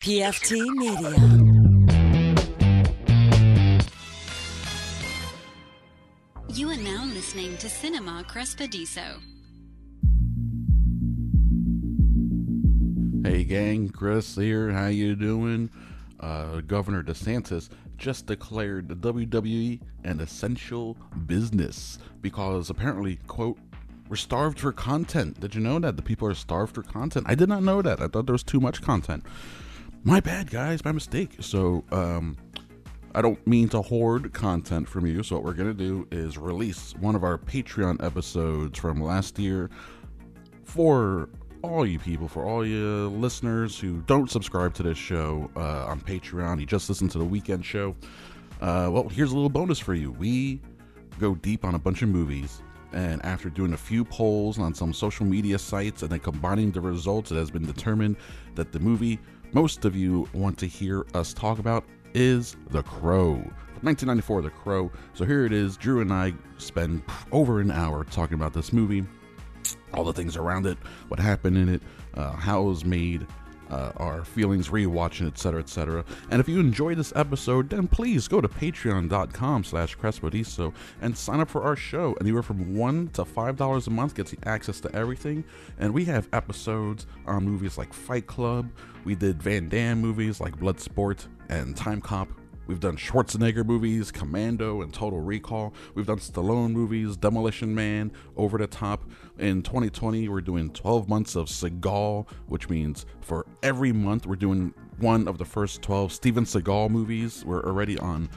PFT 0.00 0.66
Media. 0.76 1.10
You 6.48 6.70
are 6.70 6.76
now 6.78 7.04
listening 7.04 7.58
to 7.58 7.68
Cinema 7.68 8.24
Crespodiso. 8.26 9.20
Hey 13.22 13.44
gang, 13.44 13.90
Chris 13.90 14.36
here. 14.36 14.70
How 14.70 14.86
you 14.86 15.14
doing? 15.16 15.68
Uh, 16.18 16.62
Governor 16.62 17.02
DeSantis 17.02 17.68
just 17.98 18.24
declared 18.24 18.88
the 18.88 18.96
WWE 18.96 19.82
an 20.04 20.20
essential 20.20 20.96
business 21.26 21.98
because 22.22 22.70
apparently, 22.70 23.16
quote, 23.26 23.58
we're 24.08 24.16
starved 24.16 24.60
for 24.60 24.72
content. 24.72 25.40
Did 25.40 25.54
you 25.54 25.60
know 25.60 25.78
that 25.78 25.96
the 25.96 26.02
people 26.02 26.26
are 26.26 26.34
starved 26.34 26.74
for 26.74 26.82
content? 26.82 27.26
I 27.28 27.34
did 27.34 27.50
not 27.50 27.62
know 27.62 27.82
that. 27.82 28.00
I 28.00 28.08
thought 28.08 28.24
there 28.24 28.32
was 28.32 28.42
too 28.42 28.60
much 28.60 28.80
content. 28.80 29.24
My 30.02 30.18
bad, 30.20 30.50
guys. 30.50 30.82
My 30.84 30.92
mistake. 30.92 31.36
So, 31.40 31.84
um, 31.92 32.36
I 33.14 33.20
don't 33.20 33.44
mean 33.46 33.68
to 33.70 33.82
hoard 33.82 34.32
content 34.32 34.88
from 34.88 35.06
you. 35.06 35.22
So 35.22 35.36
what 35.36 35.44
we're 35.44 35.52
gonna 35.52 35.74
do 35.74 36.06
is 36.10 36.38
release 36.38 36.94
one 37.00 37.14
of 37.14 37.24
our 37.24 37.36
Patreon 37.36 38.02
episodes 38.02 38.78
from 38.78 39.02
last 39.02 39.38
year 39.38 39.68
for 40.64 41.28
all 41.62 41.84
you 41.84 41.98
people, 41.98 42.28
for 42.28 42.46
all 42.46 42.64
you 42.64 43.08
listeners 43.08 43.78
who 43.78 44.00
don't 44.02 44.30
subscribe 44.30 44.72
to 44.74 44.82
this 44.82 44.96
show 44.96 45.50
uh, 45.56 45.86
on 45.86 46.00
Patreon, 46.00 46.60
you 46.60 46.66
just 46.66 46.88
listen 46.88 47.08
to 47.08 47.18
the 47.18 47.24
weekend 47.24 47.64
show. 47.64 47.94
Uh, 48.60 48.88
well, 48.90 49.08
here's 49.08 49.32
a 49.32 49.34
little 49.34 49.50
bonus 49.50 49.78
for 49.78 49.94
you. 49.94 50.12
We 50.12 50.62
go 51.18 51.34
deep 51.34 51.64
on 51.64 51.74
a 51.74 51.78
bunch 51.78 52.02
of 52.02 52.08
movies, 52.08 52.62
and 52.92 53.22
after 53.24 53.50
doing 53.50 53.72
a 53.72 53.76
few 53.76 54.04
polls 54.04 54.58
on 54.58 54.72
some 54.72 54.94
social 54.94 55.26
media 55.26 55.58
sites 55.58 56.02
and 56.02 56.10
then 56.10 56.20
combining 56.20 56.70
the 56.70 56.80
results, 56.80 57.30
it 57.32 57.36
has 57.36 57.50
been 57.50 57.66
determined 57.66 58.16
that 58.54 58.72
the 58.72 58.78
movie 58.78 59.18
most 59.52 59.84
of 59.84 59.96
you 59.96 60.28
want 60.32 60.58
to 60.58 60.66
hear 60.66 61.06
us 61.14 61.32
talk 61.34 61.58
about 61.58 61.84
is 62.14 62.56
The 62.70 62.82
Crow. 62.82 63.34
1994, 63.82 64.42
The 64.42 64.50
Crow. 64.50 64.90
So 65.14 65.24
here 65.24 65.44
it 65.44 65.52
is. 65.52 65.76
Drew 65.76 66.00
and 66.00 66.12
I 66.12 66.34
spend 66.58 67.02
over 67.32 67.60
an 67.60 67.70
hour 67.70 68.04
talking 68.04 68.34
about 68.34 68.52
this 68.52 68.72
movie 68.72 69.04
all 69.94 70.04
the 70.04 70.12
things 70.12 70.36
around 70.36 70.66
it, 70.66 70.78
what 71.08 71.20
happened 71.20 71.56
in 71.56 71.68
it, 71.68 71.82
uh, 72.14 72.32
how 72.32 72.62
it 72.62 72.64
was 72.64 72.84
made, 72.84 73.26
uh, 73.70 73.92
our 73.96 74.24
feelings 74.24 74.68
rewatching, 74.68 75.26
etc., 75.26 75.60
etc. 75.60 76.04
And 76.30 76.40
if 76.40 76.48
you 76.48 76.60
enjoyed 76.60 76.98
this 76.98 77.12
episode, 77.16 77.70
then 77.70 77.86
please 77.86 78.28
go 78.28 78.40
to 78.40 78.48
patreon.com 78.48 79.64
slash 79.64 79.96
crespodiso 79.96 80.74
and 81.00 81.16
sign 81.16 81.40
up 81.40 81.48
for 81.48 81.62
our 81.62 81.76
show. 81.76 82.14
Anywhere 82.20 82.42
from 82.42 82.74
one 82.74 83.08
to 83.08 83.24
five 83.24 83.56
dollars 83.56 83.86
a 83.86 83.90
month 83.90 84.14
gets 84.14 84.32
you 84.32 84.38
access 84.44 84.80
to 84.80 84.94
everything. 84.94 85.44
And 85.78 85.94
we 85.94 86.04
have 86.06 86.28
episodes 86.32 87.06
on 87.26 87.44
movies 87.44 87.78
like 87.78 87.92
Fight 87.92 88.26
Club. 88.26 88.70
We 89.04 89.14
did 89.14 89.42
Van 89.42 89.68
Damme 89.68 90.00
movies 90.00 90.40
like 90.40 90.58
Bloodsport 90.58 91.26
and 91.48 91.76
Time 91.76 92.00
Cop. 92.00 92.39
We've 92.70 92.78
done 92.78 92.96
Schwarzenegger 92.96 93.66
movies, 93.66 94.12
Commando 94.12 94.82
and 94.82 94.94
Total 94.94 95.18
Recall. 95.18 95.74
We've 95.96 96.06
done 96.06 96.20
Stallone 96.20 96.70
movies, 96.70 97.16
Demolition 97.16 97.74
Man, 97.74 98.12
Over 98.36 98.58
the 98.58 98.68
Top. 98.68 99.10
In 99.40 99.60
2020, 99.62 100.28
we're 100.28 100.40
doing 100.40 100.70
12 100.70 101.08
months 101.08 101.34
of 101.34 101.48
Seagal, 101.48 102.30
which 102.46 102.68
means 102.68 103.06
for 103.22 103.44
every 103.64 103.90
month 103.90 104.24
we're 104.24 104.36
doing 104.36 104.72
one 104.98 105.26
of 105.26 105.36
the 105.36 105.44
first 105.44 105.82
12 105.82 106.12
Steven 106.12 106.44
Seagal 106.44 106.90
movies. 106.90 107.44
We're 107.44 107.64
already 107.64 107.98
on 107.98 108.30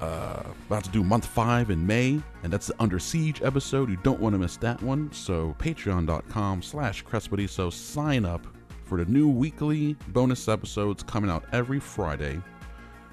uh, 0.00 0.44
about 0.68 0.84
to 0.84 0.90
do 0.90 1.04
month 1.04 1.26
five 1.26 1.68
in 1.68 1.86
May, 1.86 2.18
and 2.44 2.50
that's 2.50 2.68
the 2.68 2.74
Under 2.80 2.98
Siege 2.98 3.42
episode. 3.42 3.90
You 3.90 3.98
don't 3.98 4.20
want 4.20 4.32
to 4.32 4.38
miss 4.38 4.56
that 4.56 4.82
one. 4.82 5.12
So 5.12 5.54
patreon.com 5.58 6.62
slash 6.62 7.04
Crespodiso. 7.04 7.70
Sign 7.70 8.24
up 8.24 8.46
for 8.84 8.96
the 8.96 9.10
new 9.12 9.28
weekly 9.28 9.98
bonus 10.08 10.48
episodes 10.48 11.02
coming 11.02 11.30
out 11.30 11.44
every 11.52 11.78
Friday. 11.78 12.40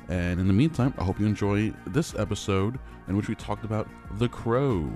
And 0.09 0.39
in 0.39 0.47
the 0.47 0.53
meantime, 0.53 0.93
I 0.97 1.03
hope 1.03 1.19
you 1.19 1.25
enjoy 1.25 1.73
this 1.87 2.15
episode 2.15 2.79
in 3.07 3.15
which 3.17 3.29
we 3.29 3.35
talked 3.35 3.65
about 3.65 3.87
The 4.13 4.29
Crow. 4.29 4.91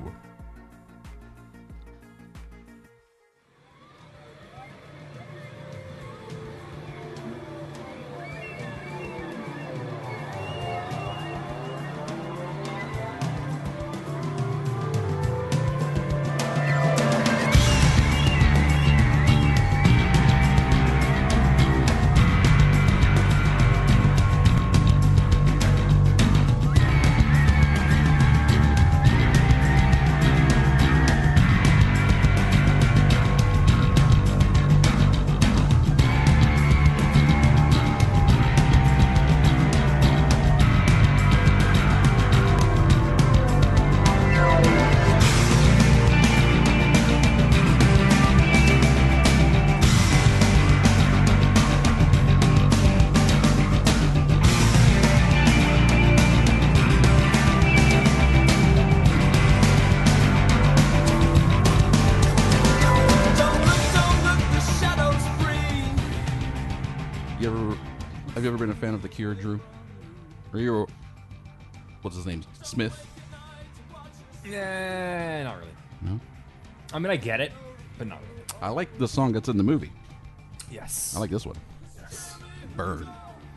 Been 68.68 68.76
a 68.76 68.80
fan 68.80 68.94
of 68.94 69.02
The 69.02 69.08
Cure, 69.08 69.34
Drew? 69.34 69.62
Or 70.52 70.60
you 70.60 70.88
what's 72.02 72.18
his 72.18 72.26
name? 72.26 72.44
Smith? 72.64 73.06
Yeah, 74.46 75.44
not 75.44 75.58
really. 75.58 75.72
No. 76.02 76.20
I 76.92 77.00
mean, 77.00 77.12
I 77.12 77.16
get 77.16 77.40
it, 77.40 77.54
but 77.98 78.08
not 78.08 78.20
really. 78.22 78.44
I 78.62 78.70
like 78.70 78.98
the 78.98 79.08
song 79.08 79.32
that's 79.32 79.48
in 79.48 79.56
the 79.58 79.64
movie. 79.64 79.92
Yes. 80.70 81.16
I 81.16 81.20
like 81.20 81.30
this 81.30 81.46
one. 81.46 81.56
Yes. 81.98 82.36
Burn. 82.76 83.08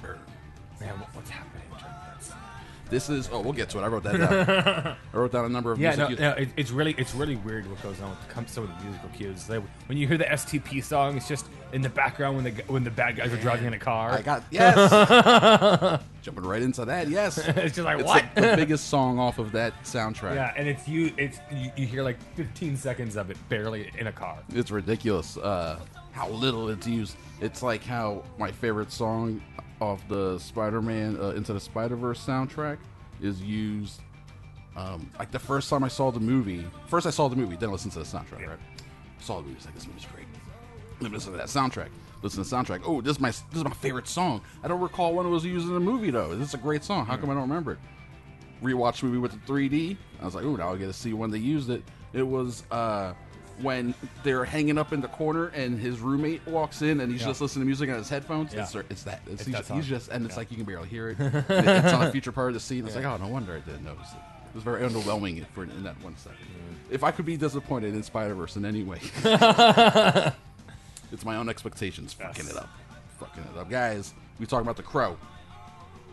Burn. 0.00 0.18
Man, 0.80 0.98
what, 1.00 1.14
what's 1.14 1.30
happening? 1.30 1.49
This? 2.90 3.06
This 3.06 3.26
is 3.26 3.30
oh 3.32 3.40
we'll 3.40 3.52
get 3.52 3.70
to 3.70 3.78
it. 3.78 3.82
I 3.82 3.86
wrote 3.86 4.02
that 4.02 4.16
down. 4.18 4.96
I 5.14 5.16
wrote 5.16 5.32
down 5.32 5.44
a 5.44 5.48
number 5.48 5.72
of 5.72 5.78
Yeah, 5.78 5.90
music 5.96 6.00
no, 6.00 6.06
cues. 6.08 6.18
no 6.20 6.30
it, 6.32 6.48
it's 6.56 6.70
really 6.70 6.94
it's 6.98 7.14
really 7.14 7.36
weird 7.36 7.68
what 7.70 7.82
goes 7.82 8.00
on 8.00 8.10
with 8.10 8.50
some 8.50 8.64
of 8.64 8.70
the 8.78 8.84
musical 8.84 9.08
cues. 9.10 9.48
Like, 9.48 9.62
when 9.86 9.96
you 9.96 10.06
hear 10.06 10.18
the 10.18 10.24
STP 10.24 10.82
song, 10.84 11.16
it's 11.16 11.28
just 11.28 11.46
in 11.72 11.82
the 11.82 11.88
background 11.88 12.36
when 12.36 12.44
the 12.44 12.62
when 12.66 12.84
the 12.84 12.90
bad 12.90 13.16
guys 13.16 13.32
are 13.32 13.36
driving 13.38 13.66
in 13.66 13.74
a 13.74 13.78
car. 13.78 14.10
I 14.12 14.22
got 14.22 14.42
yes. 14.50 16.00
Jumping 16.22 16.44
right 16.44 16.60
into 16.60 16.84
that. 16.84 17.08
Yes. 17.08 17.38
it's 17.48 17.76
just 17.76 17.78
like 17.78 17.98
It's 18.00 18.06
what? 18.06 18.24
the, 18.34 18.40
the 18.42 18.56
biggest 18.56 18.88
song 18.88 19.18
off 19.18 19.38
of 19.38 19.52
that 19.52 19.72
soundtrack. 19.84 20.34
yeah, 20.34 20.52
and 20.56 20.68
it's 20.68 20.86
you. 20.86 21.12
It's 21.16 21.38
you, 21.50 21.70
you 21.76 21.86
hear 21.86 22.02
like 22.02 22.18
15 22.34 22.76
seconds 22.76 23.16
of 23.16 23.30
it 23.30 23.38
barely 23.48 23.90
in 23.98 24.06
a 24.08 24.12
car. 24.12 24.36
It's 24.50 24.70
ridiculous 24.70 25.36
uh, 25.38 25.78
how 26.12 26.28
little 26.28 26.68
it's 26.68 26.86
used. 26.86 27.16
It's 27.40 27.62
like 27.62 27.82
how 27.82 28.22
my 28.38 28.50
favorite 28.52 28.92
song 28.92 29.40
off 29.80 30.06
the 30.08 30.38
Spider-Man 30.38 31.18
uh, 31.20 31.30
Into 31.30 31.52
the 31.52 31.60
Spider-Verse 31.60 32.24
soundtrack 32.24 32.78
is 33.20 33.40
used. 33.42 34.00
Um, 34.76 35.10
like 35.18 35.30
the 35.30 35.38
first 35.38 35.68
time 35.68 35.82
I 35.82 35.88
saw 35.88 36.10
the 36.10 36.20
movie, 36.20 36.64
first 36.86 37.06
I 37.06 37.10
saw 37.10 37.28
the 37.28 37.36
movie, 37.36 37.56
then 37.56 37.70
I 37.70 37.72
listened 37.72 37.92
to 37.94 37.98
the 37.98 38.04
soundtrack. 38.04 38.46
Right? 38.46 38.58
Saw 39.18 39.36
the 39.36 39.42
movie, 39.42 39.56
it's 39.56 39.66
like 39.66 39.74
this 39.74 39.86
movie's 39.86 40.06
great. 40.06 40.26
Let 41.00 41.10
me 41.10 41.16
listen 41.16 41.32
to 41.32 41.38
that 41.38 41.48
soundtrack. 41.48 41.88
Listen 42.22 42.44
to 42.44 42.48
the 42.48 42.56
soundtrack. 42.56 42.82
Oh, 42.84 43.00
this 43.00 43.16
is 43.16 43.20
my 43.20 43.30
this 43.30 43.44
is 43.54 43.64
my 43.64 43.70
favorite 43.70 44.06
song. 44.06 44.42
I 44.62 44.68
don't 44.68 44.80
recall 44.80 45.14
when 45.14 45.26
it 45.26 45.30
was 45.30 45.44
used 45.44 45.66
in 45.66 45.74
the 45.74 45.80
movie 45.80 46.10
though. 46.10 46.34
This 46.34 46.48
is 46.48 46.54
a 46.54 46.58
great 46.58 46.84
song. 46.84 47.06
How 47.06 47.16
come 47.16 47.30
I 47.30 47.34
don't 47.34 47.48
remember 47.48 47.72
it? 47.72 47.78
Rewatched 48.62 49.02
movie 49.02 49.16
with 49.16 49.32
the 49.32 49.38
3D. 49.50 49.96
I 50.20 50.24
was 50.24 50.34
like, 50.34 50.44
oh, 50.44 50.56
now 50.56 50.74
I 50.74 50.76
get 50.76 50.86
to 50.86 50.92
see 50.92 51.14
when 51.14 51.30
they 51.30 51.38
used 51.38 51.70
it. 51.70 51.82
It 52.12 52.22
was 52.22 52.64
uh, 52.70 53.14
when 53.62 53.94
they're 54.22 54.44
hanging 54.44 54.78
up 54.78 54.92
in 54.92 55.00
the 55.00 55.08
corner 55.08 55.46
and 55.48 55.78
his 55.78 56.00
roommate 56.00 56.46
walks 56.46 56.82
in 56.82 57.00
and 57.00 57.10
he's 57.12 57.20
Yeah. 57.20 57.28
just 57.28 57.40
listening 57.40 57.62
to 57.62 57.66
music 57.66 57.90
on 57.90 57.96
his 57.96 58.08
headphones. 58.08 58.52
Yeah. 58.54 58.62
It's, 58.62 58.74
it's 58.74 59.02
that. 59.04 59.20
It's, 59.26 59.32
It's 59.34 59.44
he's, 59.46 59.66
that 59.68 59.74
he's 59.74 59.86
just 59.86 60.08
and 60.10 60.24
it's 60.24 60.34
Yeah. 60.34 60.38
like 60.40 60.50
you 60.50 60.56
can 60.56 60.66
barely 60.66 60.88
hear 60.88 61.10
it. 61.10 61.16
it's 61.20 61.92
on 61.92 62.06
a 62.06 62.10
future 62.12 62.32
part 62.32 62.48
of 62.48 62.54
the 62.54 62.60
scene. 62.60 62.86
It's 62.86 62.96
like, 62.96 63.04
oh, 63.04 63.16
no 63.16 63.28
wonder 63.28 63.54
I 63.54 63.60
didn't 63.60 63.84
notice 63.84 64.10
it. 64.12 64.18
It 64.48 64.54
was 64.54 64.64
very 64.64 64.82
underwhelming 64.88 65.46
for 65.48 65.62
in 65.64 65.82
that 65.84 66.00
one 66.02 66.16
second. 66.16 66.38
If 66.90 67.04
I 67.04 67.12
could 67.12 67.24
be 67.24 67.36
disappointed 67.36 67.94
in 67.94 68.02
Spider 68.02 68.34
Verse 68.34 68.56
in 68.56 68.64
any 68.64 68.82
way, 68.82 68.98
it's 71.12 71.24
my 71.24 71.36
own 71.36 71.48
expectations 71.48 72.12
fucking 72.12 72.46
Yes. 72.46 72.54
it 72.54 72.58
up, 72.58 72.68
fucking 73.20 73.44
it 73.44 73.58
up, 73.58 73.70
guys. 73.70 74.12
We 74.40 74.46
talking 74.46 74.62
about 74.66 74.76
the 74.76 74.82
Crow, 74.82 75.16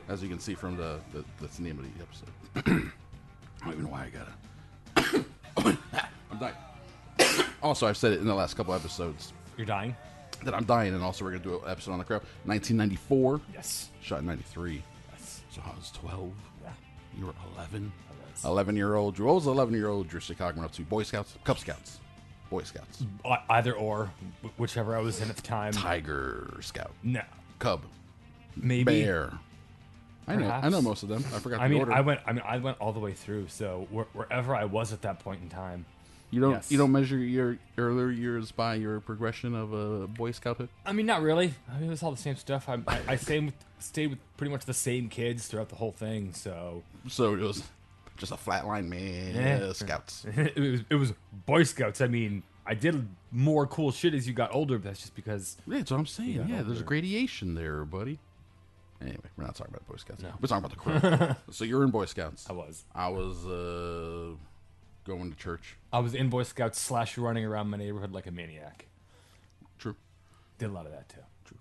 as 0.08 0.22
you 0.22 0.30
can 0.30 0.40
see 0.40 0.54
from 0.54 0.78
the, 0.78 1.00
the 1.14 1.24
that's 1.42 1.58
the 1.58 1.64
name 1.64 1.80
of 1.80 1.86
the 1.86 2.04
episode. 2.04 2.92
I 3.64 3.66
don't 3.66 3.74
even 3.74 3.84
know 3.86 3.90
why 3.90 4.06
I 4.06 4.10
gotta. 4.12 5.26
I'm 6.32 6.38
dying. 6.40 6.54
also, 7.64 7.88
I've 7.88 7.98
said 7.98 8.14
it 8.14 8.20
in 8.20 8.26
the 8.28 8.36
last 8.36 8.56
couple 8.56 8.74
episodes. 8.74 9.34
You're 9.58 9.66
dying. 9.66 9.96
that 10.44 10.54
I'm 10.54 10.66
dying, 10.66 10.94
and 10.94 11.04
also 11.04 11.26
we're 11.26 11.32
gonna 11.32 11.44
do 11.44 11.56
an 11.64 11.72
episode 11.72 11.92
on 11.94 11.98
the 12.00 12.06
Crow. 12.06 12.18
1994, 12.46 13.42
Yes. 13.54 13.90
shot 14.02 14.20
in 14.20 14.26
'93. 14.28 14.84
Yes. 15.12 15.42
So 15.52 15.62
I 15.66 15.70
was 15.76 15.92
12. 15.92 16.32
Yeah. 16.64 16.70
You 17.18 17.26
were 17.28 17.34
11. 17.56 17.92
was. 18.34 18.46
11 18.46 18.76
year 18.76 18.96
old 18.96 19.16
Drew. 19.16 19.26
What 19.26 19.36
was 19.36 19.48
11 19.48 19.74
year 19.74 19.88
old 19.90 20.08
Drew 20.08 20.20
Chicago 20.20 20.62
up 20.64 20.72
to? 20.74 20.84
Boy 20.84 21.02
Scouts, 21.04 21.36
Cub 21.44 21.58
Scouts, 21.58 22.00
Boy 22.52 22.62
Scouts, 22.64 23.04
I- 23.26 23.40
Either 23.50 23.74
or, 23.74 24.12
wh- 24.44 24.60
whichever 24.60 24.96
I 24.96 25.00
was 25.00 25.20
in 25.22 25.30
at 25.30 25.36
the 25.36 25.42
time. 25.42 25.74
Tiger 25.74 26.56
Scout, 26.62 26.92
No. 27.04 27.22
Cub, 27.60 27.82
Maybe. 28.56 28.84
Bear. 29.04 29.34
I 30.28 30.36
know. 30.36 30.46
I 30.46 30.48
Perhaps. 30.60 30.72
know 30.72 30.82
most 30.82 31.04
of 31.04 31.10
them. 31.10 31.24
I 31.34 31.40
forgot. 31.40 31.62
I 31.62 31.68
the 31.68 31.72
mean, 31.72 31.80
order. 31.80 31.94
I 31.94 32.02
went. 32.02 32.20
I 32.28 32.34
mean, 32.34 32.44
I 32.46 32.58
went 32.58 32.78
all 32.80 32.92
the 32.94 33.00
way 33.00 33.14
through. 33.14 33.48
So 33.48 33.88
where, 33.90 34.06
wherever 34.14 34.54
I 34.56 34.66
was 34.66 34.92
at 34.94 35.02
that 35.04 35.20
point 35.20 35.42
in 35.42 35.48
time, 35.50 35.86
You 36.30 36.42
don't. 36.42 36.52
yes. 36.52 36.72
You 36.72 36.78
don't 36.78 36.92
measure 36.92 37.18
your 37.18 37.58
earlier 37.78 38.10
years 38.10 38.52
by 38.52 38.76
your 38.76 39.00
progression 39.00 39.56
of 39.56 39.72
a 39.74 40.08
Boy 40.08 40.32
Scouthood. 40.32 40.68
I 40.86 40.92
mean, 40.92 41.06
not 41.06 41.22
really. 41.22 41.54
I 41.72 41.76
mean, 41.78 41.88
it 41.88 41.90
was 41.90 42.04
all 42.04 42.12
the 42.12 42.18
same 42.18 42.36
stuff. 42.36 42.68
I, 42.68 42.80
I, 42.88 43.00
I 43.08 43.16
stayed 43.16 43.46
with 43.46 43.54
stayed 43.80 44.08
with 44.08 44.20
pretty 44.36 44.52
much 44.52 44.66
the 44.66 44.74
same 44.74 45.08
kids 45.08 45.48
throughout 45.48 45.70
the 45.70 45.76
whole 45.76 45.92
thing. 45.94 46.34
So 46.34 46.84
So 47.08 47.34
it 47.34 47.40
was 47.40 47.64
just 48.18 48.32
a 48.32 48.36
flatline 48.36 48.88
man. 48.90 49.36
Yeah. 49.36 49.66
uh, 49.68 49.74
Scouts. 49.74 50.26
it 50.36 50.58
was 50.60 50.82
it 50.90 50.96
was 50.96 51.14
Boy 51.46 51.64
Scouts. 51.64 52.02
I 52.02 52.08
mean, 52.08 52.44
I 52.66 52.74
did 52.74 53.08
more 53.32 53.66
cool 53.66 53.92
shit 53.92 54.14
as 54.14 54.28
you 54.28 54.34
got 54.34 54.54
older. 54.54 54.78
But 54.78 54.86
that's 54.90 55.00
just 55.00 55.16
because 55.16 55.56
Yeah, 55.66 55.78
that's 55.78 55.92
what 55.92 56.00
I'm 56.00 56.06
saying. 56.08 56.32
Yeah, 56.32 56.48
Yeah, 56.48 56.62
there's 56.64 56.82
a 56.82 56.84
gradation 56.84 57.56
there, 57.56 57.86
buddy. 57.86 58.20
Anyway, 59.00 59.18
we're 59.38 59.44
not 59.46 59.56
talking 59.56 59.74
about 59.76 59.88
Boy 59.88 59.96
Scouts. 59.98 60.24
No. 60.24 60.32
We're 60.42 60.48
talking 60.48 60.66
about 60.66 61.08
the 61.08 61.18
crew. 61.28 61.36
so 61.54 61.64
you're 61.64 61.84
in 61.84 61.92
Boy 61.92 62.06
Scouts. 62.06 62.50
I 62.50 62.54
was 62.54 62.84
I 62.94 63.08
was 63.10 63.46
uh, 63.46 64.36
going 65.08 65.32
to 65.32 65.38
church. 65.38 65.78
I 65.92 66.00
was 66.00 66.14
in 66.14 66.30
Boy 66.30 66.44
Scouts 66.44 66.80
slash 66.80 67.18
running 67.18 67.46
around 67.46 67.70
my 67.70 67.78
neighborhood 67.78 68.12
like 68.12 68.28
a 68.28 68.32
maniac. 68.32 68.88
True. 69.80 69.96
Did 70.60 70.70
a 70.70 70.74
lot 70.74 70.86
of 70.86 70.92
that 70.92 71.08
too. 71.10 71.22
True. 71.46 71.58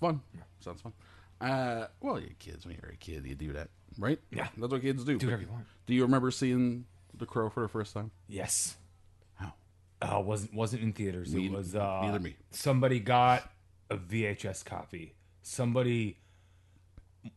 Fun. 0.00 0.20
Sounds 0.60 0.80
fun. 0.80 0.92
Uh, 1.40 1.86
well, 2.00 2.18
you're 2.18 2.30
kids. 2.38 2.64
When 2.66 2.76
you're 2.80 2.92
a 2.92 2.96
kid, 2.96 3.26
you 3.26 3.34
do 3.34 3.52
that, 3.52 3.68
right? 3.98 4.18
Yeah. 4.30 4.48
That's 4.56 4.72
what 4.72 4.82
kids 4.82 5.04
do. 5.04 5.18
Do 5.18 5.26
whatever 5.26 5.42
you 5.42 5.48
want. 5.48 5.64
Do 5.86 5.94
you 5.94 6.02
remember 6.02 6.30
seeing 6.30 6.84
The 7.16 7.26
Crow 7.26 7.48
for 7.50 7.62
the 7.62 7.68
first 7.68 7.94
time? 7.94 8.10
Yes. 8.28 8.76
How? 9.34 9.52
Uh, 10.00 10.20
wasn't 10.20 10.54
wasn't 10.54 10.82
in 10.82 10.92
theaters. 10.92 11.34
Me- 11.34 11.46
it 11.46 11.52
was 11.52 11.74
uh, 11.74 12.00
neither 12.02 12.20
me. 12.20 12.36
Somebody 12.50 13.00
got 13.00 13.50
a 13.90 13.96
VHS 13.96 14.64
copy. 14.64 15.14
Somebody, 15.42 16.18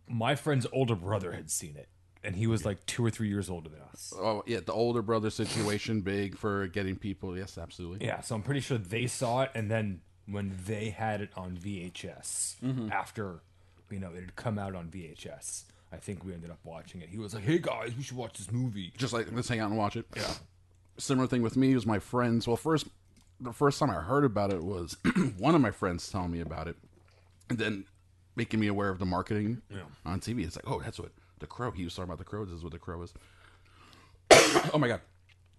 my 0.07 0.35
friend's 0.35 0.67
older 0.73 0.95
brother 0.95 1.31
had 1.31 1.49
seen 1.49 1.75
it, 1.77 1.87
and 2.23 2.35
he 2.35 2.47
was 2.47 2.65
like 2.65 2.85
two 2.85 3.05
or 3.05 3.09
three 3.09 3.27
years 3.29 3.49
older 3.49 3.69
than 3.69 3.79
us. 3.91 4.13
Oh, 4.15 4.43
yeah, 4.45 4.59
the 4.65 4.73
older 4.73 5.01
brother 5.01 5.29
situation, 5.29 6.01
big 6.15 6.37
for 6.37 6.67
getting 6.67 6.95
people. 6.95 7.37
Yes, 7.37 7.57
absolutely. 7.57 8.05
Yeah, 8.05 8.21
so 8.21 8.35
I'm 8.35 8.43
pretty 8.43 8.59
sure 8.61 8.77
they 8.77 9.07
saw 9.07 9.41
it, 9.43 9.51
and 9.55 9.69
then 9.71 10.01
when 10.27 10.57
they 10.65 10.89
had 10.91 11.21
it 11.21 11.29
on 11.35 11.57
VHS 11.57 12.55
Mm-hmm. 12.63 12.91
after, 12.91 13.39
you 13.89 13.99
know, 13.99 14.09
it 14.13 14.21
had 14.21 14.35
come 14.35 14.57
out 14.59 14.75
on 14.75 14.87
VHS, 14.89 15.63
I 15.91 15.97
think 15.97 16.23
we 16.23 16.33
ended 16.33 16.51
up 16.51 16.59
watching 16.63 17.01
it. 17.01 17.09
He 17.09 17.17
was 17.17 17.33
like, 17.33 17.43
"Hey 17.43 17.57
guys, 17.59 17.91
we 17.97 18.03
should 18.03 18.15
watch 18.17 18.37
this 18.37 18.51
movie." 18.51 18.93
Just 18.97 19.11
like 19.13 19.27
let's 19.33 19.49
hang 19.49 19.59
out 19.59 19.69
and 19.69 19.77
watch 19.77 19.95
it. 19.97 20.05
Yeah. 20.15 20.31
Similar 20.97 21.27
thing 21.27 21.41
with 21.41 21.57
me 21.57 21.73
was 21.73 21.85
my 21.85 21.99
friends. 21.99 22.47
Well, 22.47 22.55
first, 22.55 22.87
the 23.41 23.51
first 23.51 23.79
time 23.79 23.89
I 23.89 23.95
heard 23.95 24.23
about 24.23 24.53
it 24.53 24.63
was 24.63 24.95
one 25.37 25.53
of 25.55 25.59
my 25.61 25.71
friends 25.71 26.09
telling 26.09 26.31
me 26.31 26.39
about 26.39 26.67
it, 26.69 26.77
and 27.49 27.57
then 27.59 27.85
making 28.37 28.59
me 28.61 28.67
aware 28.67 28.87
of 28.89 28.99
the 28.99 29.05
marketing 29.05 29.61
on 30.05 30.21
TV. 30.21 30.45
It's 30.45 30.55
like, 30.55 30.69
oh, 30.69 30.79
that's 30.79 30.97
what 30.99 31.11
the 31.41 31.47
Crow. 31.47 31.71
He 31.71 31.83
was 31.83 31.93
talking 31.95 32.09
about 32.09 32.17
the 32.19 32.23
Crow. 32.23 32.45
This 32.45 32.55
is 32.55 32.63
what 32.63 32.71
the 32.71 32.79
Crow 32.79 33.01
is. 33.01 33.13
oh 34.73 34.77
my 34.77 34.87
god! 34.87 35.01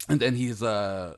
And 0.08 0.18
then 0.20 0.34
he's 0.34 0.62
uh, 0.62 1.14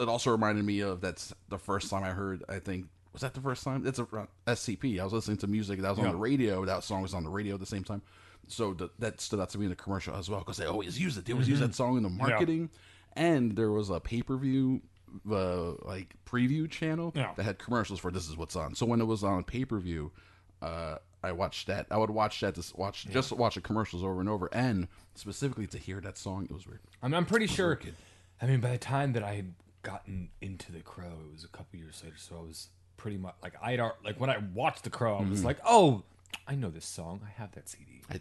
it 0.00 0.08
also 0.08 0.30
reminded 0.30 0.64
me 0.64 0.80
of 0.80 1.00
that's 1.00 1.32
the 1.48 1.58
first 1.58 1.90
time 1.90 2.02
I 2.04 2.10
heard. 2.10 2.42
I 2.48 2.58
think 2.58 2.86
was 3.12 3.22
that 3.22 3.34
the 3.34 3.40
first 3.40 3.62
time? 3.64 3.86
It's 3.86 3.98
a 3.98 4.04
uh, 4.04 4.26
STP. 4.46 4.98
I 4.98 5.04
was 5.04 5.12
listening 5.12 5.36
to 5.38 5.46
music 5.46 5.80
that 5.82 5.90
was 5.90 5.98
on 5.98 6.06
Yeah. 6.06 6.12
the 6.12 6.16
radio. 6.16 6.64
That 6.64 6.82
song 6.82 7.02
was 7.02 7.12
on 7.14 7.24
the 7.24 7.30
radio 7.30 7.54
at 7.54 7.60
the 7.60 7.66
same 7.66 7.84
time. 7.84 8.02
So 8.48 8.72
the, 8.74 8.90
that 8.98 9.20
stood 9.20 9.38
out 9.38 9.50
to 9.50 9.58
me 9.58 9.66
in 9.66 9.70
the 9.70 9.76
commercial 9.76 10.14
as 10.16 10.28
well 10.30 10.40
because 10.40 10.56
they 10.56 10.66
always 10.66 10.98
use 10.98 11.16
it. 11.18 11.24
They 11.26 11.32
always 11.32 11.48
use 11.48 11.60
that 11.60 11.74
song 11.74 11.96
in 11.98 12.02
the 12.02 12.08
marketing. 12.08 12.70
And 13.14 13.54
there 13.54 13.70
was 13.70 13.90
a 13.90 14.00
pay 14.00 14.22
per 14.22 14.36
view, 14.36 14.80
uh, 15.30 15.72
like 15.84 16.14
preview 16.26 16.68
channel 16.70 17.12
Yeah. 17.14 17.32
that 17.36 17.42
had 17.42 17.58
commercials 17.58 18.00
for 18.00 18.10
this 18.10 18.28
is 18.28 18.36
what's 18.36 18.56
on. 18.56 18.74
So 18.74 18.86
when 18.86 19.00
it 19.00 19.04
was 19.04 19.22
on 19.22 19.44
pay 19.44 19.64
per 19.66 19.78
view, 19.78 20.10
uh, 20.62 20.96
I 21.22 21.32
watched 21.32 21.66
that. 21.68 21.86
I 21.90 21.96
would 21.98 22.10
watch 22.10 22.40
that 22.40 22.54
to 22.54 22.60
s- 22.60 22.74
watch 22.74 23.06
just 23.10 23.30
watch 23.32 23.54
the 23.54 23.60
commercials 23.60 24.02
over 24.02 24.20
and 24.20 24.28
over, 24.28 24.48
and 24.52 24.88
specifically 25.14 25.66
to 25.68 25.78
hear 25.78 26.00
that 26.00 26.18
song. 26.18 26.44
It 26.44 26.52
was 26.52 26.66
weird. 26.66 26.80
I 27.02 27.06
mean, 27.08 27.14
I'm 27.14 27.26
pretty 27.26 27.46
sure. 27.46 27.78
I 28.40 28.46
mean, 28.46 28.60
by 28.60 28.70
the 28.72 28.78
time 28.78 29.12
that 29.12 29.22
I 29.22 29.34
had 29.34 29.54
gotten 29.82 30.30
into 30.40 30.72
the 30.72 30.80
Crow, 30.80 31.18
it 31.28 31.32
was 31.32 31.44
a 31.44 31.48
couple 31.48 31.78
years 31.78 32.00
later. 32.04 32.16
So 32.18 32.36
I 32.38 32.42
was 32.42 32.68
pretty 32.96 33.18
much 33.18 33.34
like 33.42 33.54
I'd 33.62 33.80
like 34.04 34.18
when 34.20 34.30
I 34.30 34.38
watched 34.54 34.84
the 34.84 34.90
Crow, 34.90 35.16
I 35.16 35.20
Mm-hmm. 35.22 35.30
was 35.30 35.44
like, 35.44 35.58
"Oh, 35.64 36.02
I 36.48 36.54
know 36.56 36.70
this 36.70 36.86
song. 36.86 37.20
I 37.24 37.30
have 37.40 37.52
that 37.52 37.68
CD." 37.68 38.02
I, 38.10 38.20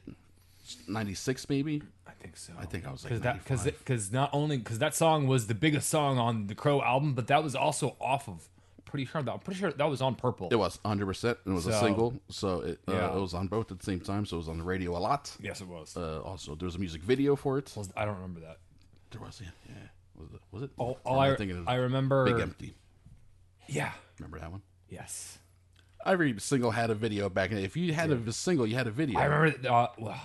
96 0.88 1.50
maybe. 1.50 1.82
I 2.08 2.12
think 2.12 2.38
so. 2.38 2.54
I 2.58 2.66
think 2.66 2.88
I 2.88 2.92
was 2.92 3.04
like 3.04 3.10
because 3.14 3.24
that 3.24 3.44
because 3.44 3.60
95. 3.66 3.80
because 3.80 4.12
not 4.12 4.30
only 4.32 4.58
because 4.58 4.80
that 4.80 4.94
song 4.96 5.28
was 5.28 5.48
the 5.48 5.56
biggest 5.56 5.90
song 5.90 6.18
on 6.18 6.48
the 6.48 6.56
Crow 6.56 6.82
album, 6.82 7.14
but 7.14 7.28
that 7.28 7.44
was 7.44 7.56
also 7.56 7.96
off 8.00 8.28
of. 8.30 8.48
Pretty 8.92 9.06
sure 9.06 9.22
that 9.24 9.32
I'm 9.32 9.40
pretty 9.40 9.60
sure 9.60 9.72
that 9.72 9.90
was 9.90 10.02
on 10.02 10.16
Purple. 10.16 10.50
It 10.52 10.56
was 10.58 10.78
100. 10.84 11.06
percent 11.06 11.38
It 11.46 11.50
was 11.50 11.66
a 11.66 11.72
So- 11.72 11.80
single, 11.82 12.22
so 12.30 12.60
it 12.60 12.80
uh, 12.88 12.92
Yeah. 12.94 13.16
it 13.16 13.20
was 13.22 13.34
on 13.34 13.48
both 13.48 13.72
at 13.72 13.80
the 13.80 13.86
same 13.86 14.02
time. 14.02 14.26
So 14.26 14.36
it 14.36 14.40
was 14.40 14.50
on 14.50 14.58
the 14.58 14.66
radio 14.66 14.96
a 14.98 15.00
lot. 15.00 15.36
yes, 15.42 15.62
it 15.62 15.68
was. 15.68 15.96
Uh, 15.96 16.20
also, 16.22 16.56
there 16.56 16.66
was 16.66 16.76
a 16.76 16.80
music 16.80 17.02
video 17.02 17.36
for 17.38 17.58
it. 17.58 17.72
Was- 17.76 17.92
I 17.96 18.04
don't 18.06 18.16
remember 18.16 18.42
that. 18.42 18.60
There 19.12 19.22
was, 19.22 19.42
yeah, 19.42 19.50
yeah. 19.68 19.74
Was 20.16 20.34
it? 20.34 20.42
Was 20.52 20.64
it? 20.64 20.72
All, 20.78 21.00
Or 21.06 21.14
all 21.14 21.24
am 21.24 21.34
I, 21.34 21.36
thinking 21.38 21.58
of 21.58 21.68
I 21.68 21.76
remember. 21.76 22.26
Big 22.26 22.40
Empty. 22.42 22.76
Yeah. 23.68 23.94
Remember 24.20 24.40
that 24.40 24.52
one? 24.52 24.62
Yes. 24.90 25.40
Every 26.06 26.38
single 26.40 26.72
had 26.72 26.90
a 26.90 26.96
video 26.96 27.30
back 27.30 27.52
in. 27.52 27.58
If 27.60 27.78
you 27.78 27.94
had 27.94 28.12
a 28.12 28.34
single, 28.34 28.68
you 28.68 28.76
had 28.76 28.88
a 28.88 28.92
video. 28.92 29.20
I 29.20 29.26
remember. 29.26 29.70
Uh, 29.70 29.88
well, 29.98 30.20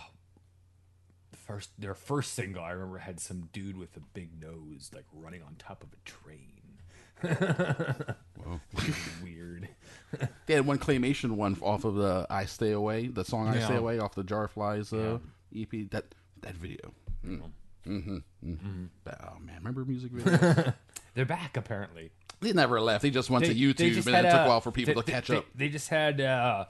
the 1.31 1.37
first 1.37 1.71
their 1.79 1.95
first 1.95 2.33
single 2.35 2.63
I 2.65 2.71
remember 2.73 2.99
had 2.99 3.21
some 3.21 3.49
dude 3.53 3.77
with 3.77 3.97
a 3.97 4.01
big 4.01 4.41
nose 4.41 4.91
like 4.95 5.05
running 5.13 5.43
on 5.43 5.55
top 5.57 5.83
of 5.85 5.91
a 5.93 5.97
train. 6.05 6.56
Weird. 9.23 9.69
They 10.47 10.55
had 10.55 10.67
one 10.67 10.79
claymation 10.79 11.33
one 11.33 11.57
off 11.61 11.85
of 11.85 11.95
the 11.95 12.27
"I 12.31 12.45
Stay 12.45 12.73
Away," 12.73 13.09
the 13.09 13.25
song 13.25 13.49
"I 13.49 13.57
Yeah. 13.59 13.65
Stay 13.67 13.77
Away" 13.77 13.99
off 13.99 14.15
the 14.15 14.25
Jar 14.25 14.49
Flies 14.49 14.93
uh, 14.93 15.19
EP. 15.57 15.69
That 15.91 16.05
that 16.43 16.55
video. 16.55 16.93
Mm. 17.27 17.43
Mm-hmm. 17.87 18.17
Mm-hmm. 18.45 18.85
Oh 19.07 19.39
man, 19.41 19.57
remember 19.59 19.85
music 19.85 20.13
videos? 20.13 20.75
They're 21.15 21.25
back 21.25 21.57
apparently. 21.57 22.11
they 22.41 22.53
never 22.53 22.81
left. 22.81 23.03
They 23.03 23.11
just 23.11 23.31
went 23.31 23.45
to 23.47 23.55
YouTube, 23.55 24.07
and 24.07 24.27
it 24.27 24.31
took 24.31 24.41
a- 24.41 24.49
while 24.49 24.61
for 24.61 24.71
people 24.71 24.95
they- 24.95 25.03
to 25.03 25.11
catch 25.13 25.29
they- 25.29 25.37
up. 25.39 25.47
They 25.55 25.69
just 25.69 25.89
had 25.89 26.21
uh, 26.21 26.67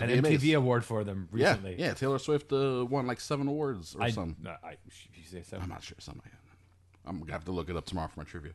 an 0.00 0.08
VMAs. 0.10 0.38
MTV 0.40 0.56
award 0.56 0.84
for 0.84 1.04
them 1.04 1.28
Yeah, 1.34 1.50
recently. 1.50 1.76
yeah. 1.78 1.94
Taylor 1.94 2.18
Swift 2.18 2.52
uh, 2.52 2.84
won 2.88 3.06
like 3.06 3.20
seven 3.20 3.46
awards 3.48 3.94
or 3.94 4.02
I, 4.02 4.10
something. 4.10 4.36
no, 4.42 4.54
I, 4.64 4.76
you 5.14 5.24
say 5.24 5.42
so. 5.42 5.58
I'm 5.60 5.68
not 5.68 5.82
sure. 5.82 5.96
Something. 6.00 6.22
I'm 7.06 7.20
gonna 7.20 7.32
have 7.32 7.44
to 7.44 7.52
look 7.52 7.68
it 7.70 7.76
up 7.76 7.84
tomorrow 7.84 8.08
for 8.08 8.20
my 8.20 8.24
trivia. 8.24 8.52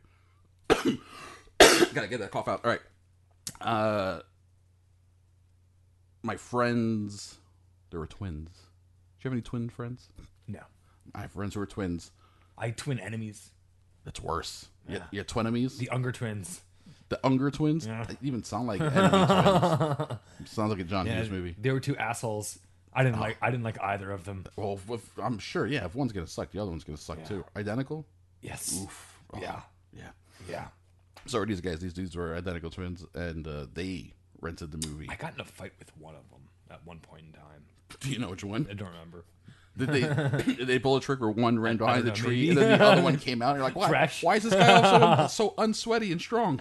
Gotta 1.94 2.08
get 2.08 2.20
that 2.20 2.30
cough 2.30 2.48
out. 2.48 2.64
All 2.64 2.70
right. 2.70 2.80
Uh, 3.60 4.20
my 6.22 6.36
friends, 6.36 7.38
there 7.90 8.00
were 8.00 8.06
twins. 8.06 8.50
Do 8.50 9.24
you 9.24 9.30
have 9.30 9.32
any 9.32 9.42
twin 9.42 9.68
friends? 9.68 10.08
No, 10.46 10.60
I 11.14 11.22
have 11.22 11.32
friends 11.32 11.54
who 11.54 11.60
are 11.60 11.66
twins. 11.66 12.10
I 12.56 12.70
twin 12.70 12.98
enemies, 12.98 13.50
That's 14.04 14.20
worse. 14.20 14.66
Yeah, 14.88 14.96
Yeah. 14.98 15.04
yeah 15.12 15.22
twinemies. 15.22 15.78
the 15.78 15.88
Unger 15.90 16.12
twins. 16.12 16.60
The 17.08 17.18
Unger 17.26 17.50
twins. 17.50 17.86
Yeah. 17.86 18.04
They 18.04 18.16
even 18.22 18.42
sound 18.44 18.68
like 18.68 18.80
enemy 18.80 19.08
twins. 19.26 20.18
Sounds 20.50 20.70
like 20.70 20.80
a 20.80 20.84
John 20.84 21.06
Yeah, 21.06 21.16
Hughes 21.16 21.30
movie. 21.30 21.56
They 21.58 21.70
were 21.70 21.80
two 21.80 21.96
assholes. 21.96 22.58
I 22.92 23.04
didn't 23.04 23.20
like. 23.20 23.36
I 23.40 23.50
didn't 23.50 23.62
like 23.64 23.80
either 23.80 24.10
of 24.10 24.24
them. 24.24 24.44
Well, 24.56 24.78
if, 24.90 25.18
I'm 25.18 25.38
sure. 25.38 25.66
Yeah, 25.66 25.84
if 25.84 25.94
one's 25.94 26.12
gonna 26.12 26.26
suck, 26.26 26.50
the 26.50 26.60
other 26.60 26.70
one's 26.70 26.82
gonna 26.84 26.96
suck 26.96 27.18
Yeah. 27.20 27.24
too. 27.24 27.44
Identical. 27.56 28.04
Yes. 28.42 28.80
Oof. 28.82 29.18
Oh, 29.32 29.38
Yeah. 29.40 29.60
Yeah. 29.92 30.08
Yeah. 30.50 30.68
So 31.26 31.38
are 31.38 31.46
these 31.46 31.60
guys? 31.60 31.80
These 31.80 31.92
dudes 31.92 32.16
were 32.16 32.34
identical 32.34 32.70
twins, 32.70 33.04
and 33.14 33.46
uh, 33.46 33.66
they 33.72 34.14
rented 34.40 34.72
the 34.72 34.88
movie. 34.88 35.06
I 35.10 35.16
got 35.16 35.34
in 35.34 35.40
a 35.40 35.44
fight 35.44 35.72
with 35.78 35.96
one 35.98 36.14
of 36.14 36.28
them 36.30 36.40
at 36.70 36.84
one 36.86 36.98
point 36.98 37.24
in 37.26 37.32
time. 37.32 37.64
Do 38.00 38.10
you 38.10 38.18
know 38.18 38.30
which 38.30 38.44
one? 38.44 38.66
I 38.70 38.74
don't 38.74 38.90
remember. 38.90 39.24
Did 39.76 39.88
they 39.90 40.00
did 40.54 40.66
they 40.66 40.78
pull 40.78 40.96
a 40.96 41.00
trick 41.00 41.20
where 41.20 41.30
one 41.30 41.58
ran 41.58 41.76
behind 41.76 42.04
the 42.04 42.08
know, 42.08 42.14
tree 42.14 42.48
maybe. 42.48 42.48
and 42.50 42.58
then 42.58 42.78
the 42.78 42.84
other 42.84 43.02
one 43.02 43.16
came 43.18 43.42
out? 43.42 43.50
And 43.50 43.58
you're 43.58 43.64
like, 43.64 43.76
why? 43.76 44.10
Why 44.22 44.36
is 44.36 44.42
this 44.44 44.54
guy 44.54 44.72
also 44.72 45.26
so 45.30 45.54
unsweaty 45.58 46.12
and 46.12 46.20
strong? 46.20 46.60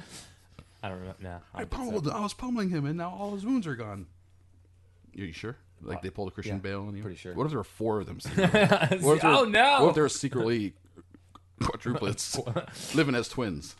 I 0.81 0.89
don't 0.89 1.03
know. 1.03 1.15
Nah, 1.19 1.39
I 1.53 1.61
I 1.61 1.63
don't 1.65 2.05
so. 2.05 2.11
I 2.11 2.21
was 2.21 2.33
pummeling 2.33 2.69
him, 2.69 2.85
and 2.85 2.97
now 2.97 3.15
all 3.17 3.33
his 3.33 3.45
wounds 3.45 3.67
are 3.67 3.75
gone. 3.75 4.07
Are 5.17 5.21
you 5.21 5.33
sure? 5.33 5.57
Like 5.81 6.01
they 6.01 6.09
pulled 6.09 6.27
a 6.27 6.31
Christian 6.31 6.57
yeah, 6.57 6.61
Bale 6.61 6.81
on 6.81 6.95
you? 6.95 7.01
pretty 7.01 7.17
sure. 7.17 7.33
What 7.33 7.45
if 7.45 7.51
there 7.51 7.59
were 7.59 7.63
four 7.63 8.01
of 8.01 8.05
them? 8.05 8.19
secretly? 8.19 8.99
What 8.99 9.15
if 9.15 9.21
there- 9.21 9.31
oh 9.31 9.45
no! 9.45 9.83
What 9.83 9.89
if 9.89 9.95
they 9.95 10.01
were 10.01 10.09
secretly 10.09 10.73
quadruplets 11.59 12.95
living 12.95 13.15
as 13.15 13.27
twins? 13.29 13.75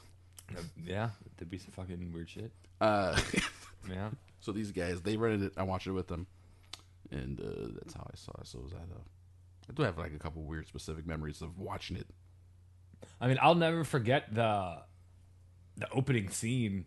yeah, 0.85 1.09
there'd 1.37 1.49
be 1.49 1.57
some 1.57 1.71
fucking 1.71 2.11
weird 2.13 2.29
shit. 2.29 2.51
Uh, 2.81 3.19
Yeah. 3.89 4.09
so 4.41 4.51
these 4.51 4.71
guys, 4.71 5.01
they 5.01 5.15
rented 5.17 5.43
it. 5.43 5.53
I 5.57 5.63
watched 5.63 5.87
it 5.87 5.91
with 5.93 6.07
them, 6.07 6.27
and 7.11 7.39
uh, 7.39 7.69
that's 7.79 7.93
how 7.93 8.05
I 8.11 8.15
saw 8.15 8.31
it. 8.41 8.47
So 8.47 8.59
it 8.59 8.63
was 8.63 8.71
that. 8.73 8.79
Uh, 8.79 8.99
I 9.69 9.73
do 9.73 9.83
have 9.83 9.97
like 9.97 10.13
a 10.13 10.19
couple 10.19 10.41
weird 10.43 10.67
specific 10.67 11.07
memories 11.07 11.41
of 11.41 11.57
watching 11.59 11.95
it. 11.95 12.07
I 13.21 13.27
mean, 13.27 13.37
I'll 13.41 13.55
never 13.55 13.83
forget 13.83 14.33
the 14.35 14.79
the 15.77 15.89
opening 15.91 16.29
scene 16.29 16.85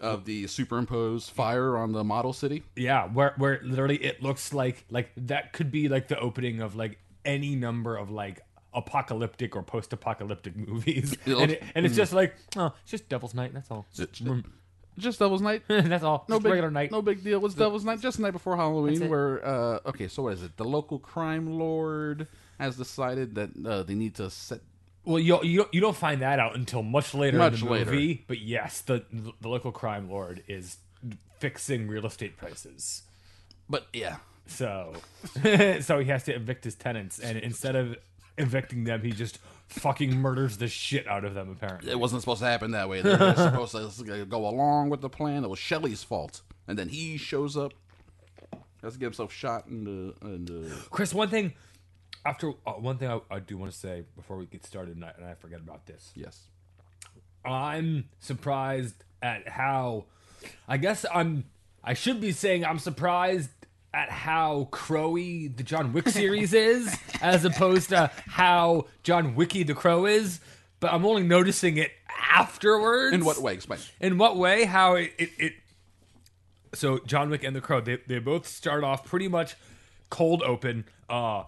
of 0.00 0.24
the 0.26 0.46
superimposed 0.46 1.30
fire 1.30 1.76
on 1.78 1.92
the 1.92 2.04
model 2.04 2.32
city. 2.32 2.62
Yeah, 2.76 3.06
where 3.06 3.34
where 3.38 3.60
literally 3.62 3.96
it 3.96 4.22
looks 4.22 4.52
like 4.52 4.84
like 4.90 5.10
that 5.16 5.52
could 5.52 5.70
be 5.70 5.88
like 5.88 6.08
the 6.08 6.18
opening 6.18 6.60
of 6.60 6.76
like 6.76 6.98
any 7.24 7.54
number 7.54 7.96
of 7.96 8.10
like 8.10 8.40
apocalyptic 8.74 9.56
or 9.56 9.62
post-apocalyptic 9.62 10.56
movies, 10.68 11.16
and, 11.26 11.50
it, 11.52 11.62
and 11.74 11.86
it's 11.86 11.96
just 11.96 12.12
like 12.12 12.34
oh, 12.56 12.72
it's 12.82 12.90
just 12.90 13.08
Devil's 13.08 13.34
Night. 13.34 13.52
That's 13.54 13.70
all. 13.70 13.86
It's 13.96 14.20
just 14.98 15.18
Devil's 15.18 15.40
Night. 15.40 15.62
that's 15.68 16.04
all. 16.04 16.24
No 16.28 16.36
Just 16.36 16.42
big, 16.44 16.50
regular 16.52 16.70
night. 16.70 16.90
no 16.90 17.00
big 17.02 17.24
deal. 17.24 17.38
What's 17.40 17.54
Devil's 17.54 17.84
Night? 17.84 18.00
Just 18.00 18.18
the 18.18 18.22
night 18.24 18.32
before 18.32 18.56
Halloween, 18.56 19.08
where 19.08 19.44
uh, 19.46 19.78
okay, 19.86 20.08
so 20.08 20.24
what 20.24 20.34
is 20.34 20.42
it? 20.42 20.56
The 20.56 20.64
local 20.64 20.98
crime 20.98 21.58
lord 21.58 22.26
has 22.58 22.76
decided 22.76 23.34
that 23.36 23.50
uh, 23.66 23.82
they 23.82 23.94
need 23.94 24.14
to 24.16 24.28
set. 24.30 24.60
Well, 25.04 25.18
you 25.18 25.42
you 25.42 25.66
you 25.72 25.80
don't 25.80 25.96
find 25.96 26.20
that 26.22 26.38
out 26.38 26.54
until 26.56 26.82
much 26.82 27.14
later 27.14 27.38
Much 27.38 27.60
in 27.60 27.66
the 27.66 27.72
later. 27.72 27.90
movie. 27.92 28.24
But 28.26 28.40
yes, 28.40 28.82
the 28.82 29.04
the 29.40 29.48
local 29.48 29.72
crime 29.72 30.10
lord 30.10 30.42
is 30.46 30.76
fixing 31.38 31.88
real 31.88 32.04
estate 32.04 32.36
prices. 32.36 33.02
But 33.68 33.86
yeah, 33.94 34.16
So 34.46 34.92
so 35.80 35.98
he 36.00 36.10
has 36.10 36.24
to 36.24 36.34
evict 36.34 36.64
his 36.64 36.74
tenants, 36.74 37.18
and 37.18 37.38
instead 37.38 37.76
of 37.76 37.96
evicting 38.38 38.84
them, 38.84 39.02
he 39.02 39.12
just 39.12 39.38
fucking 39.68 40.16
murders 40.16 40.56
the 40.58 40.68
shit 40.68 41.06
out 41.06 41.24
of 41.24 41.34
them. 41.34 41.50
Apparently, 41.50 41.90
it 41.90 41.98
wasn't 41.98 42.22
supposed 42.22 42.40
to 42.40 42.46
happen 42.46 42.72
that 42.72 42.88
way. 42.88 43.00
They 43.02 43.16
were 43.16 43.34
supposed 43.34 43.72
to 43.98 44.24
go 44.26 44.46
along 44.46 44.90
with 44.90 45.00
the 45.00 45.08
plan. 45.08 45.44
It 45.44 45.50
was 45.50 45.58
Shelley's 45.58 46.02
fault, 46.02 46.42
and 46.66 46.78
then 46.78 46.88
he 46.88 47.16
shows 47.16 47.56
up, 47.56 47.72
has 48.82 48.94
to 48.94 48.98
get 48.98 49.06
himself 49.06 49.32
shot 49.32 49.66
in 49.66 49.84
the 49.84 50.26
in 50.26 50.44
the. 50.44 50.74
Chris, 50.90 51.14
one 51.14 51.28
thing 51.28 51.54
after 52.24 52.52
uh, 52.66 52.72
one 52.72 52.98
thing 52.98 53.08
I, 53.08 53.20
I 53.30 53.38
do 53.38 53.56
want 53.56 53.72
to 53.72 53.78
say 53.78 54.04
before 54.16 54.36
we 54.36 54.46
get 54.46 54.64
started, 54.64 54.96
and 54.96 55.04
I, 55.04 55.12
and 55.16 55.26
I 55.26 55.34
forget 55.34 55.60
about 55.60 55.86
this. 55.86 56.12
Yes, 56.14 56.44
I'm 57.44 58.08
surprised 58.18 59.04
at 59.22 59.48
how. 59.48 60.06
I 60.66 60.78
guess 60.78 61.04
I'm. 61.12 61.44
I 61.82 61.94
should 61.94 62.20
be 62.20 62.32
saying 62.32 62.64
I'm 62.64 62.78
surprised 62.78 63.50
at 63.92 64.08
how 64.10 64.68
crowy 64.70 65.54
the 65.56 65.62
John 65.62 65.92
Wick 65.92 66.08
series 66.08 66.52
is, 66.52 66.96
as 67.20 67.44
opposed 67.44 67.88
to 67.90 68.10
how 68.26 68.86
John 69.02 69.34
Wicky 69.34 69.62
the 69.64 69.74
Crow 69.74 70.06
is. 70.06 70.40
But 70.78 70.92
I'm 70.92 71.04
only 71.04 71.22
noticing 71.24 71.76
it 71.76 71.90
afterwards. 72.32 73.14
in 73.14 73.24
what 73.24 73.38
way? 73.42 73.54
Explain. 73.54 73.80
In 74.00 74.16
what 74.18 74.36
way? 74.36 74.64
How 74.64 74.94
it, 74.94 75.12
it, 75.18 75.30
it 75.38 75.52
so 76.72 76.98
John 77.06 77.30
Wick 77.30 77.42
and 77.44 77.54
the 77.54 77.60
Crow, 77.60 77.80
they 77.80 77.98
they 78.06 78.18
both 78.18 78.46
start 78.46 78.84
off 78.84 79.04
pretty 79.04 79.28
much 79.28 79.56
cold 80.08 80.42
open, 80.42 80.84
uh 81.08 81.44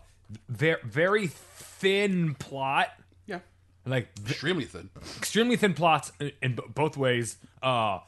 very 0.49 0.81
very 0.85 1.27
thin 1.29 2.35
plot, 2.35 2.89
Yeah, 3.27 3.41
like 3.87 4.09
extremely 4.27 4.65
thin. 4.65 4.91
extremely 5.19 5.57
thin 5.57 5.75
plots 5.75 6.13
in, 6.21 6.33
in 6.43 6.59
both 6.75 6.97
ways. 6.97 7.37
Uh 7.63 8.01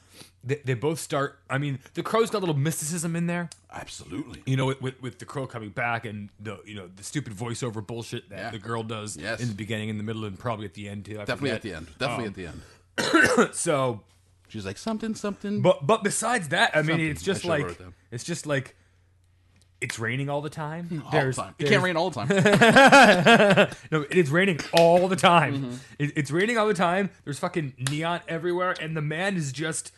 they, 0.46 0.56
they 0.64 0.74
both 0.74 0.98
start 0.98 1.38
I 1.48 1.58
mean, 1.58 1.78
the 1.94 2.02
Crow's 2.02 2.30
got 2.30 2.38
a 2.38 2.40
little 2.40 2.56
mysticism 2.56 3.16
in 3.16 3.26
there. 3.26 3.48
Absolutely. 3.72 4.42
You 4.46 4.56
know, 4.56 4.66
with, 4.66 4.80
with, 4.82 5.02
with 5.02 5.18
the 5.18 5.24
crow 5.24 5.46
coming 5.46 5.70
back 5.70 6.04
and 6.04 6.28
the 6.38 6.58
you 6.64 6.74
know 6.74 6.88
the 6.94 7.02
stupid 7.02 7.32
voiceover 7.32 7.84
bullshit 7.86 8.28
that 8.30 8.38
Yeah. 8.38 8.50
the 8.50 8.58
girl 8.58 8.82
does 8.82 9.16
Yes. 9.16 9.40
in 9.40 9.48
the 9.48 9.54
beginning, 9.54 9.88
in 9.88 9.96
the 9.96 10.04
middle, 10.04 10.24
and 10.24 10.38
probably 10.38 10.66
at 10.66 10.74
the 10.74 10.88
end 10.88 11.04
too. 11.06 11.14
I 11.20 11.24
Definitely 11.24 11.50
at 11.52 11.62
the 11.62 11.74
end. 11.74 11.88
Definitely 11.98 12.26
at 12.26 12.34
the 12.34 12.46
end. 12.46 13.50
So 13.54 14.02
She's 14.48 14.64
like 14.64 14.78
something, 14.78 15.14
something. 15.16 15.62
But 15.62 15.84
but 15.86 16.04
besides 16.04 16.48
that, 16.50 16.70
I 16.76 16.82
mean, 16.82 16.86
Something. 16.90 17.06
it's 17.10 17.22
I 17.22 17.24
just 17.24 17.40
should've 17.42 17.48
like 17.50 17.62
wrote 17.64 17.70
it 17.72 17.78
down. 17.80 17.94
it's 18.12 18.22
just 18.24 18.46
like 18.46 18.76
it's 19.80 19.98
raining 19.98 20.30
all 20.30 20.40
the 20.40 20.48
time. 20.50 21.02
all 21.04 21.10
the 21.10 21.32
time. 21.32 21.54
It 21.58 21.66
can't 21.66 21.82
rain 21.82 21.96
all 21.96 22.10
the 22.10 22.24
time. 22.24 22.28
No, 23.90 24.02
it 24.02 24.16
is 24.16 24.30
raining 24.30 24.60
all 24.72 25.08
the 25.08 25.16
time. 25.16 25.54
Mm-hmm. 25.56 25.74
It, 25.98 26.12
it's 26.16 26.30
raining 26.30 26.56
all 26.56 26.68
the 26.68 26.74
time. 26.74 27.10
There's 27.24 27.38
fucking 27.40 27.74
neon 27.90 28.20
everywhere, 28.28 28.74
and 28.80 28.96
the 28.96 29.02
man 29.02 29.36
is 29.36 29.50
just 29.52 29.90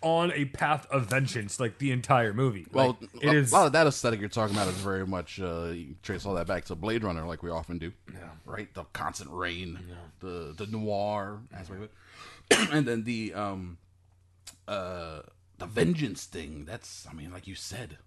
on 0.00 0.32
a 0.32 0.44
path 0.46 0.86
of 0.90 1.06
vengeance 1.06 1.58
like 1.60 1.78
the 1.78 1.90
entire 1.92 2.32
movie. 2.32 2.66
Well, 2.72 2.96
Like, 3.00 3.22
it 3.22 3.28
a 3.28 3.32
is. 3.38 3.52
lot 3.52 3.66
of 3.66 3.72
that 3.72 3.86
aesthetic 3.86 4.20
you're 4.20 4.28
talking 4.28 4.54
about 4.56 4.68
is 4.68 4.74
very 4.74 5.06
much 5.06 5.40
uh, 5.40 5.66
you 5.74 5.96
trace 6.02 6.24
all 6.26 6.34
that 6.34 6.46
back 6.46 6.64
to 6.66 6.74
Blade 6.74 7.02
Runner, 7.04 7.26
like 7.26 7.42
we 7.42 7.50
often 7.50 7.78
do. 7.78 7.92
Yeah. 8.12 8.20
Right, 8.44 8.72
the 8.74 8.84
constant 8.92 9.30
rain, 9.30 9.78
the 10.20 10.54
the 10.56 10.66
noir 10.66 11.40
aspect 11.52 11.78
of 11.78 11.82
it, 11.84 12.68
and 12.72 12.86
then 12.86 13.04
the 13.04 13.34
um, 13.34 13.78
uh, 14.66 15.20
the 15.58 15.66
vengeance 15.66 16.24
thing. 16.24 16.64
That's, 16.64 17.06
I 17.10 17.12
mean, 17.14 17.32
like 17.32 17.46
you 17.46 17.54
said, 17.54 17.98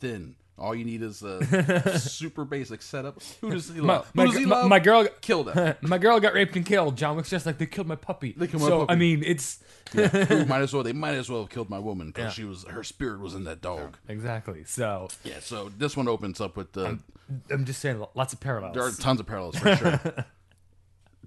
thin. 0.00 0.36
All 0.58 0.74
you 0.74 0.84
need 0.84 1.02
is 1.02 1.22
a 1.22 1.98
super 2.00 2.44
basic 2.44 2.82
setup. 2.82 3.22
Who 3.40 3.50
does 3.50 3.68
he 3.70 3.80
my, 3.80 3.94
love? 3.98 4.10
my, 4.12 4.24
Who 4.24 4.32
does 4.32 4.38
he 4.40 4.44
my, 4.46 4.56
love? 4.56 4.68
my 4.68 4.78
girl, 4.80 5.06
Kill 5.20 5.44
them. 5.44 5.76
my 5.82 5.98
girl 5.98 6.18
got 6.18 6.34
raped 6.34 6.56
and 6.56 6.66
killed. 6.66 6.96
John 6.96 7.14
Wick's 7.16 7.30
just 7.30 7.46
like 7.46 7.58
they 7.58 7.66
killed 7.66 7.86
my 7.86 7.94
puppy. 7.94 8.34
They 8.36 8.48
killed 8.48 8.62
my 8.62 8.68
so, 8.68 8.80
puppy. 8.80 8.92
I 8.92 8.96
mean, 8.96 9.22
it's 9.24 9.62
Who 9.92 10.44
might 10.46 10.62
as 10.62 10.74
well? 10.74 10.82
They 10.82 10.92
might 10.92 11.14
as 11.14 11.30
well 11.30 11.42
have 11.42 11.50
killed 11.50 11.70
my 11.70 11.78
woman 11.78 12.08
because 12.08 12.24
Yeah. 12.24 12.30
she 12.30 12.44
was 12.44 12.64
her 12.64 12.82
spirit 12.82 13.20
was 13.20 13.34
in 13.36 13.44
that 13.44 13.60
dog. 13.60 13.98
exactly. 14.08 14.64
So 14.64 15.08
Yeah. 15.22 15.38
So 15.40 15.70
this 15.78 15.96
one 15.96 16.08
opens 16.08 16.40
up 16.40 16.56
with 16.56 16.76
uh, 16.76 16.94
the. 17.28 17.54
I'm 17.54 17.64
just 17.64 17.80
saying, 17.80 18.04
lots 18.14 18.32
of 18.32 18.40
parallels. 18.40 18.74
There 18.74 18.82
are 18.82 18.90
tons 18.90 19.20
of 19.20 19.26
parallels 19.26 19.56
for 19.60 19.76
sure. 19.76 20.00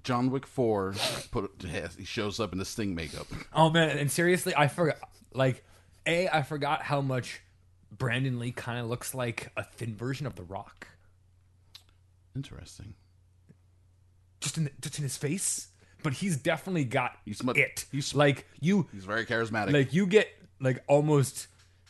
John 0.04 0.30
Wick 0.30 0.46
Four 0.46 0.94
put 1.30 1.64
he 1.96 2.04
shows 2.04 2.40
up 2.40 2.52
in 2.52 2.58
the 2.58 2.64
Sting 2.64 2.94
makeup. 2.94 3.28
Oh 3.54 3.70
man, 3.70 3.96
and 3.96 4.10
seriously, 4.10 4.52
I 4.54 4.68
forgot. 4.68 4.96
Like, 5.32 5.64
a, 6.06 6.28
I 6.28 6.42
forgot 6.42 6.82
how 6.82 7.00
much 7.00 7.40
Brandon 7.96 8.38
Lee 8.38 8.52
kind 8.52 8.78
of 8.80 8.88
looks 8.88 9.14
like 9.14 9.52
a 9.56 9.62
thin 9.62 9.94
version 9.94 10.26
of 10.26 10.34
The 10.34 10.42
Rock, 10.42 10.88
Interesting. 12.34 12.94
just 14.40 14.56
in 14.56 14.70
just 14.80 14.98
in 14.98 15.02
his 15.02 15.16
face. 15.16 15.68
But 16.02 16.14
he's 16.14 16.36
definitely 16.36 16.84
got 16.84 17.16
He's 17.24 17.44
mu- 17.44 17.52
it. 17.52 17.84
he's- 17.92 18.12
like 18.14 18.48
you, 18.60 18.88
He's 18.92 19.04
very 19.04 19.24
charismatic. 19.24 19.72
like 19.72 19.92
you 19.92 20.04
get 20.06 20.26
like 20.60 20.82
almost 20.88 21.46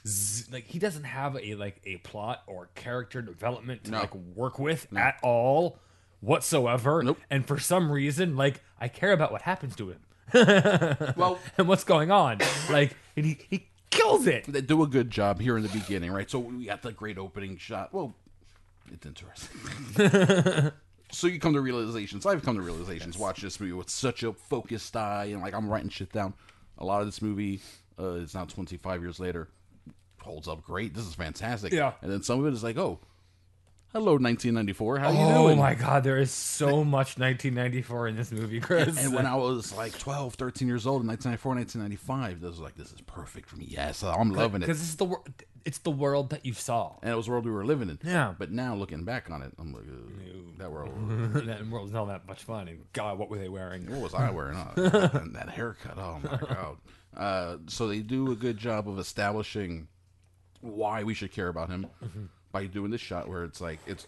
z- 0.07 0.45
like 0.53 0.65
he 0.67 0.79
doesn't 0.79 1.05
have 1.05 1.35
a 1.37 1.55
like 1.55 1.81
a 1.87 1.97
plot 1.99 2.43
or 2.47 2.69
character 2.75 3.23
development 3.23 3.85
to 3.85 3.91
No. 3.93 4.01
like 4.01 4.15
work 4.15 4.59
with 4.59 4.87
at 4.95 5.19
all 5.23 5.79
whatsoever. 6.21 7.03
Nope. 7.03 7.21
And 7.31 7.47
for 7.47 7.59
some 7.59 7.91
reason, 7.91 8.37
like 8.37 8.61
I 8.79 8.89
care 8.89 9.13
about 9.13 9.33
what 9.33 9.43
happens 9.43 9.77
to 9.77 9.89
him 9.91 10.01
well, 11.17 11.39
and 11.57 11.67
what's 11.69 11.85
going 11.85 12.11
on. 12.11 12.39
like 12.71 12.95
and 13.17 13.25
he 13.25 13.39
he 13.49 13.69
kills 13.93 14.27
it. 14.27 14.45
they 14.49 14.61
do 14.61 14.83
a 14.83 14.87
good 14.87 15.11
job 15.11 15.41
here 15.41 15.57
in 15.57 15.63
the 15.63 15.69
beginning, 15.69 16.11
right? 16.11 16.29
So 16.29 16.41
we 16.41 16.65
got 16.65 16.83
the 16.83 16.93
great 16.93 17.19
opening 17.19 17.57
shot. 17.57 17.93
Well, 17.93 18.15
it's 18.91 19.07
interesting. 19.07 20.73
so 21.13 21.27
you 21.27 21.39
come 21.39 21.55
to 21.55 21.61
realizations. 21.61 22.27
I've 22.27 22.43
come 22.43 22.57
to 22.57 22.63
realizations. 22.63 23.17
Watch 23.17 23.41
this 23.41 23.61
movie 23.61 23.73
with 23.73 23.91
such 23.91 24.23
a 24.23 24.33
focused 24.33 24.97
eye, 24.97 25.27
and 25.27 25.41
like 25.41 25.55
I'm 25.55 25.69
writing 25.69 25.91
shit 25.91 26.13
down. 26.13 26.35
A 26.79 26.85
lot 26.85 27.01
of 27.01 27.07
this 27.07 27.23
movie 27.23 27.61
uh, 27.99 28.15
is 28.15 28.35
now 28.35 28.45
25 28.45 29.03
years 29.03 29.21
later. 29.21 29.49
Holds 30.21 30.49
up 30.49 30.63
great. 30.63 30.95
This 30.95 31.07
is 31.07 31.15
fantastic. 31.15 31.73
Yeah. 31.73 31.93
And 32.01 32.11
then 32.11 32.23
some 32.23 32.41
of 32.41 32.47
it 32.47 32.55
is 32.55 32.65
like, 32.65 32.79
oh, 32.79 32.99
hello, 33.93 34.13
1994. 34.13 34.99
How 34.99 35.11
you 35.11 35.19
Oh 35.19 35.45
doing? 35.47 35.59
my 35.59 35.75
god, 35.75 36.05
there 36.05 36.19
is 36.19 36.31
so 36.31 36.85
much 36.85 37.19
1994 37.19 38.09
in 38.09 38.17
this 38.17 38.33
movie, 38.33 38.61
Chris. 38.69 39.03
And 39.03 39.15
when 39.15 39.27
I 39.27 39.37
was 39.37 39.73
like 39.75 39.99
12, 39.99 40.35
13 40.35 40.69
years 40.69 40.87
old 40.87 41.03
in 41.03 41.09
1994, 41.09 41.55
1995, 41.55 42.41
this 42.41 42.51
was 42.51 42.61
like, 42.61 42.77
this 42.77 42.93
is 42.93 43.01
perfect 43.03 43.49
for 43.49 43.57
me. 43.57 43.67
Yes, 43.69 44.03
I'm 44.03 44.31
loving 44.31 44.63
it. 44.63 44.67
because 44.67 44.81
is 44.81 44.97
the 44.97 45.05
wor- 45.07 45.23
it's 45.65 45.79
the 45.79 45.91
world 45.93 46.31
that 46.31 46.45
you 46.45 46.53
saw. 46.55 46.97
And 47.03 47.13
it 47.13 47.17
was 47.17 47.27
the 47.27 47.33
world 47.33 47.45
we 47.45 47.53
were 47.53 47.65
living 47.65 47.89
in. 47.89 47.99
Yeah. 48.03 48.35
But 48.37 48.51
now 48.51 48.75
looking 48.75 49.05
back 49.05 49.31
on 49.31 49.43
it, 49.43 49.53
I'm 49.59 49.73
like, 49.73 49.85
Ugh, 49.89 50.59
that 50.59 50.73
world. 50.73 50.93
that 51.47 51.67
world's 51.69 51.93
not 51.93 52.07
that 52.07 52.27
much 52.27 52.43
fun. 52.43 52.67
And 52.69 52.81
God, 52.93 53.19
what 53.19 53.31
were 53.31 53.39
they 53.39 53.49
wearing? 53.49 53.89
What 53.91 54.01
was 54.01 54.15
I 54.15 54.31
wearing? 54.31 54.57
Oh, 54.77 55.11
and 55.15 55.35
that 55.37 55.49
haircut. 55.51 55.97
Oh 55.99 56.19
my 56.23 56.37
god. 56.37 56.77
Uh, 57.17 57.57
so 57.69 57.87
they 57.89 58.01
do 58.01 58.33
a 58.33 58.35
good 58.35 58.57
job 58.57 58.89
of 58.89 58.99
establishing 58.99 59.87
why 60.63 61.03
we 61.03 61.13
should 61.15 61.31
care 61.31 61.49
about 61.49 61.69
him 61.69 61.87
by 62.53 62.67
doing 62.67 62.91
this 62.91 63.01
shot 63.01 63.29
where 63.29 63.45
it's 63.45 63.61
like 63.61 63.79
it's. 63.87 64.07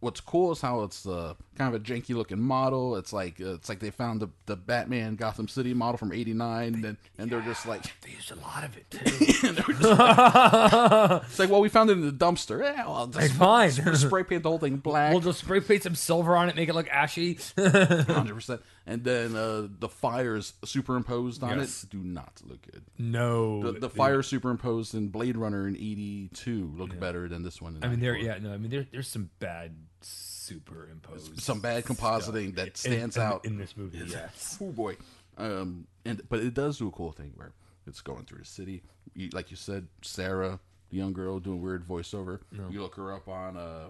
What's 0.00 0.20
cool 0.20 0.52
is 0.52 0.60
how 0.60 0.82
it's 0.82 1.06
uh, 1.06 1.32
kind 1.56 1.74
of 1.74 1.80
a 1.80 1.82
janky 1.82 2.14
looking 2.14 2.38
model. 2.40 2.96
It's 2.96 3.14
like 3.14 3.40
uh, 3.40 3.54
it's 3.54 3.70
like 3.70 3.80
they 3.80 3.90
found 3.90 4.20
the, 4.20 4.28
the 4.44 4.54
Batman 4.54 5.16
Gotham 5.16 5.48
City 5.48 5.72
model 5.72 5.96
from 5.96 6.12
'89, 6.12 6.74
and, 6.74 6.84
then- 6.84 6.98
and 7.16 7.30
they're 7.30 7.40
just 7.40 7.66
like, 7.66 7.82
They 8.02 8.10
used 8.10 8.30
a 8.30 8.34
lot 8.36 8.62
of 8.62 8.76
it 8.76 8.88
too. 8.90 8.98
it's 11.22 11.38
like, 11.38 11.48
well, 11.50 11.60
we 11.62 11.68
found 11.70 11.88
it 11.90 11.94
in 11.94 12.02
the 12.06 12.12
dumpster. 12.12 12.62
Yeah, 12.62 12.86
well, 12.86 13.06
just 13.06 13.24
It's 13.26 13.34
fine. 13.34 13.70
spray 13.70 14.22
paint 14.24 14.42
the 14.42 14.50
whole 14.50 14.58
thing 14.58 14.76
black. 14.76 15.12
we'll 15.12 15.20
just 15.20 15.38
spray 15.40 15.60
paint 15.60 15.82
some 15.84 15.94
silver 15.94 16.36
on 16.36 16.50
it, 16.50 16.56
make 16.56 16.68
it 16.68 16.74
look 16.74 16.88
ashy. 16.90 17.38
hundred 17.58 18.34
percent. 18.34 18.60
And 18.88 19.02
then 19.02 19.34
uh, 19.34 19.66
the 19.80 19.88
fires 19.88 20.52
superimposed 20.64 21.42
on 21.42 21.58
Yes. 21.58 21.82
it 21.82 21.90
do 21.90 21.98
not 21.98 22.40
look 22.44 22.62
good. 22.70 22.84
no, 22.98 23.72
The, 23.72 23.80
the 23.80 23.90
fire 23.90 24.22
superimposed 24.22 24.94
in 24.94 25.08
Blade 25.08 25.36
Runner 25.36 25.66
in 25.66 25.74
'82 25.76 26.72
look 26.76 26.98
better 27.00 27.28
than 27.28 27.42
this 27.42 27.60
one. 27.60 27.74
In 27.76 27.82
I 27.84 27.88
mean, 27.88 27.98
there, 27.98 28.16
yeah, 28.16 28.38
no, 28.40 28.52
I 28.54 28.58
mean, 28.58 28.70
there, 28.70 28.86
there's 28.92 29.08
some 29.08 29.30
bad 29.40 29.74
superimposed, 30.02 31.40
some 31.40 31.60
bad 31.60 31.84
compositing 31.84 32.54
that 32.56 32.76
stands 32.76 33.16
in- 33.16 33.22
out 33.22 33.44
in 33.44 33.58
this 33.58 33.76
movie. 33.76 33.98
Yes, 34.06 34.58
Oh 34.62 34.70
boy. 34.70 34.96
Um, 35.38 35.86
and 36.04 36.22
but 36.28 36.40
it 36.40 36.54
does 36.54 36.78
do 36.78 36.88
a 36.88 36.90
cool 36.92 37.12
thing 37.12 37.32
where 37.36 37.52
it's 37.86 38.00
going 38.00 38.24
through 38.24 38.38
the 38.38 38.44
city. 38.44 38.82
You, 39.14 39.28
like 39.32 39.50
you 39.50 39.56
said, 39.56 39.88
Sarah, 40.02 40.60
the 40.90 40.96
young 40.96 41.12
girl, 41.12 41.40
doing 41.40 41.60
weird 41.60 41.86
voiceover. 41.86 42.40
You 42.70 42.80
look 42.82 42.94
her 42.94 43.12
up 43.12 43.28
on 43.28 43.56
uh, 43.56 43.88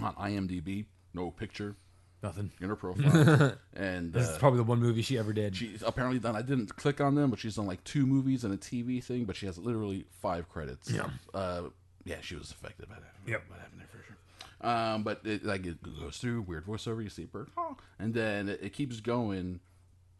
on 0.00 0.14
IMDb. 0.14 0.86
No 1.14 1.30
picture. 1.30 1.76
Nothing 2.22 2.50
in 2.60 2.68
her 2.68 2.76
profile. 2.76 3.54
and 3.74 4.12
This 4.12 4.28
uh, 4.28 4.32
is 4.32 4.38
probably 4.38 4.58
the 4.58 4.64
one 4.64 4.80
movie 4.80 5.02
she 5.02 5.18
ever 5.18 5.32
did. 5.32 5.56
she's 5.56 5.82
apparently 5.84 6.18
done. 6.18 6.36
I 6.36 6.42
didn't 6.42 6.74
click 6.76 7.00
on 7.00 7.14
them, 7.14 7.30
but 7.30 7.38
she's 7.38 7.56
done 7.56 7.66
like 7.66 7.82
two 7.84 8.06
movies 8.06 8.44
and 8.44 8.52
a 8.52 8.56
TV 8.56 9.02
thing. 9.02 9.24
But 9.24 9.36
she 9.36 9.46
has 9.46 9.58
literally 9.58 10.06
five 10.20 10.48
credits. 10.48 10.90
Yeah. 10.90 11.08
Uh, 11.34 11.62
yeah, 12.04 12.16
she 12.20 12.34
was 12.34 12.50
affected 12.50 12.88
by 12.88 12.96
that. 12.96 13.30
Yep. 13.30 13.42
What 13.48 13.60
happened 13.60 13.80
there 13.80 13.88
for 13.90 14.04
sure. 14.06 14.16
Um, 14.70 15.02
but 15.02 15.20
it, 15.24 15.44
like 15.44 15.64
it 15.66 15.78
goes 16.00 16.18
through 16.18 16.42
weird 16.42 16.66
voiceover. 16.66 17.02
You 17.02 17.08
see 17.10 17.24
bird, 17.24 17.48
oh, 17.56 17.76
and 17.98 18.12
then 18.12 18.48
it, 18.48 18.60
it 18.62 18.72
keeps 18.72 19.00
going. 19.00 19.60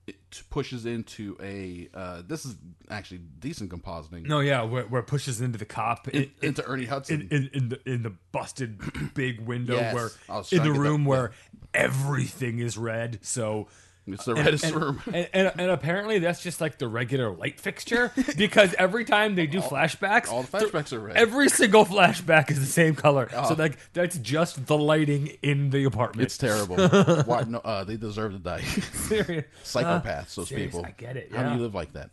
It 0.07 0.42
pushes 0.50 0.87
into 0.87 1.37
a. 1.42 1.88
Uh, 1.95 2.23
this 2.26 2.45
is 2.45 2.57
actually 2.88 3.21
decent 3.38 3.71
compositing. 3.71 4.26
no, 4.26 4.40
yeah, 4.40 4.62
where, 4.62 4.85
where 4.85 5.00
it 5.02 5.07
pushes 5.07 5.40
into 5.40 5.59
the 5.59 5.64
cop 5.64 6.09
in, 6.09 6.23
In- 6.25 6.30
into 6.42 6.64
Ernie 6.66 6.87
Hudson. 6.87 7.28
in, 7.30 7.37
in, 7.37 7.50
in 7.52 7.69
the 7.69 7.90
in 7.90 8.02
the 8.02 8.12
busted 8.33 8.80
big 9.14 9.40
window 9.40 9.75
Yes, 9.75 9.95
where 9.95 10.11
in 10.52 10.62
the 10.64 10.73
room 10.73 11.04
where 11.04 11.33
everything 11.75 12.59
is 12.59 12.76
red. 12.78 13.19
So 13.23 13.69
it's 14.14 14.25
the 14.25 14.35
reddest 14.35 14.64
and, 14.64 14.75
room. 14.75 15.02
and, 15.07 15.29
and, 15.33 15.52
and 15.59 15.71
apparently 15.71 16.19
that's 16.19 16.43
just 16.43 16.61
like 16.61 16.79
the 16.79 16.88
regular 16.88 17.31
light 17.31 17.61
fixture 17.61 18.12
because 18.37 18.75
every 18.79 19.05
time 19.05 19.35
they 19.35 19.47
do 19.47 19.61
flashbacks, 19.61 20.31
all 20.31 20.43
the 20.43 20.59
flashbacks 20.59 20.93
are 20.93 21.00
red. 21.00 21.17
Every 21.17 21.49
single 21.49 21.85
flashback 21.85 22.50
is 22.50 22.61
the 22.61 22.67
same 22.67 22.95
color. 22.95 23.29
Oh. 23.35 23.49
So 23.49 23.55
like 23.55 23.79
that's 23.93 24.19
just 24.19 24.67
the 24.67 24.79
lighting 24.79 25.37
in 25.43 25.71
the 25.71 25.85
apartment. 25.85 26.26
It's 26.26 26.38
terrible. 26.38 26.76
Why? 27.25 27.45
No, 27.47 27.59
uh, 27.59 27.85
they 27.85 27.97
deserve 27.97 28.33
to 28.33 28.38
die. 28.38 28.61
serious. 28.62 29.45
Psychopaths, 29.64 30.35
those 30.35 30.49
serious, 30.49 30.73
people. 30.73 30.85
I 30.87 30.93
get 30.93 31.17
it, 31.17 31.33
How 31.35 31.49
do 31.49 31.57
you 31.57 31.62
live 31.62 31.75
like 31.75 31.93
that? 31.93 32.11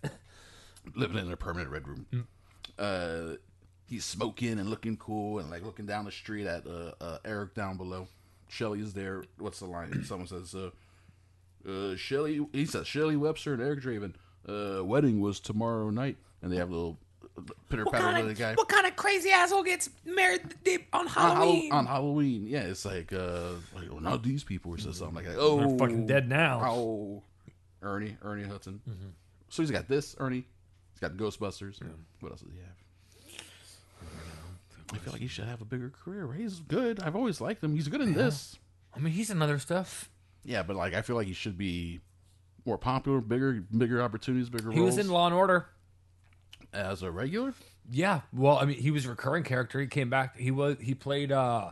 Living 0.96 1.18
in 1.18 1.32
a 1.32 1.38
permanent 1.38 1.72
red 1.72 1.88
room. 1.88 2.28
Uh, 2.78 3.36
he's 3.88 4.06
smoking 4.06 4.60
and 4.60 4.70
looking 4.70 4.98
cool 4.98 5.40
and 5.40 5.50
like 5.50 5.64
looking 5.64 5.86
down 5.86 6.06
the 6.06 6.12
street 6.12 6.46
at 6.46 6.66
uh, 6.68 6.92
uh, 7.02 7.18
Eric 7.26 7.54
down 7.54 7.78
below. 7.78 8.08
Shelly 8.50 8.80
is 8.80 8.94
there. 8.94 9.24
What's 9.38 9.60
the 9.60 9.66
line? 9.66 10.04
Someone 10.06 10.28
says, 10.28 10.56
uh, 10.56 10.70
uh, 11.68 11.96
Shelly, 11.96 12.46
he 12.54 12.66
says, 12.66 12.88
Shelly 12.88 13.16
Webster 13.16 13.54
and 13.54 13.62
Eric 13.62 13.82
Draven, 13.82 14.14
uh, 14.48 14.84
wedding 14.84 15.20
was 15.22 15.40
tomorrow 15.40 15.90
night. 15.90 16.18
And 16.42 16.52
they 16.52 16.58
have 16.58 16.70
a 16.70 16.74
little 16.74 17.00
pitter 17.70 17.86
patter 17.86 18.24
with 18.26 18.36
the 18.38 18.42
guy. 18.42 18.54
What 18.54 18.70
kind 18.70 18.86
of 18.86 18.96
crazy 18.96 19.30
asshole 19.32 19.64
gets 19.64 19.90
married 20.06 20.42
on 20.94 21.02
on, 21.02 21.08
Hall- 21.08 21.70
on 21.72 21.86
Halloween. 21.88 22.46
Yeah, 22.48 22.62
it's 22.62 22.86
like, 22.86 23.12
uh, 23.12 23.54
like 23.76 23.90
well, 23.92 24.00
not 24.02 24.22
these 24.24 24.44
people 24.44 24.72
or 24.74 24.78
something 24.78 25.14
like 25.16 25.26
that. 25.26 25.36
Oh, 25.38 25.58
They're 25.60 25.78
fucking 25.78 26.06
dead 26.06 26.30
now. 26.30 26.62
Oh, 26.64 27.24
Ernie, 27.82 28.18
Ernie 28.24 28.44
Hudson. 28.44 28.82
So 29.50 29.64
he's 29.64 29.72
got 29.72 29.88
this 29.88 30.16
Ernie. 30.20 30.46
He's 30.94 31.00
got 31.00 31.18
Ghostbusters. 31.18 31.80
What 32.20 32.32
else 32.32 32.42
does 32.42 32.52
he 32.54 32.60
have? 32.60 32.68
I 34.94 34.98
feel 35.00 35.12
like 35.14 35.22
he 35.22 35.28
should 35.28 35.46
have 35.46 35.62
a 35.62 35.66
bigger 35.66 35.90
career. 35.90 36.26
right? 36.26 36.40
He's 36.40 36.60
good. 36.60 37.02
I've 37.02 37.16
always 37.16 37.42
liked 37.42 37.64
him. 37.64 37.76
He's 37.76 37.88
good 37.88 38.02
in 38.02 38.14
this. 38.14 38.58
I 38.96 39.00
mean, 39.00 39.14
he's 39.14 39.30
in 39.30 39.42
other 39.42 39.60
stuff. 39.60 40.10
Yeah, 40.48 40.64
but 40.64 40.78
like 40.78 40.94
I 40.94 41.02
feel 41.02 41.18
like 41.18 41.28
he 41.28 41.34
should 41.34 41.58
be 41.58 42.00
more 42.66 42.78
popular, 42.78 43.20
bigger, 43.20 43.64
bigger 43.78 44.02
opportunities, 44.02 44.50
bigger 44.50 44.72
He 44.72 44.80
roles. 44.80 44.96
was 44.96 45.06
in 45.06 45.12
Law 45.12 45.26
and 45.28 45.36
Order. 45.36 45.68
as 46.74 47.04
a 47.04 47.12
regular. 47.12 47.54
Yeah, 47.92 48.22
well, 48.34 48.58
I 48.58 48.66
mean, 48.66 48.78
he 48.78 48.90
was 48.90 49.06
a 49.06 49.10
recurring 49.10 49.44
character. 49.44 49.80
He 49.80 49.88
came 49.88 50.10
back. 50.10 50.38
He 50.38 50.52
was 50.52 50.78
he 50.82 50.94
played 50.94 51.32
uh, 51.32 51.72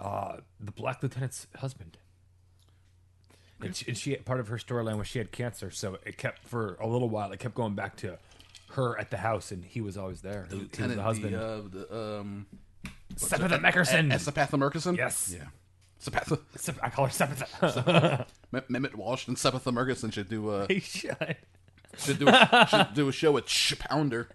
uh, 0.00 0.36
the 0.60 0.72
Black 0.72 1.02
Lieutenant's 1.02 1.46
husband. 1.56 1.96
And 3.60 3.74
she, 3.74 3.86
and 3.88 3.96
she 3.96 4.16
part 4.16 4.40
of 4.40 4.48
her 4.48 4.58
storyline 4.58 4.98
was 4.98 5.06
she 5.06 5.18
had 5.18 5.30
cancer, 5.32 5.70
so 5.70 5.98
it 6.04 6.18
kept 6.18 6.44
for 6.46 6.74
a 6.80 6.86
little 6.86 7.08
while. 7.08 7.30
It 7.32 7.38
kept 7.38 7.54
going 7.54 7.74
back 7.74 7.96
to 7.98 8.18
her 8.72 8.98
at 8.98 9.10
the 9.10 9.18
house, 9.18 9.52
and 9.52 9.64
he 9.64 9.80
was 9.80 9.96
always 9.96 10.20
there. 10.20 10.46
He, 10.50 10.56
he 10.56 10.62
was 10.62 10.62
Lieutenant, 10.64 10.96
the 10.96 11.02
husband. 11.02 11.34
The, 11.34 11.40
uh, 11.40 11.62
the, 11.70 12.18
um, 12.20 12.46
Sepetha 13.14 13.60
Merkerson. 13.60 14.12
Sepatha. 14.12 14.96
Yes. 14.96 15.34
Yeah. 15.36 15.44
Sepatha. 16.04 16.40
Sep- 16.56 16.78
I 16.82 16.90
call 16.90 17.06
her. 17.06 18.26
Mem- 18.52 18.62
M. 18.68 18.76
Emmet 18.76 18.94
Walsh 18.96 19.26
and 19.28 19.36
Sepatha 19.36 19.72
Merkerson 19.72 20.12
should 20.12 20.28
do 20.28 20.50
uh, 20.50 20.66
he 20.68 20.80
should. 20.80 21.36
should 21.98 22.18
do 22.18 22.26
a, 22.28 22.66
should 22.70 22.94
do 22.94 23.08
a 23.08 23.12
show 23.12 23.32
with 23.32 23.48
Sh 23.48 23.74
Pounder. 23.78 24.28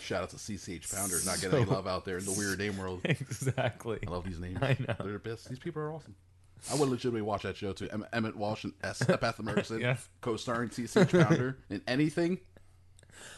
Shout 0.00 0.22
out 0.22 0.30
to 0.30 0.36
CCH 0.36 0.94
Pounder, 0.94 1.16
not 1.26 1.40
getting 1.40 1.58
any 1.58 1.70
love 1.70 1.86
out 1.86 2.04
there 2.04 2.18
in 2.18 2.24
the 2.24 2.32
weird 2.32 2.58
name 2.58 2.78
world. 2.78 3.00
exactly. 3.04 3.98
I 4.06 4.10
love 4.10 4.24
these 4.24 4.38
names. 4.40 4.58
I 4.62 4.76
know. 4.86 4.94
They're 5.02 5.12
the 5.14 5.18
best. 5.18 5.48
These 5.48 5.58
people 5.58 5.82
are 5.82 5.92
awesome. 5.92 6.14
I 6.72 6.74
would 6.74 6.88
legitimately 6.88 7.22
watch 7.22 7.42
that 7.42 7.56
show 7.56 7.72
too. 7.72 7.88
Em- 7.92 8.06
Emmet 8.12 8.36
Walsh 8.36 8.64
and 8.64 8.72
S. 8.82 9.00
Merkerson 9.02 9.80
Yes. 9.80 10.08
co-starring 10.20 10.70
CCH 10.70 11.26
Pounder 11.26 11.58
in 11.70 11.82
anything. 11.86 12.38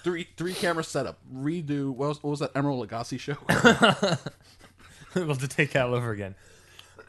Three 0.05 0.29
three 0.37 0.55
camera 0.55 0.85
setup. 0.85 1.19
Redo. 1.35 1.91
What 1.91 2.09
was, 2.09 2.23
what 2.23 2.31
was 2.31 2.41
that 2.41 2.55
Emeril 2.55 2.87
Lagasse 2.87 3.19
show? 3.19 3.37
we'll 5.14 5.29
have 5.29 5.38
to 5.38 5.49
take 5.49 5.73
that 5.73 5.87
all 5.87 5.94
over 5.94 6.11
again. 6.11 6.35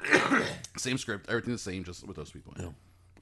same 0.77 0.97
script, 0.97 1.29
everything 1.29 1.53
the 1.53 1.59
same, 1.59 1.83
just 1.83 2.05
with 2.07 2.15
those 2.17 2.31
people. 2.31 2.53
in 2.57 2.65
it. 2.65 2.71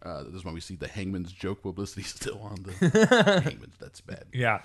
Uh, 0.01 0.23
this 0.23 0.35
is 0.35 0.45
when 0.45 0.53
we 0.53 0.61
see 0.61 0.75
the 0.75 0.87
Hangman's 0.87 1.31
joke 1.31 1.61
publicity 1.61 2.03
still 2.03 2.39
on 2.41 2.63
the 2.63 3.41
Hangman's. 3.43 3.75
That's 3.79 3.99
bad. 4.01 4.25
Yeah. 4.33 4.61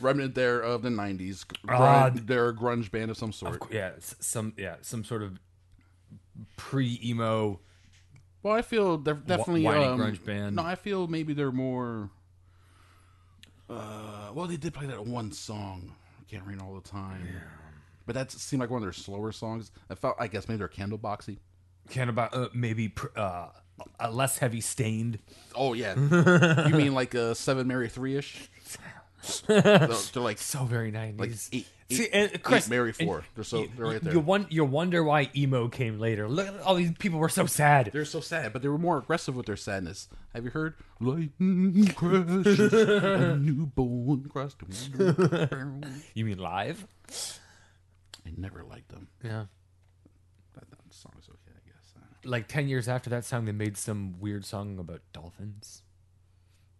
Remnant 0.00 0.36
there 0.36 0.60
of 0.60 0.82
the 0.82 0.90
'90s. 0.90 1.44
Grunge, 1.66 1.70
Ah, 1.80 2.10
they're 2.14 2.50
a 2.50 2.54
grunge 2.54 2.88
band 2.92 3.10
of 3.10 3.16
some 3.16 3.32
sort. 3.32 3.60
Yeah, 3.72 3.90
s- 3.96 4.14
some 4.20 4.52
yeah, 4.56 4.76
some 4.82 5.02
sort 5.02 5.22
of 5.24 5.40
pre 6.56 7.00
emo. 7.04 7.58
Well, 8.44 8.54
I 8.54 8.62
feel 8.62 8.98
they're 8.98 9.14
definitely 9.14 9.64
whiny 9.64 9.84
um, 9.84 9.98
grunge 9.98 10.24
band. 10.24 10.54
No, 10.54 10.62
I 10.62 10.76
feel 10.76 11.08
maybe 11.08 11.32
they're 11.34 11.50
more. 11.50 12.10
Uh, 13.68 14.30
well, 14.32 14.46
they 14.46 14.56
did 14.56 14.72
play 14.72 14.86
that 14.86 15.04
one 15.04 15.32
song. 15.32 15.92
I 16.20 16.30
can't 16.30 16.44
read 16.46 16.60
all 16.62 16.74
the 16.76 16.88
time. 16.88 17.26
But 18.08 18.14
that 18.14 18.30
seemed 18.32 18.60
like 18.60 18.70
one 18.70 18.78
of 18.78 18.86
their 18.86 18.92
slower 18.94 19.32
songs. 19.32 19.70
I 19.90 19.94
felt, 19.94 20.16
I 20.18 20.28
guess, 20.28 20.48
maybe 20.48 20.60
they're 20.60 20.68
Candleboxy. 20.68 21.36
Of 21.94 22.18
uh, 22.18 22.48
maybe 22.54 22.88
pr- 22.88 23.08
uh, 23.14 23.48
a 24.00 24.10
less 24.10 24.38
heavy 24.38 24.62
Staind. 24.62 25.18
Oh 25.54 25.74
yeah, 25.74 25.94
you 26.66 26.74
mean 26.74 26.94
like 26.94 27.12
a 27.12 27.34
Seven 27.34 27.66
Mary 27.66 27.90
Three 27.90 28.16
ish? 28.16 28.48
they're, 29.46 29.60
they're 29.60 30.22
like 30.22 30.38
So 30.38 30.64
very 30.64 30.90
nineties. 30.90 31.20
like 31.20 31.60
eight, 31.60 31.66
eight, 31.90 31.96
See, 31.96 32.08
and 32.10 32.30
eight 32.32 32.42
Chris, 32.42 32.68
Mary 32.70 32.94
and 32.98 33.08
Four. 33.08 33.24
They're 33.34 33.44
so 33.44 33.66
they're 33.76 33.86
right 33.86 34.02
there. 34.02 34.12
You, 34.14 34.20
won- 34.20 34.46
you 34.48 34.64
wonder 34.64 35.04
why 35.04 35.28
emo 35.36 35.68
came 35.68 35.98
later. 35.98 36.28
Look 36.28 36.46
at 36.48 36.60
all 36.60 36.74
these 36.76 36.92
people 36.98 37.18
were 37.18 37.28
so 37.28 37.44
sad. 37.46 37.90
They're 37.92 38.04
so 38.06 38.20
sad, 38.20 38.52
but 38.54 38.62
they 38.62 38.68
were 38.68 38.78
more 38.78 38.96
aggressive 38.98 39.36
with 39.36 39.44
their 39.46 39.56
sadness. 39.56 40.08
Have 40.34 40.44
you 40.44 40.50
heard? 40.50 40.74
Lightning 41.00 41.86
crashes, 41.94 42.72
a 42.72 43.36
newborn 43.36 44.30
window. 44.34 45.80
You 46.14 46.24
mean 46.24 46.38
live? 46.38 46.86
I 48.28 48.40
never 48.40 48.62
liked 48.64 48.88
them. 48.88 49.08
Yeah. 49.22 49.44
That, 50.54 50.70
that 50.70 50.94
song 50.94 51.12
is 51.18 51.28
okay, 51.28 51.56
I 51.56 51.68
guess. 51.70 51.94
Like 52.24 52.48
ten 52.48 52.68
years 52.68 52.88
after 52.88 53.10
that 53.10 53.24
song, 53.24 53.44
they 53.44 53.52
made 53.52 53.76
some 53.76 54.18
weird 54.20 54.44
song 54.44 54.78
about 54.78 55.00
dolphins. 55.12 55.82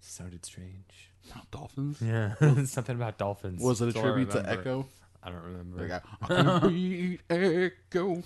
Sounded 0.00 0.44
strange. 0.44 1.10
Not 1.34 1.50
dolphins. 1.50 2.00
Yeah, 2.00 2.34
something 2.64 2.96
about 2.96 3.18
dolphins. 3.18 3.62
Was 3.62 3.80
it 3.80 3.84
a 3.84 3.86
That's 3.86 3.96
all 3.98 4.02
I 4.02 4.06
tribute 4.06 4.30
to 4.30 4.38
remember. 4.38 4.62
Ecco? 4.62 4.86
I 5.22 5.30
don't 5.30 5.42
remember. 5.42 5.88
Got 5.88 6.02
I 6.22 6.26
can 6.26 6.68
beat 6.68 7.28
Ecco. 7.28 8.22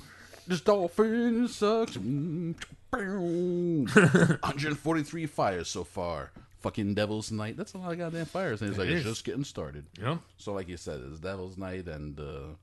This 0.47 0.61
dolphin 0.61 1.49
sucks. 1.49 1.97
Mm, 2.03 2.55
boom. 2.91 3.87
143 3.87 5.27
fires 5.27 5.69
so 5.69 5.83
far. 5.83 6.31
Fucking 6.61 6.93
Devil's 6.95 7.33
Night. 7.33 7.57
That's 7.57 7.73
a 7.73 7.79
lot 7.79 7.93
of 7.93 7.99
goddamn 7.99 8.27
fires. 8.27 8.61
And 8.61 8.69
he's 8.71 8.79
like, 8.79 8.89
It 8.89 8.97
it's 8.97 9.07
just 9.07 9.25
getting 9.25 9.45
started. 9.45 9.87
Yeah. 9.99 10.19
So, 10.37 10.53
like 10.53 10.69
you 10.69 10.77
said, 10.77 11.01
it's 11.11 11.19
Devil's 11.19 11.57
Night, 11.57 11.87
and 11.89 12.21
uh, 12.21 12.55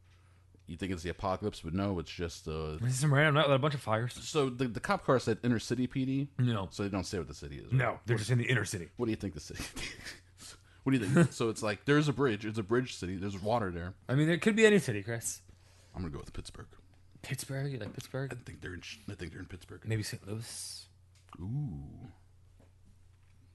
you 0.69 0.77
think 0.77 0.91
it's 0.91 1.01
the 1.01 1.10
apocalypse, 1.10 1.62
but 1.62 1.73
no, 1.73 1.97
it's 1.99 2.12
just. 2.12 2.47
Uh, 2.47 2.77
some 2.89 3.13
random 3.13 3.36
night 3.36 3.47
with 3.47 3.55
a 3.55 3.60
bunch 3.60 3.73
of 3.73 3.82
fires. 3.82 4.13
so 4.21 4.49
the, 4.49 4.67
the 4.67 4.79
cop 4.79 5.03
car 5.03 5.17
said 5.19 5.39
inner 5.43 5.60
city 5.60 5.88
PD. 5.88 6.27
No. 6.38 6.67
So 6.71 6.84
they 6.84 6.89
don't 6.89 7.05
say 7.05 7.17
what 7.17 7.27
the 7.27 7.34
city 7.34 7.58
is. 7.58 7.65
right? 7.65 7.73
No, 7.73 7.99
they're 8.05 8.17
just 8.17 8.29
in 8.29 8.38
the 8.38 8.45
inner 8.45 8.65
city. 8.65 8.89
What 8.97 9.08
do 9.08 9.12
you 9.12 9.15
think 9.15 9.34
the 9.34 9.39
city? 9.39 9.63
what 10.84 10.93
do 10.93 10.99
you 10.99 11.05
think? 11.05 11.32
so 11.34 11.49
it's 11.49 11.63
like 11.63 11.86
there's 11.86 12.08
a 12.08 12.13
bridge. 12.13 12.45
It's 12.45 12.60
a 12.60 12.63
bridge 12.63 12.95
city. 12.95 13.15
There's 13.15 13.41
water 13.41 13.71
there. 13.71 13.93
I 14.08 14.13
mean, 14.13 14.29
it 14.29 14.41
could 14.41 14.55
be 14.55 14.65
any 14.65 14.79
city, 14.79 15.01
Chris. 15.01 15.41
I'm 15.95 16.01
gonna 16.03 16.13
go 16.13 16.19
with 16.19 16.34
Pittsburgh. 16.34 16.67
Pittsburgh, 17.21 17.71
you 17.71 17.79
like 17.79 17.93
Pittsburgh? 17.93 18.32
I 18.32 18.38
think 18.45 18.62
they're 18.62 18.75
in. 18.75 18.84
I 19.10 19.15
think 19.15 19.32
they're 19.32 19.41
in 19.41 19.47
Pittsburgh. 19.47 19.82
Maybe 19.86 20.03
St. 20.03 20.25
Louis. 20.27 20.86
Ooh, 21.41 22.10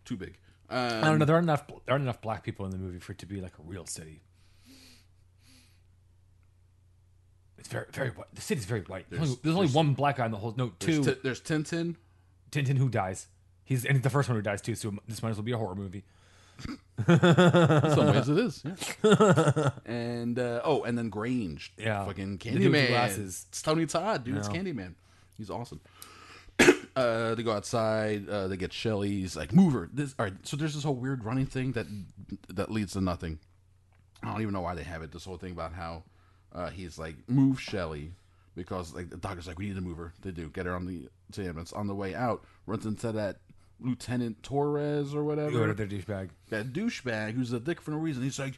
too 0.04 0.16
big. 0.16 0.36
Um, 0.68 0.78
I 0.78 1.00
don't 1.02 1.18
know. 1.18 1.24
There 1.24 1.36
aren't 1.36 1.46
enough. 1.46 1.66
There 1.68 1.92
aren't 1.92 2.02
enough 2.02 2.20
black 2.20 2.42
people 2.42 2.64
in 2.64 2.72
the 2.72 2.78
movie 2.78 2.98
for 2.98 3.12
it 3.12 3.18
to 3.18 3.26
be 3.26 3.40
like 3.40 3.52
a 3.58 3.62
real 3.62 3.86
city. 3.86 4.22
It's 7.64 7.72
very, 7.72 7.86
very 7.92 8.10
white. 8.10 8.26
The 8.34 8.42
city's 8.42 8.66
very 8.66 8.82
white. 8.82 9.06
There's, 9.08 9.20
There's- 9.20 9.30
only, 9.30 9.40
there's 9.42 9.56
only 9.56 9.68
one 9.68 9.94
black 9.94 10.18
guy 10.18 10.26
in 10.26 10.32
the 10.32 10.36
whole. 10.36 10.52
No, 10.54 10.72
There's, 10.78 11.00
two. 11.04 11.16
There's 11.22 11.40
Tin 11.40 11.64
Tin. 11.64 11.96
Tintin 12.50 12.76
who 12.76 12.90
dies. 12.90 13.26
He's 13.64 13.86
and 13.86 13.94
he's 13.96 14.02
the 14.02 14.10
first 14.10 14.28
one 14.28 14.36
who 14.36 14.42
dies 14.42 14.60
too. 14.60 14.74
So 14.74 14.92
this 15.08 15.22
might 15.22 15.30
as 15.30 15.36
well 15.36 15.44
be 15.44 15.52
a 15.52 15.56
horror 15.58 15.74
movie. 15.74 16.04
In 16.68 16.78
some 17.08 18.06
ways, 18.12 18.28
it 18.28 18.38
is. 18.38 18.62
Yeah. 19.02 19.70
and 19.86 20.38
uh, 20.38 20.60
oh, 20.62 20.84
and 20.84 20.96
then 20.96 21.08
Grange. 21.08 21.72
Yeah. 21.78 22.04
Fucking 22.04 22.36
The 22.36 22.50
dude 22.50 22.54
with 22.54 22.72
the 22.72 22.78
Candyman. 22.78 22.88
glasses. 22.88 23.46
It's 23.48 23.62
Tony 23.62 23.86
Todd, 23.86 24.24
dude. 24.24 24.36
It's 24.36 24.48
Candyman. 24.48 24.94
He's 25.36 25.50
awesome. 25.50 25.80
uh, 26.96 27.34
they 27.34 27.42
go 27.42 27.52
outside. 27.52 28.28
Uh, 28.28 28.46
they 28.48 28.56
get 28.56 28.72
Shelly's 28.72 29.34
like 29.36 29.52
move 29.52 29.72
her. 29.72 29.88
This 29.92 30.14
all 30.18 30.26
right. 30.26 30.34
So 30.42 30.56
there's 30.56 30.74
this 30.74 30.84
whole 30.84 30.94
weird 30.94 31.24
running 31.24 31.46
thing 31.46 31.72
that 31.72 31.86
that 32.50 32.70
leads 32.70 32.92
to 32.92 33.00
nothing. 33.00 33.38
I 34.22 34.30
don't 34.30 34.42
even 34.42 34.52
know 34.54 34.60
why 34.60 34.74
they 34.74 34.84
have 34.84 35.02
it. 35.02 35.10
This 35.10 35.24
whole 35.24 35.38
thing 35.38 35.52
about 35.52 35.72
how 35.72 36.04
uh, 36.54 36.70
he's 36.70 36.98
like 36.98 37.16
move 37.28 37.60
Shelly, 37.60 38.12
because 38.54 38.94
like 38.94 39.10
the 39.10 39.16
doctor's 39.16 39.46
like, 39.46 39.58
we 39.58 39.66
need 39.66 39.76
to 39.76 39.80
move 39.80 39.98
her. 39.98 40.12
They 40.22 40.30
do 40.30 40.48
get 40.48 40.66
her 40.66 40.74
on 40.74 40.86
the 40.86 41.08
to 41.32 41.42
ambulance. 41.44 41.72
On 41.72 41.86
the 41.86 41.94
way 41.94 42.14
out, 42.14 42.44
runs 42.66 42.86
into 42.86 43.12
that 43.12 43.38
Lieutenant 43.80 44.42
Torres 44.42 45.14
or 45.14 45.24
whatever. 45.24 45.50
Go 45.50 45.66
to 45.66 45.74
their 45.74 45.86
douchebag. 45.86 46.30
that 46.50 46.72
douchebag 46.72 47.32
who's 47.34 47.52
a 47.52 47.60
dick 47.60 47.80
for 47.80 47.90
no 47.90 47.96
reason. 47.98 48.22
He's 48.22 48.38
like, 48.38 48.54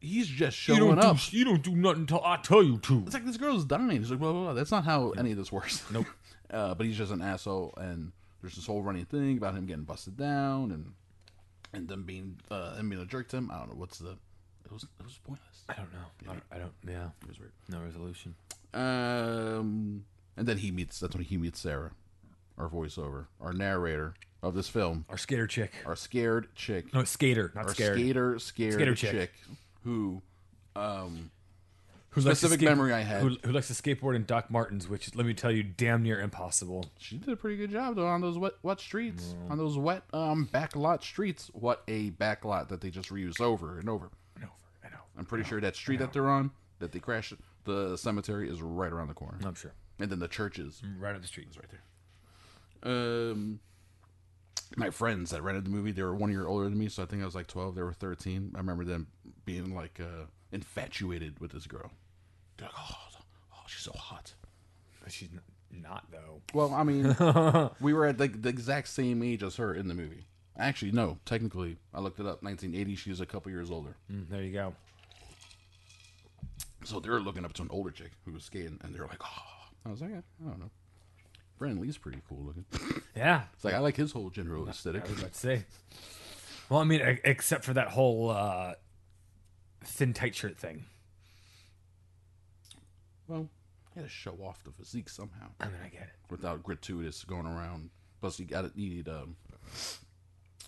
he's 0.00 0.26
just 0.26 0.56
showing 0.56 0.98
up. 0.98 1.18
Do, 1.18 1.36
you 1.36 1.44
don't 1.44 1.62
do 1.62 1.76
nothing 1.76 2.02
until 2.02 2.22
I 2.24 2.38
tell 2.38 2.62
you 2.62 2.78
to. 2.78 3.02
It's 3.06 3.14
like 3.14 3.26
this 3.26 3.36
girl's 3.36 3.64
dying. 3.64 3.90
He's 3.90 4.10
like, 4.10 4.20
blah 4.20 4.32
blah 4.32 4.42
blah. 4.44 4.52
That's 4.54 4.70
not 4.70 4.84
how 4.84 5.10
any 5.12 5.32
of 5.32 5.36
this 5.36 5.52
works. 5.52 5.82
Nope. 5.92 6.06
uh, 6.50 6.74
but 6.74 6.86
he's 6.86 6.96
just 6.96 7.12
an 7.12 7.20
asshole, 7.22 7.74
and 7.76 8.12
there's 8.40 8.56
this 8.56 8.66
whole 8.66 8.82
running 8.82 9.04
thing 9.04 9.36
about 9.36 9.54
him 9.54 9.66
getting 9.66 9.84
busted 9.84 10.16
down 10.16 10.70
and 10.72 10.92
and 11.72 11.88
them 11.88 12.04
being 12.04 12.40
uh, 12.50 12.76
him 12.76 12.88
being 12.88 13.02
a 13.02 13.06
jerk 13.06 13.28
to 13.28 13.36
him. 13.36 13.50
I 13.52 13.58
don't 13.58 13.68
know 13.68 13.76
what's 13.76 13.98
the. 13.98 14.16
It 14.64 14.72
was 14.72 14.84
it 14.84 15.04
was 15.04 15.18
pointless. 15.24 15.62
I 15.68 15.74
don't 15.74 15.92
know. 15.92 15.98
I 16.22 16.32
don't, 16.32 16.42
I 16.52 16.58
don't. 16.58 16.72
Yeah. 16.86 17.08
It 17.22 17.28
was 17.28 17.38
weird. 17.38 17.52
No 17.68 17.80
resolution. 17.80 18.34
Um, 18.72 20.04
and 20.36 20.46
then 20.46 20.58
he 20.58 20.70
meets. 20.70 21.00
That's 21.00 21.14
when 21.14 21.24
he 21.24 21.36
meets 21.36 21.60
Sarah, 21.60 21.92
our 22.58 22.68
voiceover, 22.68 23.26
our 23.40 23.52
narrator 23.52 24.14
of 24.42 24.54
this 24.54 24.68
film, 24.68 25.04
Our 25.08 25.16
skater 25.16 25.46
chick. 25.46 25.72
our 25.86 25.96
scared 25.96 26.54
chick, 26.54 26.92
No, 26.92 27.02
skater, 27.04 27.50
not 27.54 27.64
our 27.66 27.74
scared. 27.74 27.98
skater 27.98 28.38
scared 28.38 28.72
Skater 28.74 28.94
chick. 28.94 29.10
chick. 29.12 29.32
who, 29.84 30.20
um, 30.76 31.30
Who 32.10 32.20
likes 32.20 32.40
to 32.40 32.46
specific 32.48 32.58
skate- 32.60 32.68
memory 32.68 32.92
I 32.92 33.00
had. 33.00 33.22
Who, 33.22 33.36
who 33.42 33.52
likes 33.52 33.68
to 33.68 33.72
skateboard 33.74 34.16
in 34.16 34.24
Doc 34.26 34.50
Martens, 34.50 34.86
which 34.86 35.08
is, 35.08 35.14
let 35.16 35.24
me 35.24 35.32
tell 35.32 35.50
you, 35.50 35.62
damn 35.62 36.02
near 36.02 36.20
impossible. 36.20 36.90
she 36.98 37.16
did 37.16 37.30
a 37.30 37.36
pretty 37.36 37.56
good 37.56 37.70
job 37.70 37.96
though 37.96 38.06
on 38.06 38.20
those 38.20 38.36
wet 38.36 38.52
wet 38.62 38.80
streets, 38.80 39.34
on 39.48 39.56
those 39.56 39.78
wet 39.78 40.02
um 40.12 40.46
backlot 40.52 41.02
streets. 41.02 41.50
What 41.54 41.82
a 41.88 42.10
backlot 42.10 42.68
that 42.68 42.82
they 42.82 42.90
just 42.90 43.08
reuse 43.08 43.40
over 43.40 43.78
and 43.78 43.88
over. 43.88 44.10
And 44.36 44.44
over 44.44 44.52
and 44.84 44.92
over. 44.92 45.03
I'm 45.18 45.24
pretty 45.24 45.44
sure 45.44 45.60
that 45.60 45.76
street 45.76 45.98
that 46.00 46.12
they're 46.12 46.28
on, 46.28 46.50
that 46.80 46.92
they 46.92 46.98
crashed, 46.98 47.34
the 47.64 47.96
cemetery 47.96 48.48
is 48.50 48.60
right 48.62 48.92
around 48.92 49.08
the 49.08 49.14
corner, 49.14 49.38
I'm 49.44 49.54
sure. 49.54 49.72
and 49.98 50.10
then 50.10 50.18
the 50.18 50.28
church 50.28 50.58
is 50.58 50.82
Right 50.98 51.14
up 51.14 51.20
the 51.22 51.28
street. 51.28 51.48
Is 51.50 51.56
right 51.56 51.68
there. 51.70 53.30
Um, 53.32 53.60
my 54.76 54.90
friends 54.90 55.30
that 55.30 55.42
rented 55.42 55.64
the 55.66 55.70
movie, 55.70 55.92
they 55.92 56.02
were 56.02 56.14
one 56.14 56.30
year 56.30 56.46
older 56.46 56.64
than 56.64 56.78
me, 56.78 56.88
so 56.88 57.02
I 57.02 57.06
think 57.06 57.22
I 57.22 57.24
was 57.24 57.34
like 57.34 57.46
12. 57.46 57.74
They 57.74 57.82
were 57.82 57.92
13. 57.92 58.52
I 58.54 58.58
remember 58.58 58.84
them 58.84 59.06
being 59.44 59.74
like 59.74 60.00
uh, 60.00 60.26
infatuated 60.52 61.38
with 61.40 61.52
this 61.52 61.66
girl. 61.66 61.90
They're 62.56 62.68
like, 62.68 62.76
oh, 62.78 62.96
oh, 63.54 63.62
she's 63.66 63.82
so 63.84 63.92
hot. 63.92 64.34
But 65.02 65.12
she's 65.12 65.28
n- 65.32 65.40
not, 65.82 66.04
though. 66.10 66.40
Well, 66.52 66.74
I 66.74 66.82
mean, 66.82 67.14
we 67.80 67.92
were 67.92 68.06
at 68.06 68.18
like 68.18 68.42
the 68.42 68.48
exact 68.48 68.88
same 68.88 69.22
age 69.22 69.42
as 69.42 69.56
her 69.56 69.72
in 69.74 69.88
the 69.88 69.94
movie. 69.94 70.26
Actually, 70.56 70.92
no, 70.92 71.18
technically, 71.24 71.78
I 71.92 72.00
looked 72.00 72.20
it 72.20 72.26
up. 72.26 72.42
1980, 72.42 72.94
she 72.96 73.10
was 73.10 73.20
a 73.20 73.26
couple 73.26 73.50
years 73.50 73.70
older. 73.70 73.96
Mm, 74.12 74.28
there 74.28 74.42
you 74.42 74.52
go. 74.52 74.74
So 76.84 77.00
they're 77.00 77.20
looking 77.20 77.44
up 77.44 77.52
to 77.54 77.62
an 77.62 77.68
older 77.70 77.90
chick 77.90 78.12
who 78.24 78.32
was 78.32 78.44
skating, 78.44 78.78
and 78.82 78.94
they're 78.94 79.06
like, 79.06 79.22
oh. 79.24 79.42
I 79.86 79.90
was 79.90 80.00
like, 80.00 80.10
yeah, 80.10 80.20
I 80.44 80.48
don't 80.50 80.60
know. 80.60 80.70
Brandon 81.58 81.82
Lee's 81.82 81.98
pretty 81.98 82.20
cool 82.28 82.42
looking. 82.44 82.64
Yeah. 83.16 83.42
It's 83.54 83.64
like 83.64 83.74
I 83.74 83.78
like 83.78 83.96
his 83.96 84.10
whole 84.12 84.28
general 84.30 84.68
aesthetic. 84.68 85.04
I 85.06 85.08
was 85.10 85.18
about 85.20 85.32
to 85.34 85.38
say. 85.38 85.64
Well, 86.68 86.80
I 86.80 86.84
mean, 86.84 87.00
e- 87.00 87.20
except 87.24 87.64
for 87.64 87.72
that 87.74 87.88
whole 87.88 88.30
uh, 88.30 88.74
thin 89.84 90.12
tight 90.14 90.34
shirt 90.34 90.58
thing. 90.58 90.84
Well, 93.28 93.48
he 93.94 94.00
had 94.00 94.08
to 94.08 94.12
show 94.14 94.32
off 94.42 94.64
the 94.64 94.72
physique 94.72 95.08
somehow 95.08 95.46
I 95.60 95.66
mean, 95.66 95.76
I 95.84 95.88
get 95.88 96.02
it. 96.02 96.08
without 96.30 96.62
gratuitous 96.62 97.22
going 97.24 97.46
around. 97.46 97.90
Plus, 98.20 98.38
you 98.40 98.46
got 98.46 98.62
to 98.62 98.78
need 98.80 99.08
um 99.08 99.36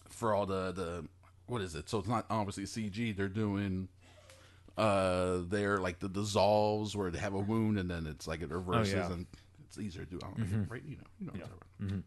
for 0.08 0.34
all 0.34 0.46
the 0.46 0.72
the 0.72 1.04
what 1.46 1.62
is 1.62 1.74
it? 1.74 1.88
So 1.88 1.98
it's 1.98 2.08
not 2.08 2.26
obviously 2.30 2.64
CG. 2.64 3.16
They're 3.16 3.28
doing 3.28 3.88
uh 4.76 5.38
they're 5.48 5.78
like 5.78 5.98
the 5.98 6.08
dissolves 6.08 6.94
where 6.94 7.10
they 7.10 7.18
have 7.18 7.34
a 7.34 7.38
wound 7.38 7.78
and 7.78 7.90
then 7.90 8.06
it's 8.06 8.26
like 8.26 8.42
it 8.42 8.50
reverses 8.50 8.94
yeah. 8.94 9.12
and 9.12 9.26
it's 9.66 9.78
easier 9.78 10.04
to 10.04 10.10
do. 10.10 10.18
I 10.22 10.26
don't 10.26 10.52
know, 10.52 10.66
right? 10.68 10.82
You 10.86 10.96
know, 10.96 11.02
you 11.20 11.26
know. 11.26 11.32
what 11.32 11.42
I'm. 11.80 12.04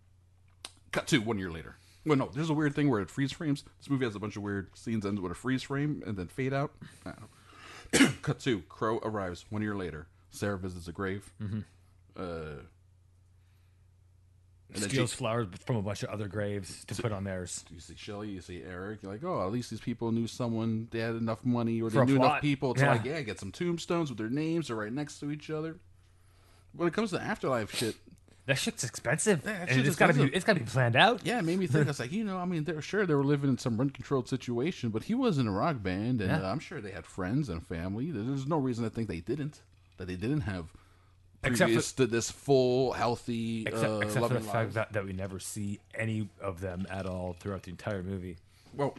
Cut 0.92 1.08
to 1.08 1.20
one 1.20 1.38
year 1.38 1.52
later. 1.52 1.76
Well, 2.06 2.18
no, 2.18 2.30
there's 2.34 2.50
a 2.50 2.54
weird 2.54 2.74
thing 2.74 2.90
where 2.90 3.02
it 3.02 3.10
freeze 3.10 3.32
frames. 3.32 3.64
This 3.78 3.90
movie 3.90 4.06
has 4.06 4.16
a 4.16 4.20
bunch 4.20 4.36
of 4.36 4.44
weird 4.44 4.70
scenes 4.76 5.06
ends 5.06 5.22
with 5.22 5.32
a 5.32 5.36
freeze 5.36 5.64
frame 5.64 6.02
and 6.06 6.18
then 6.18 6.28
fade 6.28 6.54
out. 6.54 6.72
I 7.06 7.12
don't 7.12 7.22
know. 7.22 8.12
Cut 8.22 8.40
to 8.42 8.62
Crow 8.62 9.00
arrives 9.00 9.46
one 9.50 9.62
year 9.62 9.76
later. 9.76 10.08
Sarah 10.32 10.58
visits 10.58 10.88
a 10.88 10.92
grave. 10.92 11.32
Uh, 12.16 12.62
and 14.74 14.84
Steals 14.84 15.10
she, 15.12 15.16
flowers 15.18 15.48
from 15.66 15.78
a 15.78 15.82
bunch 15.82 16.04
of 16.04 16.10
other 16.10 16.28
graves 16.28 16.86
to 16.86 17.02
put 17.02 17.12
on 17.12 17.24
theirs. 17.24 17.66
you 17.72 17.80
see 17.80 17.96
Shelly, 17.98 18.30
you 18.30 18.42
see 18.42 18.62
Eric. 18.62 19.00
You're 19.02 19.12
like, 19.12 19.24
oh, 19.24 19.44
at 19.46 19.52
least 19.52 19.72
these 19.72 19.80
people 19.82 20.12
knew 20.12 20.28
someone. 20.28 20.88
They 20.92 21.00
had 21.00 21.16
enough 21.16 21.44
money, 21.44 21.82
or 21.82 21.90
they 21.90 22.06
knew 22.06 22.18
enough 22.18 22.42
people 22.42 22.74
to 22.76 22.82
Yeah. 22.82 22.92
like, 22.92 23.06
yeah, 23.06 23.22
get 23.22 23.40
some 23.40 23.52
tombstones 23.52 24.10
with 24.10 24.20
their 24.20 24.30
names. 24.30 24.68
They're 24.68 24.76
right 24.76 24.94
next 24.94 25.20
to 25.22 25.32
each 25.32 25.50
other. 25.50 25.78
When 26.76 26.88
it 26.88 26.94
comes 26.94 27.10
to 27.12 27.20
afterlife 27.20 27.74
shit, 27.76 27.96
That 28.46 28.58
shit's 28.60 28.84
expensive. 28.84 29.42
Yeah, 29.44 29.66
that 29.66 29.70
shit's 29.74 29.88
it's 29.88 29.98
gotta 29.98 30.14
be 30.14 30.24
it's 30.26 30.46
gotta 30.46 30.60
be 30.60 30.66
planned 30.66 30.96
out. 30.96 31.22
yeah, 31.26 31.40
it 31.40 31.44
made 31.46 31.58
me 31.60 31.66
think. 31.68 31.86
I 31.86 31.90
was 31.90 32.00
like, 32.00 32.12
you 32.20 32.24
know, 32.24 32.38
I 32.38 32.46
mean, 32.46 32.64
they're 32.64 32.82
sure 32.82 33.06
they 33.08 33.16
were 33.16 33.24
living 33.24 33.50
in 33.50 33.58
some 33.58 33.78
rent 33.78 33.94
controlled 33.96 34.28
situation, 34.30 34.90
but 34.90 35.04
he 35.04 35.16
was 35.16 35.38
in 35.40 35.48
a 35.48 35.52
rock 35.52 35.82
band, 35.82 36.22
and 36.22 36.30
Yeah. 36.30 36.48
uh, 36.48 36.52
I'm 36.52 36.60
sure 36.60 36.80
they 36.80 36.92
had 36.92 37.06
friends 37.08 37.50
and 37.50 37.66
family. 37.66 38.12
There's 38.12 38.46
no 38.46 38.58
reason 38.58 38.84
to 38.84 38.90
think 38.92 39.08
they 39.08 39.20
didn't. 39.20 39.62
That 39.98 40.08
they 40.08 40.16
didn't 40.16 40.42
have. 40.42 40.68
Except 41.44 41.72
for- 41.72 41.98
to 41.98 42.08
this 42.08 42.30
full, 42.30 42.92
healthy, 42.94 43.64
Except, 43.66 43.86
uh, 43.90 44.00
except 44.00 44.28
for 44.28 44.34
the 44.34 44.42
fact 44.42 44.74
that, 44.74 44.92
that 44.94 45.06
we 45.06 45.14
never 45.14 45.40
see 45.40 45.80
any 45.96 46.28
of 46.42 46.60
them 46.60 46.86
at 46.90 47.06
all 47.06 47.34
throughout 47.40 47.64
the 47.64 47.72
entire 47.72 48.04
movie. 48.04 48.38
Well, 48.74 48.96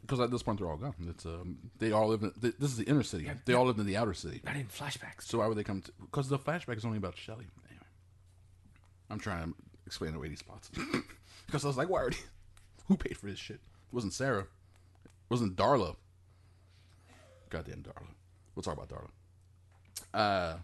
because 0.00 0.18
at 0.18 0.30
this 0.32 0.42
point 0.42 0.58
they're 0.58 0.68
all 0.68 0.76
gone. 0.76 0.94
It's 1.08 1.24
um, 1.24 1.58
they 1.78 1.92
all 1.92 2.08
live 2.08 2.24
in. 2.24 2.32
th- 2.32 2.54
This 2.58 2.70
is 2.72 2.76
the 2.76 2.84
inner 2.84 3.04
city. 3.04 3.30
They 3.44 3.54
all 3.54 3.64
live 3.66 3.78
in 3.78 3.86
the 3.86 3.96
outer 3.96 4.12
city. 4.14 4.40
Not 4.44 4.56
even 4.56 4.66
flashbacks. 4.66 5.22
So 5.22 5.38
why 5.38 5.46
would 5.46 5.56
they 5.56 5.62
come? 5.62 5.82
Because 6.00 6.28
the 6.28 6.38
flashback 6.38 6.76
is 6.76 6.84
only 6.84 6.98
about 6.98 7.16
Shelly. 7.16 7.46
Anyway, 7.68 7.86
I'm 9.08 9.20
trying 9.20 9.52
to 9.52 9.54
explain 9.86 10.14
away 10.16 10.28
these 10.28 10.40
spots 10.40 10.68
because 11.46 11.64
I 11.64 11.68
was 11.68 11.76
like, 11.76 11.88
why 11.88 12.00
are 12.02 12.10
they? 12.10 12.16
Who 12.88 12.96
paid 12.96 13.16
for 13.16 13.26
this 13.26 13.38
shit? 13.38 13.56
It 13.56 13.94
wasn't 13.94 14.12
Sarah. 14.14 14.40
It 14.42 15.30
wasn't 15.30 15.54
Darla. 15.54 15.94
Goddamn 17.50 17.82
Darla. 17.84 18.08
We'll 18.56 18.62
talk 18.64 18.74
about 18.76 18.88
Darla. 18.88 19.08
Uh, 20.12 20.56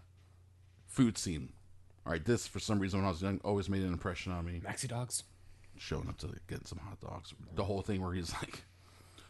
food 0.99 1.17
scene. 1.17 1.49
All 2.05 2.11
right, 2.11 2.23
this 2.23 2.47
for 2.47 2.59
some 2.59 2.79
reason 2.79 2.99
when 2.99 3.05
I 3.07 3.11
was 3.11 3.21
young 3.21 3.39
always 3.43 3.69
made 3.69 3.83
an 3.83 3.93
impression 3.93 4.31
on 4.31 4.45
me. 4.45 4.61
Maxi 4.65 4.87
dogs. 4.87 5.23
Showing 5.77 6.09
up 6.09 6.17
to 6.19 6.29
get 6.47 6.67
some 6.67 6.79
hot 6.79 6.99
dogs. 6.99 7.33
The 7.55 7.63
whole 7.63 7.81
thing 7.81 8.01
where 8.01 8.13
he's 8.13 8.33
like, 8.33 8.63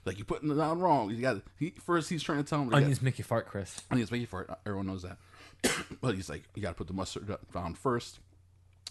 like 0.05 0.17
you 0.17 0.25
putting 0.25 0.49
it 0.49 0.55
down 0.55 0.79
wrong. 0.79 1.11
You 1.11 1.21
got 1.21 1.41
he 1.57 1.73
first 1.85 2.09
he's 2.09 2.23
trying 2.23 2.39
to 2.39 2.43
tell 2.43 2.61
him 2.61 2.73
Onions 2.73 3.01
make 3.01 3.19
you 3.19 3.23
fart, 3.23 3.47
Chris. 3.47 3.81
onions 3.91 4.11
make 4.11 4.21
you 4.21 4.27
fart. 4.27 4.49
Everyone 4.65 4.87
knows 4.87 5.03
that. 5.03 5.17
but 6.01 6.15
he's 6.15 6.29
like, 6.29 6.43
you 6.55 6.61
got 6.61 6.69
to 6.69 6.75
put 6.75 6.87
the 6.87 6.93
mustard 6.93 7.35
on 7.53 7.75
first. 7.75 8.19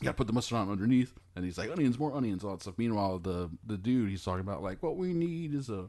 You 0.01 0.05
got 0.05 0.12
to 0.12 0.17
put 0.17 0.27
the 0.29 0.33
mustard 0.33 0.59
on 0.59 0.71
underneath. 0.71 1.14
And 1.35 1.45
he's 1.45 1.59
like, 1.59 1.71
onions, 1.71 1.99
more 1.99 2.14
onions, 2.14 2.45
all 2.45 2.53
that 2.53 2.62
stuff. 2.62 2.75
Meanwhile, 2.77 3.21
the 3.21 3.51
the 3.67 3.77
dude 3.77 4.11
he's 4.11 4.23
talking 4.23 4.41
about, 4.41 4.62
like, 4.62 4.83
what 4.83 4.97
we 4.97 5.12
need 5.12 5.55
is 5.55 5.69
a 5.69 5.88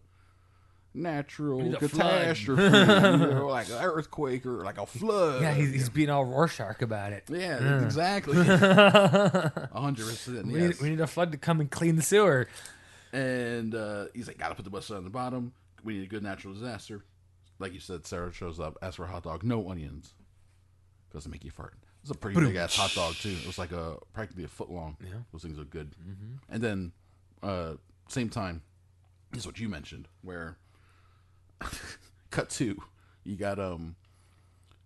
natural 0.99 1.59
need 1.59 1.79
catastrophe, 1.79 2.61
you 2.63 2.69
know, 2.69 3.47
like 3.47 3.67
an 3.69 3.81
earthquake 3.81 4.45
or 4.45 4.63
like 4.63 4.77
a 4.77 4.85
flood. 4.85 5.41
Yeah, 5.41 5.53
he's, 5.53 5.71
he's 5.71 5.89
being 5.89 6.09
all 6.09 6.25
Rorschach 6.25 6.81
about 6.81 7.13
it. 7.13 7.23
yeah, 7.29 7.83
exactly. 7.83 8.37
A 8.47 9.69
hundred 9.73 10.07
percent. 10.07 10.47
We, 10.47 10.59
yes. 10.59 10.69
need, 10.69 10.81
we 10.81 10.89
need 10.89 11.01
a 11.01 11.07
flood 11.07 11.31
to 11.31 11.37
come 11.37 11.59
and 11.59 11.71
clean 11.71 11.95
the 11.95 12.01
sewer. 12.01 12.47
And 13.11 13.73
uh, 13.73 14.05
he's 14.13 14.27
like, 14.27 14.37
gotta 14.37 14.55
put 14.55 14.65
the 14.65 14.71
mustard 14.71 14.97
on 14.97 15.03
the 15.03 15.09
bottom. 15.09 15.53
We 15.83 15.93
need 15.93 16.03
a 16.03 16.07
good 16.07 16.23
natural 16.23 16.53
disaster. 16.53 17.03
Like 17.57 17.73
you 17.73 17.79
said, 17.79 18.05
Sarah 18.05 18.31
shows 18.31 18.59
up, 18.59 18.77
asks 18.81 18.97
for 18.97 19.05
a 19.05 19.07
hot 19.07 19.23
dog, 19.23 19.43
no 19.43 19.69
onions. 19.69 20.13
Doesn't 21.11 21.31
make 21.31 21.43
you 21.43 21.51
fart. 21.51 21.73
It's 22.01 22.11
a 22.11 22.15
pretty 22.15 22.39
big 22.39 22.55
ass 22.55 22.75
hot 22.75 22.93
dog 22.93 23.15
too. 23.15 23.35
It 23.41 23.47
was 23.47 23.57
like 23.57 23.71
a 23.71 23.97
practically 24.13 24.43
a 24.43 24.47
foot 24.47 24.69
long. 24.69 24.95
Yeah, 25.01 25.15
those 25.33 25.41
things 25.41 25.59
are 25.59 25.65
good. 25.65 25.91
And 26.49 26.61
then, 26.61 26.91
uh, 27.43 27.73
same 28.07 28.29
time, 28.29 28.61
is 29.35 29.45
what 29.45 29.59
you 29.59 29.67
mentioned, 29.69 30.07
where 30.21 30.57
cut 32.31 32.49
two, 32.49 32.81
you 33.23 33.35
got 33.35 33.59
um, 33.59 33.95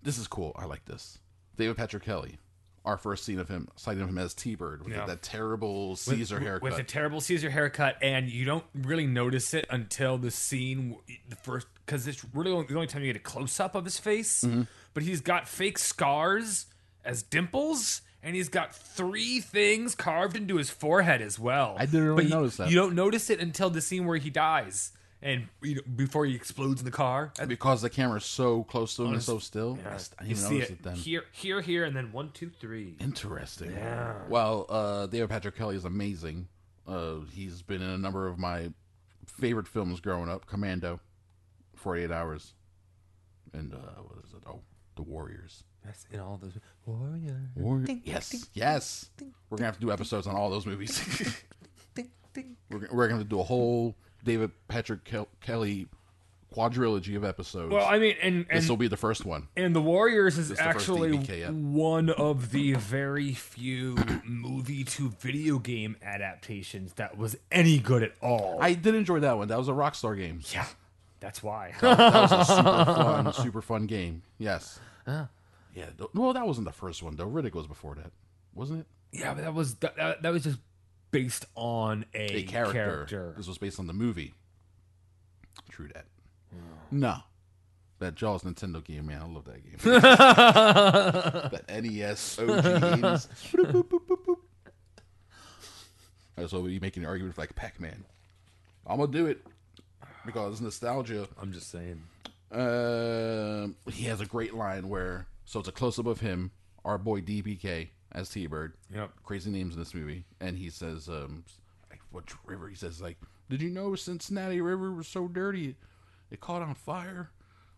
this 0.02 0.18
is 0.18 0.28
cool. 0.28 0.54
I 0.58 0.66
like 0.66 0.86
this. 0.86 1.20
David 1.58 1.78
Patrick 1.78 2.04
Kelly. 2.04 2.38
Our 2.86 2.98
first 2.98 3.24
scene 3.24 3.40
of 3.40 3.48
him, 3.48 3.70
sighting 3.78 4.04
of 4.04 4.10
him 4.10 4.18
as 4.18 4.34
T 4.34 4.56
Bird 4.56 4.84
with 4.84 4.94
Yeah. 4.94 5.06
that 5.06 5.22
terrible 5.22 5.96
Caesar 5.96 6.36
with, 6.36 6.44
haircut. 6.44 6.64
With 6.64 6.80
a 6.80 6.84
terrible 6.84 7.22
Caesar 7.22 7.50
haircut, 7.50 7.96
and 8.02 8.30
you 8.30 8.44
don't 8.44 8.66
really 8.76 9.08
notice 9.08 9.54
it 9.54 9.66
until 9.70 10.18
the 10.18 10.30
scene, 10.32 10.98
the 11.30 11.38
first, 11.38 11.68
because 11.86 12.08
it's 12.10 12.26
really 12.34 12.52
only, 12.52 12.66
the 12.68 12.76
only 12.76 12.88
time 12.88 13.02
you 13.04 13.08
get 13.14 13.16
a 13.16 13.24
close 13.24 13.58
up 13.62 13.76
of 13.76 13.86
his 13.86 14.00
face. 14.00 14.44
Mm-hmm. 14.44 14.64
But 14.94 15.04
he's 15.04 15.22
got 15.22 15.48
fake 15.48 15.78
scars 15.78 16.66
as 17.06 17.24
dimples, 17.24 18.02
and 18.22 18.36
he's 18.36 18.50
got 18.50 18.76
three 18.76 19.40
things 19.40 19.96
carved 19.96 20.36
into 20.36 20.58
his 20.58 20.70
forehead 20.70 21.22
as 21.22 21.40
well. 21.40 21.78
I 21.80 21.86
didn't 21.86 22.04
really 22.04 22.16
But 22.16 22.24
you- 22.26 22.30
notice 22.32 22.58
that. 22.58 22.70
You 22.70 22.76
don't 22.76 22.96
notice 22.96 23.30
it 23.30 23.40
until 23.40 23.70
the 23.70 23.80
scene 23.80 24.06
where 24.06 24.18
he 24.18 24.30
dies, 24.30 24.92
and 25.24 25.48
you 25.62 25.76
know, 25.76 25.82
before 25.96 26.26
he 26.26 26.36
explodes 26.36 26.82
in 26.82 26.86
the 26.86 26.92
car. 26.92 27.32
because 27.48 27.82
the 27.82 27.90
camera's 27.90 28.26
so 28.26 28.64
close 28.64 28.96
to 28.98 29.06
him 29.06 29.14
and 29.14 29.24
so 29.24 29.40
still. 29.40 29.78
I 29.86 29.90
Yeah, 29.90 29.98
st- 29.98 30.22
I 30.22 30.24
you 30.26 30.36
didn't 30.36 30.38
even 30.40 30.50
see 30.50 30.54
notice 30.56 30.70
it, 30.70 30.74
it 30.74 30.84
then. 30.84 30.96
here, 30.96 31.24
here, 31.32 31.62
here, 31.62 31.84
and 31.86 31.96
then 31.96 32.12
one, 32.12 32.30
two, 32.34 32.52
three. 32.60 32.96
Interesting. 33.00 33.72
Yeah. 33.72 34.16
Well, 34.30 34.66
uh, 34.70 35.08
David 35.08 35.30
Patrick 35.30 35.56
Kelly 35.56 35.76
is 35.76 35.86
amazing. 35.86 36.48
Uh, 36.88 37.20
he's 37.34 37.62
been 37.62 37.82
in 37.82 37.90
a 37.90 37.98
number 37.98 38.28
of 38.28 38.38
my 38.38 38.72
favorite 39.26 39.68
films 39.68 40.00
growing 40.02 40.30
up: 40.30 40.46
Commando, 40.46 41.00
Forty 41.76 42.04
Eight 42.04 42.12
Hours, 42.12 42.54
and 43.54 43.74
uh, 43.74 43.78
what 44.02 44.24
is 44.26 44.34
it? 44.34 44.44
Oh, 44.46 44.62
the 44.96 45.04
Warriors. 45.04 45.64
That's 45.86 46.06
in 46.12 46.20
all 46.22 46.38
those 46.42 46.58
warrior. 46.86 47.50
Warrior. 47.56 47.88
Yes, 48.06 48.48
yes. 48.54 49.10
We're 49.50 49.58
gonna 49.58 49.66
have 49.66 49.76
to 49.76 49.82
do 49.82 49.92
episodes 49.92 50.28
on 50.28 50.36
all 50.36 50.50
those 50.50 50.66
movies. 50.66 50.98
Ding, 51.94 52.10
ding. 52.34 52.56
we're 52.70 52.88
we're 52.94 53.08
gonna 53.10 53.24
do 53.26 53.40
a 53.40 53.44
whole 53.44 53.96
David 54.24 54.52
Patrick 54.68 55.04
Kel- 55.04 55.28
Kelly 55.42 55.88
quadrilogy 56.56 57.16
of 57.18 57.24
episodes. 57.24 57.74
Well, 57.74 57.86
I 57.86 57.98
mean, 57.98 58.16
and 58.22 58.46
this 58.52 58.70
will 58.70 58.78
be 58.78 58.88
the 58.88 58.96
first 58.98 59.26
one. 59.26 59.48
And 59.58 59.76
The 59.76 59.82
Warriors 59.82 60.38
is 60.38 60.52
is 60.52 60.60
actually 60.60 61.18
one 61.50 62.10
of 62.12 62.52
the 62.52 62.74
very 62.76 63.34
few 63.34 63.96
movie 64.24 64.84
to 64.84 65.10
video 65.20 65.58
game 65.58 65.98
adaptations 66.04 66.94
that 66.94 67.18
was 67.18 67.36
any 67.52 67.80
good 67.80 68.04
at 68.04 68.14
all. 68.22 68.60
I 68.62 68.74
did 68.74 68.94
enjoy 68.96 69.20
that 69.22 69.38
one. 69.38 69.48
That 69.48 69.58
was 69.58 69.68
a 69.68 69.72
Rockstar 69.72 70.16
game. 70.16 70.42
yeah, 70.54 70.68
that's 71.20 71.42
why. 71.42 71.74
That 71.82 71.98
was 72.30 72.32
a 72.32 72.46
super 72.46 72.64
fun, 72.86 73.34
super 73.34 73.62
fun 73.64 73.86
game. 73.88 74.22
Yes. 74.38 74.80
Yeah. 75.08 75.26
th- 75.76 76.10
Well, 76.14 76.34
that 76.34 76.46
wasn't 76.46 76.66
the 76.66 76.72
first 76.74 77.02
one 77.02 77.16
though. 77.16 77.28
Riddick 77.28 77.54
was 77.56 77.66
before 77.66 77.96
that, 77.96 78.12
wasn't 78.54 78.82
it? 78.82 78.86
yeah, 79.20 79.34
but 79.34 79.44
that 79.44 79.54
was 79.56 79.76
that, 79.76 79.96
that, 79.96 80.22
that 80.22 80.32
was 80.32 80.44
just 80.44 80.60
based 81.14 81.46
on 81.56 82.06
a, 82.14 82.38
A 82.40 82.44
character. 82.44 82.74
character. 82.74 83.34
This 83.38 83.48
was 83.48 83.58
based 83.58 83.80
on 83.80 83.88
the 83.88 83.94
movie. 83.94 84.34
True 85.70 85.88
that. 85.94 86.06
No. 86.92 87.18
That 88.00 88.16
Jaws 88.16 88.44
Nintendo 88.44 88.84
game, 88.84 89.06
man. 89.06 89.22
I 89.22 89.26
love 89.28 89.46
that 89.46 89.64
game. 89.64 89.78
that 90.02 91.64
NES 91.70 92.40
OG 92.40 92.48
80s. 92.48 93.28
Boop, 93.54 93.72
boop, 93.72 93.84
boop, 93.90 94.08
boop, 94.08 94.26
boop. 94.26 94.36
That's 96.36 96.52
what 96.52 96.64
we 96.64 96.80
making 96.80 97.04
an 97.04 97.10
argument 97.10 97.36
for 97.36 97.42
like 97.42 97.56
Pac 97.56 97.80
Man. 97.80 98.04
I'm 98.86 98.98
gonna 99.00 99.12
do 99.12 99.28
it 99.28 99.46
because 100.26 100.60
nostalgia. 100.60 101.28
I'm 101.40 101.54
just 101.54 101.70
saying. 101.72 102.02
Um, 102.52 103.76
he 103.92 104.06
has 104.06 104.20
a 104.20 104.26
great 104.26 104.54
line 104.54 104.90
where 104.90 105.28
so 105.46 105.60
it's 105.60 105.70
a 105.70 105.72
close 105.72 105.98
up 106.00 106.06
of 106.08 106.20
him, 106.22 106.52
our 106.84 106.98
boy 106.98 107.22
DPK 107.22 107.90
as 108.14 108.30
T 108.30 108.48
Bird. 108.48 108.74
Yep. 108.94 109.12
Crazy 109.24 109.50
names 109.52 109.74
in 109.74 109.80
this 109.80 109.94
movie, 109.94 110.26
and 110.40 110.58
he 110.58 110.70
says, 110.70 111.08
um, 111.10 111.44
what 112.12 112.26
river? 112.46 112.70
He 112.70 112.76
says 112.76 113.02
like, 113.02 113.18
did 113.50 113.62
you 113.62 113.70
know 113.70 113.96
Cincinnati 113.96 114.62
River 114.62 114.92
was 114.92 115.08
so 115.08 115.28
dirty, 115.28 115.76
it 116.32 116.40
caught 116.40 116.62
on 116.62 116.76
fire? 116.76 117.32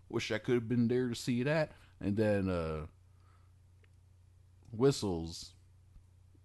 Wish 0.10 0.32
I 0.32 0.38
could 0.38 0.56
have 0.56 0.70
been 0.70 0.88
there 0.88 1.10
to 1.10 1.16
see 1.16 1.44
that. 1.44 1.72
And 2.02 2.16
then 2.18 2.50
uh, 2.50 2.86
whistles. 4.72 5.52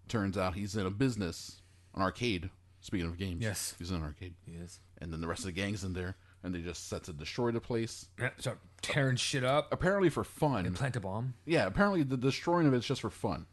Turns 0.07 0.37
out 0.37 0.55
he's 0.55 0.75
in 0.75 0.85
a 0.85 0.89
business, 0.89 1.61
an 1.95 2.01
arcade. 2.01 2.49
Speaking 2.81 3.07
of 3.07 3.17
games, 3.17 3.41
Yes. 3.43 3.75
he's 3.77 3.91
in 3.91 3.97
an 3.97 4.03
arcade, 4.03 4.33
Yes. 4.47 4.79
and 4.97 5.13
then 5.13 5.21
the 5.21 5.27
rest 5.27 5.41
of 5.41 5.45
the 5.45 5.51
gang's 5.51 5.83
in 5.83 5.93
there, 5.93 6.15
and 6.43 6.53
they 6.53 6.61
just 6.61 6.89
set 6.89 7.03
to 7.03 7.13
destroy 7.13 7.51
the 7.51 7.61
place 7.61 8.07
Yeah, 8.17 8.31
start 8.39 8.59
tearing 8.81 9.17
shit 9.17 9.43
up. 9.43 9.71
apparently 9.71 10.09
for 10.09 10.23
fun. 10.23 10.65
And 10.65 10.75
plant 10.75 10.95
a 10.95 10.99
bomb. 10.99 11.35
Yeah, 11.45 11.67
apparently 11.67 12.01
the 12.03 12.17
destroying 12.17 12.65
of 12.65 12.73
it's 12.73 12.87
just 12.87 13.01
for 13.01 13.11
fun. 13.11 13.45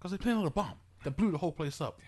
Because 0.00 0.12
they 0.12 0.18
planted 0.18 0.46
a 0.46 0.50
bomb 0.50 0.78
that 1.04 1.16
blew 1.16 1.30
the 1.30 1.38
whole 1.38 1.52
place 1.52 1.80
up. 1.80 2.00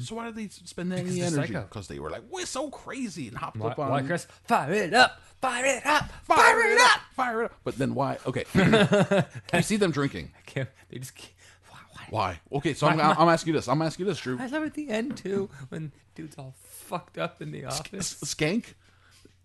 So 0.00 0.16
why 0.16 0.26
did 0.26 0.36
they 0.36 0.48
spend 0.48 0.92
any 0.92 1.22
energy? 1.22 1.54
Because 1.54 1.88
they 1.88 1.98
were 1.98 2.10
like, 2.10 2.22
we're 2.30 2.46
so 2.46 2.68
crazy 2.68 3.28
and 3.28 3.36
hopped 3.36 3.56
Why, 3.56 3.70
up 3.70 3.78
on 3.78 3.90
why, 3.90 4.02
Chris? 4.02 4.26
Fire 4.44 4.72
it 4.72 4.92
up! 4.92 5.22
Fire 5.40 5.64
it 5.64 5.86
up! 5.86 6.10
fire 6.24 6.60
it 6.60 6.78
up, 6.78 7.00
fire 7.16 7.42
it 7.42 7.44
up. 7.46 7.54
But 7.64 7.78
then 7.78 7.94
why? 7.94 8.18
Okay, 8.26 8.44
you 9.54 9.62
see 9.62 9.76
them 9.76 9.90
drinking. 9.90 10.32
I 10.36 10.42
Can't, 10.42 10.68
they 10.90 10.98
just 10.98 11.14
can't. 11.14 11.32
Why? 11.70 11.78
why? 11.90 12.04
Why? 12.10 12.58
Okay, 12.58 12.74
so 12.74 12.86
I'm, 12.86 13.00
I'm, 13.00 13.16
I'm 13.18 13.28
asking 13.28 13.54
you 13.54 13.58
this. 13.58 13.66
I'm 13.68 13.80
asking 13.80 14.04
you 14.04 14.12
this, 14.12 14.20
Drew. 14.20 14.38
I 14.38 14.46
love 14.46 14.64
at 14.64 14.74
the 14.74 14.90
end 14.90 15.16
too 15.16 15.48
when 15.70 15.92
dude's 16.14 16.36
all 16.36 16.54
fucked 16.58 17.16
up 17.16 17.40
in 17.40 17.50
the 17.50 17.64
office. 17.64 18.14
Skank 18.24 18.74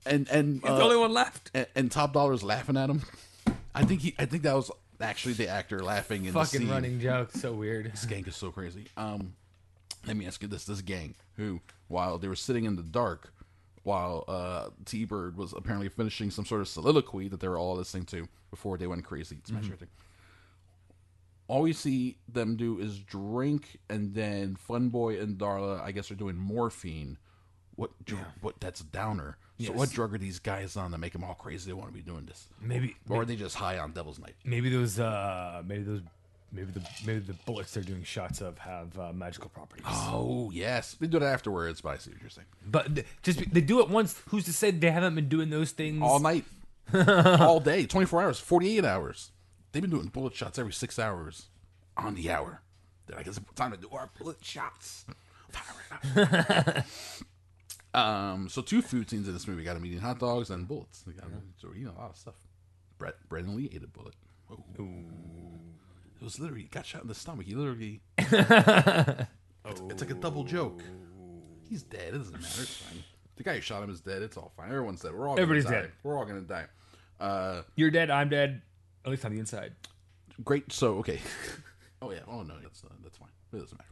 and 0.05 0.27
and 0.29 0.63
uh, 0.65 0.75
the 0.75 0.83
only 0.83 0.97
one 0.97 1.13
left. 1.13 1.51
and, 1.53 1.67
and 1.75 1.91
Top 1.91 2.13
Dollar's 2.13 2.43
laughing 2.43 2.75
at 2.75 2.89
him. 2.89 3.03
I 3.73 3.85
think 3.85 4.01
he. 4.01 4.13
I 4.19 4.25
think 4.25 4.43
that 4.43 4.55
was 4.55 4.71
actually 5.03 5.33
the 5.33 5.47
actor 5.47 5.83
laughing 5.83 6.21
in 6.25 6.33
the 6.33 6.39
Fucking 6.39 6.61
scene. 6.61 6.69
running 6.69 6.99
joke, 6.99 7.31
so 7.31 7.53
weird. 7.53 7.91
This 7.91 8.05
gang 8.05 8.25
is 8.25 8.35
so 8.35 8.51
crazy. 8.51 8.85
Um, 8.97 9.33
let 10.07 10.15
me 10.17 10.25
ask 10.25 10.41
you 10.41 10.47
this: 10.47 10.65
This 10.65 10.81
gang, 10.81 11.15
who, 11.37 11.61
while 11.87 12.17
they 12.17 12.27
were 12.27 12.35
sitting 12.35 12.65
in 12.65 12.75
the 12.75 12.83
dark, 12.83 13.33
while 13.83 14.23
uh, 14.27 14.69
T 14.85 15.05
Bird 15.05 15.37
was 15.37 15.53
apparently 15.53 15.89
finishing 15.89 16.31
some 16.31 16.45
sort 16.45 16.61
of 16.61 16.67
soliloquy 16.67 17.27
that 17.29 17.39
they 17.39 17.47
were 17.47 17.57
all 17.57 17.75
listening 17.75 18.05
to 18.07 18.27
before 18.49 18.77
they 18.77 18.87
went 18.87 19.03
crazy, 19.03 19.37
smash 19.45 19.65
everything. 19.65 19.89
All 21.47 21.61
we 21.61 21.73
see 21.73 22.17
them 22.31 22.55
do 22.55 22.79
is 22.79 22.99
drink, 22.99 23.77
and 23.89 24.13
then 24.13 24.55
Fun 24.55 24.89
Boy 24.89 25.19
and 25.19 25.37
Darla, 25.37 25.81
I 25.81 25.91
guess, 25.91 26.09
are 26.09 26.15
doing 26.15 26.37
morphine. 26.37 27.17
What? 27.75 27.91
dr- 28.05 28.21
What? 28.41 28.59
That's 28.61 28.81
a 28.81 28.85
downer. 28.85 29.37
So, 29.59 29.71
what 29.71 29.91
drug 29.91 30.13
are 30.13 30.17
these 30.17 30.39
guys 30.39 30.75
on 30.75 30.91
that 30.91 30.97
make 30.97 31.13
them 31.13 31.23
all 31.23 31.35
crazy? 31.35 31.69
They 31.69 31.73
want 31.73 31.89
to 31.89 31.93
be 31.93 32.01
doing 32.01 32.25
this, 32.25 32.47
Maybe, 32.61 32.95
or 33.09 33.21
are 33.21 33.25
they 33.25 33.35
just 33.35 33.55
high 33.55 33.77
on 33.79 33.91
Devil's 33.91 34.19
Night? 34.19 34.35
maybe 34.43 34.69
those, 34.69 34.99
uh, 34.99 35.61
maybe 35.65 35.83
those, 35.83 36.01
maybe 36.51 36.71
the, 36.71 36.81
maybe 37.05 37.19
the 37.19 37.33
bullets 37.45 37.73
they're 37.73 37.83
doing 37.83 38.03
shots 38.03 38.41
of 38.41 38.57
have 38.57 38.97
uh, 38.99 39.13
magical 39.13 39.49
properties. 39.49 39.85
Oh 39.87 40.49
yes, 40.53 40.95
they 40.99 41.07
do 41.07 41.17
it 41.17 41.23
afterwards. 41.23 41.81
But 41.81 41.89
I 41.89 41.97
see 41.97 42.11
what 42.11 42.21
you're 42.21 42.29
saying. 42.29 42.47
But 42.65 42.95
th- 42.95 43.07
just 43.21 43.39
be- 43.39 43.45
they 43.45 43.61
do 43.61 43.79
it 43.81 43.89
once. 43.89 44.21
Who's 44.29 44.45
to 44.45 44.53
say 44.53 44.71
they 44.71 44.91
haven't 44.91 45.15
been 45.15 45.29
doing 45.29 45.49
those 45.49 45.71
things 45.71 46.01
all 46.01 46.19
night, 46.19 46.45
all 47.07 47.59
day, 47.59 47.85
24 47.85 48.21
hours, 48.23 48.39
48 48.39 48.83
hours. 48.83 49.31
They've 49.71 49.81
been 49.81 49.91
doing 49.91 50.07
bullet 50.07 50.35
shots 50.35 50.59
every 50.59 50.73
six 50.73 50.99
hours 50.99 51.47
on 51.95 52.15
the 52.15 52.29
hour. 52.31 52.61
They're 53.07 53.17
like, 53.17 53.27
it's 53.27 53.39
time 53.55 53.71
to 53.71 53.77
do 53.77 53.89
our 53.91 54.09
bullet 54.19 54.37
shots. 54.43 55.05
Fire 57.93 58.03
it 58.03 58.07
up. 58.07 58.33
um, 58.33 58.49
so 58.49 58.61
two 58.61 58.81
food 58.81 59.09
scenes 59.09 59.27
in 59.27 59.33
this 59.33 59.47
movie. 59.47 59.63
Got 59.63 59.77
him 59.77 59.85
eating 59.85 59.99
hot 59.99 60.19
dogs 60.19 60.49
and 60.49 60.67
bullets. 60.67 61.01
They 61.01 61.13
got 61.13 61.25
so 61.57 61.69
you 61.75 61.85
know 61.85 61.93
a 61.97 62.01
lot 62.01 62.09
of 62.11 62.17
stuff. 62.17 62.35
Brett, 62.97 63.15
Brendan 63.29 63.55
Lee 63.55 63.69
ate 63.73 63.83
a 63.83 63.87
bullet. 63.87 64.13
Whoa. 64.47 64.63
It 66.15 66.23
was 66.23 66.39
literally 66.39 66.63
got 66.71 66.85
shot 66.85 67.01
in 67.01 67.07
the 67.07 67.15
stomach. 67.15 67.45
He 67.47 67.53
literally. 67.55 68.01
it's, 68.17 69.81
it's 69.89 70.01
like 70.01 70.11
a 70.11 70.15
double 70.15 70.43
joke. 70.43 70.81
He's 71.69 71.83
dead. 71.83 72.13
It 72.13 72.17
doesn't 72.19 72.33
matter. 72.33 72.61
It's 72.61 72.75
fine. 72.77 73.03
The 73.35 73.43
guy 73.43 73.55
who 73.55 73.61
shot 73.61 73.83
him 73.83 73.89
is 73.89 73.99
dead. 73.99 74.21
It's 74.21 74.37
all 74.37 74.51
fine. 74.55 74.67
Everyone's 74.69 75.01
dead. 75.01 75.13
We're 75.13 75.27
all 75.27 75.33
Everybody's 75.39 75.63
gonna 75.65 75.75
die. 75.77 75.81
dead. 75.83 75.91
We're 76.03 76.17
all 76.17 76.25
gonna 76.25 76.41
die. 76.41 76.65
Uh, 77.19 77.61
You're 77.75 77.91
dead. 77.91 78.09
I'm 78.09 78.29
dead. 78.29 78.61
At 79.05 79.11
least 79.11 79.25
on 79.25 79.33
the 79.33 79.39
inside. 79.39 79.73
great. 80.43 80.71
So 80.71 80.95
okay. 80.99 81.19
oh 82.01 82.11
yeah. 82.11 82.19
Oh 82.27 82.43
no, 82.43 82.53
that's 82.61 82.83
uh, 82.83 82.89
that's 83.03 83.17
fine. 83.17 83.29
It 83.51 83.57
doesn't 83.59 83.77
matter. 83.77 83.89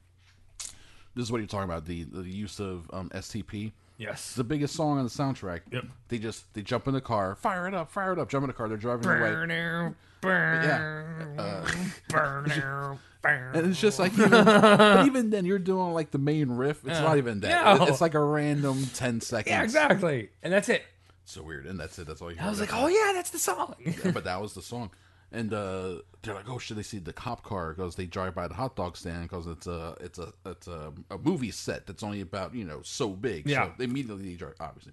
This 1.15 1.23
is 1.25 1.31
what 1.31 1.39
you're 1.39 1.47
talking 1.47 1.65
about. 1.65 1.85
The 1.85 2.03
the 2.03 2.23
use 2.23 2.59
of 2.59 2.89
um, 2.93 3.09
STP. 3.09 3.71
Yes. 4.01 4.33
The 4.33 4.43
biggest 4.43 4.75
song 4.75 4.97
on 4.97 5.03
the 5.03 5.09
soundtrack. 5.11 5.61
Yep. 5.71 5.85
They 6.07 6.17
just 6.17 6.51
they 6.55 6.63
jump 6.63 6.87
in 6.87 6.95
the 6.95 7.01
car, 7.01 7.35
fire 7.35 7.67
it 7.67 7.75
up, 7.75 7.91
fire 7.91 8.13
it 8.13 8.19
up, 8.19 8.29
jump 8.29 8.43
in 8.43 8.47
the 8.47 8.53
car. 8.53 8.67
They're 8.67 8.77
driving 8.77 9.05
away. 9.07 9.93
Yeah. 10.23 11.25
Uh, 11.37 12.95
and 13.23 13.67
it's 13.67 13.79
just 13.79 13.99
like, 13.99 14.13
even, 14.13 14.29
but 14.31 15.05
even 15.05 15.29
then, 15.29 15.45
you're 15.45 15.59
doing 15.59 15.93
like 15.93 16.09
the 16.11 16.17
main 16.17 16.51
riff. 16.51 16.85
It's 16.85 16.99
not 16.99 17.17
even 17.17 17.41
that. 17.41 17.77
No. 17.77 17.85
It's 17.85 18.01
like 18.01 18.15
a 18.15 18.23
random 18.23 18.85
ten 18.95 19.21
seconds. 19.21 19.51
Yeah, 19.51 19.63
exactly. 19.63 20.29
And 20.41 20.51
that's 20.51 20.69
it. 20.69 20.83
So 21.25 21.43
weird, 21.43 21.67
and 21.67 21.79
that's 21.79 21.97
it. 21.99 22.07
That's 22.07 22.21
all 22.21 22.31
you. 22.31 22.37
I 22.41 22.49
was 22.49 22.59
like, 22.59 22.73
oh 22.73 22.87
yeah, 22.87 23.13
that's 23.13 23.29
the 23.29 23.39
song. 23.39 23.75
yeah, 23.79 24.11
but 24.11 24.23
that 24.23 24.41
was 24.41 24.53
the 24.53 24.63
song. 24.63 24.89
And 25.33 25.53
uh, 25.53 26.01
they're 26.21 26.33
like, 26.33 26.49
"Oh, 26.49 26.57
should 26.57 26.77
they 26.77 26.83
see 26.83 26.99
the 26.99 27.13
cop 27.13 27.41
car?" 27.43 27.73
Because 27.73 27.95
they 27.95 28.05
drive 28.05 28.35
by 28.35 28.47
the 28.47 28.53
hot 28.53 28.75
dog 28.75 28.97
stand 28.97 29.23
because 29.23 29.47
it's 29.47 29.65
a 29.65 29.95
it's 30.01 30.19
a 30.19 30.33
it's 30.45 30.67
a, 30.67 30.91
a 31.09 31.17
movie 31.17 31.51
set 31.51 31.87
that's 31.87 32.03
only 32.03 32.19
about 32.19 32.53
you 32.53 32.65
know 32.65 32.81
so 32.83 33.09
big. 33.09 33.47
Yeah. 33.47 33.67
So 33.67 33.73
they 33.77 33.83
immediately 33.85 34.29
they 34.29 34.35
drive 34.35 34.55
obviously, 34.59 34.91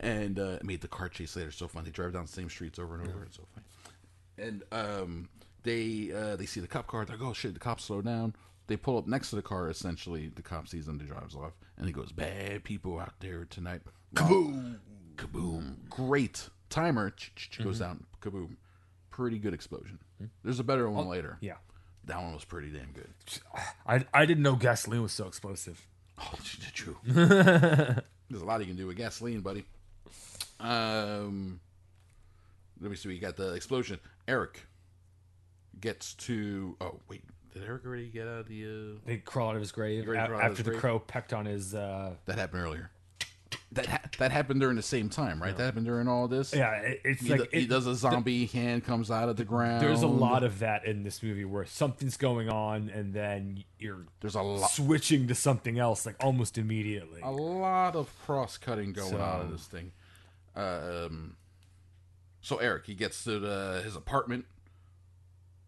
and 0.00 0.38
uh, 0.38 0.56
it 0.60 0.64
made 0.64 0.80
the 0.80 0.88
car 0.88 1.10
chase 1.10 1.36
later 1.36 1.50
so 1.50 1.68
fun. 1.68 1.84
They 1.84 1.90
drive 1.90 2.14
down 2.14 2.22
the 2.24 2.32
same 2.32 2.48
streets 2.48 2.78
over 2.78 2.94
and 2.94 3.06
over. 3.06 3.24
It's 3.24 3.36
so 3.36 3.44
fun. 3.54 3.64
And 4.38 4.62
um, 4.72 5.28
they 5.62 6.10
uh, 6.10 6.36
they 6.36 6.46
see 6.46 6.60
the 6.60 6.66
cop 6.66 6.86
car. 6.86 7.04
They're 7.04 7.16
like, 7.16 7.26
"Oh 7.26 7.34
shit!" 7.34 7.52
The 7.52 7.60
cops 7.60 7.84
slow 7.84 8.00
down. 8.00 8.34
They 8.68 8.76
pull 8.78 8.96
up 8.96 9.06
next 9.06 9.30
to 9.30 9.36
the 9.36 9.42
car. 9.42 9.68
Essentially, 9.68 10.28
the 10.28 10.42
cop 10.42 10.68
sees 10.68 10.86
them. 10.86 10.98
He 10.98 11.06
drives 11.06 11.34
off, 11.36 11.52
and 11.76 11.86
he 11.86 11.92
goes, 11.92 12.12
"Bad 12.12 12.64
people 12.64 12.98
out 12.98 13.14
there 13.20 13.44
tonight." 13.44 13.82
Kaboom! 14.14 14.78
Kaboom! 15.16 15.88
Great 15.90 16.48
timer 16.70 17.12
goes 17.62 17.78
down. 17.78 18.06
Kaboom! 18.22 18.56
Pretty 19.16 19.38
good 19.38 19.54
explosion. 19.54 19.98
There's 20.44 20.60
a 20.60 20.64
better 20.64 20.90
one 20.90 21.08
later. 21.08 21.38
Yeah. 21.40 21.54
That 22.04 22.18
one 22.20 22.34
was 22.34 22.44
pretty 22.44 22.68
damn 22.68 22.92
good. 22.92 23.08
I, 23.86 24.04
I 24.12 24.26
didn't 24.26 24.42
know 24.42 24.56
gasoline 24.56 25.00
was 25.00 25.12
so 25.12 25.26
explosive. 25.26 25.86
Oh, 26.20 26.34
true. 26.74 26.98
There's 27.04 28.42
a 28.42 28.44
lot 28.44 28.60
you 28.60 28.66
can 28.66 28.76
do 28.76 28.86
with 28.86 28.98
gasoline, 28.98 29.40
buddy. 29.40 29.64
Um, 30.60 31.60
let 32.80 32.90
me 32.90 32.96
see. 32.96 33.08
We 33.08 33.18
got 33.18 33.36
the 33.36 33.54
explosion. 33.54 33.98
Eric 34.28 34.66
gets 35.80 36.12
to. 36.14 36.76
Oh 36.82 37.00
wait, 37.08 37.22
did 37.54 37.64
Eric 37.64 37.86
already 37.86 38.08
get 38.08 38.28
out 38.28 38.40
of 38.40 38.48
the? 38.48 38.64
Uh, 38.64 38.98
They 39.06 39.16
crawl 39.16 39.48
out 39.50 39.54
of 39.56 39.60
his 39.62 39.72
grave 39.72 40.06
already 40.06 40.20
a- 40.22 40.26
crawled 40.26 40.42
out 40.42 40.46
of 40.46 40.50
after 40.52 40.56
his 40.58 40.64
the 40.64 40.70
grave? 40.72 40.80
crow 40.80 40.98
pecked 40.98 41.32
on 41.32 41.46
his. 41.46 41.74
Uh, 41.74 42.14
that 42.26 42.38
happened 42.38 42.62
earlier. 42.62 42.90
That 43.72 43.86
ha- 43.86 44.00
that 44.18 44.30
happened 44.30 44.60
during 44.60 44.76
the 44.76 44.82
same 44.82 45.08
time, 45.08 45.42
right? 45.42 45.54
That 45.56 45.64
happened 45.64 45.86
during 45.86 46.06
all 46.08 46.28
this. 46.28 46.54
yeah, 46.54 46.70
it, 46.76 47.00
it's 47.04 47.20
He, 47.22 47.28
like 47.30 47.50
do- 47.50 47.58
he 47.58 47.66
does 47.66 47.86
a 47.86 47.94
zombie 47.96 48.46
hand 48.46 48.84
comes 48.84 49.10
out 49.10 49.28
of 49.28 49.36
the 49.36 49.44
ground. 49.44 49.82
There's 49.82 50.02
a 50.02 50.06
lot 50.06 50.44
of 50.44 50.60
that 50.60 50.84
in 50.86 51.02
this 51.02 51.20
movie 51.22 51.44
where 51.44 51.64
something's 51.66 52.16
going 52.16 52.48
on 52.48 52.88
and 52.90 53.12
then 53.12 53.64
you're 53.80 54.06
There's 54.20 54.36
a 54.36 54.40
lot. 54.42 54.70
switching 54.70 55.26
to 55.28 55.34
something 55.34 55.78
else 55.80 56.06
like 56.06 56.14
almost 56.20 56.56
immediately. 56.58 57.20
a 57.22 57.30
lot 57.30 57.96
of 57.96 58.08
cross 58.24 58.56
cutting 58.56 58.92
going 58.92 59.14
on 59.16 59.40
in 59.42 59.46
So- 59.48 59.52
this 59.52 59.66
thing. 59.66 59.92
Um, 60.54 61.36
So 62.40 62.58
Eric, 62.58 62.86
he 62.86 62.94
gets 62.94 63.24
to 63.24 63.40
the, 63.40 63.80
his 63.84 63.96
apartment, 63.96 64.44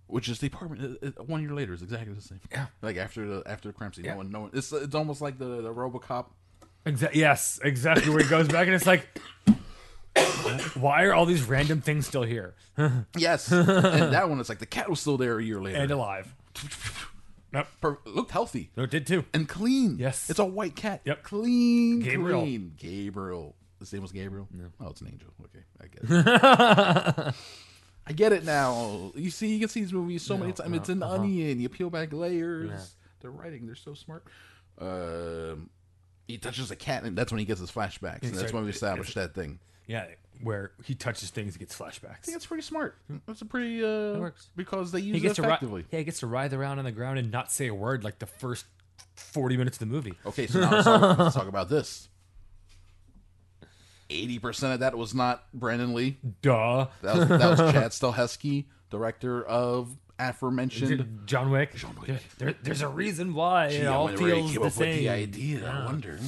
which 0.06 0.28
is 0.28 0.38
the 0.38 0.46
apartment. 0.46 0.98
uh, 1.02 1.06
uh, 1.08 1.24
One 1.24 1.42
year 1.42 1.52
later 1.52 1.74
is 1.74 1.82
exactly 1.82 2.14
the 2.14 2.22
same. 2.22 2.40
Yeah. 2.52 2.66
like 2.80 2.96
after 2.96 3.26
the 3.26 3.42
after 3.46 3.68
the 3.68 3.72
crime 3.74 3.92
scene. 3.92 4.04
Yeah. 4.04 4.12
No 4.12 4.16
one, 4.18 4.30
no 4.30 4.40
one. 4.42 4.50
It's 4.54 4.72
it's 4.72 4.94
almost 4.94 5.20
like 5.20 5.38
the 5.38 5.60
the 5.62 5.74
RoboCop. 5.74 6.26
Exa- 6.86 7.14
yes, 7.14 7.60
exactly. 7.62 8.10
Where 8.10 8.22
he 8.22 8.28
goes 8.28 8.48
back 8.48 8.66
and 8.66 8.74
it's 8.74 8.86
like, 8.86 9.06
why 10.74 11.04
are 11.04 11.12
all 11.14 11.26
these 11.26 11.42
random 11.42 11.80
things 11.80 12.06
still 12.06 12.22
here 12.22 12.54
Yes, 13.16 13.50
and 13.52 14.12
that 14.12 14.28
one 14.28 14.40
is 14.40 14.48
like 14.48 14.58
the 14.58 14.66
cat 14.66 14.88
was 14.88 15.00
still 15.00 15.16
there 15.16 15.38
a 15.38 15.42
year 15.44 15.60
later. 15.60 15.78
and 15.78 15.90
alive? 15.90 16.34
Yep. 17.52 17.68
Per- 17.80 17.98
looked 18.04 18.30
healthy 18.30 18.70
No, 18.76 18.82
it 18.82 18.90
did 18.90 19.06
too. 19.06 19.24
and 19.32 19.48
clean. 19.48 19.96
Yes. 19.98 20.28
it's 20.28 20.38
a 20.38 20.44
white 20.44 20.76
cat. 20.76 21.00
Yep. 21.04 21.22
clean, 21.22 22.00
Gabriel. 22.00 22.42
clean. 22.42 22.74
Gabriel. 22.76 23.54
His 23.78 23.92
name 23.92 24.02
was 24.02 24.12
Gabriel. 24.12 24.48
Oh, 24.80 24.88
it's 24.88 25.00
an 25.00 25.08
angel. 25.08 25.28
Okay, 25.44 25.64
I 25.80 25.86
get 25.86 26.00
it. 26.10 27.34
I 28.06 28.12
get 28.12 28.32
it 28.32 28.44
now. 28.44 29.12
You 29.14 29.30
see, 29.30 29.48
you 29.48 29.60
can 29.60 29.68
see 29.68 29.80
these 29.80 29.92
movies 29.92 30.22
so 30.22 30.36
many 30.36 30.52
times. 30.52 30.76
it's 30.76 30.88
an 30.88 31.02
uh-huh. 31.02 31.16
onion. 31.16 31.60
You 31.60 31.68
peel 31.68 31.90
back 31.90 32.12
layers. 32.12 32.96
They're 33.20 33.30
writing. 33.30 33.66
They're 33.66 33.74
so 33.74 33.94
smart. 33.94 34.24
Um, 34.80 35.70
he 36.28 36.38
touches 36.38 36.70
a 36.70 36.76
cat, 36.76 37.02
and 37.02 37.18
that's 37.18 37.32
when 37.32 37.40
he 37.40 37.44
gets 37.44 37.58
his 37.60 37.70
flashbacks. 37.72 38.22
And 38.22 38.34
that's 38.34 38.52
when 38.52 38.62
we 38.62 38.68
it- 38.68 38.74
established 38.76 39.16
that 39.16 39.34
thing. 39.34 39.58
Yeah, 39.88 40.04
where 40.42 40.70
he 40.84 40.94
touches 40.94 41.30
things, 41.30 41.54
he 41.54 41.58
gets 41.58 41.76
flashbacks. 41.76 42.10
I 42.10 42.14
think 42.22 42.34
that's 42.34 42.46
pretty 42.46 42.62
smart. 42.62 42.96
That's 43.26 43.40
a 43.40 43.46
pretty 43.46 43.82
uh, 43.82 44.18
works. 44.20 44.48
because 44.54 44.92
they 44.92 45.00
use 45.00 45.14
He 45.14 45.18
it 45.18 45.20
gets 45.22 45.36
to 45.36 45.42
ri- 45.42 45.48
effectively. 45.48 45.84
yeah, 45.90 45.98
he 46.00 46.04
gets 46.04 46.20
to 46.20 46.26
writhe 46.28 46.52
around 46.52 46.78
on 46.78 46.84
the 46.84 46.92
ground 46.92 47.18
and 47.18 47.32
not 47.32 47.50
say 47.50 47.66
a 47.68 47.74
word 47.74 48.04
like 48.04 48.18
the 48.18 48.26
first 48.26 48.66
forty 49.16 49.56
minutes 49.56 49.76
of 49.76 49.80
the 49.80 49.86
movie. 49.86 50.12
Okay, 50.26 50.46
so 50.46 50.60
now 50.60 50.70
let's 50.70 50.84
talk, 50.84 51.18
let's 51.18 51.34
talk 51.34 51.48
about 51.48 51.68
this. 51.70 52.08
Eighty 54.10 54.38
percent 54.38 54.74
of 54.74 54.80
that 54.80 54.96
was 54.96 55.14
not 55.14 55.44
Brandon 55.52 55.92
Lee. 55.94 56.18
Duh. 56.42 56.86
That 57.02 57.16
was, 57.16 57.28
that 57.28 57.50
was 57.50 57.58
Chad 57.72 57.90
Stahelski, 57.92 58.64
director 58.90 59.42
of 59.44 59.96
aforementioned. 60.18 61.22
John 61.26 61.50
Wick. 61.50 61.74
John 61.76 61.96
Wick. 62.00 62.08
There, 62.08 62.20
there- 62.38 62.54
there's 62.62 62.82
a 62.82 62.88
reason 62.88 63.34
why 63.34 63.68
Gee, 63.70 63.76
it 63.78 63.86
all 63.86 64.04
wonder 64.04 64.22
where 64.22 64.34
he 64.34 64.40
feels 64.40 64.50
came 64.52 64.54
the 64.54 64.60
up 64.60 64.64
with 64.64 64.74
same. 64.74 64.96
the 64.98 65.08
idea. 65.08 65.70
I 65.70 65.84
wonder. 65.86 66.18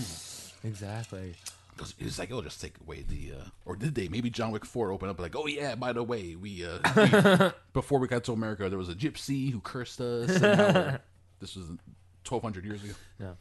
Exactly. 0.65 1.35
Because 1.75 1.95
he's 1.99 2.19
like, 2.19 2.31
oh, 2.31 2.43
just 2.43 2.61
take 2.61 2.75
away 2.87 3.03
the, 3.09 3.33
uh, 3.41 3.45
or 3.65 3.75
did 3.75 3.95
they? 3.95 4.09
Maybe 4.09 4.29
John 4.29 4.51
Wick 4.51 4.67
Four 4.67 4.93
open 4.93 5.09
up 5.09 5.19
like, 5.19 5.35
oh 5.35 5.47
yeah, 5.47 5.75
by 5.77 5.93
the 5.95 6.03
way, 6.03 6.37
we, 6.37 6.65
uh, 6.67 6.79
we- 6.97 7.51
before 7.73 7.99
we 7.99 8.07
got 8.07 8.23
to 8.25 8.33
America, 8.33 8.69
there 8.69 8.79
was 8.79 8.91
a 8.91 8.95
gypsy 8.95 9.51
who 9.51 9.61
cursed 9.61 10.01
us. 10.01 10.31
and 10.31 10.43
now 10.43 10.73
we're- 10.73 10.99
this 11.41 11.57
was 11.57 11.67
twelve 12.23 12.43
hundred 12.43 12.67
years 12.67 12.85
ago. 12.85 12.93
Yeah. 13.19 13.33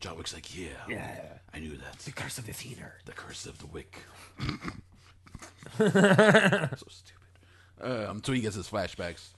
John 0.00 0.16
Wick's 0.16 0.32
like, 0.32 0.58
yeah, 0.58 0.68
Yeah. 0.88 1.20
I 1.52 1.58
knew 1.58 1.76
that. 1.76 1.98
The 1.98 2.12
curse 2.12 2.38
of 2.38 2.46
the 2.46 2.52
theater. 2.54 2.94
The 3.04 3.12
curse 3.12 3.44
of 3.44 3.58
the 3.58 3.66
wick. 3.66 3.98
so 5.78 5.86
stupid. 6.88 7.20
Um, 7.80 8.22
so 8.24 8.32
he 8.32 8.40
gets 8.40 8.56
his 8.56 8.68
flashbacks, 8.68 9.28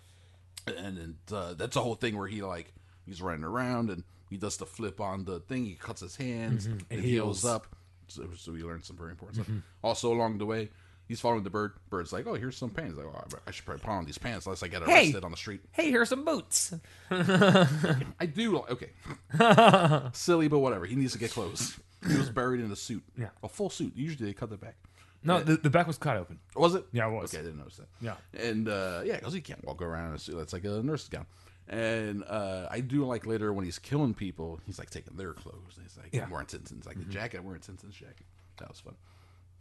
and, 0.66 0.98
and 0.98 1.14
uh, 1.32 1.54
that's 1.54 1.74
the 1.74 1.82
whole 1.82 1.94
thing 1.94 2.16
where 2.16 2.28
he 2.28 2.42
like 2.42 2.72
he's 3.06 3.20
running 3.22 3.44
around 3.44 3.90
and 3.90 4.04
he 4.30 4.36
does 4.36 4.56
the 4.56 4.66
flip 4.66 5.00
on 5.00 5.24
the 5.24 5.40
thing. 5.40 5.64
He 5.64 5.74
cuts 5.74 6.00
his 6.00 6.16
hands 6.16 6.66
and 6.66 6.84
And 6.90 7.00
heals 7.00 7.42
heals. 7.42 7.44
up. 7.44 7.66
So, 8.08 8.28
so 8.36 8.52
we 8.52 8.62
learned 8.62 8.84
some 8.84 8.96
very 8.96 9.10
important 9.10 9.44
stuff. 9.44 9.54
Also 9.82 10.12
along 10.12 10.38
the 10.38 10.46
way, 10.46 10.68
he's 11.08 11.20
following 11.20 11.42
the 11.42 11.50
bird. 11.50 11.72
Bird's 11.88 12.12
like, 12.12 12.26
"Oh, 12.26 12.34
here's 12.34 12.56
some 12.56 12.70
pants." 12.70 12.96
Like, 12.98 13.06
oh, 13.06 13.38
I 13.46 13.50
should 13.50 13.64
probably 13.64 13.80
put 13.82 13.90
on 13.90 14.04
these 14.04 14.18
pants 14.18 14.44
unless 14.46 14.62
I 14.62 14.68
get 14.68 14.82
Hey! 14.82 15.04
arrested 15.06 15.24
on 15.24 15.30
the 15.30 15.36
street. 15.36 15.60
Hey, 15.72 15.90
here's 15.90 16.10
some 16.10 16.24
boots. 16.24 16.74
I 17.10 18.26
do. 18.32 18.58
Okay, 18.58 18.90
silly, 20.12 20.48
but 20.48 20.58
whatever. 20.58 20.86
He 20.86 20.96
needs 20.96 21.12
to 21.12 21.18
get 21.18 21.30
clothes. 21.30 21.78
He 22.06 22.16
was 22.18 22.28
buried 22.28 22.60
in 22.60 22.70
a 22.70 22.76
suit. 22.76 23.02
Yeah. 23.18 23.28
a 23.42 23.48
full 23.48 23.70
suit. 23.70 23.92
Usually 23.96 24.26
they 24.26 24.34
cut 24.34 24.50
the 24.50 24.58
back. 24.58 24.76
No, 25.24 25.40
the, 25.42 25.56
the 25.56 25.70
back 25.70 25.86
was 25.86 25.96
cut 25.98 26.16
open. 26.16 26.38
Was 26.54 26.74
it? 26.74 26.84
Yeah, 26.92 27.08
it 27.08 27.12
was. 27.12 27.32
Okay, 27.34 27.40
I 27.40 27.44
didn't 27.44 27.58
notice 27.58 27.76
that. 27.78 27.88
Yeah. 28.00 28.14
And 28.38 28.68
uh, 28.68 29.00
yeah, 29.04 29.16
because 29.16 29.32
he 29.32 29.40
can't 29.40 29.64
walk 29.64 29.80
around 29.82 30.10
in 30.10 30.14
a 30.14 30.18
suit. 30.18 30.36
That's 30.36 30.52
like 30.52 30.64
a 30.64 30.82
nurse's 30.82 31.08
gown. 31.08 31.26
And 31.66 32.22
uh, 32.28 32.68
I 32.70 32.80
do 32.80 33.06
like 33.06 33.24
later 33.26 33.52
when 33.54 33.64
he's 33.64 33.78
killing 33.78 34.12
people, 34.12 34.60
he's 34.66 34.78
like 34.78 34.90
taking 34.90 35.16
their 35.16 35.32
clothes. 35.32 35.76
And 35.76 35.86
he's 35.86 35.96
like 35.96 36.10
Yeah. 36.12 36.22
Mm-hmm. 36.24 36.32
wearing 36.32 36.46
Tintin's, 36.46 36.86
like 36.86 36.98
the 36.98 37.04
jacket, 37.06 37.42
wearing 37.42 37.62
Tintin's 37.62 37.94
jacket. 37.96 38.26
That 38.58 38.68
was 38.68 38.80
fun. 38.80 38.94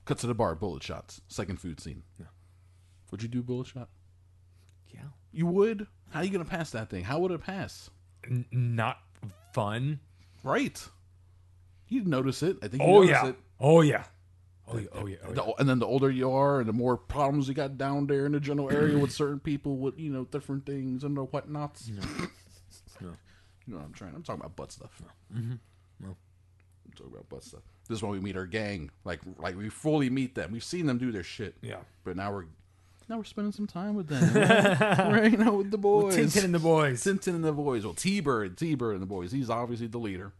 Cuts 0.05 0.19
to 0.21 0.27
the 0.27 0.35
bar, 0.35 0.53
bullet 0.55 0.83
shots. 0.83 1.21
Second 1.29 1.61
food 1.61 1.79
scene. 1.79 2.03
Yeah. 2.19 2.25
Would 3.11 3.23
you 3.23 3.29
do 3.29 3.41
bullet 3.41 3.67
shot? 3.67 3.87
Yeah. 4.93 5.01
You 5.31 5.45
would? 5.47 5.87
How 6.09 6.19
are 6.19 6.23
you 6.25 6.29
going 6.31 6.43
to 6.43 6.49
pass 6.49 6.71
that 6.71 6.89
thing? 6.89 7.05
How 7.05 7.19
would 7.19 7.31
it 7.31 7.41
pass? 7.41 7.89
N- 8.29 8.45
not 8.51 8.97
fun. 9.53 10.01
Right. 10.43 10.85
You'd 11.87 12.07
notice 12.07 12.43
it. 12.43 12.57
I 12.61 12.67
think 12.67 12.83
you 12.83 12.89
Oh 12.89 12.95
notice 13.01 13.09
yeah. 13.11 13.27
it. 13.29 13.35
Oh 13.61 13.81
yeah. 13.81 14.03
Oh 14.67 14.77
yeah. 14.77 14.87
Oh 14.93 15.05
yeah. 15.07 15.15
Oh, 15.23 15.29
yeah. 15.29 15.33
The- 15.35 15.53
and 15.59 15.67
then 15.69 15.79
the 15.79 15.85
older 15.85 16.09
you 16.09 16.31
are, 16.31 16.59
and 16.59 16.67
the 16.69 16.73
more 16.73 16.95
problems 16.97 17.47
you 17.47 17.53
got 17.53 17.77
down 17.77 18.07
there 18.07 18.25
in 18.25 18.31
the 18.31 18.39
general 18.39 18.71
area 18.71 18.97
with 18.97 19.11
certain 19.11 19.39
people, 19.39 19.77
with 19.77 19.99
you 19.99 20.11
know 20.11 20.23
different 20.25 20.65
things 20.65 21.03
and 21.03 21.17
the 21.17 21.25
whatnots. 21.25 21.89
No. 21.89 22.01
You 23.65 23.73
know 23.73 23.79
what 23.79 23.85
I'm 23.85 23.93
trying. 23.93 24.13
I'm 24.13 24.23
talking 24.23 24.41
about 24.41 24.57
butt 24.57 24.73
stuff. 24.73 25.01
Mm-hmm. 25.33 25.53
I'm 26.03 26.91
talking 26.97 27.13
about 27.13 27.29
butt 27.29 27.43
stuff. 27.45 27.61
This 27.87 27.97
is 27.99 28.03
when 28.03 28.11
we 28.11 28.19
meet 28.19 28.35
our 28.35 28.45
gang. 28.45 28.91
Like, 29.05 29.21
like 29.37 29.57
we 29.57 29.69
fully 29.69 30.09
meet 30.09 30.35
them. 30.35 30.51
We've 30.51 30.63
seen 30.63 30.85
them 30.85 30.97
do 30.97 31.11
their 31.13 31.23
shit. 31.23 31.55
Yeah. 31.61 31.77
But 32.03 32.17
now 32.17 32.33
we're 32.33 32.45
now 33.09 33.17
we're 33.17 33.23
spending 33.23 33.51
some 33.53 33.67
time 33.67 33.95
with 33.95 34.07
them. 34.09 34.33
we're 34.33 35.21
hanging 35.21 35.41
out 35.43 35.57
with 35.57 35.71
the 35.71 35.77
boys. 35.77 36.15
Tintin 36.15 36.43
and 36.45 36.53
the 36.53 36.59
boys. 36.59 37.03
Tintin 37.03 37.35
and 37.35 37.43
the 37.43 37.51
boys. 37.53 37.85
Well, 37.85 37.93
T 37.93 38.19
Bird, 38.19 38.57
T 38.57 38.75
Bird 38.75 38.93
and 38.93 39.01
the 39.01 39.05
boys. 39.07 39.31
He's 39.31 39.49
obviously 39.49 39.87
the 39.87 39.97
leader. 39.97 40.33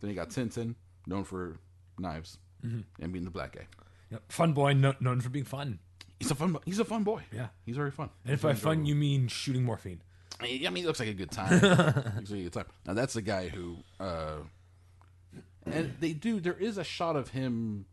Then 0.00 0.10
you 0.10 0.16
got 0.16 0.28
Tintin, 0.30 0.74
known 1.06 1.24
for 1.24 1.56
knives 1.98 2.38
Mm-hmm. 2.64 3.02
and 3.02 3.12
being 3.12 3.24
the 3.24 3.30
black 3.30 3.54
guy. 3.54 3.66
Yep. 4.10 4.22
Fun 4.32 4.52
boy, 4.52 4.72
no, 4.72 4.94
known 5.00 5.20
for 5.20 5.28
being 5.28 5.44
fun. 5.44 5.78
He's 6.18 6.30
a 6.30 6.34
fun. 6.34 6.56
He's 6.64 6.78
a 6.80 6.84
fun 6.84 7.04
boy. 7.04 7.22
Yeah. 7.32 7.48
he's 7.64 7.76
very 7.76 7.90
fun. 7.92 8.10
And 8.24 8.34
if 8.34 8.42
by 8.42 8.54
fun 8.54 8.84
you 8.86 8.94
mean 8.94 9.28
shooting 9.28 9.62
morphine. 9.64 10.00
I 10.40 10.44
mean, 10.44 10.66
I 10.66 10.70
mean, 10.70 10.84
it 10.84 10.86
looks 10.86 11.00
like 11.00 11.08
a 11.08 11.14
good 11.14 11.30
time. 11.30 11.52
looks 12.16 12.30
like 12.30 12.40
a 12.40 12.42
good 12.44 12.52
time. 12.52 12.66
Now 12.86 12.94
that's 12.94 13.14
the 13.14 13.22
guy 13.22 13.48
who, 13.48 13.76
uh, 14.00 14.38
and 15.66 15.94
they 16.00 16.12
do. 16.12 16.40
There 16.40 16.54
is 16.58 16.78
a 16.78 16.84
shot 16.84 17.16
of 17.16 17.28
him, 17.30 17.86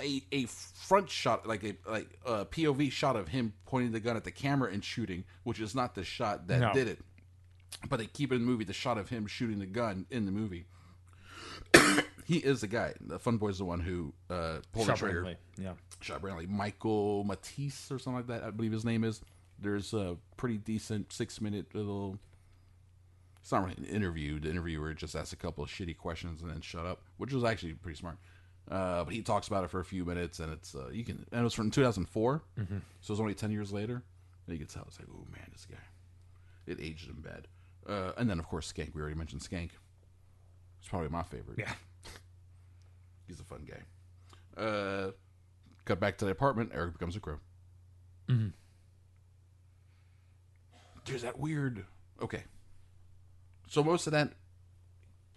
a 0.00 0.22
a 0.32 0.44
front 0.46 1.10
shot, 1.10 1.46
like 1.46 1.62
a 1.64 1.76
like 1.88 2.08
a 2.24 2.44
POV 2.46 2.90
shot 2.92 3.16
of 3.16 3.28
him 3.28 3.52
pointing 3.66 3.92
the 3.92 4.00
gun 4.00 4.16
at 4.16 4.24
the 4.24 4.30
camera 4.30 4.72
and 4.72 4.82
shooting, 4.84 5.24
which 5.44 5.60
is 5.60 5.74
not 5.74 5.94
the 5.94 6.04
shot 6.04 6.46
that 6.48 6.60
No. 6.60 6.72
did 6.72 6.88
it. 6.88 6.98
But 7.88 7.98
they 7.98 8.06
keep 8.06 8.32
it 8.32 8.36
in 8.36 8.40
the 8.42 8.46
movie 8.46 8.64
the 8.64 8.72
shot 8.72 8.96
of 8.98 9.08
him 9.08 9.26
shooting 9.26 9.58
the 9.58 9.66
gun 9.66 10.06
in 10.10 10.24
the 10.24 10.32
movie. 10.32 10.66
he 12.28 12.36
is 12.36 12.60
the 12.60 12.66
guy. 12.66 12.92
The 13.00 13.18
Fun 13.18 13.38
Boy's 13.38 13.56
the 13.56 13.64
one 13.64 13.80
who 13.80 14.12
uh, 14.28 14.58
pulled 14.72 14.86
the 14.88 14.92
trigger 14.92 15.22
randomly. 15.22 15.36
Yeah. 15.58 15.72
shot 16.00 16.20
Brandon 16.20 16.44
Lee, 16.44 16.54
Michael 16.54 17.24
Matisse 17.24 17.90
or 17.90 17.98
something 17.98 18.16
like 18.18 18.26
that. 18.26 18.44
I 18.46 18.50
believe 18.50 18.70
his 18.72 18.84
name 18.84 19.02
is. 19.02 19.22
There's 19.58 19.94
a 19.94 20.16
pretty 20.36 20.58
decent 20.58 21.10
six 21.10 21.40
minute 21.40 21.74
little. 21.74 22.18
It's 23.40 23.50
not 23.50 23.62
really 23.62 23.76
an 23.78 23.84
interview. 23.86 24.38
The 24.38 24.50
interviewer 24.50 24.92
just 24.92 25.16
asked 25.16 25.32
a 25.32 25.36
couple 25.36 25.64
of 25.64 25.70
shitty 25.70 25.96
questions 25.96 26.42
and 26.42 26.50
then 26.50 26.60
shut 26.60 26.84
up, 26.84 27.00
which 27.16 27.32
was 27.32 27.44
actually 27.44 27.72
pretty 27.72 27.96
smart. 27.98 28.18
Uh, 28.70 29.04
but 29.04 29.14
he 29.14 29.22
talks 29.22 29.48
about 29.48 29.64
it 29.64 29.70
for 29.70 29.80
a 29.80 29.84
few 29.84 30.04
minutes, 30.04 30.38
and 30.40 30.52
it's 30.52 30.74
uh, 30.74 30.90
you 30.92 31.02
can. 31.02 31.24
And 31.32 31.40
it 31.40 31.44
was 31.44 31.54
from 31.54 31.70
2004, 31.70 32.42
so 33.00 33.12
it's 33.14 33.20
only 33.20 33.32
ten 33.34 33.50
years 33.50 33.72
later. 33.72 34.02
And 34.46 34.52
you 34.58 34.58
can 34.58 34.66
tell 34.72 34.84
it's 34.86 34.98
like, 34.98 35.08
oh 35.10 35.24
man, 35.32 35.48
this 35.52 35.64
guy, 35.64 35.78
it 36.66 36.78
aged 36.78 37.08
him 37.08 37.22
bad. 37.24 37.48
Uh, 37.88 38.12
and 38.18 38.28
then 38.28 38.38
of 38.38 38.46
course 38.46 38.70
Skank. 38.70 38.94
We 38.94 39.00
already 39.00 39.16
mentioned 39.16 39.40
Skank. 39.40 39.70
It's 40.80 40.88
probably 40.88 41.08
my 41.08 41.22
favorite. 41.22 41.58
Yeah. 41.58 41.72
He's 43.28 43.38
a 43.40 43.44
fun 43.44 43.66
guy. 43.68 44.60
Uh, 44.60 45.10
cut 45.84 46.00
back 46.00 46.18
to 46.18 46.24
the 46.24 46.30
apartment. 46.32 46.72
Eric 46.74 46.94
becomes 46.94 47.14
a 47.14 47.20
crow. 47.20 47.38
Mm-hmm. 48.28 48.48
There's 51.04 51.22
that 51.22 51.38
weird. 51.38 51.84
Okay. 52.22 52.42
So 53.68 53.82
most 53.84 54.06
of 54.06 54.12
that 54.12 54.32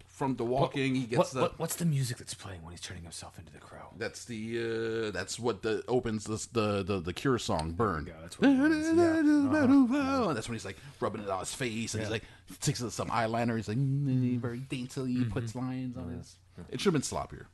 from 0.06 0.36
the 0.36 0.44
walking, 0.44 0.94
he 0.94 1.02
gets 1.04 1.18
What, 1.18 1.30
the. 1.32 1.40
what, 1.40 1.58
what's 1.58 1.76
the 1.76 1.84
music 1.86 2.18
that's 2.18 2.34
playing 2.34 2.62
when 2.62 2.72
he's 2.72 2.80
turning 2.80 3.02
himself 3.02 3.38
into 3.38 3.50
the 3.52 3.58
crow? 3.58 3.94
That's 3.96 4.24
the. 4.26 5.06
Uh, 5.08 5.10
that's 5.10 5.38
what 5.38 5.62
the 5.62 5.82
opens 5.88 6.24
this, 6.24 6.46
the 6.46 6.82
the 6.82 7.00
the 7.00 7.12
Cure 7.14 7.38
song 7.38 7.72
"Burn." 7.72 8.06
Yeah, 8.06 8.14
that's 8.20 8.38
what 8.38 8.50
yeah. 8.50 8.60
Uh-huh. 8.60 10.32
That's 10.34 10.48
when 10.48 10.54
he's 10.54 10.64
like 10.66 10.76
rubbing 11.00 11.22
it 11.22 11.30
on 11.30 11.40
his 11.40 11.54
face, 11.54 11.94
and 11.94 12.02
he's 12.02 12.10
like 12.12 12.24
takes 12.60 12.80
some 12.80 13.08
eyeliner. 13.08 13.56
He's 13.56 13.68
like 13.68 13.78
mm, 13.78 14.38
very 14.38 14.58
daintily 14.58 15.14
Mm-hmm. 15.14 15.30
puts 15.30 15.54
lines 15.54 15.96
on 15.96 16.10
his. 16.10 16.36
It 16.70 16.80
should 16.80 16.92
have 16.92 17.00
been 17.00 17.02
sloppier. 17.02 17.46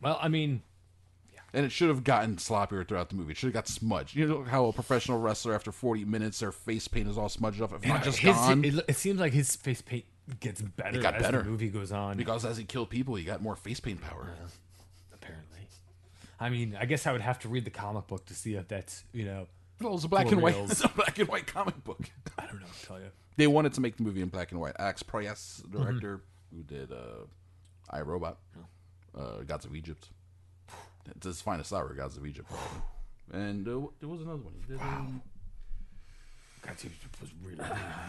Well, 0.00 0.18
I 0.20 0.28
mean, 0.28 0.62
And 1.52 1.64
it 1.66 1.72
should 1.72 1.88
have 1.88 2.04
gotten 2.04 2.36
sloppier 2.36 2.86
throughout 2.86 3.08
the 3.08 3.16
movie. 3.16 3.32
It 3.32 3.36
should 3.36 3.46
have 3.48 3.54
got 3.54 3.68
smudged. 3.68 4.14
You 4.14 4.26
know 4.28 4.42
how 4.44 4.66
a 4.66 4.72
professional 4.72 5.18
wrestler, 5.18 5.54
after 5.54 5.72
40 5.72 6.04
minutes, 6.04 6.38
their 6.40 6.52
face 6.52 6.86
paint 6.88 7.08
is 7.08 7.16
all 7.18 7.28
smudged 7.28 7.60
off. 7.60 7.72
If 7.72 7.86
not 7.86 8.04
just 8.04 8.18
his, 8.18 8.34
gone. 8.36 8.64
It, 8.64 8.74
it 8.88 8.96
seems 8.96 9.18
like 9.18 9.32
his 9.32 9.56
face 9.56 9.80
paint 9.82 10.04
gets 10.40 10.60
better 10.60 10.98
It 10.98 11.02
got 11.02 11.14
as 11.14 11.22
better. 11.22 11.42
the 11.42 11.48
movie 11.48 11.68
goes 11.70 11.90
on. 11.90 12.16
because 12.16 12.44
as 12.44 12.58
he 12.58 12.64
killed 12.64 12.90
people, 12.90 13.14
he 13.14 13.24
got 13.24 13.40
more 13.42 13.56
face 13.56 13.80
paint 13.80 14.00
power. 14.02 14.28
apparently, 15.14 15.68
I 16.38 16.50
mean, 16.50 16.76
I 16.78 16.84
guess 16.84 17.06
I 17.06 17.12
would 17.12 17.22
have 17.22 17.38
to 17.40 17.48
read 17.48 17.64
the 17.64 17.70
comic 17.70 18.06
book 18.06 18.26
to 18.26 18.34
see 18.34 18.54
if 18.54 18.68
that's 18.68 19.04
you 19.12 19.24
know. 19.24 19.46
Well, 19.80 19.94
it's 19.94 20.04
a 20.04 20.08
black 20.08 20.30
and 20.30 20.42
white. 20.42 20.56
It's 20.56 20.84
a 20.84 20.88
black 20.88 21.18
and 21.18 21.28
white 21.28 21.46
comic 21.46 21.82
book. 21.84 22.00
I 22.38 22.46
don't 22.46 22.60
know 22.60 22.66
what 22.66 22.74
to 22.80 22.86
tell 22.86 22.98
you. 22.98 23.06
They 23.36 23.46
wanted 23.46 23.72
to 23.74 23.80
make 23.80 23.96
the 23.96 24.02
movie 24.02 24.20
in 24.20 24.28
black 24.28 24.50
and 24.52 24.60
white. 24.60 24.74
Alex 24.78 25.02
Proyas, 25.02 25.62
the 25.70 25.78
director, 25.78 26.20
who 26.54 26.62
did 26.62 26.92
uh, 26.92 27.24
I 27.88 28.00
Robot, 28.00 28.38
uh, 29.18 29.42
Gods 29.46 29.64
of 29.64 29.74
Egypt. 29.74 30.08
It's 31.16 31.26
his 31.26 31.40
finest 31.40 31.72
hour, 31.72 31.92
Gods 31.94 32.16
of 32.16 32.26
Egypt. 32.26 32.50
And 33.32 33.66
uh, 33.66 33.88
there 34.00 34.08
was 34.08 34.20
another 34.20 34.42
one. 34.42 34.54
He 34.54 34.72
did, 34.72 34.80
um, 34.80 35.22
God, 36.62 36.76
it 36.82 36.90
was 37.20 37.30
really, 37.42 37.58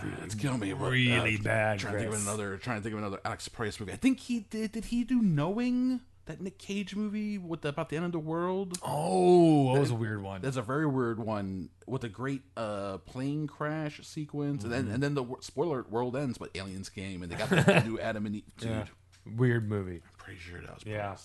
really, 0.03 0.17
it's 0.23 0.35
killing 0.35 0.59
me. 0.59 0.73
but, 0.73 0.91
really 0.91 1.37
uh, 1.37 1.43
bad. 1.43 1.79
Trying 1.79 1.93
to 1.93 1.99
think 1.99 2.13
of 2.13 2.21
another. 2.21 2.57
Trying 2.57 2.77
to 2.77 2.83
think 2.83 2.93
of 2.93 2.99
another 2.99 3.19
Alex 3.25 3.47
Proyas 3.49 3.79
movie. 3.79 3.93
I 3.93 3.95
think 3.95 4.19
he 4.19 4.41
did. 4.49 4.71
Did 4.73 4.85
he 4.85 5.03
do 5.03 5.21
Knowing? 5.21 6.01
That 6.25 6.41
Nick 6.41 6.59
Cage 6.59 6.95
movie 6.95 7.39
with 7.39 7.61
the, 7.61 7.69
about 7.69 7.89
the 7.89 7.95
end 7.95 8.05
of 8.05 8.11
the 8.11 8.19
world. 8.19 8.77
Oh, 8.83 9.73
that 9.73 9.79
was 9.79 9.89
a 9.89 9.95
weird 9.95 10.21
one. 10.21 10.41
That's 10.41 10.57
a 10.57 10.61
very 10.61 10.85
weird 10.85 11.17
one 11.17 11.69
with 11.87 12.03
a 12.03 12.09
great 12.09 12.43
uh, 12.55 12.99
plane 12.99 13.47
crash 13.47 13.99
sequence, 14.03 14.63
and 14.63 14.71
then 14.71 14.89
and 14.89 15.01
then 15.01 15.15
the 15.15 15.25
spoiler 15.39 15.83
world 15.89 16.15
ends, 16.15 16.37
but 16.37 16.51
aliens 16.53 16.87
came 16.87 17.23
and 17.23 17.31
they 17.31 17.35
got 17.35 17.49
the 17.49 17.83
new 17.87 17.99
Adam 17.99 18.27
and 18.27 18.35
Eve. 18.35 18.43
Dude, 18.59 18.69
Yeah. 18.69 18.85
Weird 19.25 19.67
movie. 19.67 20.01
Pretty 20.29 20.39
sure 20.41 20.61
that 20.61 20.73
was. 20.75 20.83
Yeah. 20.85 21.15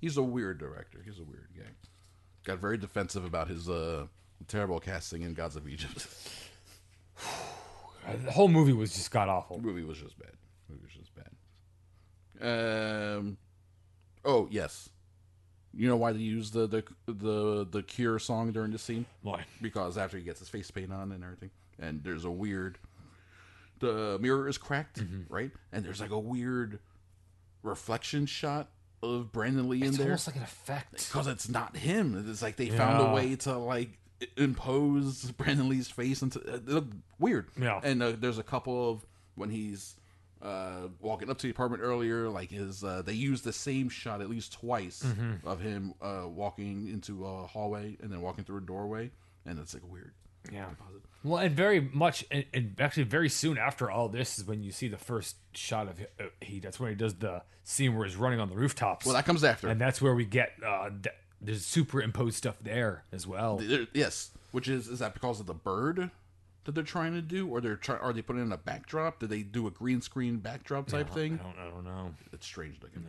He's 0.00 0.16
a 0.16 0.22
weird 0.22 0.58
director. 0.58 1.00
He's 1.04 1.18
a 1.18 1.24
weird 1.24 1.48
guy. 1.56 1.64
Got 2.44 2.58
very 2.58 2.76
defensive 2.78 3.24
about 3.24 3.48
his 3.48 3.68
uh, 3.68 4.06
terrible 4.48 4.80
casting 4.80 5.22
in 5.22 5.34
Gods 5.34 5.56
of 5.56 5.68
Egypt. 5.68 6.06
The 8.24 8.30
whole 8.30 8.46
movie 8.46 8.72
was 8.72 8.94
just 8.94 9.10
god 9.10 9.28
awful. 9.28 9.58
movie 9.58 9.82
was 9.82 9.98
just 9.98 10.16
bad. 10.16 10.30
movie 10.68 10.82
was 10.84 10.92
just 10.92 11.10
bad. 12.40 13.16
Um. 13.18 13.36
Oh 14.24 14.46
yes, 14.48 14.88
you 15.74 15.88
know 15.88 15.96
why 15.96 16.12
they 16.12 16.20
use 16.20 16.52
the 16.52 16.68
the 16.68 16.84
the 17.12 17.66
the 17.68 17.82
Cure 17.82 18.20
song 18.20 18.52
during 18.52 18.70
the 18.70 18.78
scene? 18.78 19.06
Why? 19.22 19.44
because 19.60 19.98
after 19.98 20.16
he 20.18 20.22
gets 20.22 20.38
his 20.38 20.48
face 20.48 20.70
paint 20.70 20.92
on 20.92 21.10
and 21.10 21.24
everything, 21.24 21.50
and 21.80 22.04
there's 22.04 22.24
a 22.24 22.30
weird, 22.30 22.78
the 23.80 24.18
mirror 24.20 24.46
is 24.48 24.56
cracked, 24.56 25.00
Mm-hmm. 25.00 25.22
right? 25.34 25.50
And 25.72 25.84
there's 25.84 26.00
like 26.00 26.10
a 26.10 26.18
weird 26.18 26.78
reflection 27.66 28.24
shot 28.26 28.68
of 29.02 29.30
Brandon 29.32 29.68
Lee 29.68 29.82
in 29.82 29.88
It's 29.88 29.98
there 29.98 30.06
almost 30.06 30.26
like 30.26 30.36
an 30.36 30.42
effect. 30.42 30.92
because 31.08 31.26
it's 31.26 31.48
not 31.48 31.76
him. 31.76 32.24
It's 32.30 32.42
like 32.42 32.56
they 32.56 32.70
found 32.70 33.06
a 33.06 33.12
way 33.12 33.36
to 33.36 33.58
like 33.58 33.90
impose 34.36 35.30
Brandon 35.32 35.68
Lee's 35.68 35.88
face 35.88 36.22
into 36.22 36.38
it 36.40 36.66
looked 36.66 36.94
weird. 37.18 37.48
Yeah. 37.60 37.80
and 37.82 38.02
uh, 38.02 38.12
there's 38.18 38.38
a 38.38 38.42
couple 38.42 38.90
of 38.90 39.04
when 39.34 39.50
he's 39.50 39.96
uh, 40.42 40.88
walking 41.00 41.28
up 41.30 41.38
to 41.38 41.46
the 41.46 41.50
apartment 41.50 41.82
earlier, 41.82 42.28
like 42.28 42.50
his 42.50 42.82
uh, 42.84 43.02
they 43.04 43.12
used 43.12 43.44
the 43.44 43.52
same 43.52 43.88
shot 43.88 44.20
at 44.20 44.28
least 44.30 44.52
twice 44.52 45.02
Mm-hmm. 45.04 45.46
of 45.46 45.60
him 45.60 45.94
uh, 46.00 46.22
walking 46.26 46.88
into 46.88 47.26
a 47.26 47.46
hallway 47.46 47.96
and 48.02 48.10
then 48.10 48.20
walking 48.22 48.44
through 48.44 48.58
a 48.58 48.62
doorway, 48.62 49.10
and 49.44 49.58
it's 49.58 49.74
like 49.74 49.82
weird. 49.90 50.12
Yeah. 50.52 50.66
Well, 51.24 51.38
and 51.42 51.56
very 51.56 51.80
much, 51.80 52.24
and, 52.30 52.44
and 52.54 52.76
actually, 52.80 53.02
very 53.04 53.28
soon 53.28 53.58
after 53.58 53.90
all 53.90 54.08
this 54.08 54.38
is 54.38 54.44
when 54.44 54.62
you 54.62 54.70
see 54.70 54.86
the 54.88 54.96
first 54.98 55.36
shot 55.54 55.88
of 55.88 56.00
uh, 56.20 56.24
he. 56.40 56.60
That's 56.60 56.78
when 56.78 56.90
he 56.90 56.94
does 56.96 57.14
the 57.14 57.42
scene 57.64 57.96
where 57.96 58.06
he's 58.06 58.16
running 58.16 58.38
on 58.38 58.48
the 58.48 58.54
rooftops. 58.56 59.04
Well, 59.04 59.14
that 59.16 59.26
comes 59.26 59.42
after. 59.42 59.68
and 59.68 59.80
that's 59.80 60.00
where 60.00 60.14
we 60.14 60.24
get 60.24 60.52
uh, 60.64 60.90
th- 60.90 61.14
there's 61.40 61.66
superimposed 61.66 62.36
stuff 62.36 62.56
there 62.62 63.02
as 63.12 63.26
well. 63.26 63.56
There- 63.56 63.86
yes, 63.92 64.30
which 64.52 64.68
is 64.68 64.86
is 64.86 65.00
that 65.00 65.14
because 65.14 65.40
of 65.40 65.46
the 65.46 65.54
bird 65.54 66.10
that 66.64 66.74
they're 66.76 66.84
trying 66.84 67.14
to 67.14 67.22
do, 67.22 67.48
or 67.48 67.60
they're 67.60 67.76
try, 67.76 67.96
are 67.96 68.12
they 68.12 68.22
putting 68.22 68.42
in 68.42 68.52
a 68.52 68.56
backdrop? 68.56 69.18
Did 69.18 69.30
they 69.30 69.42
do 69.42 69.66
a 69.66 69.70
green 69.70 70.00
screen 70.00 70.36
backdrop 70.38 70.86
type 70.86 71.10
thing? 71.10 71.40
I 71.40 71.42
don't, 71.44 71.58
I 71.58 71.70
don't 71.70 71.84
know. 71.84 72.14
It's 72.32 72.46
strange 72.46 72.76
looking. 72.82 73.04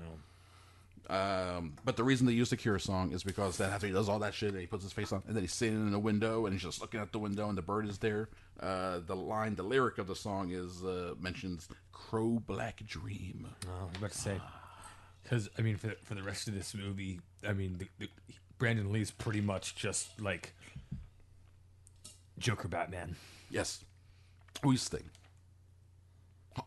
Um, 1.10 1.76
but 1.86 1.96
the 1.96 2.04
reason 2.04 2.28
they 2.28 2.34
use 2.34 2.50
the 2.50 2.58
Cure 2.58 2.80
song 2.80 3.14
is 3.14 3.24
because 3.24 3.58
that 3.58 3.72
after 3.72 3.88
he 3.88 3.94
does 3.94 4.10
all 4.10 4.20
that 4.20 4.34
shit, 4.34 4.52
and 4.52 4.60
he 4.60 4.68
puts 4.68 4.84
his 4.84 4.92
face 4.92 5.12
on, 5.14 5.24
and 5.26 5.36
then 5.36 5.44
he's 5.44 5.54
sitting 5.54 5.76
in 5.76 5.92
the 5.92 6.00
window, 6.00 6.46
and 6.46 6.54
he's 6.54 6.64
just 6.64 6.82
looking 6.82 7.00
out 7.00 7.12
the 7.12 7.20
window, 7.20 7.48
and 7.48 7.58
the 7.58 7.62
bird 7.62 7.88
is 7.88 7.98
there. 8.00 8.30
Uh, 8.60 9.00
the 9.06 9.16
line, 9.16 9.56
the 9.56 9.64
lyric 9.64 10.00
of 10.00 10.08
the 10.08 10.16
song 10.16 10.52
is 10.52 10.84
uh, 10.84 11.14
mentions 11.20 11.70
"Crow 11.94 12.42
Black 12.46 12.86
Dream." 12.86 13.48
Oh, 13.68 13.90
I'm 13.90 13.96
about 13.98 14.12
to 14.12 14.18
say 14.18 14.42
because 15.28 15.50
I 15.58 15.62
mean, 15.62 15.78
for 15.78 15.88
the, 15.88 15.98
for 16.04 16.16
the 16.16 16.24
rest 16.24 16.48
of 16.48 16.54
this 16.54 16.74
movie, 16.74 17.20
I 17.48 17.54
mean, 17.54 17.78
the, 17.78 17.88
the, 18.00 18.10
Brandon 18.58 18.92
Lee's 18.92 19.12
pretty 19.12 19.42
much 19.42 19.76
just 19.76 20.20
like 20.22 20.54
Joker 22.40 22.68
Batman. 22.68 23.16
Yes, 23.50 23.84
who's 24.64 24.88
thing 24.88 25.10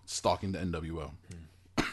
Stalking 0.04 0.52
the 0.52 0.58
NWO. 0.58 1.10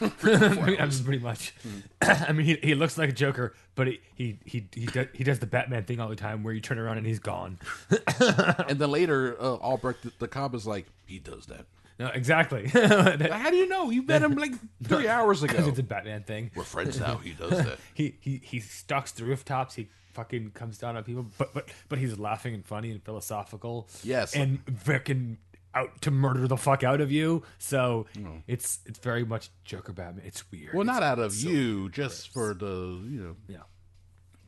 I'm 0.22 0.90
just 0.90 1.04
pretty 1.04 1.22
much. 1.22 1.54
I 2.02 2.32
mean, 2.32 2.46
he, 2.46 2.58
he 2.62 2.74
looks 2.74 2.96
like 2.98 3.08
a 3.10 3.12
Joker, 3.12 3.54
but 3.74 3.86
he 3.88 4.00
he 4.14 4.38
he 4.44 4.66
he 4.74 4.86
does, 4.86 5.06
he 5.12 5.24
does 5.24 5.38
the 5.38 5.46
Batman 5.46 5.84
thing 5.84 6.00
all 6.00 6.08
the 6.08 6.16
time, 6.16 6.42
where 6.42 6.54
you 6.54 6.60
turn 6.60 6.78
around 6.78 6.98
and 6.98 7.06
he's 7.06 7.18
gone. 7.18 7.58
and 8.68 8.78
then 8.78 8.90
later, 8.90 9.36
uh, 9.40 9.54
Albrecht 9.56 10.02
the, 10.02 10.12
the 10.18 10.28
cop 10.28 10.54
is 10.54 10.66
like, 10.66 10.86
he 11.06 11.18
does 11.18 11.46
that. 11.46 11.66
No, 11.98 12.06
exactly. 12.08 12.66
That- 12.72 13.30
How 13.32 13.50
do 13.50 13.56
you 13.56 13.66
know? 13.68 13.90
You 13.90 14.02
met 14.02 14.22
him 14.22 14.34
like 14.36 14.52
three 14.84 15.08
hours 15.08 15.42
ago. 15.42 15.66
it's 15.66 15.78
a 15.80 15.82
Batman 15.82 16.22
thing. 16.22 16.50
We're 16.54 16.62
friends 16.62 17.00
now. 17.00 17.16
He 17.16 17.32
does 17.32 17.50
that. 17.50 17.78
He 17.94 18.14
he 18.20 18.40
he 18.44 18.60
stalks 18.60 19.10
the 19.12 19.24
rooftops. 19.24 19.74
He 19.74 19.88
fucking 20.12 20.52
comes 20.52 20.78
down 20.78 20.96
on 20.96 21.02
people, 21.02 21.26
but 21.38 21.52
but 21.52 21.68
but 21.88 21.98
he's 21.98 22.16
laughing 22.18 22.54
and 22.54 22.64
funny 22.64 22.92
and 22.92 23.02
philosophical. 23.02 23.88
Yes. 24.04 24.34
and 24.36 24.60
fucking 24.84 25.38
out 25.74 26.00
to 26.02 26.10
murder 26.10 26.46
the 26.48 26.56
fuck 26.56 26.82
out 26.84 27.00
of 27.00 27.10
you. 27.12 27.42
So 27.58 28.06
it's 28.46 28.80
it's 28.86 28.98
very 28.98 29.24
much 29.24 29.50
Joker 29.64 29.92
Batman. 29.92 30.24
It's 30.26 30.50
weird. 30.50 30.74
Well, 30.74 30.84
not 30.84 30.98
It's- 30.98 31.10
out 31.12 31.18
of 31.18 31.34
you, 31.36 31.88
just 31.90 32.32
for 32.32 32.54
the 32.54 33.00
you 33.06 33.20
know 33.22 33.36
yeah. 33.48 33.58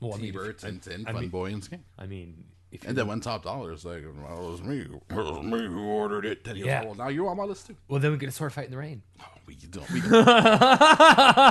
Well, 0.01 0.15
I 0.15 0.19
mean, 0.19 0.35
if- 0.35 0.57
Tintin, 0.59 1.03
I 1.07 1.13
Fun 1.13 1.21
mean- 1.23 1.31
Boy, 1.31 1.53
and 1.53 1.63
Skin. 1.63 1.85
I 1.99 2.07
mean, 2.07 2.45
if 2.73 2.87
And 2.87 2.97
then 2.97 3.07
when 3.07 3.21
Top 3.21 3.43
Dollar 3.45 3.73
is 3.73 3.85
like, 3.85 4.03
well, 4.23 4.47
it 4.49 4.51
was 4.53 4.63
me, 4.63 4.79
it 4.81 5.15
was 5.15 5.45
me 5.45 5.67
who 5.67 5.85
ordered 5.89 6.25
it. 6.25 6.43
Then 6.45 6.57
he 6.57 6.63
Yeah. 6.65 6.85
goes, 6.85 6.97
well, 6.97 7.07
now 7.07 7.09
you're 7.11 7.29
on 7.29 7.37
my 7.37 7.45
list 7.45 7.67
too. 7.67 7.77
well, 7.89 8.01
then 8.01 8.11
we 8.13 8.17
get 8.17 8.29
a 8.29 8.33
sword 8.33 8.53
fight 8.53 8.65
in 8.67 8.71
the 8.71 8.79
rain. 8.79 9.03
Oh, 9.21 9.25
we 9.47 9.57
can 9.57 9.71
do 9.71 9.81
we 9.91 10.01
don't 10.01 11.45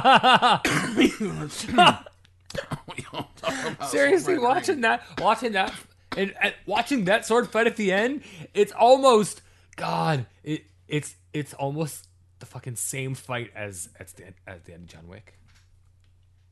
Seriously, 3.90 4.38
watching 4.38 4.82
that, 4.82 5.04
watching 5.20 5.52
that, 5.54 5.74
and, 6.18 6.34
and 6.42 6.54
watching 6.66 7.06
that 7.06 7.26
sword 7.26 7.50
fight 7.50 7.68
at 7.68 7.76
the 7.76 7.92
end, 7.92 8.22
it's 8.54 8.72
almost 8.72 9.42
God. 9.80 10.26
It 10.44 10.66
it's 10.88 11.16
it's 11.34 11.54
almost 11.54 12.08
the 12.40 12.46
fucking 12.46 12.76
same 12.76 13.16
fight 13.16 13.52
as 13.56 13.90
as 14.00 14.14
the 14.14 14.34
as 14.48 14.62
the 14.64 14.74
end 14.74 14.84
of 14.84 14.90
John 14.90 15.08
Wick. 15.08 15.36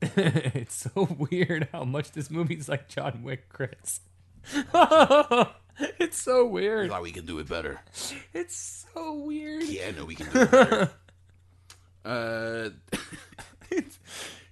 it's 0.00 0.74
so 0.74 1.08
weird 1.30 1.68
how 1.72 1.84
much 1.84 2.12
this 2.12 2.30
movie's 2.30 2.68
like 2.68 2.88
John 2.88 3.22
Wick, 3.24 3.48
Chris. 3.48 4.00
it's 5.98 6.20
so 6.22 6.44
We 6.44 6.62
weird. 6.62 6.90
thought 6.90 7.02
we 7.02 7.10
can 7.10 7.26
do 7.26 7.38
it 7.40 7.48
better. 7.48 7.80
It's 8.32 8.86
so 8.94 9.14
weird. 9.14 9.64
Yeah, 9.64 9.90
no, 9.90 10.04
we 10.04 10.14
can 10.14 10.30
do 10.30 10.40
it 10.42 10.50
better. 10.50 10.90
uh, 12.04 12.70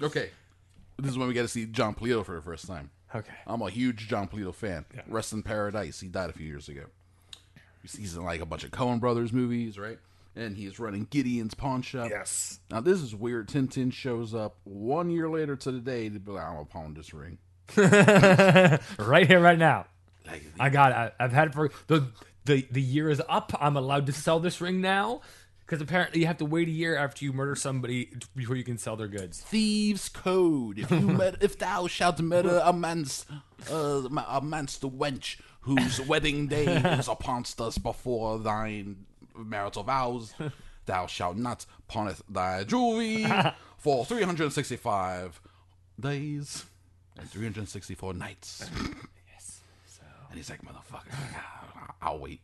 okay. 0.02 0.30
This 0.98 1.10
is 1.12 1.18
when 1.18 1.28
we 1.28 1.34
get 1.34 1.42
to 1.42 1.48
see 1.48 1.66
Jon 1.66 1.94
Polito 1.94 2.24
for 2.24 2.34
the 2.34 2.42
first 2.42 2.66
time. 2.66 2.90
Okay. 3.14 3.32
I'm 3.46 3.62
a 3.62 3.70
huge 3.70 4.08
Jon 4.08 4.26
Polito 4.28 4.54
fan. 4.54 4.84
Rest 5.06 5.32
in 5.32 5.42
Paradise. 5.42 6.00
He 6.00 6.08
died 6.08 6.30
a 6.30 6.32
few 6.32 6.46
years 6.46 6.68
ago. 6.68 6.86
He's 7.94 8.16
in 8.16 8.24
like 8.24 8.40
a 8.40 8.46
bunch 8.46 8.64
of 8.64 8.70
Coen 8.70 9.00
Brothers 9.00 9.32
movies, 9.32 9.78
right? 9.78 9.98
And 10.34 10.56
he's 10.56 10.78
running 10.78 11.06
Gideon's 11.06 11.54
pawn 11.54 11.82
shop. 11.82 12.10
Yes. 12.10 12.60
Now 12.70 12.80
this 12.80 13.00
is 13.00 13.14
weird. 13.14 13.48
Tintin 13.48 13.92
shows 13.92 14.34
up 14.34 14.56
one 14.64 15.10
year 15.10 15.28
later 15.28 15.56
to 15.56 15.72
the 15.72 15.80
day 15.80 16.08
to 16.08 16.18
be 16.18 16.32
like, 16.32 16.44
"I'm 16.44 16.54
gonna 16.54 16.64
pawn 16.66 16.94
this 16.94 17.14
ring." 17.14 17.38
right 17.76 19.26
here, 19.26 19.40
right 19.40 19.58
now. 19.58 19.86
Like, 20.26 20.42
I 20.60 20.68
got. 20.68 20.92
It. 20.92 21.14
I, 21.18 21.24
I've 21.24 21.32
had 21.32 21.48
it 21.48 21.54
for 21.54 21.70
the 21.86 22.08
the 22.44 22.66
the 22.70 22.82
year 22.82 23.10
is 23.10 23.22
up. 23.28 23.52
I'm 23.60 23.76
allowed 23.76 24.06
to 24.06 24.12
sell 24.12 24.40
this 24.40 24.60
ring 24.60 24.80
now 24.80 25.22
because 25.66 25.80
apparently 25.80 26.20
you 26.20 26.26
have 26.26 26.38
to 26.38 26.44
wait 26.44 26.68
a 26.68 26.70
year 26.70 26.96
after 26.96 27.24
you 27.24 27.32
murder 27.32 27.56
somebody 27.56 28.10
before 28.36 28.54
you 28.56 28.62
can 28.62 28.78
sell 28.78 28.96
their 28.96 29.08
goods. 29.08 29.40
thieves' 29.40 30.08
code. 30.08 30.78
If 30.78 30.90
you 30.90 31.00
met, 31.00 31.42
if 31.42 31.58
thou 31.58 31.88
shalt 31.88 32.20
murder 32.20 32.60
a 32.64 32.72
man's, 32.72 33.26
uh, 33.70 34.02
a 34.28 34.40
man's 34.40 34.78
the 34.78 34.88
wench 34.88 35.40
whose 35.66 36.00
wedding 36.08 36.46
day 36.46 36.64
is 36.76 37.08
uponst 37.08 37.60
us 37.60 37.76
before 37.76 38.38
thine 38.38 39.04
marital 39.36 39.82
vows, 39.82 40.32
thou 40.86 41.06
shalt 41.06 41.36
not 41.36 41.66
pawneth 41.88 42.22
thy 42.28 42.64
jewelry 42.64 43.26
for 43.78 44.04
three 44.06 44.22
hundred 44.22 44.44
and 44.44 44.52
sixty-five 44.52 45.40
days 46.00 46.64
and 47.18 47.28
three 47.30 47.42
hundred 47.44 47.60
and 47.60 47.68
sixty-four 47.68 48.14
nights. 48.14 48.68
Yes. 49.32 49.60
So 49.86 50.02
And 50.30 50.36
he's 50.38 50.48
like, 50.48 50.62
"Motherfucker, 50.62 51.14
I'll 52.00 52.18
wait. 52.18 52.40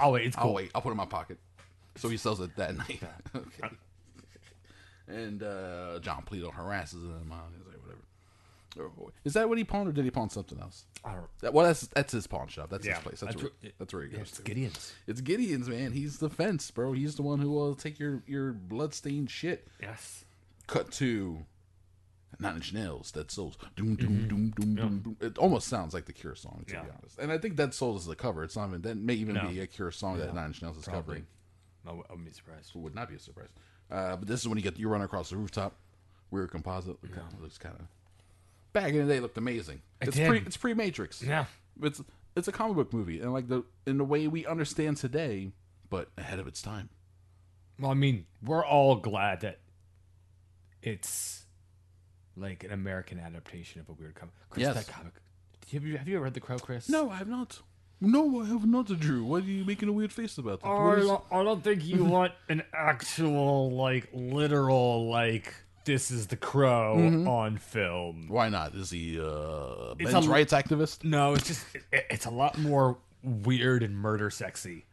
I'll 0.00 0.12
wait, 0.12 0.26
it's 0.26 0.36
cool. 0.36 0.48
I'll 0.50 0.54
wait. 0.54 0.70
I'll 0.74 0.82
put 0.82 0.88
it 0.88 0.92
in 0.92 0.96
my 0.98 1.06
pocket." 1.06 1.38
So 1.96 2.08
he 2.08 2.16
sells 2.16 2.40
it 2.40 2.54
that 2.56 2.76
night. 2.76 3.02
okay. 3.34 3.74
And 5.08 5.42
uh, 5.42 5.98
Jon 6.00 6.22
Polito 6.28 6.52
harasses 6.52 7.02
him. 7.02 7.32
Uh, 7.32 7.36
he's 7.56 7.66
like, 7.66 7.82
whatever. 7.82 8.00
Or- 8.78 9.12
Is 9.24 9.34
that 9.34 9.48
what 9.48 9.58
he 9.58 9.64
pawned, 9.64 9.88
or 9.88 9.92
did 9.92 10.04
he 10.04 10.10
pawn 10.10 10.30
something 10.30 10.58
else? 10.60 10.84
I 11.04 11.14
don't. 11.14 11.26
That, 11.40 11.52
well, 11.52 11.66
that's 11.66 11.86
that's 11.88 12.12
his 12.12 12.26
pawn 12.26 12.48
shop. 12.48 12.70
That's 12.70 12.86
Yeah, 12.86 12.94
his 12.94 13.02
place. 13.02 13.20
That's, 13.20 13.34
that's 13.34 13.42
where, 13.42 13.72
that's 13.78 13.92
where 13.94 14.02
he 14.04 14.08
goes 14.10 14.20
It's 14.20 14.36
to. 14.38 14.42
Gideon's. 14.42 14.92
It's 15.06 15.20
Gideon's 15.20 15.68
man. 15.68 15.92
He's 15.92 16.18
the 16.18 16.30
fence, 16.30 16.70
bro. 16.70 16.92
He's 16.92 17.16
the 17.16 17.22
one 17.22 17.40
who 17.40 17.50
will 17.50 17.74
take 17.74 17.98
your 17.98 18.22
your 18.26 18.52
bloodstained 18.52 19.30
shit. 19.30 19.66
Yes. 19.80 20.24
Cut 20.66 20.90
to 20.92 21.44
Nine 22.38 22.56
Inch 22.56 22.72
Nails. 22.72 23.10
Dead 23.10 23.30
Souls. 23.30 23.56
Doom 23.74 23.96
doom 23.96 24.08
Mm-hmm. 24.10 24.28
doom 24.28 24.50
doom 24.50 24.74
doom 24.74 24.98
doom. 25.00 25.16
It 25.20 25.38
almost 25.38 25.66
sounds 25.68 25.94
like 25.94 26.04
the 26.04 26.12
Cure 26.12 26.34
song, 26.34 26.64
to 26.68 26.74
Yeah. 26.74 26.82
be 26.82 26.90
honest. 26.98 27.18
And 27.18 27.32
I 27.32 27.38
think 27.38 27.56
Dead 27.56 27.72
Souls 27.74 28.02
is 28.02 28.06
the 28.06 28.14
cover. 28.16 28.44
It's 28.44 28.56
not 28.56 28.68
even 28.68 28.82
that 28.82 28.96
may 28.96 29.14
even 29.14 29.34
No. 29.34 29.48
be 29.48 29.60
a 29.60 29.66
Cure 29.66 29.90
song 29.90 30.18
that 30.18 30.34
Nine 30.34 30.46
Inch 30.48 30.62
Nails 30.62 30.76
is 30.76 30.84
covering. 30.84 31.26
I 31.84 31.88
w- 31.88 32.04
I 32.08 32.12
wouldn't 32.12 32.28
be 32.28 32.34
surprised. 32.34 32.72
would 32.74 32.94
not 32.94 33.08
be 33.08 33.14
a 33.14 33.18
surprise. 33.18 33.48
Uh, 33.90 34.16
but 34.16 34.28
this 34.28 34.40
is 34.42 34.48
when 34.48 34.58
you 34.58 34.62
get 34.62 34.78
you 34.78 34.88
run 34.90 35.00
across 35.00 35.30
the 35.30 35.36
rooftop, 35.38 35.74
weird 36.30 36.50
composite. 36.50 37.02
Look, 37.02 37.16
It 37.16 37.40
looks 37.40 37.56
kind 37.56 37.74
of 37.80 37.86
back 38.72 38.92
in 38.92 39.06
the 39.06 39.12
day 39.12 39.20
looked 39.20 39.38
amazing. 39.38 39.80
It 40.00 40.08
it's 40.08 40.16
did. 40.16 40.28
pre 40.28 40.38
it's 40.40 40.56
pre 40.56 40.74
Matrix. 40.74 41.22
Yeah. 41.22 41.46
It's 41.82 42.00
it's 42.36 42.48
a 42.48 42.52
comic 42.52 42.76
book 42.76 42.92
movie 42.92 43.20
and 43.20 43.32
like 43.32 43.48
the 43.48 43.64
in 43.86 43.98
the 43.98 44.04
way 44.04 44.26
we 44.28 44.46
understand 44.46 44.96
today, 44.96 45.50
but 45.90 46.08
ahead 46.16 46.38
of 46.38 46.46
its 46.46 46.62
time. 46.62 46.88
Well, 47.80 47.90
I 47.90 47.94
mean, 47.94 48.26
we're 48.44 48.64
all 48.64 48.96
glad 48.96 49.40
that 49.42 49.60
it's 50.82 51.44
like 52.36 52.64
an 52.64 52.72
American 52.72 53.18
adaptation 53.18 53.80
of 53.80 53.88
a 53.88 53.92
weird 53.92 54.14
comic. 54.14 54.34
Chris, 54.50 54.62
Yes. 54.64 54.74
that 54.74 54.88
comic. 54.92 55.12
Have 55.72 55.84
you, 55.84 55.98
have 55.98 56.08
you 56.08 56.16
ever 56.16 56.24
read 56.24 56.34
The 56.34 56.40
Crow, 56.40 56.58
Chris? 56.58 56.88
No, 56.88 57.10
I 57.10 57.16
have 57.16 57.28
not. 57.28 57.60
No, 58.00 58.40
I 58.40 58.46
have 58.46 58.64
not, 58.64 58.86
Drew. 58.98 59.24
Why 59.24 59.38
are 59.38 59.42
you 59.42 59.64
making 59.64 59.88
a 59.88 59.92
weird 59.92 60.12
face 60.12 60.38
about? 60.38 60.60
That? 60.60 60.68
Oh, 60.68 60.76
I 60.90 60.94
is- 60.94 61.10
I 61.32 61.42
don't 61.42 61.62
think 61.64 61.84
you 61.84 62.04
want 62.16 62.32
an 62.48 62.62
actual, 62.72 63.72
like, 63.72 64.08
literal, 64.12 65.10
like, 65.10 65.52
this 65.88 66.10
is 66.10 66.26
the 66.28 66.36
crow 66.36 66.94
on 67.26 67.56
film. 67.56 68.26
Why 68.28 68.48
not? 68.48 68.74
Is 68.74 68.90
he 68.90 69.18
uh, 69.20 69.94
It's 69.98 70.12
men's 70.12 70.26
a- 70.26 70.30
rights 70.30 70.52
activist? 70.52 71.02
No, 71.02 71.34
it's 71.34 71.48
just, 71.48 71.64
it, 71.74 72.06
it's 72.10 72.26
a 72.26 72.30
lot 72.30 72.56
more 72.58 72.98
weird 73.24 73.82
and 73.82 73.96
murder 73.96 74.30
sexy. 74.30 74.84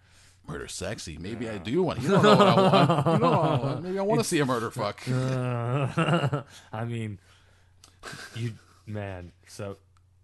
Murder 0.47 0.67
sexy. 0.67 1.17
Maybe 1.17 1.49
I 1.49 1.57
do 1.57 1.83
want. 1.83 2.01
You 2.01 2.09
don't 2.09 2.23
know 2.23 2.35
what 2.35 2.47
I 2.47 2.55
want. 2.55 3.05
You 3.05 3.11
don't 3.11 3.21
know 3.21 3.29
what 3.31 3.39
I 3.39 3.63
want. 3.65 3.83
Maybe 3.83 3.99
I 3.99 4.01
want 4.03 4.21
to 4.21 4.27
see 4.27 4.39
a 4.39 4.45
murder 4.45 4.71
fuck. 4.71 5.01
I 6.71 6.85
mean, 6.85 7.19
you, 8.35 8.53
man, 8.85 9.31
so 9.47 9.77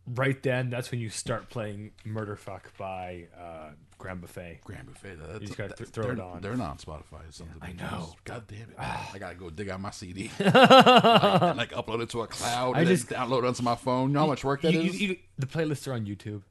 right 0.08 0.42
then, 0.44 0.70
that's 0.70 0.92
when 0.92 1.00
you 1.00 1.10
start 1.10 1.50
playing 1.50 1.92
Murder 2.06 2.36
Fuck 2.36 2.76
by 2.78 3.26
uh, 3.40 3.70
Grand 4.02 4.20
Buffet. 4.22 4.60
Grand 4.64 4.88
buffet. 4.88 5.16
That's, 5.20 5.42
You 5.42 5.48
just 5.48 5.58
gotta 5.58 5.74
th- 5.76 5.90
throw 5.90 6.10
it 6.12 6.20
on. 6.20 6.42
They're 6.42 6.56
not 6.58 6.72
on 6.72 6.78
Spotify. 6.78 7.28
Or 7.28 7.32
something. 7.32 7.58
I 7.62 7.74
know. 7.74 8.14
God 8.26 8.46
damn 8.48 8.62
it! 8.62 8.76
I 8.80 9.18
gotta 9.20 9.36
go 9.36 9.50
dig 9.50 9.70
out 9.70 9.80
my 9.80 9.92
CD. 9.92 10.32
like, 10.40 10.56
and, 10.56 11.58
like 11.58 11.72
upload 11.72 12.02
it 12.02 12.10
to 12.10 12.22
a 12.22 12.28
cloud. 12.28 12.76
I 12.76 12.80
and 12.80 12.88
just- 12.88 13.08
download 13.10 13.40
it 13.40 13.46
onto 13.46 13.64
my 13.64 13.76
phone. 13.76 14.10
You 14.10 14.14
know 14.16 14.22
how 14.22 14.28
much 14.28 14.44
work 14.44 14.62
that 14.64 14.74
You- 14.74 14.82
is? 14.82 15.02
you- 15.02 15.18
the 15.38 15.46
playlists 15.46 15.88
are 15.88 15.94
on 15.94 16.06
YouTube. 16.06 16.42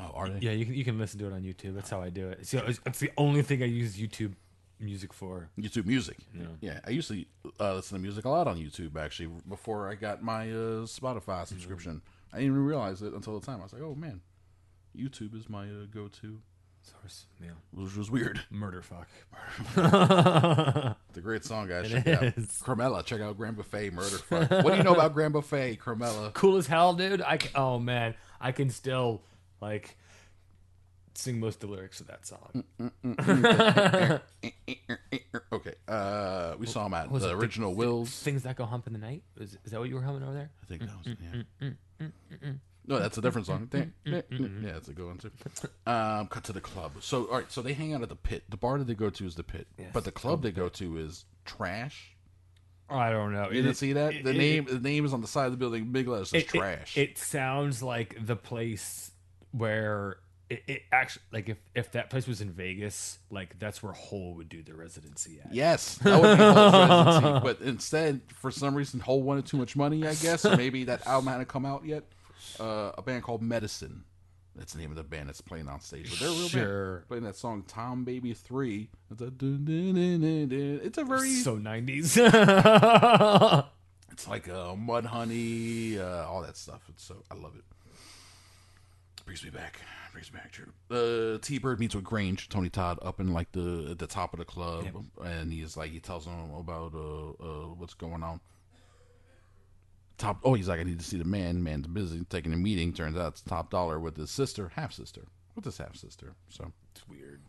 oh, 0.00 0.10
are 0.14 0.28
they? 0.28 0.38
Yeah, 0.40 0.52
you 0.52 0.64
can 0.64 0.74
you 0.74 0.84
can 0.84 0.98
listen 0.98 1.18
to 1.20 1.26
it 1.26 1.32
on 1.32 1.42
YouTube. 1.42 1.74
That's 1.74 1.90
how 1.90 2.00
I 2.00 2.10
do 2.10 2.28
it. 2.28 2.38
It's, 2.40 2.50
the- 2.52 2.78
it's 2.86 2.98
the 3.00 3.10
only 3.16 3.42
thing 3.42 3.62
I 3.62 3.66
use 3.66 3.96
YouTube 3.96 4.32
music 4.78 5.12
for. 5.12 5.48
YouTube 5.58 5.86
Music. 5.86 6.16
Yeah. 6.60 6.80
I 6.86 6.90
used 6.90 7.08
to 7.08 7.24
uh, 7.60 7.74
listen 7.74 7.96
to 7.98 8.02
music 8.02 8.24
a 8.24 8.28
lot 8.28 8.46
on 8.48 8.56
YouTube 8.58 8.96
actually 8.96 9.30
before 9.48 9.88
I 9.88 9.94
got 9.94 10.22
my 10.22 10.50
uh, 10.50 10.86
Spotify 10.86 11.46
subscription. 11.46 12.02
I 12.32 12.38
didn't 12.38 12.52
even 12.52 12.64
realize 12.64 13.02
it 13.02 13.12
until 13.12 13.38
the 13.38 13.44
time. 13.46 13.60
I 13.60 13.64
was 13.64 13.72
like, 13.72 13.82
oh 13.82 13.94
man, 13.94 14.20
YouTube 14.96 15.36
is 15.38 15.48
my 15.48 15.64
uh, 15.66 15.86
go-to, 15.90 16.40
Source, 16.82 17.26
yeah, 17.40 17.50
which 17.72 17.96
was 17.96 18.10
weird. 18.10 18.40
murder 18.50 18.82
fuck. 18.82 19.08
It's 19.76 21.18
a 21.18 21.20
great 21.20 21.44
song, 21.44 21.68
guys. 21.68 21.90
Check 21.90 22.06
it 22.06 22.14
out. 22.16 22.24
is. 22.36 22.60
Cromella, 22.64 23.04
check 23.04 23.20
out 23.20 23.36
Grand 23.36 23.56
Buffet, 23.56 23.90
Murder 23.90 24.18
Fuck. 24.18 24.50
what 24.50 24.70
do 24.72 24.76
you 24.76 24.82
know 24.82 24.94
about 24.94 25.14
Grand 25.14 25.32
Buffet, 25.32 25.76
Cromella? 25.78 26.32
Cool 26.42 26.56
as 26.56 26.66
hell, 26.66 26.94
dude. 26.94 27.22
I 27.22 27.36
can, 27.36 27.50
oh 27.54 27.78
man, 27.78 28.14
I 28.40 28.52
can 28.52 28.70
still 28.70 29.22
like 29.60 29.96
sing 31.14 31.38
most 31.38 31.62
of 31.62 31.70
the 31.70 31.76
lyrics 31.76 32.00
of 32.00 32.08
that 32.08 32.26
song. 32.26 32.64
okay, 35.52 35.74
uh, 35.88 36.54
we 36.58 36.66
saw 36.66 36.86
him 36.86 36.94
at 36.94 37.10
Was 37.10 37.22
the 37.22 37.30
it 37.30 37.34
original 37.34 37.74
Wills. 37.74 38.10
Things 38.10 38.42
that 38.42 38.56
go 38.56 38.64
hump 38.64 38.86
in 38.86 38.92
the 38.92 38.98
night. 38.98 39.22
Is, 39.38 39.56
is 39.64 39.72
that 39.72 39.78
what 39.78 39.88
you 39.88 39.94
were 39.94 40.02
humming 40.02 40.22
over 40.22 40.32
there? 40.32 40.50
I 40.62 40.66
think 40.66 40.82
that 40.82 40.90
was 40.98 41.06
yeah. 41.06 41.42
Mm, 41.68 41.76
mm, 42.00 42.12
mm, 42.42 42.58
No, 42.86 42.98
that's 42.98 43.16
a 43.16 43.20
different 43.20 43.46
song. 43.46 43.68
Yeah, 43.72 43.82
that's 44.04 44.88
a 44.88 44.92
good 44.92 45.06
one 45.06 45.18
too. 45.18 45.30
Um, 45.86 46.26
cut 46.26 46.44
to 46.44 46.52
the 46.52 46.60
club. 46.60 46.92
So, 47.00 47.26
all 47.26 47.36
right, 47.38 47.50
so 47.50 47.62
they 47.62 47.74
hang 47.74 47.94
out 47.94 48.02
at 48.02 48.08
the 48.08 48.16
pit. 48.16 48.42
The 48.48 48.56
bar 48.56 48.78
that 48.78 48.86
they 48.86 48.94
go 48.94 49.08
to 49.10 49.24
is 49.26 49.36
the 49.36 49.44
pit, 49.44 49.66
Yes, 49.78 49.90
but 49.92 50.04
the 50.04 50.10
club 50.12 50.42
they 50.42 50.50
go 50.50 50.68
to 50.68 50.96
is 50.98 51.24
trash. 51.44 52.08
I 52.90 53.10
don't 53.10 53.32
know. 53.32 53.48
You 53.50 53.62
didn't 53.62 53.76
see 53.76 53.92
that? 53.94 54.12
it- 54.14 54.24
The 54.24 54.30
it- 54.30 54.36
name, 54.36 54.66
the 54.68 54.80
name 54.80 55.04
is 55.04 55.12
on 55.14 55.20
the 55.20 55.26
side 55.28 55.46
of 55.46 55.52
the 55.52 55.56
building. 55.58 55.92
Big 55.92 56.08
letters 56.08 56.30
says 56.30 56.42
it, 56.42 56.54
it- 56.54 56.58
trash. 56.58 56.98
It, 56.98 57.18
sounds 57.18 57.82
like 57.82 58.16
the 58.26 58.36
place 58.36 59.12
where 59.52 60.18
it, 60.50 60.62
it 60.66 60.82
actually 60.92 61.22
like 61.32 61.48
if 61.48 61.56
if 61.74 61.92
that 61.92 62.10
place 62.10 62.26
was 62.26 62.40
in 62.42 62.50
Vegas, 62.50 63.18
like 63.30 63.58
that's 63.58 63.82
where 63.82 63.92
Hole 63.92 64.34
would 64.34 64.48
do 64.48 64.62
the 64.62 64.74
residency 64.74 65.38
at. 65.42 65.54
Yes, 65.54 65.96
that 65.98 66.20
would 66.20 66.36
be 66.36 66.42
Hole's 66.44 66.72
residency. 66.74 67.40
But 67.44 67.60
instead, 67.66 68.20
for 68.34 68.50
some 68.50 68.74
reason, 68.74 69.00
Hole 69.00 69.22
wanted 69.22 69.46
too 69.46 69.56
much 69.56 69.76
money, 69.76 70.06
I 70.06 70.14
guess. 70.14 70.44
Or 70.52 70.56
maybe 70.56 70.84
that 70.84 71.06
album 71.06 71.32
hadn't 71.32 71.48
come 71.48 71.64
out 71.64 71.86
yet. 71.86 72.04
Uh, 72.60 72.92
a 72.96 73.02
band 73.02 73.22
called 73.22 73.42
Medicine. 73.42 74.04
That's 74.54 74.74
the 74.74 74.80
name 74.80 74.90
of 74.90 74.96
the 74.96 75.02
band 75.02 75.28
that's 75.28 75.40
playing 75.40 75.66
on 75.68 75.80
stage. 75.80 76.10
But 76.10 76.20
they're 76.20 76.28
real 76.28 76.48
Sure. 76.48 76.94
band. 76.96 77.08
Playing 77.08 77.24
that 77.24 77.36
song 77.36 77.62
Time 77.62 78.04
Baby 78.04 78.34
3. 78.34 78.90
It's 79.10 79.22
a, 79.22 79.30
dun, 79.30 79.64
dun, 79.64 79.94
dun, 79.94 80.20
dun, 80.20 80.48
dun. 80.48 80.80
It's 80.82 80.98
a 80.98 81.04
very. 81.04 81.30
So 81.36 81.56
nineties. 81.56 82.16
It's 84.12 84.28
like 84.28 84.46
uh, 84.46 84.74
Mudhoney, 84.74 85.98
uh, 85.98 86.28
all 86.28 86.42
that 86.42 86.58
stuff. 86.58 86.82
It's 86.90 87.02
so. 87.02 87.22
I 87.30 87.34
love 87.34 87.54
it. 87.56 87.64
Brings 89.24 89.42
me 89.42 89.48
back. 89.50 89.80
Brings 90.12 90.30
me 90.30 90.38
back, 90.38 90.52
true. 90.52 90.66
Uh, 90.90 91.38
T 91.40 91.56
Bird 91.58 91.80
meets 91.80 91.94
with 91.94 92.04
Grange, 92.04 92.50
Tony 92.50 92.68
Todd, 92.68 92.98
up 93.00 93.20
in 93.20 93.32
like 93.32 93.50
the 93.52 93.88
at 93.92 93.98
the 93.98 94.06
top 94.06 94.34
of 94.34 94.38
the 94.38 94.44
club, 94.44 94.84
and 95.24 95.50
he's 95.50 95.78
like 95.78 95.90
he 95.90 95.98
tells 95.98 96.26
him 96.26 96.52
about 96.54 96.92
uh, 96.94 97.30
uh 97.42 97.66
what's 97.74 97.94
going 97.94 98.22
on. 98.22 98.40
Top. 100.18 100.40
Oh, 100.44 100.54
he's 100.54 100.68
like, 100.68 100.80
I 100.80 100.84
need 100.84 100.98
to 100.98 101.04
see 101.04 101.18
the 101.18 101.24
man. 101.24 101.62
Man's 101.62 101.86
busy 101.86 102.24
taking 102.28 102.52
a 102.52 102.56
meeting. 102.56 102.92
Turns 102.92 103.16
out 103.16 103.32
it's 103.32 103.40
top 103.40 103.70
dollar 103.70 103.98
with 103.98 104.16
his 104.16 104.30
sister, 104.30 104.70
half 104.76 104.92
sister, 104.92 105.22
with 105.54 105.64
his 105.64 105.78
half 105.78 105.96
sister. 105.96 106.34
So, 106.48 106.72
it's 106.94 107.06
weird. 107.08 107.40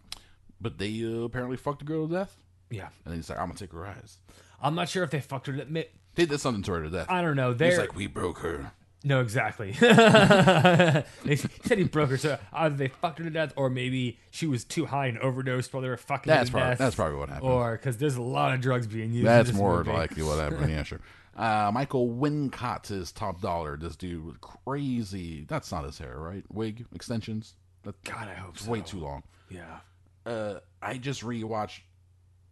but 0.60 0.78
they 0.78 1.04
uh, 1.06 1.24
apparently 1.24 1.58
fucked 1.58 1.80
the 1.80 1.86
girl 1.86 2.08
to 2.08 2.14
death, 2.14 2.36
Yeah, 2.70 2.90
and 3.06 3.14
he's 3.16 3.30
like, 3.30 3.40
I'm 3.40 3.48
gonna 3.48 3.60
take 3.60 3.72
her 3.74 3.86
eyes. 3.86 4.18
I'm 4.62 4.76
not 4.76 4.90
sure 4.90 5.04
if 5.04 5.12
they 5.12 5.20
fucked 5.22 5.48
her 5.48 5.54
to 5.54 5.62
admit. 5.62 5.94
They 6.16 6.26
did 6.26 6.40
something 6.40 6.64
to 6.64 6.72
her 6.74 6.84
to 6.84 6.90
death. 6.90 7.08
I 7.10 7.22
don't 7.22 7.36
know. 7.36 7.50
He's 7.50 7.58
They're 7.58 7.78
like, 7.80 7.96
we 7.96 8.08
broke 8.08 8.40
her. 8.40 8.72
no, 9.04 9.20
exactly. 9.20 9.72
they 9.82 11.36
said 11.36 11.78
he 11.78 11.84
broke 11.84 12.10
her, 12.12 12.18
so 12.18 12.38
either 12.54 12.76
they 12.76 12.88
fucked 12.88 13.20
her 13.20 13.26
to 13.26 13.30
death, 13.30 13.52
or 13.56 13.70
maybe 13.70 14.20
she 14.32 14.48
was 14.48 14.64
too 14.64 14.86
high 14.86 15.08
and 15.08 15.18
overdosed 15.20 15.74
while 15.74 15.82
they 15.82 15.90
were 15.90 15.98
fucking. 15.98 16.32
her 16.32 16.38
That's 16.38 16.50
to 16.50 16.54
probably 16.54 16.70
death. 16.72 16.78
that's 16.80 16.96
probably 16.96 17.18
what 17.18 17.30
happened. 17.30 17.52
Or 17.52 17.74
because 17.74 17.98
there's 17.98 18.16
a 18.16 18.22
lot 18.22 18.54
of 18.54 18.62
drugs 18.62 18.88
being 18.88 19.12
used. 19.14 19.28
That's 19.28 19.52
more 19.54 19.78
movie. 19.84 19.92
likely 19.92 20.24
what 20.24 20.40
happened. 20.40 20.72
Yeah, 20.72 20.84
sure. 20.84 21.00
Uh, 21.36 21.72
Michael 21.74 22.10
Wincott 22.10 22.92
is 22.92 23.12
top 23.12 23.42
dollar. 23.42 23.78
This 23.78 23.96
dude 23.96 24.26
with 24.26 24.40
crazy. 24.42 25.46
That's 25.48 25.72
not 25.72 25.84
his 25.86 25.98
hair, 25.98 26.18
right? 26.18 26.44
Wig 26.52 26.86
extensions. 26.94 27.56
That's 27.84 27.98
God, 28.04 28.28
I 28.28 28.36
hope 28.36 28.58
so. 28.58 28.70
way 28.72 28.82
too 28.82 29.00
long. 29.00 29.24
Yeah. 29.50 29.80
Uh, 30.26 30.60
I 30.82 30.98
just 30.98 31.22
rewatched 31.24 31.82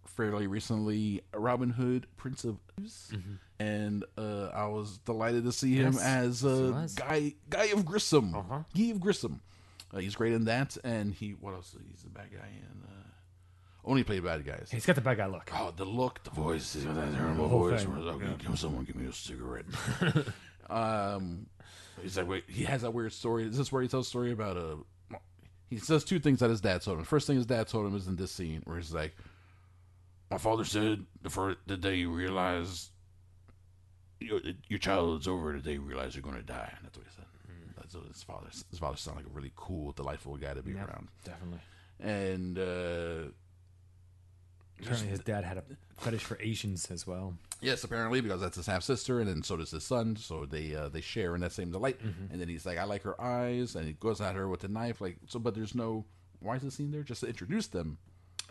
fairly 0.05 0.47
recently 0.47 1.21
Robin 1.33 1.69
Hood, 1.69 2.05
Prince 2.17 2.43
of 2.43 2.57
Thieves, 2.75 3.13
and 3.59 4.03
uh, 4.17 4.47
I 4.47 4.67
was 4.67 4.97
delighted 4.99 5.45
to 5.45 5.51
see 5.51 5.75
him 5.75 5.93
Mm-hmm. 5.93 5.97
Yes, 5.97 6.43
as 6.43 6.45
uh, 6.45 6.87
guy 6.95 7.33
Guy 7.49 7.65
of 7.65 7.85
Grissom. 7.85 8.35
Uh-huh. 8.35 8.59
Guy 8.75 8.83
of 8.91 8.99
Grissom. 8.99 9.41
Uh, 9.93 9.99
he's 9.99 10.15
great 10.15 10.33
in 10.33 10.45
that, 10.45 10.75
and 10.83 11.13
he 11.13 11.31
what 11.31 11.53
else? 11.53 11.75
He's 11.89 12.01
the 12.03 12.09
bad 12.09 12.31
guy 12.31 12.47
in. 12.47 12.81
Uh, 12.83 13.10
only 13.85 14.03
play 14.03 14.19
bad 14.19 14.45
guys. 14.45 14.69
He's 14.71 14.85
got 14.85 14.95
the 14.95 15.01
bad 15.01 15.17
guy 15.17 15.25
look. 15.27 15.51
Oh, 15.55 15.73
the 15.75 15.85
look, 15.85 16.23
the 16.23 16.29
voice, 16.29 16.73
the- 16.73 16.81
that 16.93 17.13
terrible 17.13 17.47
whole 17.49 17.59
voice. 17.69 17.81
thing, 17.83 17.91
Where 17.91 18.13
it's 18.13 18.23
like, 18.23 18.37
"Give 18.39 18.59
someone 18.59 18.83
give 18.85 18.95
me 18.95 19.07
a 19.07 19.13
cigarette. 19.13 19.65
um, 20.69 21.47
he's 22.01 22.17
like, 22.17 22.27
wait, 22.27 22.43
he 22.47 22.63
has 22.65 22.81
that 22.83 22.93
weird 22.93 23.13
story. 23.13 23.45
Is 23.47 23.57
this 23.57 23.71
where 23.71 23.81
he 23.81 23.87
tells 23.87 24.07
a 24.07 24.09
story 24.09 24.31
about 24.31 24.57
a? 24.57 24.77
He 25.69 25.77
says 25.77 26.03
two 26.03 26.19
things 26.19 26.39
that 26.41 26.49
his 26.49 26.59
dad 26.61 26.81
told 26.81 26.99
him. 26.99 27.05
First 27.05 27.27
thing 27.27 27.37
his 27.37 27.45
dad 27.45 27.67
told 27.67 27.85
him 27.87 27.95
is 27.95 28.07
in 28.07 28.17
this 28.17 28.31
scene 28.31 28.61
where 28.65 28.77
he's 28.77 28.93
like, 28.93 29.15
"My 30.29 30.37
father 30.37 30.65
said 30.65 31.05
the 31.21 31.29
first 31.29 31.59
the 31.65 31.77
day 31.77 31.95
you 31.95 32.11
realize 32.11 32.89
your 34.19 34.41
your 34.67 34.79
childhood's 34.79 35.27
over, 35.29 35.53
the 35.53 35.59
day 35.59 35.73
you 35.73 35.81
realize 35.81 36.13
you're 36.13 36.23
going 36.23 36.35
to 36.35 36.41
die." 36.43 36.73
And 36.75 36.85
That's 36.85 36.97
what 36.97 37.07
he 37.07 37.13
said. 37.15 37.25
That's 37.77 37.95
what 37.95 38.05
his 38.07 38.21
father. 38.23 38.47
His 38.69 38.79
father 38.79 38.97
sounded 38.97 39.23
like 39.23 39.31
a 39.31 39.35
really 39.35 39.53
cool, 39.55 39.91
delightful 39.93 40.35
guy 40.37 40.53
to 40.53 40.61
be 40.61 40.71
Yeah, 40.73 40.85
around. 40.85 41.07
definitely. 41.23 41.59
And 41.99 42.59
uh, 42.59 43.31
Apparently, 44.81 45.09
his 45.09 45.19
dad 45.19 45.43
had 45.43 45.57
a 45.57 45.63
fetish 45.97 46.23
for 46.23 46.37
Asians 46.41 46.89
as 46.91 47.05
well. 47.05 47.35
Yes, 47.61 47.83
apparently 47.83 48.21
because 48.21 48.41
that's 48.41 48.57
his 48.57 48.65
half 48.65 48.83
sister, 48.83 49.19
and 49.19 49.29
then 49.29 49.43
so 49.43 49.55
does 49.57 49.71
his 49.71 49.83
son. 49.83 50.15
So 50.15 50.45
they 50.45 50.75
uh, 50.75 50.89
they 50.89 51.01
share 51.01 51.35
in 51.35 51.41
that 51.41 51.51
same 51.51 51.71
delight. 51.71 51.99
And 52.31 52.41
then 52.41 52.47
he's 52.47 52.65
like, 52.65 52.77
"I 52.79 52.85
like 52.85 53.03
her 53.03 53.19
eyes," 53.21 53.75
and 53.75 53.85
he 53.85 53.93
goes 53.93 54.19
at 54.21 54.35
her 54.35 54.47
with 54.47 54.63
a 54.63 54.67
knife. 54.67 54.99
Like 55.01 55.17
so, 55.27 55.39
but 55.39 55.53
there's 55.55 55.75
no. 55.75 56.05
Why 56.39 56.55
is 56.55 56.63
the 56.63 56.71
scene 56.71 56.91
there? 56.91 57.03
Just 57.03 57.21
to 57.21 57.27
introduce 57.27 57.67
them. 57.67 57.97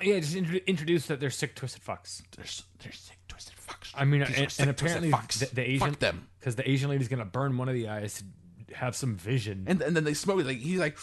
Yeah, 0.00 0.20
just 0.20 0.36
intro- 0.36 0.60
introduce 0.66 1.06
that 1.06 1.18
they're 1.20 1.28
sick, 1.30 1.54
twisted 1.56 1.82
fucks. 1.82 2.22
They're 2.36 2.44
they're 2.82 2.92
sick, 2.92 3.18
twisted 3.28 3.54
fucks. 3.56 3.90
I 3.94 4.04
mean, 4.04 4.22
and, 4.22 4.50
sick, 4.50 4.60
and 4.60 4.70
apparently 4.70 5.10
the, 5.10 5.50
the 5.52 5.68
Asian 5.68 5.90
Fuck 5.90 5.98
them. 5.98 6.28
because 6.38 6.54
the 6.56 6.70
Asian 6.70 6.88
lady's 6.88 7.08
gonna 7.08 7.24
burn 7.24 7.58
one 7.58 7.68
of 7.68 7.74
the 7.74 7.88
eyes 7.88 8.22
to 8.68 8.74
have 8.76 8.94
some 8.94 9.16
vision. 9.16 9.64
And 9.66 9.82
and 9.82 9.96
then 9.96 10.04
they 10.04 10.14
smoke 10.14 10.38
it. 10.40 10.46
Like 10.46 10.58
he's 10.58 10.78
like, 10.78 10.96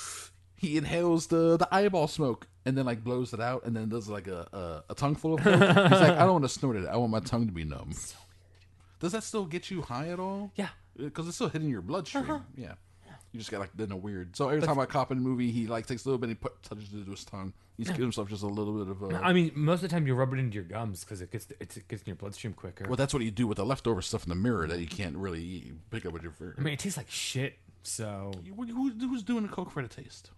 he 0.55 0.77
inhales 0.77 1.27
the 1.27 1.57
the 1.57 1.67
eyeball 1.71 2.07
smoke, 2.07 2.47
and 2.67 2.77
then 2.77 2.85
like 2.85 3.03
blows 3.03 3.33
it 3.33 3.39
out, 3.39 3.65
and 3.65 3.75
then 3.75 3.89
does 3.89 4.07
like 4.09 4.27
a 4.27 4.47
a, 4.53 4.91
a 4.91 4.95
tongue 4.95 5.15
full 5.15 5.33
of. 5.35 5.41
Smoke. 5.41 5.55
he's 5.59 5.71
like, 5.71 6.11
I 6.11 6.19
don't 6.19 6.33
want 6.33 6.43
to 6.45 6.49
snort 6.49 6.75
it. 6.75 6.85
I 6.85 6.97
want 6.97 7.11
my 7.11 7.19
tongue 7.21 7.47
to 7.47 7.53
be 7.53 7.63
numb. 7.63 7.93
So 7.93 8.15
Does 8.99 9.13
that 9.13 9.23
still 9.23 9.45
get 9.45 9.71
you 9.71 9.81
high 9.81 10.09
at 10.09 10.19
all? 10.19 10.51
yeah, 10.55 10.65
uh, 10.99 11.03
because 11.05 11.27
it's 11.27 11.35
still 11.35 11.49
hitting 11.49 11.69
your 11.69 11.81
bloodstream. 11.81 12.23
Uh-huh. 12.29 12.39
Yeah, 12.55 12.73
you 13.31 13.39
just 13.39 13.49
got 13.51 13.59
like 13.61 13.71
in 13.79 13.91
a 13.91 13.97
weird. 13.97 14.35
So 14.35 14.49
every 14.49 14.61
time 14.61 14.77
I 14.79 14.85
cop 14.85 15.11
in 15.11 15.17
a 15.17 15.21
movie, 15.21 15.49
he 15.51 15.67
like 15.67 15.85
takes 15.87 16.05
a 16.05 16.09
little 16.09 16.19
bit, 16.19 16.29
and 16.29 16.37
he 16.37 16.41
put 16.41 16.61
touches 16.63 16.93
it 16.93 17.05
to 17.05 17.11
his 17.11 17.25
tongue. 17.25 17.53
He's 17.77 17.87
giving 17.89 18.01
himself 18.03 18.27
just 18.27 18.41
a 18.41 18.47
little 18.47 18.73
bit 18.83 18.87
of 18.89 19.03
a. 19.03 19.15
I 19.23 19.33
mean, 19.33 19.51
most 19.53 19.83
of 19.83 19.89
the 19.89 19.95
time 19.95 20.07
you 20.07 20.15
rub 20.15 20.33
it 20.33 20.39
into 20.39 20.55
your 20.55 20.63
gums 20.63 21.03
because 21.03 21.21
it 21.21 21.31
gets 21.31 21.47
it 21.59 21.69
gets 21.87 22.01
in 22.01 22.07
your 22.07 22.15
bloodstream 22.15 22.53
quicker. 22.53 22.85
well, 22.87 22.95
that's 22.95 23.13
what 23.13 23.21
you 23.23 23.29
do 23.31 23.45
with 23.47 23.57
the 23.57 23.65
leftover 23.65 24.01
stuff 24.01 24.23
in 24.23 24.29
the 24.29 24.35
mirror 24.35 24.65
that 24.67 24.79
you 24.79 24.87
can't 24.87 25.15
really 25.15 25.43
eat, 25.43 25.73
pick 25.91 26.03
up 26.05 26.11
with 26.13 26.23
your 26.23 26.31
finger. 26.31 26.55
I 26.57 26.61
mean, 26.61 26.73
it 26.73 26.79
tastes 26.79 26.97
like 26.97 27.09
shit. 27.09 27.53
So 27.83 28.31
Who, 28.55 28.65
who- 28.65 28.89
who's 29.07 29.21
doing 29.23 29.43
the 29.43 29.49
Coke 29.49 29.69
for 29.71 29.81
the 29.83 29.87
taste? 29.87 30.31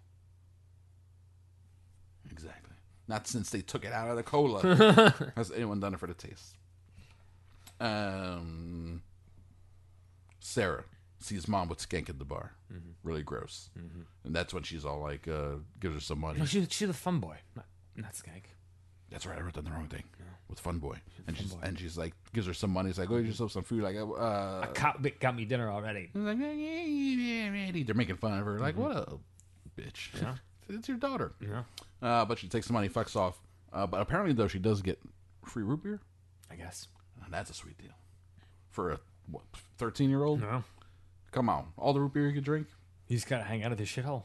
Exactly. 2.30 2.74
Not 3.10 3.26
since 3.26 3.50
they 3.50 3.60
took 3.60 3.84
it 3.84 3.92
out 3.92 4.08
of 4.08 4.14
the 4.14 4.22
cola 4.22 5.32
has 5.36 5.50
anyone 5.50 5.80
done 5.80 5.94
it 5.94 5.98
for 5.98 6.06
the 6.06 6.14
taste. 6.14 6.54
Um, 7.80 9.02
Sarah 10.38 10.84
sees 11.18 11.48
mom 11.48 11.68
with 11.68 11.80
skank 11.80 12.08
at 12.08 12.20
the 12.20 12.24
bar. 12.24 12.52
Really 13.02 13.24
gross. 13.24 13.68
And 14.24 14.32
that's 14.32 14.54
when 14.54 14.62
she's 14.62 14.84
all 14.84 15.00
like, 15.00 15.26
uh, 15.26 15.56
gives 15.80 15.94
her 15.96 16.00
some 16.00 16.20
money. 16.20 16.38
no, 16.38 16.44
she's 16.44 16.68
she's 16.70 16.88
a 16.88 16.94
fun 16.94 17.18
boy, 17.18 17.38
not 17.56 17.66
not 17.96 18.12
skank. 18.12 18.44
That's 19.10 19.26
right, 19.26 19.36
I 19.36 19.40
wrote 19.40 19.54
down 19.54 19.64
the 19.64 19.72
wrong 19.72 19.88
thing. 19.88 20.04
With 20.48 20.60
Fun 20.60 20.78
Boy. 20.78 20.98
And 21.28 21.36
she's, 21.36 21.56
and 21.62 21.78
she's 21.78 21.96
like, 21.98 22.12
gives 22.32 22.46
her 22.46 22.54
some 22.54 22.70
money. 22.70 22.90
It's 22.90 22.98
like, 22.98 23.08
go 23.08 23.18
get 23.18 23.26
yourself 23.26 23.52
some 23.52 23.62
food. 23.62 23.82
Like, 23.84 23.94
uh, 23.96 24.02
a 24.64 24.68
Cop 24.74 25.04
got 25.20 25.36
me 25.36 25.44
dinner 25.44 25.70
already. 25.70 26.10
Like, 26.12 26.38
yeah, 26.38 26.50
yeah, 26.50 26.82
yeah, 26.82 27.50
yeah, 27.52 27.70
yeah. 27.72 27.84
They're 27.84 27.94
making 27.94 28.16
fun 28.16 28.36
of 28.36 28.44
her. 28.44 28.58
Like, 28.58 28.76
what 28.76 28.96
a 28.96 29.18
bitch. 29.80 30.08
Yeah. 30.20 30.34
it's 30.70 30.88
your 30.88 30.96
daughter. 30.98 31.32
Yeah, 31.40 31.62
Uh, 32.02 32.24
but 32.24 32.38
she 32.38 32.48
takes 32.48 32.66
the 32.66 32.72
money, 32.72 32.88
fucks 32.88 33.16
off. 33.16 33.40
Uh, 33.72 33.86
but 33.86 34.00
apparently, 34.00 34.32
though, 34.32 34.48
she 34.48 34.58
does 34.58 34.82
get 34.82 34.98
free 35.44 35.62
root 35.62 35.82
beer. 35.82 36.00
I 36.50 36.56
guess. 36.56 36.88
And 37.24 37.32
that's 37.32 37.50
a 37.50 37.54
sweet 37.54 37.78
deal. 37.78 37.92
For 38.70 38.90
a, 38.92 39.00
what, 39.30 39.42
13 39.78 40.10
year 40.10 40.24
old? 40.24 40.40
No, 40.40 40.64
Come 41.32 41.48
on. 41.48 41.66
All 41.76 41.92
the 41.92 42.00
root 42.00 42.12
beer 42.12 42.26
you 42.26 42.34
can 42.34 42.42
drink? 42.42 42.66
you 43.08 43.16
just 43.16 43.28
gotta 43.28 43.44
hang 43.44 43.62
out 43.64 43.72
at 43.72 43.78
this 43.78 43.88
shithole. 43.88 44.24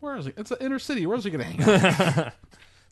Where 0.00 0.16
is 0.16 0.26
he? 0.26 0.32
It's 0.36 0.50
an 0.50 0.56
inner 0.60 0.78
city. 0.78 1.04
Where's 1.06 1.24
he 1.24 1.30
going 1.30 1.44
to 1.56 1.64
hang 1.64 2.24
out? 2.26 2.32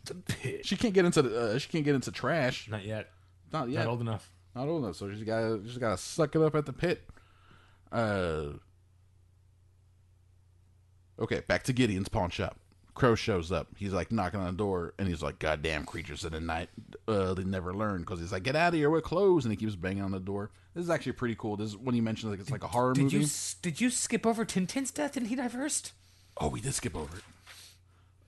It's 0.03 0.11
a 0.12 0.14
pit. 0.14 0.64
she 0.66 0.76
can't 0.76 0.95
get 0.95 1.05
into 1.05 1.20
the, 1.22 1.41
uh, 1.55 1.59
she 1.59 1.68
can't 1.68 1.85
get 1.85 1.95
into 1.95 2.12
trash. 2.12 2.68
Not 2.70 2.85
yet. 2.85 3.11
Not 3.53 3.68
yet. 3.68 3.81
Not 3.85 3.91
old 3.91 4.01
enough. 4.01 4.31
Not 4.55 4.68
old 4.68 4.85
enough, 4.85 4.97
so 4.97 5.11
she's 5.11 5.22
got 5.24 5.61
she's 5.64 5.76
got 5.79 5.91
to 5.91 5.97
suck 6.03 6.35
it 6.37 6.41
up 6.43 6.55
at 6.55 6.66
the 6.66 6.72
pit. 6.72 7.03
Uh, 7.91 8.53
okay, 11.18 11.40
back 11.46 11.62
to 11.64 11.72
Gideon's 11.72 12.08
pawn 12.08 12.30
shop. 12.30 12.58
Crow 12.94 13.14
shows 13.14 13.52
up. 13.52 13.68
He's 13.76 13.92
like 13.92 14.10
knocking 14.10 14.40
on 14.40 14.46
the 14.46 14.52
door, 14.52 14.94
and 14.98 15.06
he's 15.06 15.22
like, 15.22 15.38
"Goddamn 15.38 15.84
creatures 15.84 16.24
of 16.24 16.32
the 16.32 16.40
night! 16.40 16.68
Uh, 17.06 17.32
they 17.34 17.44
never 17.44 17.72
learn." 17.72 18.00
Because 18.00 18.18
he's 18.18 18.32
like, 18.32 18.42
"Get 18.42 18.56
out 18.56 18.68
of 18.68 18.74
here! 18.74 18.90
We're 18.90 19.00
closed!" 19.00 19.46
And 19.46 19.52
he 19.52 19.56
keeps 19.56 19.76
banging 19.76 20.02
on 20.02 20.10
the 20.10 20.18
door. 20.18 20.50
This 20.74 20.82
is 20.84 20.90
actually 20.90 21.12
pretty 21.12 21.36
cool. 21.36 21.56
This 21.56 21.68
is 21.68 21.76
when 21.76 21.94
he 21.94 22.00
mentioned 22.00 22.32
like 22.32 22.40
it's 22.40 22.50
like 22.50 22.64
a 22.64 22.68
horror 22.68 22.94
Did 22.94 23.04
movie. 23.04 23.18
you 23.18 23.26
did 23.62 23.80
you 23.80 23.90
skip 23.90 24.26
over 24.26 24.44
Tintin's 24.44 24.90
death? 24.90 25.12
Didn't 25.12 25.28
he 25.28 25.36
die 25.36 25.48
first? 25.48 25.92
Oh, 26.40 26.48
we 26.48 26.60
did 26.60 26.74
skip 26.74 26.96
over 26.96 27.16
it. 27.16 27.22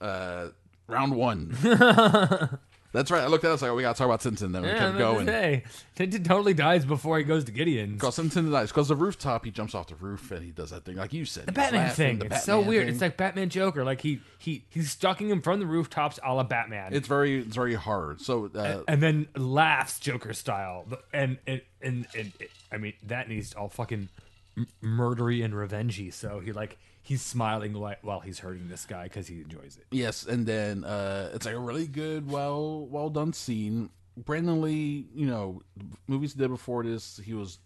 Uh, 0.01 0.49
round 0.86 1.14
one. 1.16 1.57
That's 2.93 3.11
right. 3.11 3.22
I 3.22 3.28
looked 3.28 3.45
at 3.45 3.49
it. 3.49 3.51
I 3.51 3.53
was 3.53 3.62
like, 3.62 3.70
oh, 3.70 3.74
we 3.76 3.82
got 3.82 3.95
to 3.95 3.99
talk 3.99 4.07
about 4.07 4.20
Tintin. 4.20 4.53
Then 4.53 4.62
we 4.62 4.68
kept 4.68 4.99
going. 4.99 5.26
Hey, 5.26 5.62
Tintin 5.97 6.24
totally 6.24 6.55
dies 6.55 6.84
before 6.84 7.18
he 7.18 7.24
goes 7.24 7.45
to 7.45 7.53
Gideon's. 7.53 7.95
Because 7.95 8.18
Tintin 8.18 8.51
dies. 8.51 8.68
Because 8.70 8.88
the 8.88 8.97
rooftop, 8.97 9.45
he 9.45 9.53
jumps 9.53 9.74
off 9.76 9.86
the 9.86 9.95
roof 9.95 10.30
and 10.32 10.45
he 10.45 10.51
does 10.51 10.70
that 10.70 10.84
thing, 10.84 10.97
like 10.97 11.12
you 11.12 11.24
said. 11.24 11.47
The 11.47 11.53
Batman 11.53 11.91
thing. 11.91 12.20
it's 12.24 12.43
so 12.45 12.61
weird. 12.61 12.86
Thing. 12.86 12.95
It's 12.95 13.01
like 13.03 13.16
Batman 13.16 13.49
Joker. 13.49 13.84
Like 13.84 14.01
he 14.01 14.20
he 14.38 14.64
he's 14.70 14.91
stalking 14.91 15.28
him 15.28 15.41
from 15.41 15.61
the 15.61 15.66
rooftops, 15.66 16.18
a 16.24 16.34
la 16.34 16.43
Batman. 16.43 16.93
it's 16.93 17.07
very, 17.07 17.38
it's 17.41 17.55
very 17.55 17.74
hard. 17.74 18.20
So, 18.20 18.51
uh, 18.55 18.82
and 18.88 19.01
then 19.03 19.28
laughs 19.36 20.01
Joker 20.01 20.32
style. 20.32 20.86
And 21.12 21.38
and 21.47 21.61
and, 21.80 22.07
and, 22.14 22.32
and 22.41 22.49
I 22.72 22.78
mean 22.78 22.95
that 23.07 23.28
needs 23.28 23.55
all 23.55 23.68
fucking 23.68 24.09
m- 24.57 24.66
murdery 24.82 25.45
and 25.45 25.55
revengey. 25.55 26.12
So 26.12 26.41
he 26.41 26.53
like 26.53 26.76
he's 27.03 27.23
smiling 27.23 27.73
while, 27.79 27.97
while 28.03 28.21
he's 28.21 28.39
hurting 28.39 28.69
this 28.69 28.87
guy 28.87 29.05
because 29.05 29.27
he 29.27 29.41
enjoys 29.41 29.79
it. 29.79 29.87
yes, 29.91 30.25
and 30.27 30.47
then 30.47 30.85
uh, 30.85 31.31
it's 31.35 31.47
like 31.47 31.55
a 31.55 31.59
really 31.59 31.87
good, 31.87 32.31
well, 32.31 32.87
well 32.87 33.11
done 33.11 33.33
scene. 33.33 33.91
Brandon 34.17 34.61
Lee, 34.61 35.07
you 35.15 35.27
know, 35.27 35.63
movies 36.07 36.35
he 36.35 36.39
did 36.39 36.49
before 36.49 36.83
this, 36.85 37.21
he 37.25 37.33
was 37.35 37.59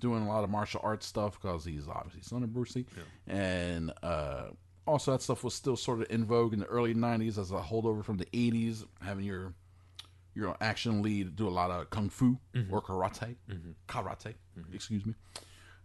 doing 0.00 0.22
a 0.22 0.28
lot 0.28 0.44
of 0.44 0.50
martial 0.50 0.80
arts 0.82 1.06
stuff 1.06 1.40
because 1.40 1.64
he's 1.64 1.88
obviously 1.88 2.22
son 2.22 2.42
of 2.42 2.52
Bruce 2.52 2.74
Lee, 2.76 2.86
and 3.26 3.92
uh, 4.02 4.44
also 4.86 5.12
that 5.12 5.22
stuff 5.22 5.44
was 5.44 5.54
still 5.54 5.76
sort 5.76 6.00
of 6.00 6.10
in 6.10 6.24
vogue 6.24 6.52
in 6.52 6.58
the 6.60 6.66
early 6.66 6.94
'90s 6.94 7.38
as 7.38 7.50
a 7.50 7.60
holdover 7.60 8.04
from 8.04 8.16
the 8.18 8.26
'80s, 8.26 8.84
having 9.00 9.24
your 9.24 9.54
your 10.34 10.56
action 10.60 11.02
lead 11.02 11.36
do 11.36 11.46
a 11.46 11.50
lot 11.50 11.70
of 11.70 11.88
kung 11.90 12.08
fu 12.08 12.38
or 12.70 12.80
karate, 12.82 13.36
karate, 13.88 14.34
excuse 14.72 15.04
me. 15.06 15.14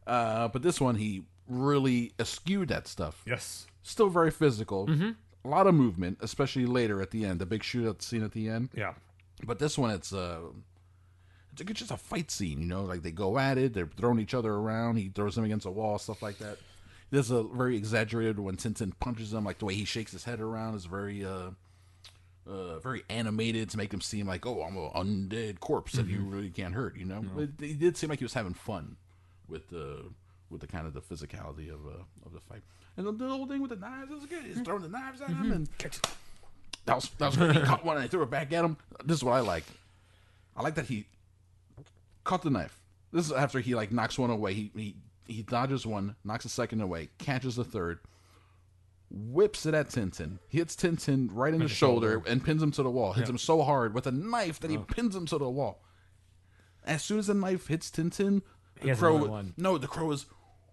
Uh, 0.05 0.47
but 0.47 0.61
this 0.61 0.79
one, 0.79 0.95
he 0.95 1.23
really 1.47 2.13
eschewed 2.19 2.69
that 2.69 2.87
stuff. 2.87 3.23
Yes. 3.25 3.67
Still 3.83 4.09
very 4.09 4.31
physical, 4.31 4.89
a 4.89 5.47
lot 5.47 5.65
of 5.67 5.73
movement, 5.73 6.17
especially 6.21 6.65
later 6.65 7.01
at 7.01 7.11
the 7.11 7.25
end, 7.25 7.39
the 7.39 7.45
big 7.45 7.63
shootout 7.63 8.01
scene 8.01 8.23
at 8.23 8.33
the 8.33 8.49
end. 8.49 8.69
Yeah. 8.75 8.93
But 9.43 9.59
this 9.59 9.77
one, 9.77 9.91
it's 9.91 10.11
uh, 10.11 10.39
it's 11.51 11.61
like 11.61 11.69
it's 11.69 11.79
just 11.79 11.91
a 11.91 11.97
fight 11.97 12.29
scene, 12.29 12.59
you 12.59 12.67
know, 12.67 12.83
like 12.83 13.01
they 13.01 13.11
go 13.11 13.37
at 13.37 13.57
it, 13.57 13.73
they're 13.73 13.89
throwing 13.97 14.19
each 14.19 14.33
other 14.33 14.51
around. 14.51 14.97
He 14.97 15.09
throws 15.09 15.37
him 15.37 15.45
against 15.45 15.65
a 15.65 15.71
wall, 15.71 15.97
stuff 15.99 16.21
like 16.21 16.37
that. 16.39 16.57
There's 17.11 17.31
a 17.31 17.43
very 17.43 17.77
exaggerated 17.77 18.39
when 18.39 18.57
Tintin 18.57 18.91
punches 18.99 19.33
him, 19.33 19.45
like 19.45 19.59
the 19.59 19.65
way 19.65 19.75
he 19.75 19.85
shakes 19.85 20.11
his 20.11 20.25
head 20.25 20.41
around 20.41 20.75
is 20.75 20.85
very 20.85 21.23
uh, 21.23 21.51
uh, 22.49 22.79
very 22.79 23.03
animated 23.09 23.69
to 23.69 23.77
make 23.77 23.93
him 23.93 24.01
seem 24.01 24.27
like, 24.27 24.45
oh, 24.45 24.63
I'm 24.63 24.75
an 24.75 25.29
undead 25.29 25.59
corpse 25.59 25.93
that 25.93 26.07
you 26.07 26.19
really 26.19 26.49
can't 26.49 26.73
hurt, 26.73 26.97
you 26.97 27.05
know. 27.05 27.23
But 27.35 27.49
he 27.59 27.73
did 27.73 27.95
seem 27.95 28.09
like 28.09 28.19
he 28.19 28.25
was 28.25 28.33
having 28.33 28.53
fun 28.53 28.97
with 29.47 29.69
the 29.69 30.05
with 30.49 30.61
the 30.61 30.67
kind 30.67 30.87
of 30.87 30.93
the 30.93 31.01
physicality 31.01 31.73
of 31.73 31.85
uh, 31.85 32.03
of 32.25 32.33
the 32.33 32.39
fight, 32.39 32.61
and 32.95 33.05
the, 33.05 33.11
the 33.11 33.27
whole 33.29 33.45
thing 33.47 33.61
with 33.61 33.69
the 33.71 33.75
knives 33.75 34.11
it 34.11 34.15
was 34.15 34.25
good. 34.25 34.43
He's 34.45 34.61
throwing 34.61 34.81
the 34.83 34.89
knives 34.89 35.21
at 35.21 35.29
him, 35.29 35.51
and 35.51 35.77
Catch 35.77 35.97
it. 35.97 36.07
that 36.85 36.95
was 36.95 37.09
that 37.17 37.27
was 37.27 37.37
good. 37.37 37.55
He 37.55 37.61
caught 37.61 37.83
one 37.85 37.97
and 37.97 38.03
he 38.03 38.09
threw 38.09 38.23
it 38.23 38.29
back 38.29 38.51
at 38.53 38.63
him. 38.65 38.77
This 39.05 39.17
is 39.17 39.23
what 39.23 39.33
I 39.33 39.39
like. 39.41 39.63
I 40.55 40.61
like 40.63 40.75
that 40.75 40.85
he 40.85 41.05
caught 42.23 42.41
the 42.41 42.49
knife. 42.49 42.81
This 43.11 43.25
is 43.25 43.31
after 43.31 43.59
he 43.59 43.75
like 43.75 43.91
knocks 43.91 44.17
one 44.17 44.29
away. 44.29 44.53
He 44.53 44.71
he 44.75 44.95
he 45.25 45.41
dodges 45.43 45.85
one, 45.85 46.15
knocks 46.23 46.45
a 46.45 46.49
second 46.49 46.81
away, 46.81 47.09
catches 47.17 47.57
the 47.57 47.63
third, 47.65 47.99
whips 49.09 49.65
it 49.65 49.73
at 49.73 49.89
Tintin, 49.89 50.39
hits 50.47 50.75
Tintin 50.75 51.29
right 51.31 51.53
in 51.53 51.59
the, 51.59 51.67
shoulder, 51.67 52.21
and 52.25 52.43
pins 52.43 52.63
him 52.63 52.71
to 52.71 52.83
the 52.83 52.89
wall. 52.89 53.13
Hits 53.13 53.29
him 53.29 53.37
so 53.37 53.61
hard 53.61 53.93
with 53.93 54.07
a 54.07 54.11
knife 54.11 54.59
that 54.61 54.71
he 54.71 54.77
pins 54.77 55.15
him 55.15 55.25
to 55.27 55.37
the 55.37 55.49
wall. 55.49 55.83
As 56.85 57.03
soon 57.03 57.19
as 57.19 57.27
the 57.27 57.33
knife 57.33 57.67
hits 57.67 57.91
Tintin, 57.91 58.41
the 58.81 58.95
crow 58.95 59.25
one. 59.25 59.53
no, 59.57 59.77
the 59.77 59.87
crow 59.87 60.11
is 60.11 60.25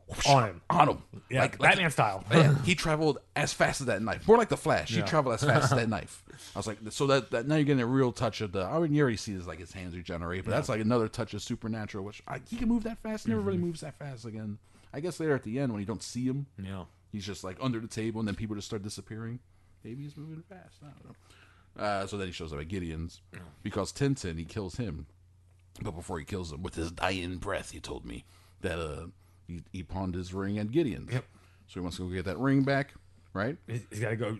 whoosh, 0.08 0.26
On 0.28 0.44
him. 0.44 0.60
on 0.70 0.88
him, 0.88 1.02
Yeah, 1.30 1.46
Batman 1.48 1.90
style. 1.90 2.24
yeah, 2.30 2.54
he 2.64 2.74
traveled 2.74 3.18
as 3.36 3.52
fast 3.52 3.80
as 3.80 3.86
that 3.88 4.02
knife. 4.02 4.26
More 4.28 4.36
like 4.36 4.48
the 4.48 4.56
Flash. 4.56 4.90
He 4.90 4.98
Yeah. 4.98 5.04
traveled 5.04 5.34
as 5.34 5.44
fast 5.44 5.64
as 5.64 5.70
that 5.78 5.88
knife. 5.88 6.22
I 6.54 6.58
was 6.58 6.66
like, 6.66 6.78
so 6.90 7.06
that, 7.08 7.30
that 7.30 7.46
now 7.46 7.54
you're 7.56 7.64
getting 7.64 7.82
a 7.82 7.86
real 7.86 8.12
touch 8.12 8.40
of 8.40 8.52
the. 8.52 8.62
I 8.64 8.78
mean, 8.80 8.92
you 8.94 9.02
already 9.02 9.16
see 9.16 9.34
this 9.34 9.46
like 9.46 9.58
his 9.60 9.72
hands 9.72 9.96
regenerate, 9.96 10.44
but 10.44 10.50
that's 10.50 10.68
like 10.68 10.80
another 10.80 11.08
touch 11.08 11.32
of 11.34 11.42
supernatural, 11.42 12.04
which 12.04 12.22
I, 12.28 12.40
he 12.48 12.56
can 12.56 12.68
move 12.68 12.82
that 12.84 12.98
fast. 12.98 13.26
Never 13.28 13.40
really 13.40 13.58
moves 13.58 13.80
that 13.80 13.98
fast 13.98 14.24
again. 14.24 14.58
I 14.92 15.00
guess 15.00 15.18
later 15.20 15.34
at 15.34 15.42
the 15.42 15.58
end 15.58 15.72
when 15.72 15.80
you 15.80 15.86
don't 15.86 16.02
see 16.02 16.24
him, 16.24 16.46
Yeah. 16.62 16.84
he's 17.12 17.24
just 17.26 17.42
like 17.44 17.56
under 17.60 17.80
the 17.80 17.88
table, 17.88 18.20
and 18.20 18.28
then 18.28 18.34
people 18.34 18.54
just 18.56 18.66
start 18.68 18.82
disappearing. 18.82 19.38
Maybe 19.82 20.02
he's 20.04 20.16
moving 20.16 20.42
fast. 20.48 20.76
I 20.82 20.86
don't 20.86 21.04
know. 21.06 21.14
Uh, 21.84 22.06
so 22.06 22.16
then 22.16 22.28
he 22.28 22.32
shows 22.32 22.52
up 22.52 22.60
at 22.60 22.68
Gideon's 22.68 23.20
because 23.64 23.92
Tintin 23.92 24.38
he 24.38 24.44
kills 24.44 24.76
him, 24.76 25.06
but 25.82 25.90
before 25.90 26.18
he 26.20 26.24
kills 26.24 26.52
him, 26.52 26.62
with 26.62 26.76
his 26.76 26.92
dying 26.92 27.36
breath, 27.38 27.72
he 27.72 27.80
told 27.80 28.04
me 28.06 28.24
that 28.60 28.78
uh 28.78 29.06
he, 29.46 29.62
he 29.72 29.82
pawned 29.82 30.14
his 30.14 30.32
ring 30.34 30.58
at 30.58 30.70
Gideon's. 30.70 31.12
Yep. 31.12 31.24
So 31.66 31.74
he 31.74 31.80
wants 31.80 31.96
to 31.96 32.08
go 32.08 32.14
get 32.14 32.24
that 32.26 32.38
ring 32.38 32.62
back, 32.62 32.94
right? 33.32 33.56
He's, 33.66 34.00
got 34.00 34.10
to 34.10 34.16
go 34.16 34.38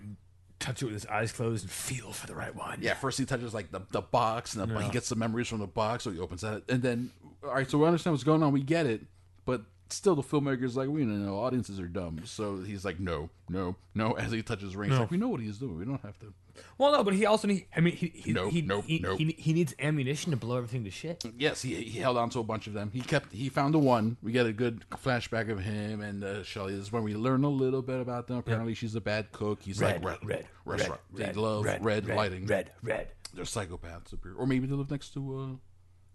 touch 0.61 0.83
it 0.83 0.87
with 0.87 0.95
his 0.95 1.07
eyes 1.07 1.33
closed 1.33 1.65
and 1.65 1.71
feel 1.71 2.13
for 2.13 2.27
the 2.27 2.35
right 2.35 2.55
one. 2.55 2.79
Yeah. 2.81 2.95
First 2.95 3.19
he 3.19 3.25
touches 3.25 3.55
like 3.55 3.71
the, 3.71 3.83
the 3.91 4.01
box, 4.03 4.55
and 4.55 4.71
the, 4.71 4.83
he 4.83 4.91
gets 4.91 5.09
the 5.09 5.17
memories 5.17 5.49
from 5.49 5.59
the 5.59 5.67
box, 5.67 6.05
so 6.05 6.11
he 6.11 6.19
opens 6.19 6.43
that, 6.43 6.63
and 6.69 6.83
then 6.83 7.11
all 7.43 7.55
right. 7.55 7.71
So 7.71 7.79
we 7.79 7.87
understand 7.87 8.15
what's 8.15 8.25
going 8.25 8.43
on. 8.43 8.53
We 8.53 8.63
get 8.63 8.87
it, 8.87 9.03
but 9.45 9.63
still 9.89 10.15
the 10.15 10.23
filmmaker's 10.23 10.77
like, 10.77 10.89
we 10.89 11.01
don't 11.03 11.25
know, 11.25 11.39
audiences 11.39 11.79
are 11.81 11.87
dumb. 11.87 12.21
So 12.25 12.59
he's 12.59 12.85
like, 12.85 13.01
no, 13.01 13.31
no, 13.49 13.77
no. 13.95 14.13
As 14.13 14.33
he 14.33 14.43
touches 14.43 14.77
ring, 14.77 14.91
he's 14.91 14.99
like, 14.99 15.11
we 15.11 15.17
know 15.17 15.29
what 15.29 15.41
he's 15.41 15.59
doing. 15.59 15.79
We 15.79 15.85
don't 15.85 16.01
have 16.03 16.19
to. 16.21 16.33
Well, 16.79 16.93
no, 16.93 17.03
but 17.03 17.15
he 17.15 17.27
also 17.27 17.49
need. 17.49 17.67
I 17.77 17.81
mean, 17.81 17.97
he 17.97 18.13
he 18.15 18.33
Nope, 18.33 18.53
he, 18.53 18.63
nope, 18.63 18.85
he, 18.87 18.99
nope. 19.01 19.19
he, 19.19 19.35
he 19.37 19.53
needs 19.53 19.75
ammunition 19.79 20.31
to 20.31 20.37
blow 20.37 20.57
everything 20.57 20.85
to 20.85 20.91
shit. 20.91 21.25
Yes, 21.37 21.63
he, 21.63 21.75
he 21.75 21.99
held 21.99 22.17
on 22.17 22.31
to 22.31 22.39
a 22.39 22.45
bunch 22.45 22.67
of 22.69 22.75
them. 22.75 22.91
He 22.93 23.01
kept 23.01 23.33
he 23.33 23.49
found 23.49 23.75
the 23.75 23.79
one. 23.81 24.17
We 24.23 24.31
get 24.33 24.47
a 24.47 24.53
good 24.53 24.85
flashback 24.91 25.51
of 25.51 25.61
him 25.61 26.01
and 26.01 26.23
uh, 26.23 26.43
Shelly. 26.45 26.75
This 26.75 26.87
is 26.87 26.93
when 26.93 27.03
we 27.03 27.15
learn 27.15 27.43
a 27.43 27.49
little 27.49 27.83
bit 27.83 28.01
about 28.01 28.29
them. 28.29 28.39
Apparently, 28.39 28.75
she's 28.75 28.95
a 28.95 29.01
bad 29.01 29.33
cook. 29.33 29.63
He's 29.63 29.83
like 29.83 30.05
red, 30.05 30.19
red, 30.23 30.47
restaurant. 30.65 31.01
they 31.13 31.33
love 31.33 31.65
red, 31.65 32.07
lighting. 32.07 32.47
red, 32.47 32.71
red. 32.83 33.09
They're 33.35 33.45
psychopaths 33.45 34.15
up 34.15 34.21
here, 34.23 34.35
or 34.37 34.47
maybe 34.47 34.69
they 34.69 34.75
live 34.77 34.93
next 34.93 35.13
to 35.15 35.37
uh, 35.37 35.47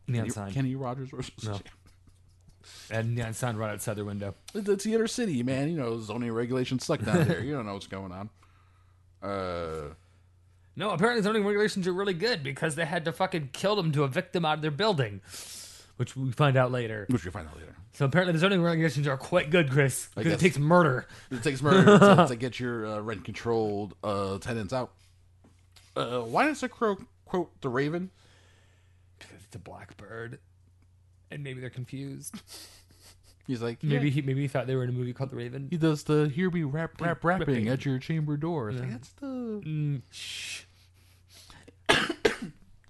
Neon 0.07 0.29
Kenny. 0.29 0.51
Kenny 0.53 0.75
Rogers. 0.75 1.11
Or 1.11 1.21
No. 1.43 1.59
And 2.91 3.15
neon 3.15 3.33
sign 3.33 3.55
right 3.55 3.71
outside 3.71 3.95
their 3.95 4.05
window. 4.05 4.33
It's 4.55 4.83
the 4.83 4.93
inner 4.95 5.07
city, 5.07 5.43
man. 5.43 5.69
You 5.69 5.77
know, 5.77 5.99
zoning 5.99 6.31
regulations 6.31 6.85
suck 6.85 7.03
down 7.03 7.27
there. 7.27 7.43
You 7.43 7.53
don't 7.53 7.65
know 7.65 7.73
what's 7.73 7.87
going 7.87 8.11
on. 8.11 8.29
Uh, 9.21 9.93
No, 10.75 10.91
apparently 10.91 11.21
zoning 11.21 11.45
regulations 11.45 11.87
are 11.87 11.93
really 11.93 12.13
good 12.13 12.41
because 12.43 12.75
they 12.75 12.85
had 12.85 13.05
to 13.05 13.11
fucking 13.13 13.49
kill 13.53 13.75
them 13.75 13.91
to 13.91 14.03
evict 14.05 14.33
them 14.33 14.45
out 14.45 14.55
of 14.55 14.61
their 14.61 14.71
building. 14.71 15.21
which 15.97 16.15
we 16.15 16.31
find 16.31 16.57
out 16.57 16.71
later. 16.71 17.05
which 17.09 17.25
we 17.25 17.31
find 17.31 17.47
out 17.47 17.57
later. 17.57 17.75
So 17.93 18.05
apparently, 18.05 18.31
the 18.33 18.39
zoning 18.39 18.61
regulations 18.63 19.07
are 19.07 19.17
quite 19.17 19.49
good, 19.49 19.69
Chris, 19.71 20.07
because 20.15 20.27
it 20.27 20.35
guess. 20.35 20.39
takes 20.39 20.57
murder. 20.57 21.05
It 21.31 21.43
takes 21.43 21.61
murder 21.61 21.99
to, 21.99 22.25
to 22.29 22.35
get 22.37 22.59
your 22.59 22.85
uh, 22.87 22.99
rent 23.01 23.25
controlled 23.25 23.93
uh, 24.03 24.37
tenants 24.39 24.71
out. 24.71 24.93
Uh, 25.97 26.21
why 26.21 26.45
does 26.45 26.61
the 26.61 26.69
crow 26.69 26.97
quote 27.25 27.59
the 27.61 27.67
raven? 27.67 28.09
Because 29.17 29.43
it's 29.45 29.55
a 29.55 29.59
blackbird, 29.59 30.39
and 31.31 31.43
maybe 31.43 31.59
they're 31.61 31.69
confused. 31.69 32.35
He's 33.47 33.61
like, 33.63 33.81
Maybe 33.83 34.09
yeah, 34.09 34.13
he 34.13 34.21
maybe 34.21 34.41
he 34.41 34.47
thought 34.47 34.67
they 34.67 34.75
were 34.75 34.83
in 34.83 34.89
a 34.89 34.93
movie 34.93 35.11
called 35.11 35.31
The 35.31 35.35
Raven. 35.35 35.67
he 35.71 35.77
does 35.77 36.03
the 36.03 36.29
hear 36.29 36.51
me 36.51 36.61
rap 36.63 37.01
rap 37.01 37.23
rapping 37.23 37.47
Rapping. 37.47 37.67
at 37.69 37.83
your 37.83 37.97
chamber 37.97 38.37
door. 38.37 38.69
It's 38.69 38.79
like, 38.79 38.91
that's 38.91 39.09
the 39.13 39.25
Mm, 39.25 40.01
shh. 40.11 40.61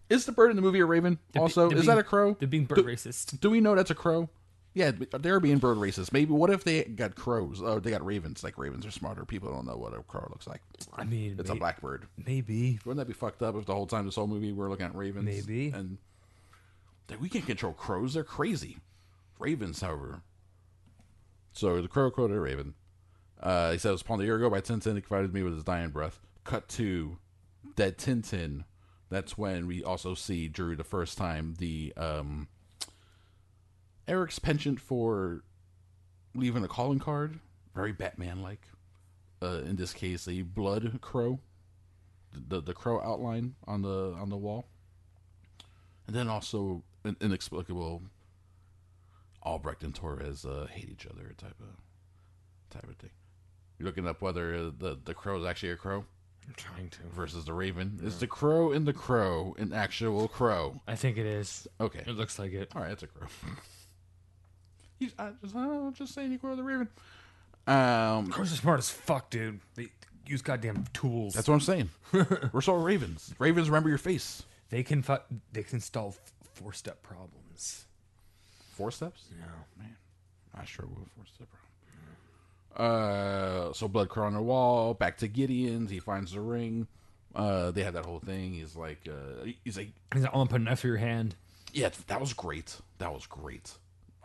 is 0.10 0.26
the 0.26 0.32
bird 0.32 0.50
in 0.50 0.56
the 0.56 0.62
movie 0.62 0.80
a 0.80 0.86
raven? 0.86 1.18
They're 1.32 1.42
also, 1.44 1.70
they're 1.70 1.78
is 1.78 1.84
being- 1.86 1.96
that 1.96 2.00
a 2.02 2.04
crow? 2.04 2.36
They're 2.40 2.48
being 2.48 2.66
bird 2.66 2.76
Do- 2.78 2.84
racist. 2.84 3.40
Do 3.40 3.50
we 3.50 3.62
know 3.62 3.76
that's 3.76 3.92
a 3.92 3.96
crow? 3.96 4.30
Yeah, 4.74 4.92
they're 5.20 5.40
being 5.40 5.58
bird 5.58 5.78
racist. 5.78 6.14
Maybe 6.14 6.32
what 6.32 6.50
if 6.52 6.64
they 6.64 6.84
got 6.84 7.16
crows? 7.16 7.62
Oh, 7.64 7.80
they 7.80 7.90
got 7.90 8.06
ravens. 8.06 8.44
Like 8.44 8.58
ravens 8.58 8.86
are 8.86 8.92
smarter. 8.92 9.26
People 9.26 9.52
don't 9.52 9.66
know 9.66 9.76
what 9.78 9.98
a 9.98 10.04
crow 10.04 10.28
looks 10.30 10.46
like. 10.48 10.62
I 10.94 11.06
mean, 11.06 11.38
It's 11.40 11.50
may- 11.50 11.56
a 11.56 11.60
blackbird. 11.60 12.06
Maybe. 12.24 12.80
Wouldn't 12.86 12.98
that 12.98 13.08
be 13.08 13.14
fucked 13.18 13.42
up 13.42 13.56
if 13.56 13.66
the 13.66 13.74
whole 13.74 13.88
time 13.88 14.06
this 14.06 14.16
whole 14.16 14.28
movie 14.28 14.52
we're 14.52 14.70
looking 14.70 14.86
at 14.86 14.96
ravens? 14.96 15.26
Maybe. 15.26 15.70
And 15.70 15.98
that 17.10 17.20
we 17.20 17.30
can't 17.30 17.46
control 17.46 17.74
crows. 17.74 18.14
They're 18.14 18.24
crazy. 18.24 18.78
Ravens, 19.38 19.82
however. 19.82 20.22
So 21.52 21.82
the 21.82 21.88
crow 21.88 22.10
quoted 22.12 22.38
a 22.38 22.40
raven. 22.40 22.76
Uh, 23.42 23.72
he 23.72 23.88
was 23.88 24.02
upon 24.02 24.20
a 24.22 24.24
year 24.24 24.36
ago 24.36 24.50
by 24.50 24.62
Tintin, 24.62 24.96
he 24.96 25.02
provided 25.02 25.34
me 25.34 25.44
with 25.44 25.54
his 25.54 25.64
dying 25.64 25.90
breath. 25.90 26.20
Cut 26.44 26.68
to 26.70 27.18
dead 27.76 27.98
Tintin. 27.98 28.66
That's 29.10 29.38
when 29.38 29.66
we 29.66 29.84
also 29.84 30.14
see 30.14 30.48
Drew 30.48 30.76
the 30.76 30.84
first 30.84 31.18
time 31.18 31.56
the 31.58 31.94
um, 31.98 32.48
Eric's 34.08 34.40
penchant 34.40 34.80
for 34.80 35.44
leaving 36.36 36.64
a 36.64 36.68
calling 36.68 37.00
card, 37.00 37.40
very 37.74 37.92
Batman 37.92 38.42
like. 38.42 38.68
Uh, 39.42 39.62
in 39.66 39.78
this 39.78 39.94
case, 39.94 40.28
a 40.28 40.42
blood 40.42 41.00
crow 41.02 41.40
the 42.34 42.62
the 42.62 42.74
crow 42.74 43.02
outline 43.02 43.56
on 43.68 43.82
the 43.82 44.16
on 44.20 44.30
the 44.30 44.38
wall, 44.38 44.66
and 46.08 46.16
then 46.16 46.28
also 46.28 46.84
an 47.04 47.16
inexplicable 47.22 48.02
Albrecht 49.44 49.84
and 49.84 49.96
Torres 49.96 50.46
uh, 50.46 50.68
hate 50.70 50.90
each 50.90 51.06
other 51.08 51.34
type 51.38 51.56
of 51.62 51.76
type 52.70 52.90
of 52.90 52.96
thing. 52.98 53.10
You're 53.78 53.86
looking 53.88 54.08
up 54.08 54.22
whether 54.22 54.70
the 54.70 54.98
the 55.04 55.14
crow 55.14 55.40
is 55.40 55.46
actually 55.46 55.72
a 55.72 55.76
crow 55.78 56.04
I'm 56.48 56.54
trying 56.56 56.90
to. 56.90 57.00
versus 57.14 57.46
the 57.46 57.54
raven. 57.54 58.00
Is 58.04 58.20
the 58.20 58.28
crow 58.28 58.72
in 58.72 58.86
the 58.86 58.94
crow 58.94 59.56
an 59.58 59.72
actual 59.74 60.28
crow? 60.28 60.82
I 60.88 60.96
think 60.96 61.18
it 61.18 61.26
is. 61.26 61.68
Okay, 61.80 62.04
It 62.06 62.16
looks 62.18 62.38
like 62.40 62.52
it. 62.54 62.72
all 62.76 62.82
right, 62.82 62.92
it's 62.92 63.04
a 63.04 63.08
crow. 63.08 63.28
He's 65.00 65.14
I 65.18 65.32
just 65.42 65.56
I'm 65.56 65.94
just 65.94 66.14
saying 66.14 66.32
you 66.32 66.40
crow 66.40 66.56
the 66.56 66.64
raven. 66.64 66.90
Um, 67.68 68.28
Crows 68.32 68.52
are 68.52 68.56
smart 68.56 68.80
as 68.80 68.90
fuck, 68.90 69.30
dude. 69.30 69.60
They 69.76 69.88
use 70.26 70.42
goddamn 70.42 70.86
tools. 70.94 71.34
that's 71.36 71.48
what 71.48 71.54
I'm 71.54 71.60
saying. 71.62 71.90
We're 72.52 72.62
so 72.62 72.74
ravens. 72.74 73.34
Ravens 73.38 73.70
remember 73.70 73.90
your 73.90 73.98
face. 74.00 74.44
they 74.70 74.82
can 74.84 75.02
fu- 75.04 75.18
they 75.54 75.64
can 75.64 75.80
solve 75.80 76.20
four 76.62 76.74
step 76.74 77.02
problems. 77.04 77.86
Four 78.74 78.92
steps. 78.92 79.26
Yeah. 79.38 79.46
Man, 79.84 79.96
I 80.56 80.66
sure 80.66 80.86
will 80.86 81.08
four 81.16 81.26
step 81.26 81.48
Uh, 82.76 83.74
so 83.74 83.88
blood 83.88 84.10
crow 84.10 84.26
on 84.28 84.34
the 84.34 84.42
wall. 84.42 84.94
Back 84.94 85.18
to 85.18 85.28
Gideon's. 85.28 85.90
He 85.92 86.00
finds 86.00 86.32
the 86.34 86.42
ring. 86.42 86.88
Uh, 87.36 87.72
they 87.72 87.84
have 87.84 87.94
that 87.94 88.06
whole 88.06 88.20
thing. 88.20 88.54
He's 88.54 88.76
like, 88.76 89.00
uh, 89.08 89.46
he's 89.64 89.78
like, 89.78 89.90
He's 90.14 90.24
like, 90.24 90.32
I'm 90.34 90.40
gonna 90.40 90.50
put 90.50 90.62
a 90.62 90.64
knife 90.64 90.80
through 90.80 90.92
your 90.92 90.98
hand. 91.00 91.36
yeah, 91.74 91.90
that 92.08 92.20
was 92.20 92.34
great. 92.34 92.76
That 92.98 93.14
was 93.14 93.26
great. 93.28 93.72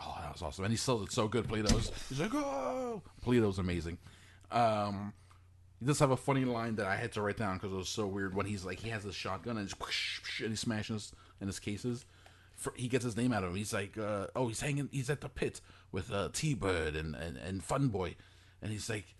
Oh, 0.01 0.15
that 0.23 0.33
was 0.33 0.43
awesome. 0.43 0.65
And 0.65 0.73
he 0.73 0.77
sells 0.77 1.03
it 1.03 1.13
so 1.13 1.29
good. 1.29 1.47
Polito's. 1.47 1.91
He's 2.09 2.21
like, 2.21 2.35
oh, 2.35 3.03
Polito's 3.25 3.59
amazing. 3.59 3.99
Um, 4.51 5.13
he 5.81 5.87
does 5.87 5.99
have 6.01 6.11
a 6.11 6.17
funny 6.17 6.45
line 6.45 6.77
that 6.77 6.87
I 6.87 6.97
had 6.97 7.13
to 7.13 7.23
write 7.23 7.37
down 7.37 7.57
because 7.57 7.73
it 7.73 7.77
was 7.77 7.89
so 7.89 8.07
weird. 8.07 8.35
When 8.35 8.47
he's 8.47 8.65
like, 8.65 8.79
he 8.81 8.89
has 8.91 9.05
this 9.05 9.15
shotgun 9.15 9.57
and, 9.57 9.69
just 9.69 9.81
whoosh, 9.81 10.21
whoosh, 10.21 10.41
and 10.41 10.51
he 10.51 10.57
smashes 10.57 11.13
in 11.41 11.47
his 11.47 11.59
cases. 11.61 12.05
He 12.77 12.89
gets 12.89 13.05
his 13.05 13.17
name 13.17 13.33
out 13.33 13.45
of 13.45 13.51
him. 13.51 13.57
He's 13.57 13.73
like, 13.73 13.97
uh, 13.99 14.29
oh, 14.35 14.49
he's 14.49 14.61
hanging. 14.61 14.89
He's 14.93 15.11
at 15.11 15.21
the 15.21 15.29
pit 15.29 15.61
with 15.93 16.13
uh, 16.13 16.31
T 16.33 16.55
Bird 16.55 16.97
and, 16.97 17.15
and 17.15 17.37
and 17.37 17.63
Fun 17.63 17.89
Boy, 17.89 18.17
and 18.63 18.73
he's 18.73 18.89
like, 18.89 19.15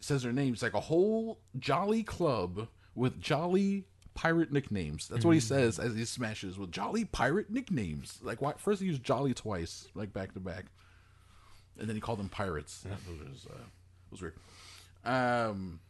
says 0.00 0.22
their 0.22 0.32
names 0.32 0.62
like 0.62 0.74
a 0.74 0.80
whole 0.80 1.38
jolly 1.58 2.02
club 2.02 2.68
with 2.94 3.20
jolly 3.20 3.84
pirate 4.14 4.52
nicknames. 4.52 5.08
That's 5.08 5.24
what 5.24 5.34
he 5.34 5.40
says 5.40 5.78
as 5.78 5.94
he 5.94 6.04
smashes 6.04 6.58
with 6.58 6.72
jolly 6.72 7.04
pirate 7.04 7.50
nicknames. 7.50 8.18
Like 8.22 8.42
why 8.42 8.54
first 8.56 8.80
he 8.80 8.86
used 8.88 9.02
jolly 9.02 9.34
twice, 9.34 9.88
like 9.94 10.12
back 10.12 10.34
to 10.34 10.40
back. 10.40 10.66
And 11.78 11.88
then 11.88 11.96
he 11.96 12.00
called 12.00 12.18
them 12.18 12.28
pirates. 12.28 12.80
That 12.82 12.98
was 13.08 13.46
uh 13.46 13.56
was 14.10 14.20
weird. 14.20 14.34
Um 15.04 15.80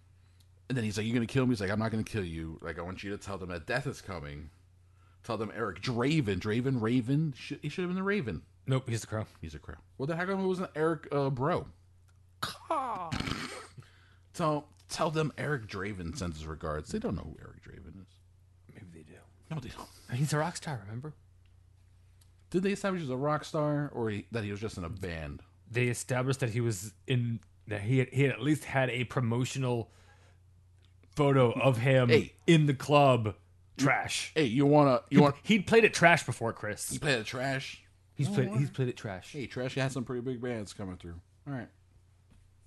and 0.68 0.76
then 0.76 0.84
he's 0.84 0.97
like, 0.97 1.07
You're 1.07 1.14
gonna 1.14 1.26
kill 1.26 1.47
me? 1.47 1.51
He's 1.51 1.61
like, 1.61 1.70
I'm 1.70 1.78
not 1.78 1.91
gonna 1.91 2.05
kill 2.05 2.24
you. 2.24 2.59
Like 2.61 2.78
I 2.78 2.82
want 2.82 3.03
you 3.03 3.11
to 3.11 3.18
tell 3.18 3.38
them 3.38 3.49
that 3.51 3.66
death 3.66 3.86
is 3.86 4.01
coming. 4.01 4.51
Tell 5.22 5.36
them 5.36 5.52
Eric 5.54 5.82
Draven, 5.82 6.38
Draven, 6.38 6.80
Raven. 6.80 7.34
Should, 7.36 7.60
he 7.62 7.68
should 7.68 7.82
have 7.82 7.90
been 7.90 7.96
the 7.96 8.02
Raven. 8.02 8.42
Nope, 8.66 8.88
he's 8.88 9.00
the 9.02 9.06
crow. 9.06 9.26
He's 9.40 9.54
a 9.54 9.58
crow. 9.58 9.74
Well, 9.98 10.06
the 10.06 10.16
heck 10.16 10.28
come 10.28 10.40
it 10.40 10.46
wasn't 10.46 10.70
Eric 10.74 11.08
uh, 11.12 11.30
Bro? 11.30 11.66
tell 14.34 14.68
tell 14.88 15.10
them 15.10 15.32
Eric 15.38 15.66
Draven 15.66 16.16
sends 16.16 16.38
his 16.38 16.46
regards. 16.46 16.90
They 16.90 16.98
don't 16.98 17.14
know 17.16 17.22
who 17.22 17.36
Eric 17.40 17.62
Draven 17.62 18.00
is. 18.02 18.08
Maybe 18.74 18.86
they 18.94 19.02
do. 19.02 19.18
No, 19.50 19.60
they 19.60 19.68
don't. 19.68 19.88
He's 20.18 20.32
a 20.32 20.38
rock 20.38 20.56
star. 20.56 20.80
Remember? 20.86 21.12
Did 22.50 22.64
they 22.64 22.72
establish 22.72 23.02
he's 23.02 23.10
a 23.10 23.16
rock 23.16 23.44
star 23.44 23.90
or 23.94 24.10
he, 24.10 24.26
that 24.32 24.42
he 24.42 24.50
was 24.50 24.60
just 24.60 24.76
in 24.76 24.82
a 24.82 24.88
band? 24.88 25.40
They 25.70 25.84
established 25.86 26.40
that 26.40 26.50
he 26.50 26.60
was 26.60 26.92
in 27.06 27.38
that 27.68 27.82
he 27.82 27.98
had, 27.98 28.08
he 28.08 28.22
had 28.22 28.32
at 28.32 28.42
least 28.42 28.64
had 28.64 28.90
a 28.90 29.04
promotional 29.04 29.92
photo 31.14 31.52
of 31.52 31.78
him 31.78 32.08
Hey. 32.08 32.32
in 32.48 32.66
the 32.66 32.74
club. 32.74 33.34
Trash. 33.80 34.32
Hey, 34.34 34.44
you 34.44 34.66
wanna 34.66 35.00
you 35.10 35.22
want 35.22 35.36
He'd 35.42 35.66
played 35.66 35.84
it 35.84 35.94
trash 35.94 36.24
before, 36.24 36.52
Chris. 36.52 36.90
He 36.90 36.98
played 36.98 37.18
it 37.18 37.26
trash? 37.26 37.82
He's 38.14 38.28
played. 38.28 38.50
He's 38.50 38.70
played 38.70 38.88
it 38.88 38.96
trash. 38.96 39.32
Hey, 39.32 39.46
trash 39.46 39.74
has 39.76 39.92
some 39.92 40.04
pretty 40.04 40.20
big 40.22 40.40
bands 40.42 40.72
coming 40.72 40.96
through. 40.96 41.20
All 41.46 41.54
right, 41.54 41.68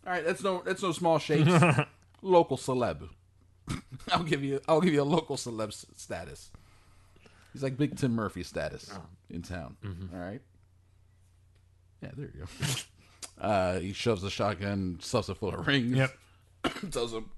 all 0.06 0.14
right. 0.14 0.26
That's 0.26 0.44
no 0.44 0.62
that's 0.66 0.82
no 0.82 0.92
small 0.92 1.20
shakes. 1.20 1.50
local 2.22 2.58
celeb. 2.58 3.10
I'll 4.12 4.24
give 4.24 4.44
you 4.44 4.60
I'll 4.68 4.82
give 4.82 4.94
you 4.94 5.02
a 5.02 5.06
local 5.06 5.36
celeb 5.38 5.68
s- 5.70 5.86
status. 5.96 6.50
He's 7.54 7.62
like 7.62 7.78
Big 7.78 7.96
Tim 7.98 8.14
Murphy 8.14 8.42
status 8.44 8.92
in 9.30 9.44
town. 9.44 9.78
All 10.14 10.20
right. 10.20 10.42
Yeah, 12.02 12.10
there 12.18 12.30
you 12.34 12.46
go. 12.46 12.66
uh, 13.42 13.80
he 13.80 13.94
shoves 13.94 14.24
the 14.24 14.30
shotgun, 14.32 14.98
stuffs 15.02 15.30
it 15.30 15.38
full 15.38 15.54
of 15.54 15.68
rings. 15.68 15.96
Yep. 15.96 16.18
tells 16.92 17.14
him, 17.14 17.30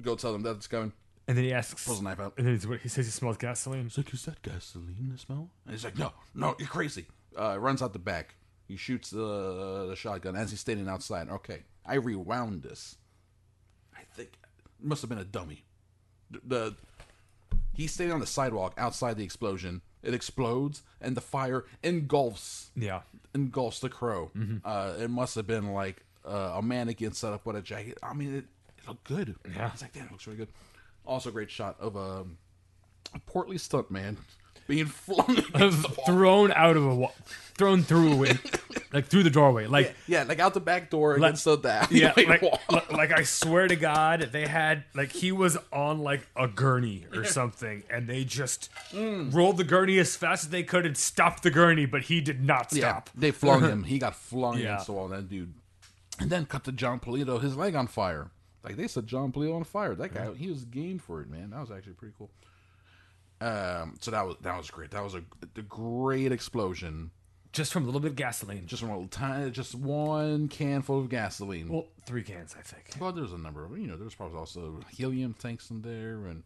go 0.00 0.14
tell 0.16 0.32
them 0.32 0.42
that 0.42 0.56
it's 0.56 0.66
coming. 0.66 0.92
And 1.28 1.36
then 1.36 1.44
he 1.44 1.52
asks. 1.52 1.84
Pulls 1.86 2.00
a 2.00 2.04
knife 2.04 2.18
out. 2.18 2.32
And 2.38 2.46
then 2.46 2.54
he's, 2.54 2.66
what, 2.66 2.80
he 2.80 2.88
says 2.88 3.04
he 3.06 3.12
smells 3.12 3.36
gasoline. 3.36 3.84
He's 3.84 3.96
like, 3.98 4.12
is 4.12 4.24
that 4.24 4.42
gasoline 4.42 5.10
the 5.12 5.18
smell? 5.18 5.50
And 5.66 5.74
he's 5.74 5.84
like, 5.84 5.96
no, 5.98 6.12
no, 6.34 6.56
you're 6.58 6.66
crazy. 6.68 7.04
Uh, 7.38 7.56
runs 7.60 7.82
out 7.82 7.92
the 7.92 7.98
back. 8.00 8.34
He 8.66 8.76
shoots 8.76 9.10
the 9.10 9.86
the 9.88 9.94
shotgun 9.96 10.34
as 10.36 10.50
he's 10.50 10.60
standing 10.60 10.88
outside. 10.88 11.28
Okay, 11.30 11.62
I 11.86 11.94
rewound 11.94 12.62
this. 12.62 12.96
I 13.96 14.00
think 14.14 14.30
it 14.80 14.84
must 14.86 15.00
have 15.02 15.08
been 15.08 15.18
a 15.18 15.24
dummy. 15.24 15.64
The, 16.30 16.40
the 16.46 16.74
he's 17.72 17.92
standing 17.92 18.12
on 18.12 18.20
the 18.20 18.26
sidewalk 18.26 18.74
outside 18.76 19.16
the 19.16 19.24
explosion. 19.24 19.82
It 20.02 20.12
explodes 20.14 20.82
and 21.00 21.16
the 21.16 21.20
fire 21.20 21.64
engulfs 21.82 22.70
Yeah. 22.76 23.00
engulfs 23.34 23.80
the 23.80 23.88
crow. 23.88 24.30
Uh, 24.64 24.94
it 25.00 25.08
must 25.10 25.34
have 25.34 25.46
been 25.46 25.72
like 25.72 26.04
uh, 26.26 26.54
a 26.56 26.62
mannequin 26.62 27.12
set 27.12 27.32
up 27.32 27.46
with 27.46 27.56
a 27.56 27.62
jacket. 27.62 27.98
I 28.02 28.12
mean, 28.14 28.34
it, 28.36 28.44
it 28.78 28.86
looked 28.88 29.04
good. 29.04 29.34
Yeah. 29.56 29.70
it's 29.72 29.82
like 29.82 29.92
damn, 29.94 30.06
it 30.06 30.12
looks 30.12 30.26
really 30.26 30.38
good. 30.38 30.48
Also, 31.08 31.30
great 31.30 31.50
shot 31.50 31.76
of 31.80 31.96
um, 31.96 32.36
a 33.14 33.18
portly 33.20 33.58
stunt 33.58 33.90
man 33.90 34.18
being 34.66 34.84
flung 35.06 35.38
against 35.38 35.82
the 35.82 35.88
wall. 35.96 36.06
thrown 36.06 36.52
out 36.52 36.76
of 36.76 36.84
a 36.84 36.94
wall, 36.94 37.14
thrown 37.54 37.82
through 37.82 38.12
a 38.12 38.16
win- 38.16 38.38
like 38.92 39.06
through 39.06 39.22
the 39.22 39.30
doorway. 39.30 39.66
Like 39.66 39.94
Yeah, 40.06 40.24
like 40.24 40.38
out 40.38 40.52
the 40.52 40.60
back 40.60 40.90
door 40.90 41.12
Like- 41.18 41.30
against 41.30 41.44
the 41.46 41.56
that. 41.60 41.90
yeah, 41.90 42.12
like, 42.14 42.42
like 42.70 42.92
like 42.92 43.10
I 43.12 43.22
swear 43.22 43.66
to 43.66 43.76
God, 43.76 44.28
they 44.32 44.46
had 44.46 44.84
like 44.94 45.10
he 45.12 45.32
was 45.32 45.56
on 45.72 46.00
like 46.00 46.26
a 46.36 46.46
gurney 46.46 47.06
or 47.14 47.24
something, 47.24 47.82
and 47.90 48.06
they 48.06 48.24
just 48.24 48.68
Mm. 48.92 49.32
rolled 49.34 49.56
the 49.56 49.64
gurney 49.64 49.98
as 49.98 50.14
fast 50.16 50.44
as 50.44 50.50
they 50.50 50.62
could 50.62 50.84
and 50.84 50.96
stopped 50.98 51.42
the 51.42 51.50
gurney, 51.50 51.86
but 51.86 52.02
he 52.02 52.20
did 52.20 52.44
not 52.44 52.70
yeah, 52.72 52.90
stop. 52.90 53.10
they 53.14 53.30
flung 53.30 53.62
him. 53.62 53.84
He 53.84 53.98
got 53.98 54.14
flung 54.14 54.58
Yeah. 54.58 54.64
against 54.64 54.86
the 54.86 54.92
wall. 54.92 55.08
That 55.08 55.30
dude, 55.30 55.54
and 56.20 56.28
then 56.28 56.44
cut 56.44 56.64
to 56.64 56.72
Jon 56.72 57.00
Polito, 57.00 57.40
his 57.40 57.56
leg 57.56 57.74
on 57.74 57.86
fire. 57.86 58.30
Like 58.64 58.76
they 58.76 58.88
said, 58.88 59.06
Jon 59.06 59.32
Polito 59.32 59.54
on 59.56 59.64
fire. 59.64 59.94
That 59.94 60.12
guy, 60.14 60.32
he 60.34 60.48
was 60.48 60.64
game 60.64 60.98
for 60.98 61.20
it, 61.20 61.30
man. 61.30 61.50
That 61.50 61.60
was 61.60 61.70
actually 61.70 61.92
pretty 61.94 62.14
cool. 62.18 62.30
Um, 63.40 63.94
so 64.00 64.10
that 64.10 64.26
was 64.26 64.36
that 64.42 64.56
was 64.56 64.70
great. 64.70 64.90
That 64.90 65.04
was 65.04 65.14
a, 65.14 65.22
a 65.56 65.62
great 65.62 66.32
explosion. 66.32 67.10
Just 67.52 67.72
from 67.72 67.84
a 67.84 67.86
little 67.86 68.00
bit 68.00 68.10
of 68.10 68.16
gasoline. 68.16 68.66
Just 68.66 68.82
one 68.82 68.90
little 68.92 69.08
tiny, 69.08 69.50
just 69.50 69.74
one 69.74 70.48
can 70.48 70.82
full 70.82 70.98
of 71.00 71.08
gasoline. 71.08 71.68
well, 71.68 71.86
three 72.04 72.22
cans, 72.22 72.54
I 72.58 72.62
think. 72.62 73.00
Well, 73.00 73.12
there's 73.12 73.32
a 73.32 73.38
number 73.38 73.64
of 73.64 73.78
you 73.78 73.86
know. 73.86 73.96
There's 73.96 74.14
probably 74.14 74.38
also 74.38 74.80
helium 74.90 75.34
tanks 75.34 75.70
in 75.70 75.80
there, 75.82 76.26
and 76.26 76.42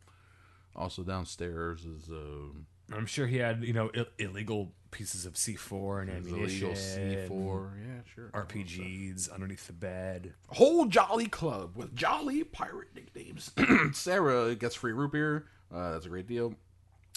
also 0.77 1.03
downstairs 1.03 1.85
is 1.85 2.11
uh, 2.11 2.95
I'm 2.97 3.07
sure 3.07 3.27
he 3.27 3.39
had 3.39 3.65
you 3.65 3.73
know 3.73 3.91
Ill- 3.95 4.07
illegal 4.19 4.71
pieces 4.93 5.27
of 5.27 5.33
C4 5.35 6.03
and 6.03 6.11
ammunition, 6.11 6.71
C4. 6.71 7.71
Yeah, 7.77 8.01
sure. 8.15 8.31
RPGs 8.33 9.33
underneath 9.33 9.67
the 9.67 9.73
bed. 9.73 10.35
Whole 10.49 10.87
Jolly 10.87 11.27
Club 11.27 11.77
with 11.77 11.97
Jolly 11.97 12.45
pirate 12.45 12.89
nicknames. 12.95 13.51
Sarah 13.93 14.55
gets 14.55 14.77
free 14.77 14.93
root 14.93 15.11
beer. 15.13 15.47
Uh, 15.75 15.93
that's 15.93 16.07
a 16.07 16.09
great 16.09 16.29
deal. 16.29 16.55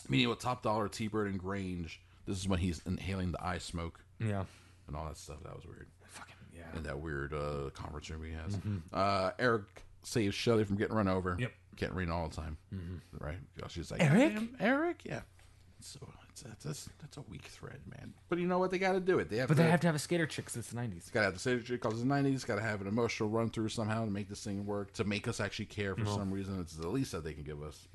Meeting 0.10 0.30
with 0.30 0.40
Top 0.40 0.64
Dollar, 0.64 0.88
T 0.88 1.08
Bird, 1.08 1.28
and 1.30 1.40
Grange. 1.40 2.02
This 2.26 2.38
is 2.40 2.48
when 2.48 2.58
he's 2.60 2.82
inhaling 2.88 3.32
the 3.32 3.46
eye 3.46 3.60
smoke 3.60 4.00
Yeah, 4.20 4.46
and 4.88 4.96
all 4.96 5.06
that 5.06 5.18
stuff. 5.18 5.38
That 5.44 5.56
was 5.56 5.66
weird. 5.66 5.88
fucking 6.08 6.34
yeah. 6.56 6.64
In 6.78 6.84
that 6.84 7.00
weird 7.00 7.34
uh, 7.34 7.70
conference 7.74 8.10
room 8.10 8.24
he 8.24 8.32
has. 8.34 8.58
Uh, 8.94 9.32
Eric 9.38 9.64
saves 10.04 10.34
Shelly 10.34 10.64
from 10.64 10.78
getting 10.78 10.96
run 10.96 11.08
over. 11.08 11.36
Yep. 11.40 11.52
Can't 11.78 11.94
read 11.94 12.10
all 12.10 12.30
the 12.30 12.36
time. 12.36 12.58
Right? 13.20 13.38
Because 13.56 13.72
She's 13.74 13.92
like, 13.92 14.02
Eric? 14.02 14.38
Eric? 14.60 15.02
Yeah. 15.04 15.22
So 15.82 16.00
that's, 16.42 16.64
that's, 16.64 16.90
that's 17.02 17.18
a 17.18 17.22
weak 17.22 17.44
thread, 17.44 17.80
man. 17.90 18.14
But 18.30 18.40
you 18.40 18.48
know 18.48 18.58
what? 18.60 18.72
They 18.72 18.80
got 18.80 18.94
to 18.94 19.00
do 19.00 19.20
it. 19.20 19.30
They 19.30 19.38
have 19.38 19.48
But 19.48 19.56
to, 19.58 19.64
they 19.64 19.70
have 19.70 19.80
to 19.82 19.88
have 19.88 19.96
a 19.96 20.00
skater 20.00 20.26
chick 20.26 20.50
since 20.50 20.68
the 20.68 20.76
90s. 20.76 21.12
Gotta 21.12 21.26
have 21.26 21.34
the 21.34 21.40
skater 21.40 21.62
chick 21.62 21.82
because 21.82 22.00
the 22.00 22.06
'90s. 22.08 22.46
Gotta 22.46 22.62
have 22.62 22.82
an 22.82 22.88
emotional 22.88 23.30
run 23.30 23.50
through 23.50 23.70
somehow 23.70 24.06
to 24.06 24.12
make 24.12 24.30
this 24.30 24.44
thing 24.44 24.66
work. 24.66 24.94
To 24.94 25.04
make 25.04 25.28
us 25.28 25.40
actually 25.40 25.66
care 25.66 25.96
for 25.96 26.06
some 26.06 26.32
reason. 26.32 26.60
It's 26.62 26.76
the 26.76 26.88
least 26.90 27.12
that 27.14 27.24
they 27.24 27.34
can 27.34 27.44
give 27.44 27.62
us. 27.64 27.88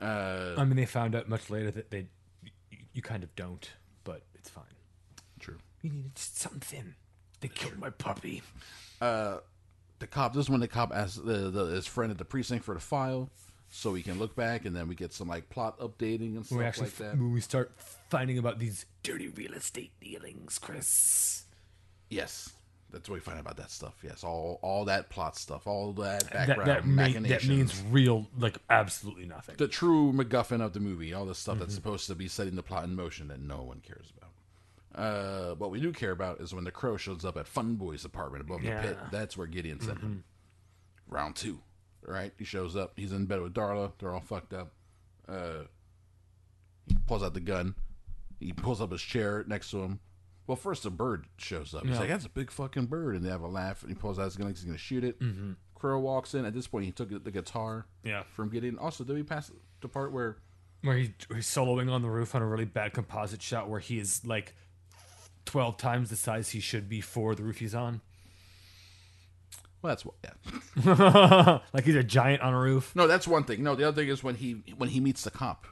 Uh, 0.00 0.54
I 0.56 0.64
mean, 0.64 0.76
they 0.76 0.86
found 0.86 1.14
out 1.14 1.28
much 1.28 1.50
later 1.50 1.70
that 1.72 1.90
they 1.90 2.06
you, 2.42 2.78
you 2.94 3.02
kind 3.02 3.22
of 3.22 3.34
don't, 3.36 3.68
but 4.04 4.22
it's 4.34 4.48
fine. 4.48 4.64
true. 5.38 5.58
You 5.82 5.90
needed 5.90 6.16
something. 6.16 6.94
They 7.40 7.48
killed 7.48 7.78
my 7.78 7.90
puppy. 7.90 8.42
Uh, 9.00 9.38
The 9.98 10.06
cop. 10.06 10.32
This 10.34 10.44
is 10.46 10.50
when 10.50 10.60
the 10.60 10.68
cop 10.68 10.92
asks 10.94 11.16
the, 11.16 11.50
the, 11.50 11.64
his 11.66 11.86
friend 11.86 12.10
at 12.10 12.18
the 12.18 12.24
precinct 12.24 12.64
for 12.64 12.74
the 12.74 12.80
file, 12.80 13.28
so 13.70 13.92
we 13.92 14.02
can 14.02 14.18
look 14.18 14.34
back, 14.34 14.64
and 14.64 14.74
then 14.74 14.88
we 14.88 14.94
get 14.94 15.12
some 15.12 15.28
like 15.28 15.48
plot 15.48 15.78
updating 15.78 16.36
and 16.36 16.44
stuff 16.44 16.58
We 16.58 16.64
actually 16.64 16.86
like 16.86 16.96
that. 16.96 17.12
when 17.18 17.32
we 17.32 17.40
start 17.40 17.72
finding 18.08 18.36
about 18.38 18.58
these 18.58 18.84
dirty 19.02 19.28
real 19.28 19.52
estate 19.54 19.92
dealings, 20.00 20.58
Chris. 20.58 21.44
Yes, 22.08 22.50
that's 22.90 23.08
what 23.08 23.14
we 23.14 23.20
find 23.20 23.36
out 23.38 23.42
about 23.42 23.56
that 23.58 23.70
stuff. 23.70 23.94
Yes, 24.02 24.24
all 24.24 24.58
all 24.62 24.84
that 24.86 25.08
plot 25.10 25.36
stuff, 25.36 25.66
all 25.68 25.92
that 25.94 26.24
That 26.30 26.48
background 26.48 26.68
that, 26.68 26.84
mean, 26.86 26.96
machinations. 26.96 27.42
that 27.42 27.48
means 27.48 27.82
real, 27.90 28.26
like 28.36 28.58
absolutely 28.68 29.26
nothing. 29.26 29.54
the 29.58 29.68
true 29.68 30.12
MacGuffin 30.12 30.60
of 30.60 30.72
the 30.72 30.80
movie, 30.80 31.14
all 31.14 31.24
the 31.24 31.34
stuff 31.34 31.54
Mm-hmm. 31.54 31.60
that's 31.60 31.74
supposed 31.74 32.06
to 32.08 32.14
be 32.16 32.26
setting 32.26 32.56
the 32.56 32.62
plot 32.64 32.84
in 32.84 32.96
motion 32.96 33.28
that 33.28 33.40
no 33.40 33.62
one 33.62 33.80
cares 33.80 34.12
about. 34.16 34.30
Uh, 34.92 35.54
what 35.54 35.70
we 35.70 35.80
do 35.80 35.92
care 35.92 36.10
about 36.10 36.40
is 36.40 36.52
when 36.52 36.64
the 36.64 36.72
crow 36.72 36.96
shows 36.96 37.24
up 37.24 37.36
at 37.36 37.46
Fun 37.46 37.76
Boy's 37.76 38.04
apartment 38.04 38.42
above 38.42 38.64
Yeah. 38.64 38.82
the 38.82 38.88
pit. 38.88 38.98
That's 39.12 39.36
where 39.36 39.46
Gideon 39.46 39.78
sent 39.80 40.00
him. 40.00 40.24
Round 41.06 41.36
two, 41.36 41.60
right? 42.06 42.32
He 42.38 42.44
shows 42.44 42.76
up. 42.76 42.92
He's 42.96 43.12
in 43.12 43.26
bed 43.26 43.40
with 43.40 43.54
Darla. 43.54 43.92
They're 43.98 44.12
all 44.12 44.20
fucked 44.20 44.52
up. 44.54 44.72
Uh, 45.28 45.64
he 46.86 46.96
pulls 47.06 47.22
out 47.22 47.34
the 47.34 47.40
gun. 47.40 47.74
He 48.40 48.52
pulls 48.52 48.80
up 48.80 48.90
his 48.92 49.02
chair 49.02 49.44
next 49.46 49.70
to 49.72 49.82
him. 49.82 50.00
Well, 50.46 50.56
first 50.56 50.84
a 50.86 50.90
bird 50.90 51.26
shows 51.36 51.74
up. 51.74 51.82
He's 51.84 51.92
Yeah. 51.92 52.00
like, 52.00 52.08
"That's 52.08 52.24
a 52.24 52.28
big 52.30 52.50
fucking 52.50 52.86
bird," 52.86 53.14
and 53.14 53.24
they 53.24 53.28
have 53.30 53.42
a 53.42 53.46
laugh. 53.48 53.82
And 53.82 53.90
he 53.90 53.94
pulls 53.94 54.18
out 54.18 54.24
his 54.24 54.36
gun. 54.36 54.46
like 54.48 54.56
He's 54.56 54.64
gonna 54.64 54.78
shoot 54.78 55.04
it. 55.04 55.20
Crow 55.74 55.98
walks 56.00 56.34
in. 56.34 56.44
At 56.44 56.52
this 56.54 56.66
point, 56.66 56.84
he 56.86 56.92
took 56.92 57.08
the 57.22 57.30
guitar 57.30 57.86
Yeah. 58.02 58.24
from 58.24 58.48
Gideon. 58.50 58.76
Also, 58.78 59.04
did 59.04 59.14
we 59.14 59.22
pass 59.22 59.50
the 59.80 59.88
part 59.88 60.12
where? 60.12 60.38
Where 60.82 60.96
he, 60.96 61.14
he's 61.34 61.46
soloing 61.46 61.92
on 61.92 62.02
the 62.02 62.08
roof 62.10 62.34
on 62.34 62.42
a 62.42 62.46
really 62.46 62.64
bad 62.64 62.94
composite 62.94 63.42
shot 63.42 63.68
where 63.68 63.80
he 63.80 63.98
is 63.98 64.24
like 64.26 64.54
12 65.44 65.76
times 65.76 66.08
the 66.10 66.16
size 66.16 66.50
he 66.50 66.60
should 66.60 66.88
be 66.88 67.00
for 67.00 67.34
the 67.34 67.42
roof 67.42 67.58
he's 67.58 67.74
on. 67.74 68.00
Well, 69.82 69.90
that's 69.90 70.04
what. 70.04 70.14
Yeah. 70.84 71.58
like 71.72 71.84
he's 71.84 71.96
a 71.96 72.02
giant 72.04 72.42
on 72.42 72.52
a 72.54 72.58
roof. 72.58 72.94
No, 72.94 73.06
that's 73.06 73.26
one 73.26 73.44
thing. 73.44 73.62
No, 73.62 73.74
the 73.74 73.86
other 73.88 74.02
thing 74.02 74.10
is 74.10 74.22
when 74.22 74.34
he 74.34 74.62
when 74.76 74.88
he 74.90 75.00
meets 75.00 75.24
the 75.24 75.30
cop, 75.30 75.66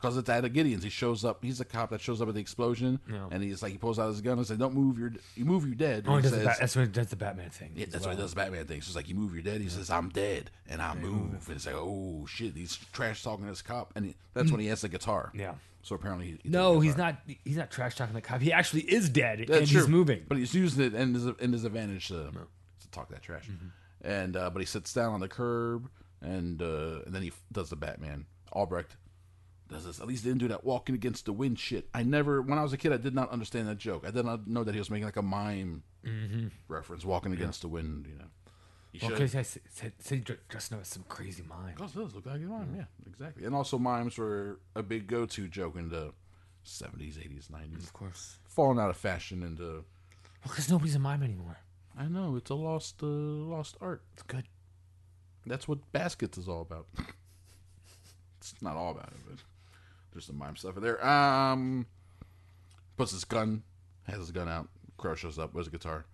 because 0.00 0.16
it's 0.16 0.28
at 0.28 0.44
a 0.44 0.48
Gideon's. 0.48 0.84
He 0.84 0.90
shows 0.90 1.24
up. 1.24 1.42
He's 1.42 1.58
the 1.58 1.64
cop 1.64 1.90
that 1.90 2.00
shows 2.00 2.20
up 2.22 2.28
at 2.28 2.34
the 2.34 2.40
explosion, 2.40 3.00
Yeah. 3.10 3.26
and 3.30 3.42
he's 3.42 3.62
like 3.62 3.72
he 3.72 3.78
pulls 3.78 3.98
out 3.98 4.08
his 4.08 4.20
gun 4.20 4.38
and 4.38 4.46
says, 4.46 4.58
"Don't 4.58 4.74
move 4.74 4.98
your 4.98 5.12
you 5.34 5.44
move 5.44 5.64
your 5.66 5.74
dead." 5.74 6.04
Oh, 6.06 6.16
he 6.16 6.22
he 6.22 6.28
says, 6.28 6.44
Bat- 6.44 6.56
that's, 6.60 6.76
what, 6.76 6.92
that's 6.92 7.10
the 7.10 7.16
Batman 7.16 7.50
thing. 7.50 7.72
yeah, 7.74 7.86
that's 7.90 8.04
what 8.06 8.14
he 8.14 8.20
does. 8.20 8.30
the 8.30 8.36
Batman 8.36 8.66
thing. 8.66 8.80
So 8.82 8.88
it's 8.88 8.96
like 8.96 9.08
you 9.08 9.14
move 9.14 9.34
your 9.34 9.42
dead. 9.42 9.60
He 9.60 9.68
says, 9.68 9.90
"I'm 9.90 10.10
dead," 10.10 10.50
and 10.68 10.80
I 10.80 10.94
move. 10.94 11.46
And 11.48 11.56
it's 11.56 11.66
like, 11.66 11.74
oh 11.76 12.26
shit, 12.28 12.54
he's 12.56 12.76
trash 12.92 13.22
talking 13.22 13.46
this 13.46 13.62
cop, 13.62 13.92
and 13.96 14.06
he, 14.06 14.14
that's 14.34 14.50
when 14.50 14.60
he 14.60 14.66
has 14.68 14.82
the 14.82 14.88
guitar. 14.88 15.32
Yeah. 15.34 15.54
So 15.82 15.94
apparently, 15.96 16.26
he, 16.26 16.38
he 16.44 16.48
No, 16.48 16.80
he's 16.80 16.96
not. 16.96 17.16
He's 17.44 17.56
not 17.58 17.70
trash 17.70 17.94
talking 17.96 18.14
the 18.14 18.22
cop. 18.22 18.40
He 18.40 18.52
actually 18.52 18.82
is 18.82 19.10
dead, 19.10 19.40
That's 19.48 19.58
and 19.60 19.68
true. 19.68 19.80
he's 19.80 19.88
moving. 19.88 20.24
but 20.28 20.38
he's 20.38 20.54
using 20.54 20.82
it 20.84 20.94
in 20.94 21.12
his 21.12 21.26
in 21.26 21.52
his 21.52 21.64
advantage 21.64 22.08
to, 22.08 22.14
to 22.14 22.46
talk 22.94 23.08
that 23.10 23.22
trash. 23.22 23.48
Mm-hmm. 23.48 23.68
And 24.06 24.36
uh, 24.36 24.50
but 24.50 24.60
he 24.60 24.66
sits 24.66 24.92
down 24.92 25.12
on 25.14 25.20
the 25.20 25.28
curb, 25.28 25.88
and 26.20 26.60
uh, 26.60 27.00
and 27.06 27.14
then 27.14 27.22
he 27.22 27.28
f- 27.28 27.42
does 27.52 27.70
the 27.70 27.76
Batman. 27.76 28.26
Albrecht 28.52 28.96
does 29.68 29.84
this. 29.86 29.98
At 30.00 30.06
least 30.06 30.24
he 30.24 30.30
didn't 30.30 30.40
do 30.40 30.48
that 30.48 30.62
walking 30.64 30.94
against 30.94 31.24
the 31.24 31.32
wind 31.32 31.58
shit. 31.58 31.88
I 31.94 32.02
never, 32.02 32.42
when 32.42 32.58
I 32.58 32.62
was 32.62 32.72
a 32.74 32.76
kid, 32.76 32.92
I 32.92 32.98
did 32.98 33.14
not 33.14 33.30
understand 33.30 33.66
that 33.68 33.78
joke. 33.78 34.04
I 34.06 34.10
did 34.10 34.24
not 34.26 34.46
know 34.46 34.62
that 34.62 34.74
he 34.74 34.78
was 34.78 34.90
making 34.90 35.06
like 35.06 35.16
a 35.16 35.22
mime 35.22 35.82
reference, 36.68 37.04
walking 37.04 37.32
against 37.32 37.62
the 37.62 37.68
wind. 37.68 38.06
You 38.06 38.18
know, 38.18 38.24
Well, 39.02 39.10
because 39.12 39.34
I 39.34 39.42
said, 39.42 39.92
said, 39.98 40.36
just 40.50 40.70
knows 40.70 40.86
some 40.88 41.04
crazy 41.08 41.42
mind. 41.42 41.76
Because 41.76 41.96
it 41.96 41.98
does 41.98 42.14
look 42.14 42.26
like 42.26 42.36
a 42.36 42.44
mime, 42.44 42.74
yeah, 42.76 42.84
exactly. 43.06 43.46
And 43.46 43.54
also, 43.54 43.78
mimes 43.78 44.18
were 44.18 44.60
a 44.76 44.82
big 44.82 45.06
go-to 45.06 45.48
joke 45.48 45.76
in 45.76 45.88
the 45.88 46.12
seventies, 46.62 47.18
eighties, 47.18 47.48
nineties, 47.50 47.84
Of 47.84 47.92
course. 47.94 48.36
falling 48.46 48.78
out 48.78 48.90
of 48.90 48.96
fashion 48.98 49.42
into. 49.42 49.64
Well, 49.64 49.84
because 50.44 50.70
nobody's 50.70 50.94
a 50.94 50.98
mime 50.98 51.22
anymore. 51.22 51.56
I 51.96 52.06
know 52.06 52.36
it's 52.36 52.50
a 52.50 52.54
lost, 52.54 53.02
uh, 53.02 53.06
lost 53.06 53.76
art. 53.80 54.02
It's 54.14 54.22
good. 54.22 54.44
That's 55.46 55.68
what 55.68 55.78
baskets 55.92 56.38
is 56.38 56.48
all 56.48 56.62
about. 56.62 56.86
it's 58.38 58.54
not 58.62 58.76
all 58.76 58.90
about 58.90 59.08
it, 59.08 59.18
but 59.28 59.38
there's 60.12 60.24
some 60.24 60.38
mime 60.38 60.56
stuff 60.56 60.76
in 60.76 60.82
there. 60.82 61.04
Um, 61.06 61.86
puts 62.96 63.12
his 63.12 63.24
gun, 63.24 63.62
has 64.04 64.18
his 64.18 64.30
gun 64.30 64.48
out. 64.48 64.68
Crow 64.96 65.14
shows 65.14 65.38
up 65.38 65.54
with 65.54 65.66
his 65.66 65.72
guitar. 65.72 66.06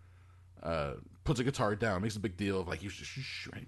Uh, 0.63 0.93
puts 1.25 1.41
a 1.41 1.45
guitar 1.45 1.75
down, 1.75 2.03
makes 2.03 2.17
a 2.17 2.21
big 2.21 2.37
deal 2.37 2.61
of 2.61 2.69
like 2.69 2.83
you 2.83 2.91
should 2.91 3.07
shh? 3.07 3.49
And 3.53 3.67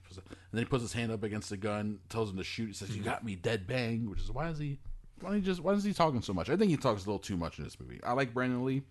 then 0.53 0.59
he 0.59 0.65
puts 0.65 0.83
his 0.83 0.93
hand 0.93 1.11
up 1.13 1.23
against 1.23 1.49
the 1.49 1.57
gun, 1.57 2.01
tells 2.09 2.31
him 2.31 2.37
to 2.37 2.45
shoot. 2.45 2.67
He 2.67 2.73
says, 2.73 2.95
"You 2.95 3.03
got 3.03 3.25
me, 3.25 3.35
dead 3.35 3.67
bang." 3.67 4.11
Which 4.11 4.21
is 4.21 4.31
why 4.31 4.49
is 4.49 4.59
he? 4.59 4.79
Why 5.21 5.37
he 5.37 5.41
just? 5.41 5.61
Why 5.61 5.73
is 5.73 5.85
he 5.85 5.95
talking 5.95 6.21
so 6.21 6.35
much? 6.35 6.51
I 6.51 6.57
think 6.57 6.71
he 6.71 6.77
talks 6.77 7.05
a 7.05 7.07
little 7.07 7.19
too 7.19 7.37
much 7.37 7.59
in 7.59 7.65
this 7.65 7.81
movie. 7.81 8.01
I 8.05 8.13
like 8.13 8.35
Brandon 8.35 8.65
Lee. 8.65 8.83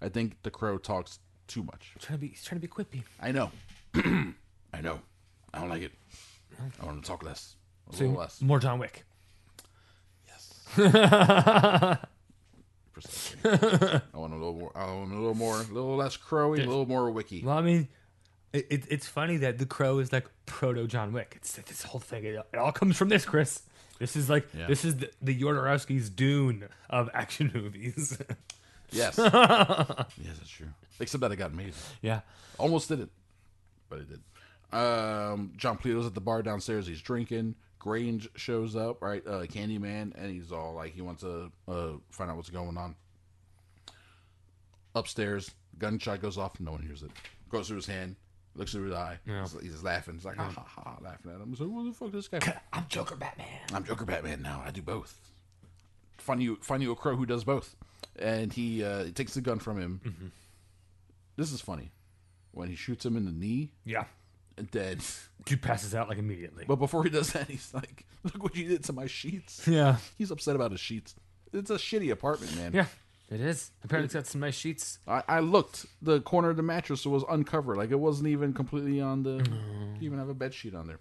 I 0.00 0.08
think 0.08 0.42
the 0.42 0.50
Crow 0.50 0.78
talks 0.78 1.18
too 1.46 1.62
much. 1.62 1.92
trying 2.00 2.18
to 2.18 2.20
be, 2.20 2.28
he's 2.28 2.44
trying 2.44 2.60
to 2.60 2.66
be 2.66 2.72
quippy. 2.72 3.02
I 3.20 3.32
know. 3.32 3.50
I 3.94 4.80
know. 4.82 5.00
I 5.52 5.60
don't 5.60 5.68
like 5.68 5.82
it. 5.82 5.92
Mm-hmm. 6.54 6.82
I 6.82 6.86
want 6.86 7.02
to 7.02 7.08
talk 7.08 7.22
less. 7.22 7.54
A 7.92 7.96
So 7.96 8.04
little 8.04 8.20
less. 8.20 8.40
more 8.40 8.58
John 8.58 8.78
Wick. 8.78 9.04
Yes. 10.26 10.60
Precisely. 12.92 13.38
I 13.44 14.00
want 14.18 14.32
a 14.32 14.36
little 14.36 14.54
more. 14.54 14.72
I 14.74 14.86
want 14.86 15.10
a 15.12 15.16
little 15.16 15.34
more. 15.34 15.56
A 15.56 15.62
little 15.64 15.96
less 15.96 16.16
crowy. 16.16 16.58
A 16.58 16.66
little 16.66 16.86
more 16.86 17.10
wiki. 17.10 17.42
Well, 17.44 17.58
I 17.58 17.62
mean, 17.62 17.88
it, 18.52 18.66
it, 18.70 18.84
it's 18.88 19.06
funny 19.08 19.36
that 19.38 19.58
the 19.58 19.66
Crow 19.66 19.98
is 19.98 20.12
like 20.12 20.26
proto 20.46 20.86
John 20.86 21.12
Wick. 21.12 21.34
It's 21.36 21.54
this 21.56 21.82
whole 21.82 22.00
thing. 22.00 22.24
It, 22.24 22.36
it 22.52 22.56
all 22.58 22.70
comes 22.72 22.96
from 22.96 23.08
this, 23.08 23.24
Chris. 23.24 23.62
This 23.98 24.14
is 24.16 24.30
like 24.30 24.46
Yeah. 24.56 24.66
this 24.68 24.84
is 24.84 24.96
the, 24.98 25.10
the 25.20 25.40
Jodorowsky's 25.40 26.08
Dune 26.08 26.68
of 26.88 27.10
action 27.14 27.50
movies. 27.54 28.16
Yes. 28.94 29.18
yes, 29.18 30.36
that's 30.38 30.48
true. 30.48 30.68
Except 31.00 31.20
that 31.20 31.32
it 31.32 31.36
got 31.36 31.52
made. 31.52 31.74
yeah. 32.02 32.20
Almost 32.58 32.88
did 32.88 33.00
it, 33.00 33.08
but 33.88 33.98
it 34.00 34.08
did. 34.08 34.20
Um, 34.78 35.52
Jon 35.56 35.76
Polito's 35.78 36.06
at 36.06 36.14
the 36.14 36.20
bar 36.20 36.42
downstairs. 36.42 36.86
He's 36.86 37.00
drinking. 37.00 37.54
Grange 37.78 38.28
shows 38.36 38.76
up, 38.76 39.02
right? 39.02 39.22
Uh, 39.26 39.42
Candyman, 39.42 40.12
and 40.16 40.30
he's 40.30 40.50
all 40.52 40.72
like, 40.74 40.94
he 40.94 41.02
wants 41.02 41.22
to 41.22 41.50
uh, 41.68 41.90
find 42.10 42.30
out 42.30 42.36
what's 42.36 42.50
going 42.50 42.78
on. 42.78 42.94
Upstairs, 44.94 45.50
gunshot 45.78 46.22
goes 46.22 46.38
off. 46.38 46.58
No 46.60 46.72
one 46.72 46.82
hears 46.82 47.02
it. 47.02 47.10
Goes 47.50 47.68
through 47.68 47.76
his 47.76 47.86
hand. 47.86 48.16
Looks 48.56 48.72
through 48.72 48.84
his 48.84 48.94
eye. 48.94 49.18
Yeah. 49.26 49.42
He's, 49.42 49.60
he's 49.60 49.72
just 49.72 49.84
laughing. 49.84 50.14
He's 50.14 50.24
like, 50.24 50.36
ha 50.36 50.48
ha 50.48 50.64
ha, 50.66 50.96
laughing 51.02 51.32
at 51.32 51.40
him. 51.40 51.48
He's 51.50 51.60
like, 51.60 51.68
what 51.68 51.84
the 51.84 51.92
fuck 51.92 52.12
this 52.12 52.28
guy? 52.28 52.60
I'm 52.72 52.86
Joker 52.88 53.16
Batman. 53.16 53.46
I'm 53.72 53.84
Joker 53.84 54.04
Batman 54.04 54.42
now. 54.42 54.62
I 54.64 54.70
do 54.70 54.80
both. 54.80 55.18
Find 56.18 56.42
you, 56.42 56.56
find 56.62 56.82
you 56.82 56.92
a 56.92 56.96
crow 56.96 57.16
who 57.16 57.26
does 57.26 57.42
both. 57.44 57.74
And 58.18 58.52
he, 58.52 58.84
uh, 58.84 59.06
takes 59.14 59.34
the 59.34 59.40
gun 59.40 59.58
from 59.58 59.80
him. 59.80 60.00
Mm-hmm. 60.04 60.26
This 61.36 61.52
is 61.52 61.60
funny. 61.60 61.90
When 62.52 62.68
he 62.68 62.76
shoots 62.76 63.04
him 63.04 63.16
in 63.16 63.24
the 63.24 63.32
knee, 63.32 63.72
Yeah. 63.84 64.04
and 64.56 64.68
then, 64.68 65.00
Dude 65.44 65.60
passes 65.62 65.94
out 65.94 66.08
like 66.08 66.18
immediately. 66.18 66.64
but 66.68 66.76
before 66.76 67.02
he 67.02 67.10
does 67.10 67.32
that, 67.32 67.48
he's 67.48 67.74
like, 67.74 68.04
"Look 68.22 68.40
what 68.42 68.54
you 68.54 68.68
did 68.68 68.84
to 68.84 68.92
my 68.92 69.06
sheets." 69.06 69.66
yeah. 69.66 69.96
He's 70.16 70.30
upset 70.30 70.54
about 70.54 70.70
his 70.70 70.78
sheets. 70.80 71.16
It's 71.52 71.70
a 71.70 71.74
shitty 71.74 72.12
apartment, 72.12 72.56
man. 72.56 72.72
Yeah. 72.72 72.86
It 73.30 73.40
is. 73.40 73.72
Apparently, 73.82 74.04
it's 74.04 74.14
got 74.14 74.26
some 74.26 74.42
nice 74.42 74.54
sheets. 74.54 74.98
I, 75.08 75.22
I 75.26 75.40
looked. 75.40 75.86
The 76.02 76.20
corner 76.20 76.50
of 76.50 76.56
the 76.56 76.62
mattress 76.62 77.04
was 77.06 77.24
uncovered. 77.28 77.76
Like 77.78 77.90
it 77.90 77.98
wasn't 77.98 78.28
even 78.28 78.52
completely 78.52 79.00
on 79.00 79.22
the. 79.24 79.38
Mm. 79.40 80.00
Even 80.02 80.18
have 80.20 80.28
a 80.28 80.34
bed 80.34 80.54
sheet 80.54 80.74
on 80.76 80.86
there. 80.86 81.00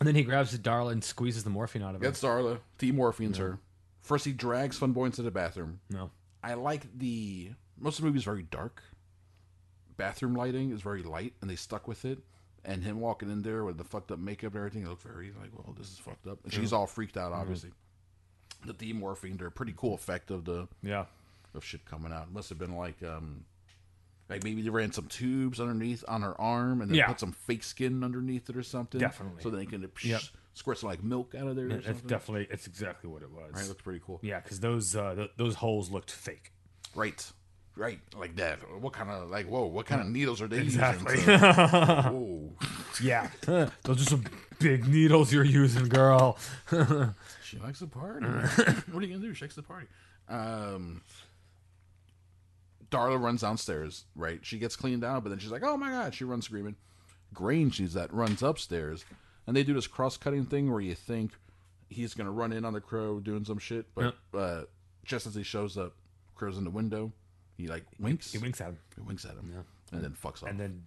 And 0.00 0.06
then 0.06 0.14
he 0.14 0.22
grabs 0.24 0.52
the 0.52 0.58
Darla 0.58 0.92
and 0.92 1.02
squeezes 1.02 1.44
the 1.44 1.50
morphine 1.50 1.82
out 1.82 1.94
of 1.94 2.00
her. 2.02 2.06
Gets 2.06 2.22
Darla. 2.22 2.58
Demorphines 2.78 3.36
her. 3.38 3.58
First, 4.08 4.24
he 4.24 4.32
drags 4.32 4.78
Funboy 4.78 5.06
into 5.06 5.20
the 5.22 5.30
bathroom. 5.30 5.80
No. 5.90 6.10
I 6.42 6.54
like 6.54 6.86
the 6.98 7.50
most 7.78 7.98
of 7.98 8.02
the 8.02 8.06
movie 8.08 8.18
is 8.18 8.24
very 8.24 8.42
dark. 8.42 8.82
Bathroom 9.96 10.34
lighting 10.34 10.70
is 10.70 10.80
very 10.80 11.02
light, 11.02 11.34
and 11.40 11.50
they 11.50 11.56
stuck 11.56 11.86
with 11.88 12.04
it. 12.04 12.18
And 12.64 12.82
him 12.82 13.00
walking 13.00 13.30
in 13.30 13.42
there 13.42 13.64
with 13.64 13.76
the 13.78 13.84
fucked 13.84 14.10
up 14.10 14.18
makeup 14.18 14.52
and 14.54 14.56
everything, 14.58 14.82
it 14.84 14.88
looked 14.88 15.02
very 15.02 15.32
like, 15.40 15.50
well, 15.54 15.74
this 15.78 15.88
is 15.92 15.98
fucked 15.98 16.26
up. 16.26 16.38
And 16.44 16.52
she's 16.52 16.72
all 16.72 16.86
freaked 16.86 17.16
out, 17.16 17.32
obviously. 17.32 17.70
the 18.66 18.74
demorphing. 18.74 19.38
They're 19.38 19.46
a 19.48 19.52
pretty 19.52 19.74
cool 19.76 19.94
effect 19.94 20.30
of 20.32 20.44
the 20.44 20.66
Yeah. 20.82 21.04
of 21.54 21.64
shit 21.64 21.84
coming 21.84 22.12
out. 22.12 22.32
Must 22.32 22.48
have 22.48 22.58
been 22.58 22.76
like 22.76 23.00
um 23.04 23.44
like 24.28 24.42
maybe 24.42 24.62
they 24.62 24.68
ran 24.70 24.90
some 24.92 25.06
tubes 25.06 25.60
underneath 25.60 26.02
on 26.08 26.22
her 26.22 26.38
arm 26.40 26.80
and 26.80 26.90
then 26.90 26.96
Yeah. 26.96 27.06
put 27.06 27.20
some 27.20 27.32
fake 27.32 27.62
skin 27.62 28.02
underneath 28.02 28.50
it 28.50 28.56
or 28.56 28.62
something. 28.64 29.00
Definitely. 29.00 29.42
So 29.44 29.50
then 29.50 29.60
they 29.60 29.66
can 29.66 29.82
psh, 29.88 30.04
Yep. 30.06 30.20
Squirt 30.58 30.78
some 30.78 30.90
like 30.90 31.02
milk 31.02 31.34
out 31.38 31.46
of 31.46 31.56
there 31.56 31.66
or 31.66 31.82
something. 31.82 32.06
definitely 32.08 32.48
it's 32.50 32.66
exactly 32.66 33.08
what 33.08 33.22
it 33.22 33.30
was. 33.30 33.52
right, 33.54 33.66
looks 33.68 33.82
pretty 33.82 34.00
cool. 34.04 34.18
Yeah, 34.22 34.40
because 34.40 34.60
those 34.60 34.94
uh, 34.96 35.14
th- 35.14 35.30
those 35.36 35.54
holes 35.54 35.90
looked 35.90 36.10
fake. 36.10 36.52
Right. 36.94 37.24
Right. 37.76 38.00
Like 38.18 38.34
that. 38.36 38.58
What 38.80 38.92
kind 38.92 39.08
of 39.08 39.30
like 39.30 39.46
whoa, 39.46 39.66
what 39.66 39.86
kind 39.86 40.00
of 40.00 40.08
needles 40.08 40.42
are 40.42 40.48
they 40.48 40.58
Exactly. 40.58 41.14
using? 41.14 41.38
to- 41.38 42.10
whoa. 42.12 42.50
Yeah, 43.00 43.28
those 43.84 44.00
are 44.02 44.04
some 44.10 44.24
big 44.58 44.88
needles 44.88 45.32
you're 45.32 45.44
using, 45.44 45.88
girl. 45.88 46.36
She 47.44 47.58
likes 47.58 47.78
the 47.78 47.86
party. 47.86 48.26
what 48.26 49.02
are 49.02 49.06
you 49.06 49.14
gonna 49.14 49.26
do? 49.26 49.32
She 49.32 49.44
likes 49.44 49.54
the 49.54 49.62
party. 49.62 49.86
Um, 50.28 51.00
Darla 52.90 53.20
runs 53.22 53.42
downstairs. 53.42 54.04
Right, 54.16 54.40
she 54.42 54.58
gets 54.58 54.76
cleaned 54.76 55.04
out, 55.04 55.22
but 55.22 55.30
then 55.30 55.38
she's 55.38 55.50
like, 55.50 55.62
"Oh 55.64 55.76
my 55.76 55.90
god!" 55.90 56.14
She 56.14 56.24
runs 56.24 56.44
screaming. 56.46 56.76
Grange 57.32 57.76
sees 57.76 57.94
that, 57.94 58.12
runs 58.12 58.42
upstairs, 58.42 59.04
and 59.48 59.56
they 59.56 59.64
do 59.64 59.74
this 59.74 59.88
cross-cutting 59.88 60.44
thing 60.44 60.70
where 60.70 60.80
you 60.80 60.94
think 60.94 61.32
he's 61.90 62.14
gonna 62.14 62.30
run 62.30 62.52
in 62.52 62.64
on 62.64 62.72
the 62.74 62.80
crow 62.80 63.18
doing 63.18 63.44
some 63.44 63.58
shit, 63.58 63.86
but 63.96 64.14
uh, 64.32 64.62
just 65.04 65.26
as 65.26 65.34
he 65.34 65.42
shows 65.42 65.76
up, 65.76 65.94
crow's 66.36 66.56
in 66.58 66.62
the 66.64 66.70
window. 66.70 67.10
He 67.56 67.66
like 67.66 67.84
winks. 67.98 68.30
He 68.30 68.38
winks 68.38 68.60
at 68.60 68.68
him, 68.68 68.78
He 68.94 69.00
winks 69.00 69.24
at 69.24 69.32
him, 69.32 69.50
Yeah. 69.52 69.62
and 69.96 70.04
then 70.04 70.12
fucks 70.12 70.44
off. 70.44 70.50
and 70.50 70.60
then 70.60 70.84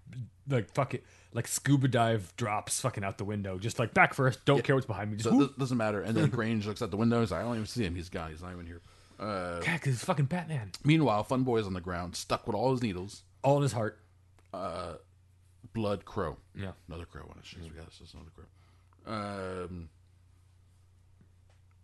like 0.48 0.74
fuck 0.74 0.94
it, 0.94 1.04
like 1.34 1.48
scuba 1.48 1.90
dive 1.90 2.32
drops 2.38 2.80
fucking 2.80 3.04
out 3.04 3.18
the 3.18 3.26
window, 3.26 3.58
just 3.58 3.78
like 3.80 3.94
back 3.94 4.14
first. 4.14 4.46
Don't 4.46 4.64
care 4.64 4.76
what's 4.76 4.88
behind 4.88 5.12
me. 5.12 5.18
Just 5.18 5.30
so 5.30 5.36
whoop. 5.36 5.52
it 5.52 5.60
doesn't 5.60 5.78
matter. 5.78 6.02
And 6.02 6.16
then 6.16 6.30
Grange 6.38 6.66
looks 6.68 6.82
out 6.82 6.92
the 6.92 6.98
window. 6.98 7.20
He's 7.20 7.32
like, 7.32 7.42
"I 7.42 7.44
don't 7.44 7.56
even 7.56 7.66
see 7.66 7.84
him. 7.84 7.96
He's 7.96 8.08
gone. 8.10 8.30
He's 8.32 8.42
not 8.42 8.54
even 8.54 8.66
here." 8.68 8.80
Uh, 9.20 9.60
Yeah, 9.64 9.74
because 9.74 9.96
it's 9.96 10.06
fucking 10.06 10.26
Batman. 10.26 10.72
meanwhile, 10.86 11.24
Fun 11.26 11.44
Boy's 11.44 11.66
on 11.68 11.74
the 11.74 11.82
ground, 11.82 12.16
stuck 12.16 12.48
with 12.48 12.56
all 12.56 12.72
his 12.72 12.82
needles. 12.82 13.24
All 13.44 13.58
in 13.58 13.64
his 13.64 13.74
heart. 13.74 14.00
Blood 15.74 16.06
Crow. 16.06 16.38
Yeah. 16.56 16.72
Another 16.88 17.06
crow 17.06 17.24
on 17.30 17.38
his 17.38 17.46
shoes. 17.48 17.64
We 17.64 17.70
got 17.70 17.86
this 17.88 18.02
is 18.02 18.14
another 18.14 18.32
crow. 18.36 18.46
Um, 19.06 19.90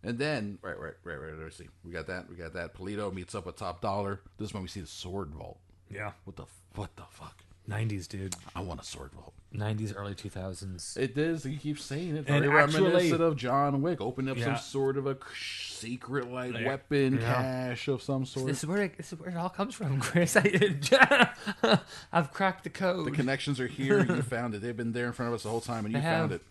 and 0.03 0.17
then 0.19 0.59
right, 0.61 0.79
right, 0.79 0.93
right, 1.03 1.15
right. 1.15 1.33
Let's 1.41 1.57
see. 1.57 1.69
We 1.83 1.91
got 1.91 2.07
that. 2.07 2.29
We 2.29 2.35
got 2.35 2.53
that. 2.53 2.75
Polito 2.75 3.13
meets 3.13 3.33
up 3.35 3.45
with 3.45 3.55
Top 3.55 3.81
Dollar. 3.81 4.21
This 4.37 4.49
is 4.49 4.53
when 4.53 4.63
we 4.63 4.69
see 4.69 4.81
the 4.81 4.87
sword 4.87 5.29
vault. 5.33 5.59
Yeah, 5.89 6.11
What 6.25 6.35
the 6.35 6.45
what 6.75 6.95
the 6.97 7.03
fuck? 7.09 7.43
'90s 7.69 8.07
dude. 8.07 8.35
I 8.55 8.61
want 8.61 8.81
a 8.81 8.83
sword 8.83 9.11
vault. 9.13 9.33
'90s, 9.53 9.93
early 9.95 10.13
2000s. 10.13 10.97
It 10.97 11.17
is. 11.17 11.43
He 11.45 11.55
keeps 11.57 11.83
saying 11.83 12.15
it. 12.15 12.27
And 12.27 12.43
Very 12.43 12.49
actually- 12.61 12.83
reminiscent 12.83 13.21
of 13.21 13.35
John 13.37 13.81
Wick. 13.81 14.01
Open 14.01 14.27
up 14.27 14.37
Yeah. 14.37 14.45
some 14.45 14.57
sort 14.57 14.97
of 14.97 15.07
a 15.07 15.17
secret 15.35 16.29
like 16.31 16.53
Yeah. 16.53 16.67
weapon 16.67 17.13
Yeah. 17.15 17.33
cache 17.69 17.87
of 17.87 18.01
some 18.03 18.25
sort. 18.25 18.47
This 18.47 18.59
is 18.63 18.65
where 18.67 18.83
it, 18.83 18.97
this 18.97 19.13
is 19.13 19.19
where 19.19 19.29
it 19.29 19.37
all 19.37 19.49
comes 19.49 19.73
from, 19.73 19.99
Chris. 20.01 20.35
I, 20.37 21.29
I've 22.13 22.31
cracked 22.33 22.63
the 22.65 22.69
code. 22.69 23.07
The 23.07 23.11
connections 23.11 23.59
are 23.59 23.67
here. 23.67 24.03
You 24.05 24.21
found 24.21 24.53
it. 24.53 24.61
They've 24.61 24.75
been 24.75 24.91
there 24.91 25.07
in 25.07 25.13
front 25.13 25.29
of 25.29 25.35
us 25.35 25.43
the 25.43 25.49
whole 25.49 25.61
time, 25.61 25.85
and 25.85 25.93
you 25.93 25.99
They 26.01 26.05
found 26.05 26.31
have. 26.31 26.41
it. 26.41 26.43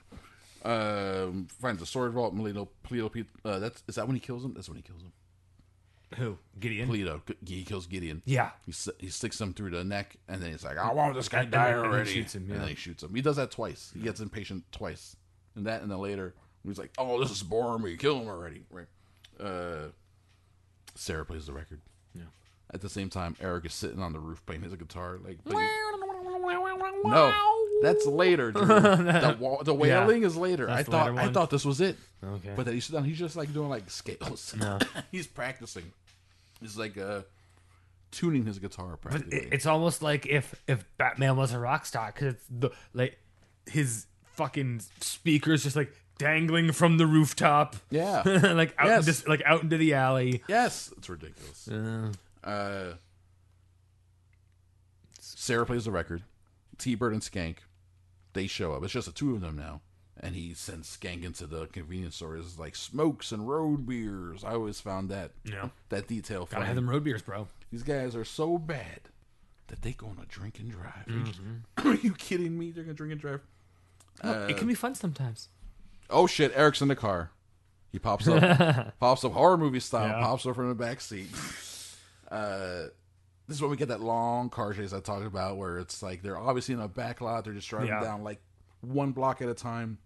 Um, 0.67 1.47
finds 1.61 1.81
the 1.81 1.87
sword 1.87 2.13
vault. 2.13 2.35
Polito, 2.35 2.67
Polito, 2.89 3.09
Polito 3.13 3.27
uh, 3.45 3.59
that's 3.61 3.83
is 3.87 3.95
that 3.97 4.07
when 4.07 4.17
he 4.17 4.21
kills 4.21 4.45
him? 4.45 4.55
That's 4.55 4.69
when 4.69 4.77
he 4.77 4.83
kills 4.83 5.01
him. 5.03 5.13
Who? 6.15 6.39
Gideon. 6.61 6.89
Polito, 6.89 7.21
he 7.47 7.65
kills 7.65 7.87
Gideon. 7.87 8.23
Yeah. 8.25 8.51
He 8.65 8.73
he 8.99 9.09
sticks 9.11 9.41
him 9.41 9.53
through 9.53 9.71
the 9.71 9.83
neck, 9.85 10.17
and 10.29 10.41
then 10.41 10.53
he's 10.53 10.65
like, 10.65 10.79
"I 10.79 10.93
want 10.93 11.15
this 11.15 11.29
guy 11.29 11.41
And- 11.43 11.51
die 11.51 11.69
and 11.71 11.81
he 11.81 11.87
already." 11.89 12.11
shoots 12.13 12.35
him, 12.35 12.51
And 12.51 12.61
then 12.61 12.69
he 12.69 12.75
shoots 12.77 13.03
him. 13.03 13.15
He 13.15 13.21
does 13.23 13.37
that 13.37 13.51
twice. 13.51 13.91
He 13.93 14.01
gets 14.01 14.21
impatient 14.21 14.71
twice, 14.71 15.17
and 15.57 15.67
that, 15.67 15.83
and 15.83 15.91
then 15.91 15.99
later 15.99 16.35
he's 16.65 16.79
like, 16.79 16.93
"Oh, 16.97 17.21
this 17.21 17.31
is 17.33 17.43
boring 17.43 17.83
me. 17.83 17.97
Kill 17.97 18.21
him 18.21 18.29
already." 18.29 18.63
Right. 18.71 18.87
Uh, 19.41 19.89
Sarah 20.95 21.27
plays 21.27 21.47
the 21.47 21.53
record. 21.53 21.81
Yeah. 22.15 22.23
At 22.73 22.81
the 22.81 22.89
same 22.89 23.11
time, 23.11 23.37
Eric 23.41 23.67
is 23.67 23.75
sitting 23.75 24.01
on 24.01 24.13
the 24.13 24.21
roof 24.21 24.45
playing 24.47 24.63
his 24.63 24.75
guitar, 24.75 25.19
like. 25.23 25.39
no, 25.45 27.31
that's 27.83 28.07
later. 28.07 28.53
Dude. 28.53 28.67
the, 28.69 29.37
wa- 29.39 29.63
the 29.63 29.75
wailing 29.75 30.23
is 30.23 30.37
later. 30.37 30.69
I 30.71 30.77
That's 30.77 30.87
the 30.87 30.93
thought 30.93 31.07
later 31.09 31.21
I 31.21 31.25
one? 31.25 31.35
thought 31.35 31.51
this 31.51 31.65
was 31.65 31.81
it. 31.81 31.97
Okay. 32.25 32.53
But 32.57 32.65
then 32.67 32.75
he's 32.75 32.89
down. 32.89 33.05
He's 33.05 33.19
just 33.19 33.37
like 33.37 33.53
doing 33.53 33.69
like 33.69 33.89
scales. 33.91 34.55
No. 34.59 34.79
he's 35.13 35.27
practicing. 35.27 35.93
He's 36.61 36.77
like 36.79 36.97
uh, 36.97 37.21
tuning 38.11 38.47
his 38.47 38.59
guitar 38.59 38.99
But 39.01 39.01
practically. 39.11 39.39
it- 39.39 39.53
it's 39.53 39.67
almost 39.67 40.03
like 40.03 40.27
if 40.27 40.55
if 40.67 40.85
Batman 40.99 41.37
was 41.37 41.53
a 41.53 41.59
rock 41.59 41.85
star 41.87 42.13
because 42.13 42.35
it's 42.35 42.45
the 42.51 42.71
like 42.95 43.19
his 43.67 44.07
fucking 44.35 44.81
speakers 45.01 45.63
just 45.63 45.77
like 45.77 45.93
dangling 46.19 46.73
from 46.73 46.97
the 46.99 47.07
rooftop, 47.07 47.77
yeah. 47.91 48.23
like 48.55 48.75
out 48.79 48.87
Yes. 48.87 49.05
just 49.05 49.29
like 49.29 49.43
out 49.45 49.63
into 49.63 49.77
the 49.77 49.93
alley. 49.95 50.43
yes, 50.49 50.93
it's 50.97 51.09
ridiculous. 51.11 51.69
Uh, 51.69 52.95
Sarah 55.21 55.67
plays 55.67 55.85
the 55.85 55.91
record. 55.91 56.23
T 56.79 56.95
Bird 56.95 57.13
and 57.13 57.23
Skank, 57.23 57.57
they 58.37 58.47
show 58.47 58.73
up. 58.75 58.85
It's 58.85 58.93
just 58.93 59.07
the 59.09 59.13
two 59.13 59.35
of 59.35 59.41
them 59.41 59.57
now. 59.57 59.81
And 60.19 60.35
he 60.35 60.55
sends 60.55 60.97
Skank 60.97 61.25
into 61.25 61.47
the 61.47 61.67
convenience 61.67 62.17
stores 62.17 62.59
like 62.59 62.75
smokes 62.77 63.33
and 63.33 63.47
road 63.49 63.87
beers. 63.87 64.45
I 64.45 64.53
always 64.55 64.81
found 64.81 65.11
that 65.11 65.33
Yeah. 65.45 65.69
that 65.91 66.07
detail 66.07 66.41
Gotta 66.43 66.55
funny. 66.55 66.67
have 66.67 66.77
them 66.77 66.89
road 66.89 67.05
beers, 67.05 67.21
bro. 67.23 67.49
These 67.71 67.83
guys 67.83 68.17
are 68.17 68.25
so 68.25 68.57
bad 68.57 69.01
that 69.67 69.83
they 69.83 69.93
gonna 69.93 70.25
drink 70.29 70.59
and 70.59 70.71
drive. 70.71 71.07
Mm-hmm. 71.07 71.55
Are 71.89 71.95
you 71.97 72.15
kidding 72.15 72.57
me? 72.59 72.71
They're 72.71 72.85
gonna 72.85 72.95
drink 72.95 73.13
and 73.13 73.21
drive. 73.21 73.41
Uh, 74.25 74.47
it 74.49 74.57
can 74.57 74.67
be 74.69 74.75
fun 74.75 74.95
sometimes. 74.95 75.49
Oh 76.09 76.27
shit! 76.27 76.53
Eric's 76.55 76.81
in 76.81 76.89
the 76.89 76.97
car. 76.97 77.33
He 77.93 77.99
pops 77.99 78.27
up, 78.29 78.97
pops 79.01 79.25
up 79.25 79.33
horror 79.33 79.59
movie 79.59 79.81
style. 79.81 80.09
Yeah. 80.09 80.21
Pops 80.25 80.47
up 80.47 80.55
from 80.55 80.69
the 80.71 80.75
back 80.75 81.01
seat. 81.03 81.29
Uh, 82.31 82.85
this 83.49 83.57
is 83.57 83.63
when 83.63 83.71
we 83.71 83.77
get 83.77 83.89
that 83.89 84.01
long 84.01 84.49
car 84.51 84.73
chase 84.73 84.93
I 84.93 85.01
talked 85.01 85.25
about, 85.27 85.57
where 85.57 85.79
it's 85.79 86.03
like 86.03 86.23
they're 86.23 86.39
obviously 86.39 86.75
in 86.75 86.81
a 86.81 86.89
back 86.89 87.21
lot. 87.21 87.45
They're 87.45 87.53
just 87.55 87.69
driving 87.69 87.89
Yeah. 87.89 88.01
down 88.01 88.23
like 88.25 88.41
one 88.81 89.13
block 89.13 89.41
at 89.43 89.49
a 89.49 89.55
time, 89.55 89.99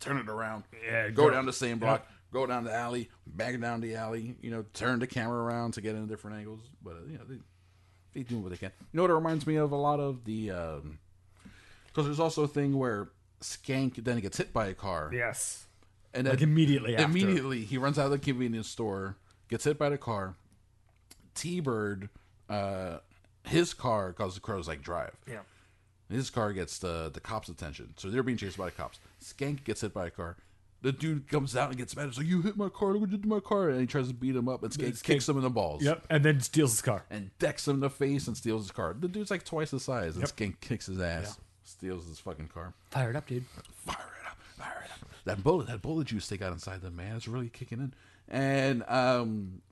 turn 0.00 0.18
it 0.18 0.28
around, 0.28 0.64
Yeah, 0.84 1.08
go 1.10 1.24
go- 1.24 1.30
down 1.30 1.46
the 1.46 1.52
same 1.52 1.78
block, 1.78 2.06
go 2.32 2.46
down 2.46 2.64
the 2.64 2.74
alley, 2.74 3.08
back 3.26 3.58
down 3.60 3.80
the 3.80 3.94
alley. 3.96 4.36
You 4.42 4.50
know, 4.50 4.64
turn 4.74 4.98
the 4.98 5.06
camera 5.06 5.42
around 5.42 5.72
to 5.72 5.80
get 5.80 5.94
in 5.94 6.06
different 6.06 6.36
angles. 6.38 6.60
But 6.82 6.94
uh, 6.96 7.06
you 7.10 7.18
know, 7.18 7.24
they 7.28 7.38
they 8.14 8.22
do 8.22 8.38
what 8.38 8.50
they 8.50 8.56
can. 8.58 8.72
You 8.92 8.96
know 8.98 9.02
what 9.02 9.10
it 9.10 9.14
reminds 9.14 9.46
me 9.46 9.56
of 9.56 9.72
a 9.72 9.76
lot 9.76 10.00
of 10.00 10.24
the 10.24 10.48
because 11.86 12.04
there's 12.06 12.20
also 12.20 12.42
a 12.44 12.48
thing 12.48 12.76
where 12.78 13.08
Skank 13.40 14.02
then 14.04 14.20
gets 14.20 14.36
hit 14.38 14.52
by 14.52 14.66
a 14.66 14.74
car, 14.74 15.10
Yes, 15.12 15.66
and 16.14 16.26
like 16.28 16.40
immediately 16.42 16.94
after. 16.96 17.04
immediately 17.06 17.64
he 17.64 17.76
runs 17.78 17.98
out 17.98 18.06
of 18.06 18.10
the 18.12 18.18
convenience 18.18 18.68
store, 18.68 19.16
gets 19.48 19.64
hit 19.64 19.78
by 19.78 19.88
the 19.90 19.98
car. 19.98 20.36
T 21.34 21.60
Bird, 21.60 22.08
uh, 22.48 22.98
his 23.44 23.74
car, 23.74 24.08
because 24.08 24.34
the 24.34 24.40
crows 24.40 24.68
like 24.68 24.82
drive. 24.82 25.16
Yeah. 25.28 25.40
His 26.10 26.30
car 26.30 26.52
gets 26.52 26.78
the 26.78 27.10
the 27.12 27.20
cops' 27.20 27.48
attention, 27.48 27.94
so 27.96 28.08
they're 28.08 28.22
being 28.22 28.38
chased 28.38 28.56
by 28.58 28.66
the 28.66 28.70
cops. 28.72 29.00
Skank 29.22 29.64
gets 29.64 29.80
hit 29.80 29.92
by 29.92 30.06
a 30.06 30.10
car. 30.10 30.36
The 30.82 30.92
dude 30.92 31.26
comes 31.28 31.56
out 31.56 31.70
and 31.70 31.78
gets 31.78 31.96
mad. 31.96 32.06
He's 32.06 32.18
like, 32.18 32.28
"You 32.28 32.42
hit 32.42 32.56
my 32.56 32.68
car! 32.68 32.92
Look 32.92 33.00
what 33.00 33.10
you 33.10 33.16
did 33.16 33.22
to 33.24 33.28
my 33.28 33.40
car!" 33.40 33.70
And 33.70 33.80
he 33.80 33.86
tries 33.86 34.06
to 34.06 34.14
beat 34.14 34.36
him 34.36 34.48
up, 34.48 34.62
and 34.62 34.70
Skank 34.72 34.90
Skank- 34.90 35.02
kicks 35.02 35.28
him 35.28 35.36
in 35.36 35.42
the 35.42 35.50
balls. 35.50 35.82
Yep, 35.82 36.06
and 36.10 36.24
then 36.24 36.40
steals 36.40 36.70
his 36.72 36.82
car. 36.82 37.04
And 37.10 37.36
decks 37.40 37.66
him 37.66 37.74
in 37.74 37.80
the 37.80 37.90
face 37.90 38.28
and 38.28 38.36
steals 38.36 38.64
his 38.64 38.70
car. 38.70 38.94
The 38.96 39.08
dude's 39.08 39.30
like 39.32 39.44
twice 39.44 39.72
the 39.72 39.80
size, 39.80 40.16
and 40.16 40.24
Skank 40.26 40.60
kicks 40.60 40.86
his 40.86 41.00
ass, 41.00 41.38
steals 41.64 42.06
his 42.06 42.20
fucking 42.20 42.48
car. 42.48 42.72
Fire 42.90 43.10
it 43.10 43.16
up, 43.16 43.26
dude. 43.26 43.46
fire 43.74 43.96
it 43.96 44.26
up, 44.30 44.38
fire 44.56 44.84
it 44.84 44.92
up. 44.92 45.08
That 45.24 45.42
bullet, 45.42 45.66
that 45.66 45.82
bullet 45.82 46.06
juice 46.06 46.28
they 46.28 46.36
got 46.36 46.52
inside 46.52 46.82
them, 46.82 46.94
man, 46.94 47.16
it's 47.16 47.26
really 47.26 47.48
kicking 47.48 47.80
in. 47.80 47.94
And 48.28 48.84
um, 48.86 49.62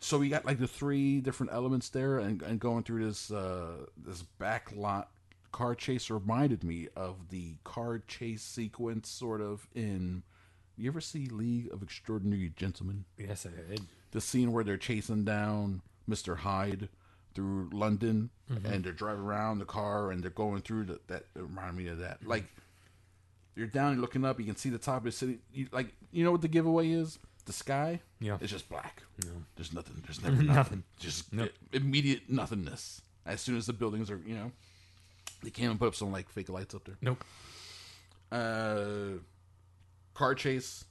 so 0.00 0.18
we 0.18 0.28
got 0.28 0.44
like 0.44 0.58
the 0.58 0.68
three 0.68 1.20
different 1.20 1.52
elements 1.52 1.88
there, 1.88 2.18
and, 2.18 2.42
and 2.42 2.60
going 2.60 2.82
through 2.84 3.06
this 3.06 3.30
uh, 3.30 3.86
this 3.96 4.22
back 4.22 4.70
lot 4.74 5.10
car 5.52 5.74
chase 5.74 6.10
reminded 6.10 6.62
me 6.62 6.88
of 6.96 7.30
the 7.30 7.54
car 7.64 8.02
chase 8.06 8.42
sequence, 8.42 9.08
sort 9.08 9.40
of 9.40 9.66
in. 9.74 10.22
You 10.78 10.90
ever 10.90 11.00
see 11.00 11.26
League 11.26 11.72
of 11.72 11.82
Extraordinary 11.82 12.52
Gentlemen? 12.54 13.06
Yes, 13.16 13.46
I 13.46 13.70
did. 13.70 13.80
the 14.10 14.20
scene 14.20 14.52
where 14.52 14.62
they're 14.62 14.76
chasing 14.76 15.24
down 15.24 15.80
Mr. 16.08 16.36
Hyde 16.36 16.90
through 17.34 17.70
London 17.72 18.28
and 18.48 18.84
they're 18.84 18.92
driving 18.92 19.22
around 19.24 19.58
the 19.58 19.64
car 19.64 20.10
and 20.10 20.22
they're 20.22 20.30
going 20.30 20.60
through 20.60 20.84
the, 20.84 21.00
that 21.06 21.24
it 21.34 21.40
reminded 21.42 21.76
me 21.76 21.88
of 21.88 21.98
that. 21.98 22.26
Like 22.26 22.44
you're 23.54 23.66
down, 23.66 23.92
you're 23.94 24.02
looking 24.02 24.24
up, 24.26 24.38
you 24.38 24.44
can 24.44 24.56
see 24.56 24.68
the 24.68 24.76
top 24.78 24.98
of 24.98 25.04
the 25.04 25.12
city. 25.12 25.38
You, 25.52 25.68
like 25.72 25.94
you 26.12 26.24
know 26.24 26.30
what 26.32 26.42
the 26.42 26.48
giveaway 26.48 26.90
is? 26.90 27.18
The 27.46 27.52
sky. 27.52 28.00
Yeah. 28.20 28.38
it's 28.40 28.52
just 28.52 28.68
black. 28.68 29.02
There's 29.56 29.72
nothing. 29.72 30.02
There's 30.04 30.22
never 30.22 30.36
nothing. 30.42 30.54
Nothing. 30.54 30.82
Just 30.98 31.26
immediate 31.72 32.22
nothingness. 32.28 33.00
As 33.24 33.40
soon 33.40 33.56
as 33.56 33.66
the 33.66 33.72
buildings 33.72 34.10
are, 34.10 34.20
you 34.26 34.34
know, 34.34 34.52
they 35.42 35.50
can't 35.50 35.66
even 35.66 35.78
put 35.78 35.88
up 35.88 35.94
some 35.94 36.12
like 36.12 36.28
fake 36.28 36.48
lights 36.48 36.74
up 36.74 36.84
there. 36.84 36.96
Nope. 37.00 37.24
Uh, 38.30 39.18
car 40.14 40.34
chase. 40.34 40.84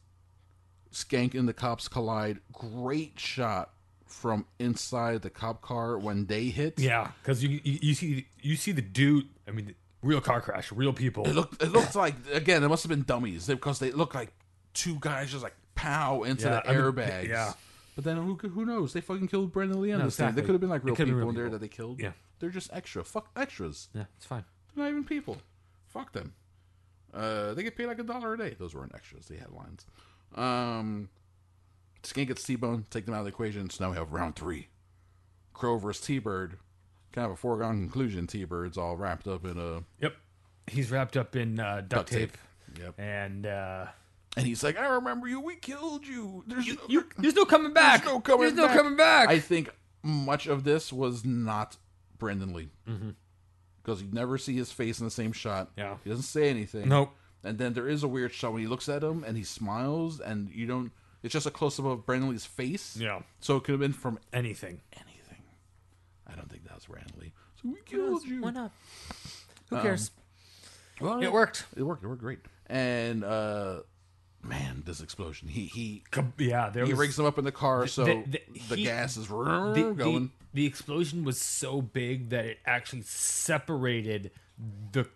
Skank 0.94 1.34
and 1.36 1.48
the 1.48 1.54
cops 1.54 1.88
collide. 1.90 2.40
Great 2.54 3.20
shot 3.20 3.72
from 4.06 4.46
inside 4.60 5.22
the 5.24 5.30
cop 5.30 5.62
car 5.62 5.98
when 5.98 6.26
they 6.28 6.46
hit. 6.46 6.80
Yeah, 6.80 7.10
because 7.22 7.44
you, 7.44 7.60
you 7.64 7.80
you 7.82 7.94
see 7.94 8.28
you 8.42 8.56
see 8.56 8.72
the 8.72 8.82
dude. 8.82 9.28
I 9.46 9.52
mean, 9.52 9.76
real 10.02 10.22
car 10.22 10.40
crash, 10.40 10.72
real 10.72 10.94
people. 10.94 11.26
It 11.28 11.36
looked. 11.36 11.62
It 11.62 11.74
looked 11.74 11.96
like 11.96 12.16
again. 12.32 12.64
It 12.64 12.70
must 12.70 12.84
have 12.84 12.90
been 12.90 13.04
dummies 13.04 13.48
because 13.48 13.80
they 13.80 13.92
look 13.92 14.16
like 14.16 14.32
two 14.74 14.98
guys 15.02 15.32
just 15.32 15.44
like 15.44 15.56
pow 15.76 16.24
into 16.24 16.46
Yeah, 16.46 16.62
the 16.62 16.70
I 16.70 16.74
mean, 16.76 16.82
airbags. 16.84 17.28
yeah. 17.28 17.54
But 17.96 18.04
then 18.04 18.18
who 18.18 18.36
who 18.36 18.66
knows? 18.66 18.94
They 18.94 19.02
fucking 19.02 19.28
killed 19.28 19.52
Brandon 19.54 19.82
Lee 19.82 19.92
on 19.94 20.00
No, 20.00 20.06
this 20.06 20.18
thing. 20.18 20.34
They 20.36 20.42
could 20.42 20.52
have 20.52 20.60
been 20.62 20.70
like 20.70 20.82
It 20.82 20.86
real 20.86 20.96
could've 20.96 21.08
people 21.16 21.20
been 21.22 21.30
in 21.30 21.36
real 21.36 21.36
there 21.36 21.46
people. 21.46 21.60
that 21.60 21.62
they 21.62 21.70
killed. 21.70 22.00
Yeah. 22.02 22.12
They're 22.40 22.50
just 22.50 22.70
extra. 22.74 23.04
Fuck 23.06 23.30
extras. 23.36 23.88
Yeah, 23.94 24.04
it's 24.18 24.26
fine. 24.26 24.44
They're 24.76 24.84
not 24.86 24.90
even 24.92 25.06
people. 25.06 25.38
Fuck 25.88 26.12
them. 26.12 26.34
Uh, 27.14 27.54
they 27.54 27.64
get 27.64 27.78
paid 27.78 27.86
like 27.86 28.00
a 28.00 28.04
dollar 28.04 28.34
a 28.34 28.38
day. 28.38 28.56
Those 28.60 28.76
weren't 28.76 28.94
extras. 28.94 29.28
They 29.28 29.38
had 29.38 29.52
lines. 29.52 29.86
Um, 30.36 31.08
Skink 32.04 32.28
gets 32.28 32.44
T-Bone. 32.44 32.86
Take 32.90 33.06
them 33.06 33.14
out 33.16 33.20
of 33.20 33.26
the 33.26 33.30
equation. 33.30 33.70
So 33.70 33.86
now 33.86 33.92
we 33.92 33.98
have 33.98 34.12
round 34.12 34.36
three. 34.36 34.68
Crow 35.54 35.78
versus 35.78 36.06
T-Bird. 36.06 36.58
Kind 37.14 37.26
of 37.26 37.32
a 37.32 37.36
foregone 37.38 37.80
conclusion. 37.80 38.28
T-Bird's 38.28 38.78
all 38.78 38.98
wrapped 38.98 39.28
up 39.30 39.46
in 39.46 39.58
a 39.58 39.84
Yep. 40.02 40.16
He's 40.68 40.92
wrapped 40.92 41.16
up 41.16 41.38
in 41.38 41.58
uh, 41.62 41.84
duct, 41.88 42.12
tape. 42.12 42.38
Yep. 42.78 43.00
And 43.00 43.46
uh, 43.46 43.86
And 44.38 44.46
he's 44.46 44.64
like, 44.64 44.78
I 44.78 44.86
remember 44.88 45.28
you. 45.28 45.40
We 45.40 45.56
killed 45.56 46.06
you. 46.06 46.44
There's 46.48 46.68
no, 46.68 46.82
you, 46.90 47.06
there's 47.18 47.36
no 47.36 47.46
coming 47.46 47.74
back. 47.74 48.02
There's 48.04 48.14
no 48.14 48.20
coming 48.20 48.42
There's 48.42 48.54
no 48.54 48.68
back. 48.68 48.76
coming 48.78 48.96
back. 48.98 49.30
I 49.30 49.40
think 49.40 49.70
much 50.04 50.46
of 50.48 50.64
this 50.64 50.92
was 50.92 51.24
not 51.24 51.78
Brandon 52.18 52.54
Lee. 52.54 52.70
Because 53.82 54.02
you 54.02 54.10
never 54.12 54.38
see 54.38 54.56
his 54.56 54.72
face 54.72 55.00
in 55.00 55.06
the 55.06 55.12
same 55.12 55.32
shot. 55.32 55.70
Mm-hmm. 55.72 55.80
Yeah. 55.80 55.98
He 56.04 56.10
doesn't 56.10 56.24
say 56.24 56.50
anything. 56.50 56.90
Nope. 56.90 57.12
And 57.44 57.58
then 57.58 57.74
there 57.74 57.88
is 57.88 58.04
a 58.04 58.08
weird 58.08 58.34
shot 58.34 58.52
when 58.54 58.62
he 58.62 58.68
looks 58.68 58.90
at 58.90 59.04
him 59.04 59.24
and 59.24 59.38
he 59.38 59.44
smiles 59.44 60.20
and 60.20 60.50
you 60.50 60.66
don't. 60.66 60.92
It's 61.24 61.32
just 61.34 61.46
a 61.48 61.52
close 61.52 61.80
up 61.80 61.86
of 61.86 62.06
Brandon 62.06 62.30
Lee's 62.30 62.46
face. 62.46 62.98
Yeah. 62.98 63.22
So 63.40 63.56
it 63.56 63.64
could 63.64 63.72
have 63.74 63.80
been 63.80 63.94
from 63.94 64.20
Anything. 64.34 64.82
anything. 64.94 65.44
I 66.28 66.36
don't 66.36 66.50
think 66.52 66.66
that 66.66 66.76
was 66.76 66.86
Brandon 66.86 67.14
Lee. 67.20 67.34
So 67.62 67.70
we 67.70 67.76
killed 67.86 68.26
you. 68.26 68.42
Why 68.42 68.52
not? 68.52 68.72
Who 69.70 69.80
cares? 69.82 70.12
Well, 71.00 71.22
it 71.22 71.32
worked. 71.32 71.66
It 71.78 71.84
worked. 71.84 72.04
It 72.04 72.08
worked 72.08 72.22
great. 72.22 72.40
And 72.68 73.24
uh 73.24 73.80
man, 74.48 74.84
this 74.86 75.02
explosion. 75.02 75.48
He 75.48 75.66
he 75.66 76.04
Yeah, 76.38 76.70
there 76.70 76.86
he 76.86 76.92
was. 76.94 77.00
rigs 77.00 77.16
them 77.16 77.26
up 77.26 77.38
in 77.38 77.44
the 77.46 77.52
car, 77.52 77.88
so 77.88 78.06
the- 78.06 78.24
the, 78.28 78.42
the- 78.70 78.76
he- 78.78 78.84
gas 78.84 79.18
is 79.18 79.28
going. 79.28 80.32
the, 80.54 80.66
explosion 80.66 81.24
was 81.24 81.38
so 81.40 81.82
big 81.82 82.30
that 82.30 82.46
it 82.46 82.60
actually 82.66 83.02
separated 83.04 84.32
the 84.92 85.08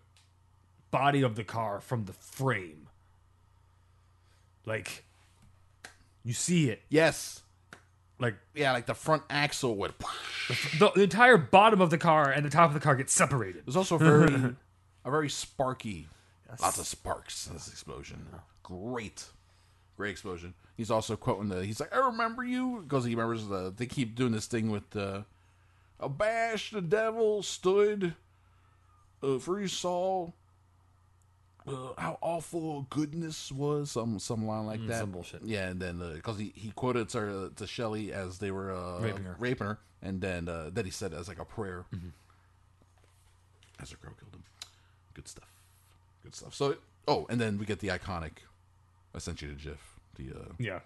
body 0.91 1.21
of 1.21 1.35
the 1.35 1.43
car 1.43 1.79
from 1.79 2.05
the 2.05 2.13
frame. 2.13 2.87
Like, 4.65 5.05
you 6.23 6.33
see 6.33 6.69
it. 6.69 6.81
yes, 6.89 7.41
Like, 8.19 8.35
yeah, 8.53 8.71
like 8.73 8.85
the 8.85 8.93
front 8.93 9.23
axle 9.29 9.75
would. 9.77 9.93
the, 10.79 10.91
the 10.95 11.03
entire 11.03 11.37
bottom 11.37 11.79
of 11.81 11.89
the 11.89 11.97
car 11.97 12.29
and 12.29 12.45
the 12.45 12.49
top 12.49 12.67
of 12.69 12.73
the 12.73 12.79
car 12.79 12.95
get 12.95 13.09
separated. 13.09 13.65
There's 13.65 13.75
also 13.77 13.97
very 13.97 14.33
a 15.05 15.09
very 15.11 15.29
sparky, 15.29 16.07
lots 16.61 16.77
of 16.77 16.85
sparks 16.85 17.47
in 17.47 17.53
this 17.53 17.67
explosion. 17.69 18.27
Great, 18.69 19.25
great 19.97 20.11
explosion. 20.11 20.53
He's 20.77 20.91
also 20.91 21.15
quoting 21.15 21.49
the. 21.49 21.65
He's 21.65 21.79
like, 21.79 21.93
"I 21.93 21.97
remember 22.05 22.43
you," 22.43 22.81
because 22.87 23.03
he 23.03 23.11
remembers 23.15 23.47
the. 23.47 23.73
They 23.75 23.85
keep 23.87 24.15
doing 24.15 24.31
this 24.31 24.45
thing 24.45 24.69
with 24.71 24.89
the. 24.91 25.25
Abash 25.99 26.71
the 26.71 26.81
devil 26.81 27.43
stood. 27.43 28.13
Uh, 29.21 29.39
for 29.39 29.67
saw. 29.67 30.31
Uh, 31.67 31.89
how 31.97 32.17
awful 32.21 32.87
goodness 32.89 33.51
was 33.51 33.91
some 33.91 34.17
some 34.17 34.47
line 34.47 34.65
like 34.65 34.87
that 34.87 35.01
some 35.01 35.11
bullshit. 35.11 35.41
yeah 35.43 35.67
and 35.67 35.79
then 35.79 35.99
because 36.15 36.39
he, 36.39 36.51
he 36.55 36.71
quoted 36.71 37.09
to, 37.09 37.51
to 37.55 37.67
Shelly 37.67 38.11
as 38.13 38.39
they 38.39 38.49
were 38.49 38.73
uh, 38.73 38.99
Raping 39.01 39.25
her. 39.25 39.35
raping 39.37 39.67
her 39.67 39.79
and 40.01 40.19
then 40.21 40.47
uh, 40.47 40.69
that 40.73 40.85
he 40.85 40.89
said 40.91 41.13
as 41.13 41.27
like 41.27 41.37
a 41.37 41.45
prayer 41.45 41.85
Mm-hmm. 41.93 42.07
as 43.83 43.91
a 43.91 43.97
crow 43.97 44.11
killed 44.19 44.33
him. 44.33 44.43
Good 45.13 45.27
stuff. 45.27 45.49
Good 46.23 46.33
stuff. 46.33 46.55
So, 46.55 46.77
oh, 47.07 47.27
and 47.29 47.39
then 47.39 47.59
we 47.59 47.65
get 47.65 47.79
the 47.79 47.89
iconic. 47.89 48.31
I 49.15 49.19
sent 49.19 49.41
you 49.41 49.49
the 49.49 49.55
GIF. 49.55 49.77
The 50.15 50.29
uh, 50.39 50.43
Yeah. 50.57 50.79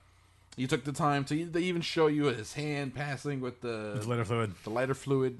you 0.55 0.67
took 0.67 0.83
the 0.83 0.91
time 0.91 1.25
to. 1.25 1.45
They 1.45 1.61
even 1.63 1.81
show 1.81 2.07
you 2.07 2.25
his 2.25 2.53
hand 2.53 2.93
passing 2.95 3.41
with 3.41 3.61
the 3.61 3.99
The 4.01 4.07
lighter 4.07 4.25
fluid. 4.25 4.53
the 4.63 4.69
lighter 4.69 4.93
fluid. 4.93 5.39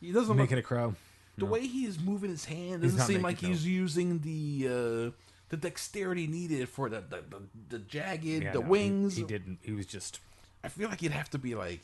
He 0.00 0.12
doesn't 0.12 0.36
Making 0.36 0.56
look 0.56 0.64
a 0.64 0.66
crow. 0.68 0.94
the 1.38 1.46
way 1.46 1.66
he 1.66 1.84
is 1.86 1.98
moving 2.00 2.30
his 2.30 2.44
hand 2.46 2.82
doesn't 2.82 3.00
seem 3.00 3.22
like 3.22 3.42
no. 3.42 3.48
he's 3.48 3.66
using 3.66 4.18
the 4.20 4.66
uh, 4.68 5.10
the 5.50 5.56
dexterity 5.56 6.26
needed 6.26 6.68
for 6.68 6.88
the 6.88 7.00
the, 7.00 7.22
the, 7.28 7.42
the 7.70 7.78
jagged 7.78 8.24
Yeah, 8.24 8.52
the 8.52 8.60
no, 8.60 8.66
wings. 8.68 9.16
He, 9.16 9.22
didn't. 9.24 9.58
He 9.62 9.72
was 9.72 9.86
just. 9.86 10.20
I 10.64 10.68
feel 10.68 10.88
like 10.88 11.02
you'd 11.02 11.12
have 11.12 11.28
to 11.30 11.38
be 11.38 11.54
like, 11.54 11.80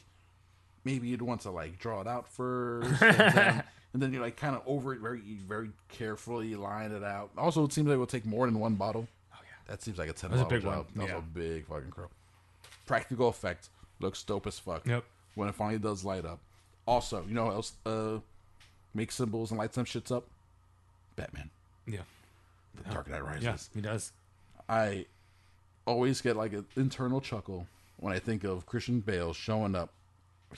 maybe 0.85 1.09
you'd 1.09 1.23
want 1.23 1.41
to 1.43 1.51
like 1.51 1.79
draw 1.79 2.01
it 2.01 2.07
out 2.07 2.29
first, 2.33 3.03
and 3.03 3.17
then, 3.35 3.63
and 3.93 4.03
then 4.03 4.13
you're 4.13 4.23
like 4.23 4.37
kind 4.37 4.55
of 4.57 4.63
over 4.67 4.95
it 4.95 5.01
very, 5.01 5.21
very 5.21 5.71
carefully 5.89 6.55
line 6.55 6.93
it 6.93 7.03
out. 7.05 7.31
Also, 7.37 7.65
it 7.65 7.73
seems 7.73 7.89
like 7.89 7.97
it 7.97 7.99
will 7.99 8.07
take 8.07 8.25
more 8.27 8.47
than 8.47 8.59
one 8.61 8.75
bottle. 8.77 9.07
Yeah, 9.69 9.75
that 9.75 9.83
seems 9.83 9.99
like 9.99 10.09
a 10.09 10.13
ten 10.13 10.31
was 10.31 10.41
a 10.41 10.45
big 10.45 10.65
one, 10.65 10.77
job. 10.77 10.87
That 10.95 11.03
was 11.03 11.11
yeah. 11.11 11.19
a 11.19 11.21
big 11.21 11.67
fucking 11.67 11.91
crow. 11.91 12.09
Practical 12.87 13.29
effect 13.29 13.69
looks 14.01 14.23
dope 14.23 14.47
as 14.47 14.59
fuck. 14.59 14.87
Yep. 14.87 15.05
When 15.35 15.49
it 15.49 15.55
finally 15.55 15.79
does 15.79 16.05
light 16.05 16.25
up. 16.25 16.41
Also, 16.87 17.25
you 17.29 17.35
know 17.35 17.47
what 17.47 17.55
else 17.55 17.73
uh, 17.87 18.19
makes 18.95 19.15
symbols 19.15 19.51
and 19.51 19.59
lights 19.59 19.75
some 19.75 19.85
shits 19.85 20.11
up? 20.11 20.27
Batman. 21.17 21.51
Yeah. 21.87 22.01
The 22.77 22.95
Dark 22.95 23.11
Knight 23.11 23.25
Rises. 23.25 23.45
Yeah. 23.45 23.57
He 23.75 23.81
does. 23.81 24.13
I 24.69 25.07
always 25.87 26.21
get 26.21 26.37
like 26.37 26.53
an 26.53 26.67
internal 26.77 27.21
chuckle 27.21 27.67
when 27.99 28.13
I 28.13 28.19
think 28.19 28.45
of 28.45 28.67
Christian 28.67 29.01
Bale 29.01 29.33
showing 29.33 29.75
up, 29.75 29.91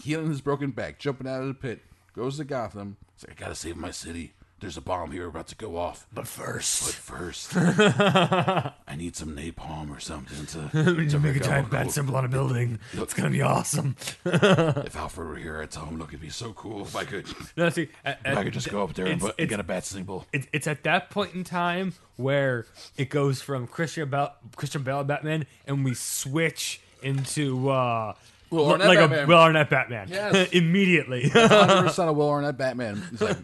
healing 0.03 0.29
his 0.29 0.41
broken 0.41 0.71
back, 0.71 0.99
jumping 0.99 1.27
out 1.27 1.43
of 1.43 1.49
the 1.49 1.55
pit, 1.55 1.81
goes 2.15 2.37
to 2.37 2.45
Gotham. 2.45 2.97
Like, 3.27 3.37
I 3.37 3.45
gotta 3.45 3.55
save 3.55 3.77
my 3.77 3.91
city. 3.91 4.33
There's 4.61 4.77
a 4.77 4.83
bomb 4.83 5.11
here 5.11 5.27
about 5.27 5.49
to 5.49 5.55
go 5.57 5.77
off. 5.79 6.07
But 6.13 6.29
first, 6.29 6.85
But 6.85 6.95
first, 6.95 7.57
I 7.57 8.95
need 8.97 9.17
some 9.17 9.35
napalm 9.35 9.91
or 9.91 10.01
something 10.01 10.45
to, 10.47 10.69
to 10.85 10.93
make 10.93 11.13
a 11.15 11.19
make 11.19 11.37
it 11.37 11.45
giant 11.45 11.71
bat 11.71 11.85
cool. 11.85 11.93
symbol 11.93 12.17
on 12.17 12.27
a 12.27 12.29
building. 12.29 12.79
It's 12.93 13.15
gonna 13.15 13.31
be 13.31 13.41
awesome. 13.43 13.97
If 14.25 14.97
Alfred 14.97 15.29
were 15.29 15.37
here, 15.37 15.63
I'd 15.63 15.71
tell 15.71 15.87
him, 15.87 15.99
look, 15.99 16.09
it'd 16.09 16.21
be 16.21 16.29
so 16.29 16.53
cool 16.53 16.83
if 16.83 16.95
I 16.95 17.05
could, 17.05 17.27
No, 17.57 17.69
see, 17.71 17.89
at, 18.05 18.19
I 18.25 18.45
could 18.45 18.53
just 18.53 18.69
go 18.71 18.83
up 18.85 18.95
there 18.95 19.07
and, 19.07 19.21
put, 19.21 19.35
and 19.39 19.49
get 19.49 19.61
a 19.61 19.63
bat 19.63 19.85
symbol. 19.85 20.27
it's, 20.33 20.47
it's 20.53 20.67
at 20.67 20.83
that 20.85 21.09
point 21.11 21.35
in 21.35 21.43
time 21.45 21.95
where 22.17 22.67
it 22.99 23.09
goes 23.09 23.41
from 23.41 23.67
Christian 23.67 24.11
Bale, 24.11 24.33
Christian 24.57 24.83
Bale 24.83 25.05
Batman, 25.05 25.47
and 25.67 25.85
we 25.85 25.95
switch 25.95 26.81
into 27.03 27.71
uh, 27.71 28.13
Will 28.51 28.71
Arnett 28.73 28.89
like 28.89 28.99
Batman. 28.99 29.25
a 29.25 29.27
Will 29.27 29.39
Arnett 29.39 29.71
Batman. 29.71 30.09
Yes. 30.11 30.51
immediately. 30.53 31.31
100% 31.31 31.99
of 32.11 32.17
Will 32.17 32.29
Arnett 32.29 32.59
Batman. 32.59 33.03
He's 33.11 33.21
like, 33.23 33.39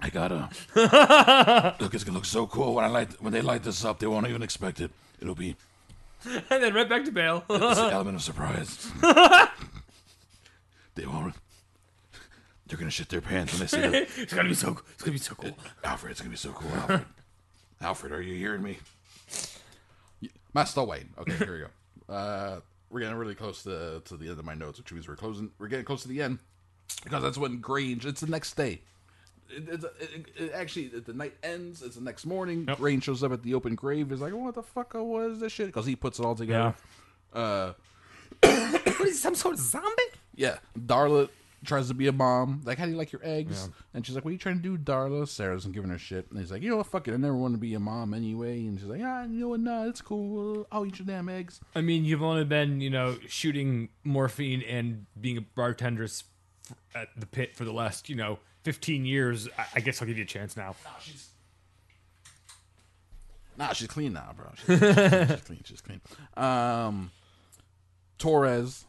I 0.00 0.10
gotta 0.10 0.50
look. 1.80 1.94
It's 1.94 2.04
gonna 2.04 2.18
look 2.18 2.24
so 2.26 2.46
cool 2.46 2.74
when 2.74 2.84
I 2.84 2.88
light 2.88 3.20
when 3.22 3.32
they 3.32 3.40
light 3.40 3.62
this 3.62 3.84
up. 3.84 3.98
They 3.98 4.06
won't 4.06 4.26
even 4.28 4.42
expect 4.42 4.80
it. 4.80 4.90
It'll 5.20 5.34
be 5.34 5.56
and 6.24 6.62
then 6.62 6.74
right 6.74 6.88
back 6.88 7.04
to 7.04 7.12
Bale. 7.12 7.44
it's 7.48 7.78
an 7.78 7.90
element 7.92 8.16
of 8.16 8.22
surprise. 8.22 8.90
they 10.94 11.06
won't. 11.06 11.34
They're 12.66 12.78
gonna 12.78 12.90
shit 12.90 13.08
their 13.08 13.20
pants 13.20 13.52
when 13.52 13.60
they 13.60 13.66
see 13.66 13.80
the 13.80 14.22
it's 14.22 14.32
gonna 14.32 14.48
be 14.48 14.54
so. 14.54 14.78
It's 14.94 15.02
gonna 15.02 15.12
be 15.12 15.18
so 15.18 15.34
cool. 15.34 15.56
Alfred. 15.84 16.10
It's 16.10 16.20
gonna 16.20 16.30
be 16.30 16.36
so 16.36 16.50
cool, 16.50 16.70
Alfred. 16.74 17.04
Alfred, 17.80 18.12
are 18.12 18.22
you 18.22 18.34
hearing 18.34 18.62
me? 18.62 18.78
Master 20.52 20.82
Wayne. 20.82 21.10
Okay, 21.18 21.34
here 21.34 21.52
we 21.52 21.60
go. 21.60 22.14
Uh, 22.14 22.60
we're 22.90 23.00
getting 23.00 23.16
really 23.16 23.34
close 23.34 23.62
to 23.64 24.02
to 24.04 24.16
the 24.16 24.28
end 24.28 24.38
of 24.38 24.44
my 24.44 24.54
notes, 24.54 24.78
which 24.78 24.92
means 24.92 25.06
we're 25.06 25.16
closing. 25.16 25.50
We're 25.58 25.68
getting 25.68 25.84
close 25.84 26.02
to 26.02 26.08
the 26.08 26.22
end 26.22 26.38
because 27.04 27.22
that's 27.22 27.38
when 27.38 27.60
Grange. 27.60 28.04
It's 28.04 28.20
the 28.20 28.26
next 28.26 28.56
day. 28.56 28.80
It, 29.50 29.68
it's 29.68 29.84
it, 29.84 30.26
it, 30.36 30.52
actually, 30.52 30.88
the 30.88 31.12
night 31.12 31.34
ends. 31.42 31.82
It's 31.82 31.96
the 31.96 32.02
next 32.02 32.26
morning. 32.26 32.66
Yep. 32.68 32.78
Grange 32.78 33.04
shows 33.04 33.22
up 33.22 33.32
at 33.32 33.42
the 33.42 33.54
open 33.54 33.74
grave. 33.74 34.12
Is 34.12 34.20
like, 34.20 34.32
what 34.32 34.54
the 34.54 34.62
fuck 34.62 34.94
was 34.94 35.40
this 35.40 35.52
shit? 35.52 35.66
Because 35.66 35.86
he 35.86 35.96
puts 35.96 36.18
it 36.18 36.24
all 36.24 36.34
together. 36.34 36.74
Uh, 37.32 37.72
What 38.42 39.08
is 39.08 39.20
some 39.20 39.34
sort 39.34 39.54
of 39.54 39.60
zombie? 39.60 39.88
yeah, 40.34 40.58
Darla 40.78 41.28
tries 41.64 41.88
to 41.88 41.94
be 41.94 42.06
a 42.06 42.12
mom. 42.12 42.62
Like, 42.64 42.78
how 42.78 42.84
do 42.84 42.90
you 42.92 42.96
like 42.96 43.12
your 43.12 43.20
eggs? 43.24 43.68
And 43.92 44.06
she's 44.06 44.14
like, 44.14 44.24
what 44.24 44.30
are 44.30 44.32
you 44.32 44.38
trying 44.38 44.56
to 44.56 44.62
do, 44.62 44.78
Darla? 44.78 45.26
Sarah's 45.28 45.64
not 45.66 45.74
giving 45.74 45.90
her 45.90 45.98
shit. 45.98 46.30
And 46.30 46.38
he's 46.38 46.52
like, 46.52 46.62
you 46.62 46.70
know 46.70 46.76
what, 46.76 46.86
fuck 46.86 47.08
it. 47.08 47.14
I 47.14 47.16
never 47.16 47.34
wanted 47.34 47.54
to 47.54 47.60
be 47.60 47.74
a 47.74 47.80
mom 47.80 48.14
anyway. 48.14 48.60
And 48.60 48.78
she's 48.78 48.88
like, 48.88 49.00
ah, 49.04 49.22
you 49.24 49.40
know 49.40 49.48
what, 49.48 49.60
nah, 49.60 49.84
it's 49.84 50.00
cool. 50.00 50.66
I'll 50.70 50.86
eat 50.86 50.98
your 50.98 51.06
damn 51.06 51.28
eggs. 51.28 51.60
I 51.74 51.80
mean, 51.80 52.04
you've 52.04 52.22
only 52.22 52.44
been, 52.44 52.80
you 52.80 52.90
know, 52.90 53.16
shooting 53.26 53.88
morphine 54.04 54.62
and 54.62 55.06
being 55.20 55.38
a 55.38 55.40
bartender 55.42 56.06
at 56.94 57.08
the 57.16 57.26
pit 57.26 57.56
for 57.56 57.64
the 57.64 57.72
last, 57.72 58.08
you 58.08 58.16
know, 58.16 58.38
15 58.66 59.04
years. 59.04 59.48
I, 59.56 59.64
I 59.76 59.80
guess 59.80 60.02
I'll 60.02 60.08
give 60.08 60.18
you 60.18 60.24
a 60.24 60.26
chance 60.26 60.56
now. 60.56 60.74
Nah, 60.84 60.90
she's... 61.00 61.28
Nah, 63.56 63.72
she's 63.72 63.86
clean 63.86 64.12
now, 64.12 64.34
bro. 64.36 64.46
She's, 64.56 64.78
she's, 64.80 65.28
she's 65.30 65.40
clean. 65.42 65.60
She's 65.64 65.80
clean. 65.80 66.00
Um, 66.36 67.12
Torres 68.18 68.86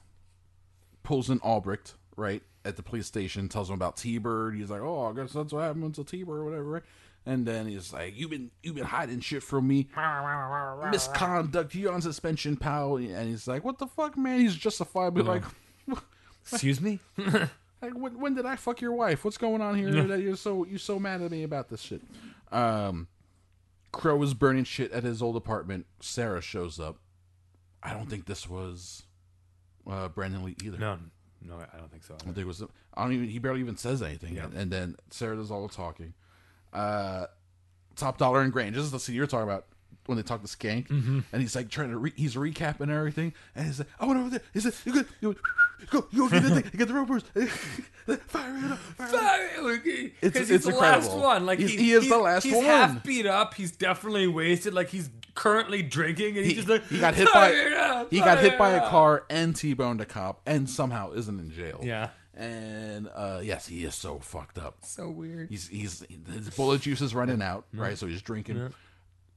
pulls 1.04 1.30
in 1.30 1.40
Albrecht, 1.42 1.94
right, 2.16 2.42
at 2.66 2.76
the 2.76 2.82
police 2.82 3.06
station, 3.06 3.50
tells 3.50 3.70
him 3.70 3.76
about 3.76 3.98
T-Bird. 3.98 4.56
He's 4.56 4.72
like, 4.72 4.82
oh, 4.82 5.06
I 5.06 5.14
guess 5.14 5.32
that's 5.34 5.54
what 5.54 5.62
happened 5.62 5.94
to 5.94 6.04
T-Bird 6.04 6.40
or 6.40 6.46
whatever, 6.46 6.64
right? 6.64 6.84
And 7.28 7.46
then 7.46 7.68
he's 7.68 7.94
like, 7.94 8.18
you've 8.18 8.32
been 8.32 8.50
you've 8.64 8.76
been 8.76 8.86
hiding 8.86 9.20
shit 9.20 9.44
from 9.44 9.68
me. 9.68 9.90
Misconduct. 10.90 11.76
You're 11.76 11.94
on 11.94 12.02
suspension, 12.02 12.58
pal. 12.58 12.96
And 12.96 13.30
he's 13.30 13.48
like, 13.48 13.64
what 13.64 13.78
the 13.78 13.86
fuck, 13.86 14.18
man? 14.18 14.40
He's 14.40 14.56
justifiably 14.56 15.22
like, 15.22 15.44
Excuse 16.52 16.82
me? 16.82 17.00
like 17.82 17.94
when, 17.94 18.20
when 18.20 18.34
did 18.36 18.46
I 18.46 18.56
fuck 18.56 18.82
your 18.82 18.94
wife? 18.94 19.24
What's 19.26 19.38
going 19.38 19.62
on 19.62 19.76
here 19.76 19.92
that 20.08 20.22
you're 20.22 20.36
so 20.36 20.66
you 20.66 20.78
so 20.78 21.00
mad 21.00 21.22
at 21.22 21.32
me 21.32 21.44
about 21.44 21.70
this 21.70 21.82
shit? 21.82 22.02
Um, 22.52 23.08
Crow 23.92 24.22
is 24.24 24.34
burning 24.34 24.64
shit 24.64 24.92
at 24.92 25.04
his 25.04 25.22
old 25.22 25.36
apartment. 25.36 25.86
Sarah 26.00 26.42
shows 26.42 26.80
up. 26.80 26.98
I 27.84 27.94
don't 27.94 28.10
think 28.10 28.26
this 28.26 28.50
was 28.50 29.04
uh, 29.90 30.10
Brandon 30.10 30.44
Lee 30.44 30.56
either. 30.64 30.78
No, 30.78 30.98
no, 31.42 31.56
I 31.56 31.78
don't 31.78 31.90
think 31.92 32.04
so. 32.04 32.16
I 32.16 32.24
think 32.26 32.38
it 32.38 32.46
was. 32.48 32.64
I 32.96 33.04
don't 33.04 33.14
even. 33.14 33.30
He 33.30 33.40
barely 33.40 33.60
even 33.62 33.78
says 33.78 34.02
anything. 34.02 34.36
Yeah. 34.36 34.46
And, 34.46 34.54
and 34.56 34.72
then 34.72 34.96
Sarah 35.10 35.36
does 35.36 35.52
all 35.52 35.68
the 35.68 35.74
talking. 35.74 36.14
Uh, 36.74 37.28
Top 37.96 38.18
Dollar 38.18 38.42
and 38.42 38.52
Grange. 38.52 38.76
This 38.76 38.84
is 38.84 38.92
the 38.92 39.00
scene 39.00 39.16
you're 39.16 39.26
talking 39.28 39.48
about 39.50 39.66
when 40.06 40.16
they 40.18 40.24
talk 40.24 40.42
to 40.42 40.48
Skank, 40.48 40.88
Mm-hmm. 40.88 41.20
and 41.32 41.42
he's 41.42 41.56
like 41.56 41.70
trying 41.70 41.90
to. 41.92 41.98
Re- 41.98 42.14
he's 42.16 42.36
recapping 42.36 42.90
everything, 42.90 43.34
and 43.56 43.66
he's 43.66 43.80
like, 43.80 43.88
"I 44.00 44.06
went 44.06 44.20
over 44.20 44.30
there." 44.30 44.42
He 44.54 44.60
said, 44.60 44.74
"You 44.86 44.92
good? 44.94 45.08
You 45.22 45.36
go, 45.90 46.08
you 46.12 46.20
go 46.20 46.30
get 46.30 46.44
the 46.44 46.62
thing, 46.62 46.72
get 46.76 46.88
the 46.88 46.94
ropers, 46.94 47.24
fire 48.28 48.58
it 48.58 48.72
up, 48.72 48.78
fire 48.80 49.46
it 49.46 49.60
up." 49.60 49.84
Because 49.84 50.12
It's- 50.22 50.38
he's 50.40 50.52
it's 50.52 50.66
the 50.66 50.72
incredible. 50.72 51.08
last 51.10 51.18
one. 51.18 51.46
Like 51.46 51.60
He's- 51.60 51.72
he, 51.72 51.78
he 51.78 51.92
is 51.94 52.10
the 52.10 52.18
last 52.18 52.44
he's 52.44 52.54
one. 52.54 52.64
He's 52.64 52.72
half 52.72 53.04
beat 53.04 53.26
up. 53.26 53.54
He's 53.54 53.72
definitely 53.72 54.28
wasted. 54.28 54.74
Like 54.74 54.90
he's 54.90 55.10
currently 55.36 55.84
drinking, 55.84 56.38
and 56.38 56.46
he's 56.46 56.48
He, 56.48 56.54
just 56.56 56.68
like 56.68 56.86
he 56.88 57.00
got 57.00 57.14
hit 57.16 57.28
by 57.34 57.52
"Fire 57.52 57.76
up, 57.78 58.12
he 58.12 58.20
got 58.20 58.40
hit 58.40 58.58
by 58.58 58.72
a 58.72 58.90
car 58.90 59.26
and 59.30 59.56
T-boned 59.56 60.02
a 60.02 60.06
cop, 60.06 60.42
and 60.46 60.70
somehow 60.70 61.12
isn't 61.14 61.40
in 61.40 61.52
jail. 61.52 61.80
Yeah. 61.84 62.10
and 62.36 63.10
uh, 63.16 63.42
yes, 63.44 63.68
he 63.68 63.84
is 63.84 63.94
so 63.96 64.20
fucked 64.20 64.58
up. 64.58 64.78
So 64.84 65.10
weird. 65.10 65.50
He's 65.50 65.68
he's 65.68 66.04
his 66.32 66.50
bullet 66.52 66.82
juice 66.82 67.02
is 67.02 67.14
running 67.16 67.42
out, 67.42 67.66
right? 67.74 67.98
So 67.98 68.08
he's 68.08 68.22
drinking. 68.22 68.74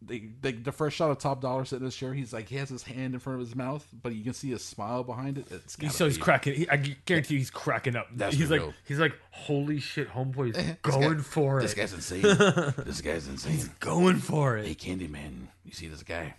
They, 0.03 0.31
they, 0.41 0.53
the 0.53 0.73
first 0.73 0.97
shot 0.97 1.11
of 1.11 1.19
Top 1.19 1.43
Dollar 1.43 1.67
sitting 1.67 1.83
in 1.83 1.85
his 1.85 1.95
chair, 1.95 2.15
he's 2.15 2.33
like 2.33 2.49
he 2.49 2.57
has 2.57 2.71
his 2.71 2.83
hand 2.83 3.13
in 3.13 3.21
front 3.21 3.39
of 3.39 3.47
his 3.47 3.55
mouth, 3.55 3.87
but 4.03 4.15
you 4.15 4.25
can 4.25 4.33
see 4.33 4.53
a 4.53 4.59
smile 4.59 5.05
behind 5.05 5.37
it. 5.37 5.47
It's 5.51 5.77
gotta 5.77 5.93
so 5.93 6.07
he's 6.07 6.17
be- 6.17 6.23
cracking. 6.23 6.55
He, 6.55 6.69
I 6.71 6.77
guarantee 6.77 7.35
you, 7.35 7.41
he's 7.41 7.51
cracking 7.51 7.97
up. 7.97 8.07
That's 8.15 8.35
he's 8.35 8.51
like, 8.51 8.63
real. 8.63 8.73
he's 8.87 8.99
like, 8.99 9.13
holy 9.31 9.79
shit, 9.79 10.09
homeboy 10.09 10.57
is 10.57 10.77
going 10.83 11.17
guy- 11.19 11.23
for 11.23 11.61
This 11.61 11.75
it. 11.75 11.77
guy's 11.77 11.93
insane. 11.93 12.23
this 12.79 13.03
guy's 13.03 13.29
insane. 13.29 13.53
He's 13.53 13.69
going 13.69 14.17
for 14.17 14.57
it. 14.57 14.65
Hey, 14.65 14.71
it. 14.73 14.79
Candyman, 14.79 15.49
you 15.67 15.73
see 15.73 15.89
this 15.89 16.03
guy? 16.03 16.35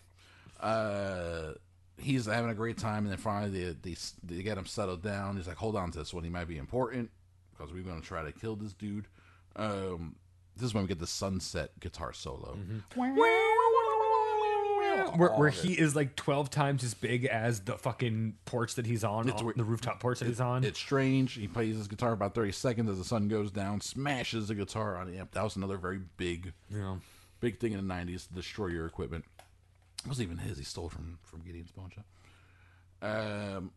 Uh, 0.60 1.54
he's 2.00 2.26
having 2.26 2.50
a 2.50 2.56
great 2.56 2.80
time, 2.80 3.04
and 3.04 3.12
then 3.12 3.18
finally 3.18 3.52
they, 3.52 3.76
they 3.92 3.96
they 4.24 4.42
get 4.44 4.58
him 4.58 4.66
settled 4.66 5.04
down. 5.04 5.38
He's 5.38 5.48
like, 5.48 5.58
hold 5.58 5.76
on 5.76 5.92
to 5.92 6.00
this 6.00 6.14
one. 6.14 6.24
He 6.24 6.30
might 6.32 6.48
be 6.48 6.58
important 6.58 7.12
because 7.56 7.72
we're 7.72 7.84
going 7.84 8.02
to 8.02 8.08
try 8.08 8.24
to 8.24 8.32
kill 8.32 8.56
this 8.56 8.74
dude. 8.74 9.08
Um, 9.56 10.16
this 10.58 10.66
is 10.66 10.74
when 10.74 10.84
we 10.84 10.88
get 10.88 11.00
the 11.00 11.08
sunset 11.08 11.72
guitar 11.80 12.12
solo. 12.14 12.58
Where, 15.10 15.30
where 15.32 15.50
All 15.50 15.58
of 15.58 15.62
he 15.62 15.74
is 15.74 15.96
like 15.96 16.16
twelve 16.16 16.50
times 16.50 16.84
as 16.84 16.94
big 16.94 17.26
as 17.26 17.62
the 17.62 17.78
fucking 17.78 18.36
porch 18.46 18.76
that 18.76 18.86
he's 18.86 19.04
on, 19.04 19.30
on 19.30 19.54
the 19.56 19.64
rooftop 19.64 20.00
porch 20.00 20.20
that 20.20 20.28
he's 20.28 20.42
on. 20.42 20.64
It's 20.64 20.80
strange. 20.80 21.34
He 21.34 21.48
plays 21.48 21.76
his 21.76 21.88
guitar 21.88 22.14
about 22.14 22.36
30 22.36 22.52
seconds 22.52 22.90
as 22.90 22.98
the 22.98 23.04
sun 23.04 23.28
goes 23.28 23.52
down, 23.52 23.82
smashes 23.82 24.48
the 24.48 24.56
guitar 24.56 24.98
on 24.98 25.12
the 25.12 25.18
amp. 25.18 25.32
That 25.32 25.44
was 25.44 25.56
another 25.56 25.78
very 25.78 26.00
big, 26.18 26.54
yeah. 26.70 26.96
big 27.40 27.60
thing 27.60 27.74
in 27.74 27.88
the 27.88 27.94
90s 27.94 28.28
to 28.28 28.34
destroy 28.34 28.68
your 28.68 28.86
equipment. 28.86 29.26
It 30.04 30.08
wasn't 30.08 30.28
even 30.32 30.38
his. 30.40 30.58
He 30.58 30.64
stole 30.64 30.90
from, 30.90 31.20
from 31.24 31.42
Gideon's 31.42 31.72
Pawn 31.72 31.92
Shop. 31.92 32.06
Um, 33.02 33.72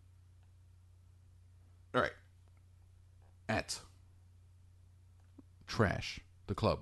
all 1.95 2.01
right. 2.01 2.13
At 3.49 3.79
Trash, 5.67 6.21
the 6.47 6.55
club, 6.55 6.81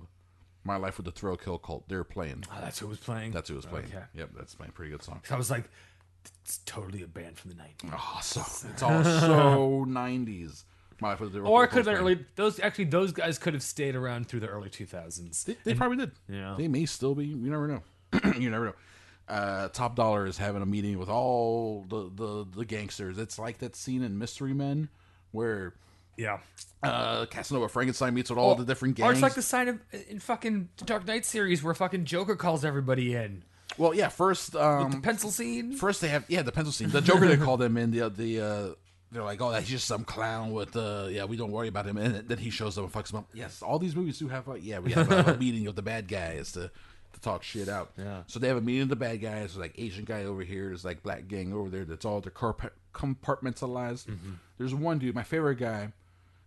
My 0.63 0.77
Life 0.77 0.97
with 0.97 1.05
the 1.05 1.11
Thrill 1.11 1.37
Kill 1.37 1.59
Kult, 1.59 1.83
they're 1.87 2.03
playing. 2.03 2.45
Oh, 2.51 2.57
that's 2.61 2.79
who 2.79 2.87
was 2.87 2.99
playing. 2.99 3.31
That's 3.31 3.49
who 3.49 3.55
was 3.55 3.65
playing. 3.65 3.87
Okay. 3.87 4.03
Yep, 4.15 4.29
that's 4.37 4.57
my 4.59 4.67
pretty 4.67 4.91
good 4.91 5.03
song. 5.03 5.21
So 5.25 5.35
I 5.35 5.37
was 5.37 5.51
like, 5.51 5.65
it's 6.43 6.59
totally 6.65 7.03
a 7.03 7.07
band 7.07 7.37
from 7.37 7.51
the 7.51 7.57
nineties. 7.57 7.91
Oh, 7.93 8.19
so, 8.21 8.41
it's 8.69 8.81
all 8.81 9.03
so 9.03 9.85
90s. 9.87 10.63
My 11.01 11.09
Life 11.09 11.19
with 11.19 11.33
the 11.33 11.39
Thrill 11.39 11.51
Or 11.51 11.63
it 11.63 11.67
Kill 11.67 11.83
could 11.83 11.87
have 11.87 11.95
been 11.95 12.01
early. 12.01 12.25
Those 12.35 12.59
actually, 12.59 12.85
those 12.85 13.11
guys 13.11 13.37
could 13.37 13.53
have 13.53 13.63
stayed 13.63 13.95
around 13.95 14.27
through 14.29 14.39
the 14.41 14.47
early 14.47 14.69
two 14.69 14.85
thousands. 14.85 15.43
They, 15.43 15.57
they 15.63 15.73
probably 15.73 15.97
did. 15.97 16.11
Yeah. 16.29 16.55
They 16.57 16.67
may 16.67 16.85
still 16.85 17.15
be. 17.15 17.25
You 17.25 17.49
never 17.49 17.67
know. 17.67 17.83
you 18.39 18.49
never 18.49 18.65
know. 18.67 18.73
Uh, 19.27 19.69
Top 19.69 19.95
Dollar 19.95 20.25
is 20.25 20.37
having 20.37 20.61
a 20.61 20.65
meeting 20.65 20.99
with 20.99 21.09
all 21.09 21.85
the, 21.89 22.11
the, 22.13 22.45
the 22.57 22.65
gangsters. 22.65 23.17
It's 23.17 23.39
like 23.39 23.59
that 23.59 23.75
scene 23.75 24.03
in 24.03 24.17
Mystery 24.17 24.53
Men 24.53 24.89
where 25.31 25.73
Yeah. 26.17 26.39
uh, 26.83 27.25
Casanova 27.27 27.69
Frankenstein 27.69 28.13
meets 28.13 28.29
with 28.29 28.37
all 28.39 28.55
the 28.55 28.65
different 28.65 28.99
Or 28.99 29.03
gangs. 29.03 29.13
it's 29.13 29.21
like 29.23 29.33
the 29.35 29.41
sign 29.41 29.67
of 29.69 29.79
in 30.09 30.19
fucking 30.19 30.69
Dark 30.85 31.05
Knight 31.07 31.25
series 31.25 31.63
where 31.63 31.73
fucking 31.73 32.05
Joker 32.05 32.35
calls 32.35 32.63
everybody 32.65 33.15
in. 33.15 33.43
well, 33.77 33.93
yeah. 33.95 34.09
First, 34.09 34.55
um, 34.55 34.91
The 34.91 34.97
pencil 34.99 35.31
scene. 35.31 35.75
first 35.77 36.01
they 36.01 36.09
have 36.09 36.25
yeah 36.27 36.41
the 36.41 36.51
pencil 36.51 36.71
scene. 36.73 36.89
The 36.89 37.01
Joker 37.01 37.27
they 37.27 37.37
called 37.37 37.61
him 37.61 37.77
in. 37.77 37.91
The 37.91 38.09
the 38.09 38.39
uh, 38.41 38.73
they're 39.11 39.23
like, 39.23 39.41
oh, 39.41 39.51
that's 39.51 39.67
just 39.67 39.85
some 39.87 40.03
clown 40.03 40.51
with 40.51 40.75
uh, 40.75 41.07
yeah, 41.09 41.25
we 41.25 41.37
don't 41.37 41.51
worry 41.51 41.67
about 41.67 41.85
him. 41.87 41.97
And 41.97 42.27
then 42.27 42.37
he 42.37 42.49
shows 42.49 42.77
up 42.77 42.83
and 42.83 42.93
fucks 42.93 43.11
him 43.13 43.19
up. 43.19 43.29
Yes, 43.33 43.61
all 43.61 43.79
these 43.79 43.95
movies 43.95 44.17
do 44.19 44.27
have 44.27 44.47
like, 44.47 44.63
yeah, 44.63 44.79
we 44.79 44.91
have 44.91 45.11
a, 45.11 45.33
a 45.33 45.37
meeting 45.39 45.67
of 45.67 45.75
the 45.75 45.81
bad 45.83 46.07
guys 46.07 46.51
to 46.53 46.69
to 47.13 47.19
talk 47.21 47.43
shit 47.43 47.69
out. 47.69 47.91
Yeah. 47.97 48.23
So 48.27 48.39
they 48.39 48.47
have 48.47 48.57
a 48.57 48.61
meeting 48.61 48.81
of 48.83 48.89
the 48.89 48.95
bad 48.95 49.21
guys. 49.21 49.39
There's 49.53 49.57
like 49.57 49.75
Asian 49.77 50.03
guy 50.03 50.23
over 50.25 50.41
here. 50.41 50.65
There's 50.67 50.83
like 50.83 51.01
black 51.03 51.27
gang 51.27 51.53
over 51.53 51.69
there. 51.69 51.85
That's 51.85 52.05
all 52.05 52.21
they're 52.21 52.31
carp- 52.31 52.73
compartmentalized. 52.93 54.07
There's 54.57 54.73
one 54.75 54.99
dude. 54.99 55.15
My 55.15 55.23
favorite 55.23 55.57
guy 55.59 55.91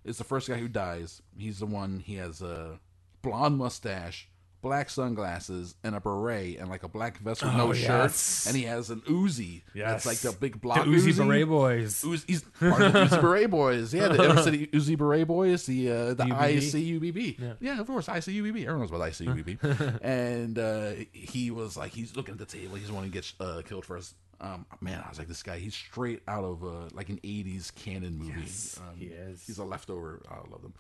is 0.07 0.19
the 0.19 0.25
first 0.25 0.49
guy 0.49 0.57
who 0.57 0.69
dies. 0.69 1.21
He's 1.39 1.59
the 1.59 1.67
one. 1.67 2.01
He 2.01 2.15
has 2.15 2.41
a 2.41 2.81
blonde 3.23 3.59
mustache. 3.59 4.29
Black 4.63 4.91
sunglasses 4.91 5.77
and 5.85 5.95
a 5.95 6.01
beret 6.01 6.59
and 6.59 6.69
like 6.69 6.83
a 6.83 6.89
black 6.89 7.19
vest 7.19 7.45
with 7.45 7.55
no 7.55 7.69
Oh, 7.69 7.73
shirt, 7.73 8.11
and 8.49 8.57
he 8.57 8.65
has 8.65 8.91
an 8.91 9.01
Uzi. 9.03 9.63
Yes. 9.75 10.05
That's 10.05 10.07
like 10.07 10.19
the 10.19 10.37
big 10.41 10.55
The 10.55 10.59
block 10.59 10.79
Uzi 10.87 11.13
Uzi. 11.13 11.19
Beret 11.29 11.49
Boys. 11.49 12.03
Uzi, 12.03 12.25
he's 12.27 12.43
part 12.43 12.83
of 12.83 12.93
the 12.93 12.99
Uzi 13.01 13.21
Beret 13.21 13.51
Boys. 13.51 13.95
Yeah, 13.95 14.09
the 14.09 14.25
Inner 14.25 14.43
City 14.43 14.67
Uzi 14.69 14.99
Beret 14.99 15.29
Boys, 15.29 15.67
the 15.67 15.91
uh, 15.93 16.15
the 16.15 16.25
UBB? 16.25 16.73
ICUBB. 16.73 17.57
Yeah. 17.61 17.79
of 17.79 17.87
course, 17.87 18.09
ICUBB. 18.09 18.63
Everyone 18.63 18.81
knows 18.81 18.91
about 18.91 19.03
ICUBB. 19.03 20.01
and 20.03 20.59
uh, 20.59 20.93
he 21.13 21.53
was 21.53 21.77
like, 21.77 21.93
he's 21.93 22.17
looking 22.17 22.33
at 22.33 22.39
the 22.39 22.47
table. 22.47 22.75
He's 22.75 22.91
wanting 22.91 23.13
to 23.13 23.15
get 23.15 23.33
uh, 23.39 23.63
killed 23.65 23.85
first. 23.85 24.15
Um, 24.41 24.67
man, 24.81 25.03
I 25.05 25.09
was 25.09 25.19
like, 25.19 25.29
this 25.29 25.43
guy, 25.43 25.59
he's 25.59 25.75
straight 25.75 26.23
out 26.29 26.45
of 26.45 26.63
uh, 26.63 26.89
like 26.93 27.09
an 27.09 27.19
'80s 27.25 27.75
Cannon 27.75 28.19
movie. 28.19 28.41
Yes, 28.41 28.79
um, 28.81 28.97
he 28.99 29.07
is. 29.07 29.47
He's 29.47 29.59
a 29.59 29.65
leftover. 29.65 30.23
I 30.31 30.37
love 30.51 30.63
them. 30.63 30.75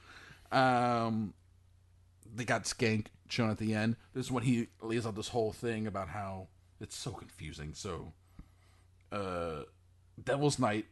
Um, 0.52 1.34
they 2.34 2.44
got 2.44 2.64
Skank 2.64 3.06
shown 3.28 3.50
at 3.50 3.58
the 3.58 3.74
end. 3.74 3.96
This 4.14 4.26
is 4.26 4.32
when 4.32 4.42
he 4.42 4.68
lays 4.82 5.06
out 5.06 5.14
this 5.16 5.28
whole 5.28 5.52
thing 5.52 5.86
about 5.86 6.08
how 6.08 6.48
it's 6.80 6.96
so 6.96 7.12
confusing. 7.12 7.72
So, 7.74 8.12
uh, 9.10 9.62
Devil's 10.22 10.58
Night 10.58 10.86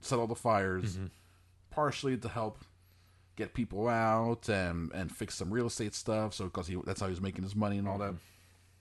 set 0.00 0.18
all 0.18 0.26
the 0.26 0.34
fires, 0.34 0.98
partially 1.70 2.16
to 2.18 2.28
help 2.28 2.58
get 3.36 3.52
people 3.54 3.88
out 3.88 4.48
and 4.48 4.90
and 4.92 5.14
fix 5.14 5.34
some 5.34 5.50
real 5.52 5.66
estate 5.66 5.94
stuff. 5.94 6.34
So, 6.34 6.44
because 6.44 6.66
he 6.66 6.76
that's 6.84 7.00
how 7.00 7.06
he 7.06 7.10
was 7.12 7.22
making 7.22 7.44
his 7.44 7.56
money 7.56 7.78
and 7.78 7.88
all 7.88 7.98
that. 7.98 8.14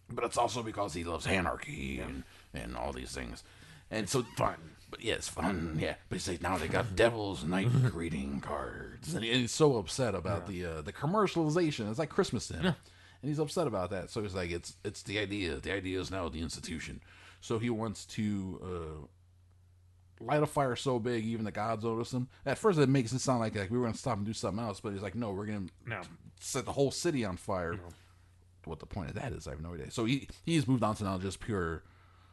But 0.09 0.23
it's 0.25 0.37
also 0.37 0.61
because 0.63 0.93
he 0.93 1.03
loves 1.03 1.25
anarchy 1.27 1.99
and 1.99 2.23
and 2.53 2.75
all 2.77 2.93
these 2.93 3.11
things. 3.11 3.43
And 3.91 4.07
so 4.09 4.23
fun. 4.37 4.55
But 4.89 5.01
yeah, 5.03 5.15
it's 5.15 5.27
fun. 5.27 5.77
Yeah. 5.81 5.95
But 6.09 6.15
he's 6.17 6.27
like, 6.27 6.41
now 6.41 6.57
they 6.57 6.67
got 6.67 6.95
Devil's 6.95 7.43
Night 7.43 7.67
greeting 7.91 8.39
cards. 8.39 9.13
And, 9.13 9.23
he- 9.23 9.31
and 9.31 9.41
he's 9.41 9.51
so 9.51 9.77
upset 9.77 10.15
about 10.15 10.47
the 10.47 10.65
uh, 10.65 10.81
the 10.81 10.93
commercialization. 10.93 11.89
It's 11.89 11.99
like 11.99 12.09
Christmas 12.09 12.47
to 12.49 12.55
him. 12.57 12.65
And 12.65 13.29
he's 13.29 13.39
upset 13.39 13.65
about 13.67 13.89
that. 13.89 14.09
So 14.11 14.21
he's 14.21 14.35
like, 14.35 14.51
it's 14.51 14.75
it's 14.83 15.01
the 15.03 15.17
idea. 15.19 15.55
The 15.55 15.73
idea 15.73 15.99
is 15.99 16.11
now 16.11 16.29
the 16.29 16.41
institution. 16.41 17.01
So 17.41 17.57
he 17.59 17.69
wants 17.69 18.05
to 18.07 18.59
uh, 18.63 20.23
light 20.23 20.43
a 20.43 20.45
fire 20.47 20.75
so 20.75 20.99
big 20.99 21.25
even 21.25 21.45
the 21.45 21.51
gods 21.51 21.83
notice 21.83 22.13
him. 22.13 22.27
At 22.45 22.57
first, 22.57 22.79
it 22.79 22.89
makes 22.89 23.11
it 23.11 23.19
sound 23.19 23.39
like, 23.39 23.55
like 23.55 23.69
we 23.69 23.77
were 23.77 23.83
going 23.83 23.93
to 23.93 23.99
stop 23.99 24.17
and 24.17 24.25
do 24.25 24.33
something 24.33 24.63
else. 24.63 24.79
But 24.79 24.93
he's 24.93 25.01
like, 25.01 25.15
no, 25.15 25.31
we're 25.31 25.45
going 25.45 25.67
to 25.67 25.89
No. 25.89 26.01
set 26.39 26.65
the 26.65 26.71
whole 26.71 26.91
city 26.91 27.25
on 27.25 27.37
fire. 27.37 27.79
What 28.67 28.79
the 28.79 28.85
point 28.85 29.09
of 29.09 29.15
that 29.15 29.31
is, 29.33 29.47
I 29.47 29.51
have 29.51 29.61
no 29.61 29.73
idea. 29.73 29.91
So 29.91 30.05
he 30.05 30.27
he's 30.45 30.67
moved 30.67 30.83
on 30.83 30.95
to 30.95 31.03
now 31.03 31.17
just 31.17 31.39
pure 31.39 31.83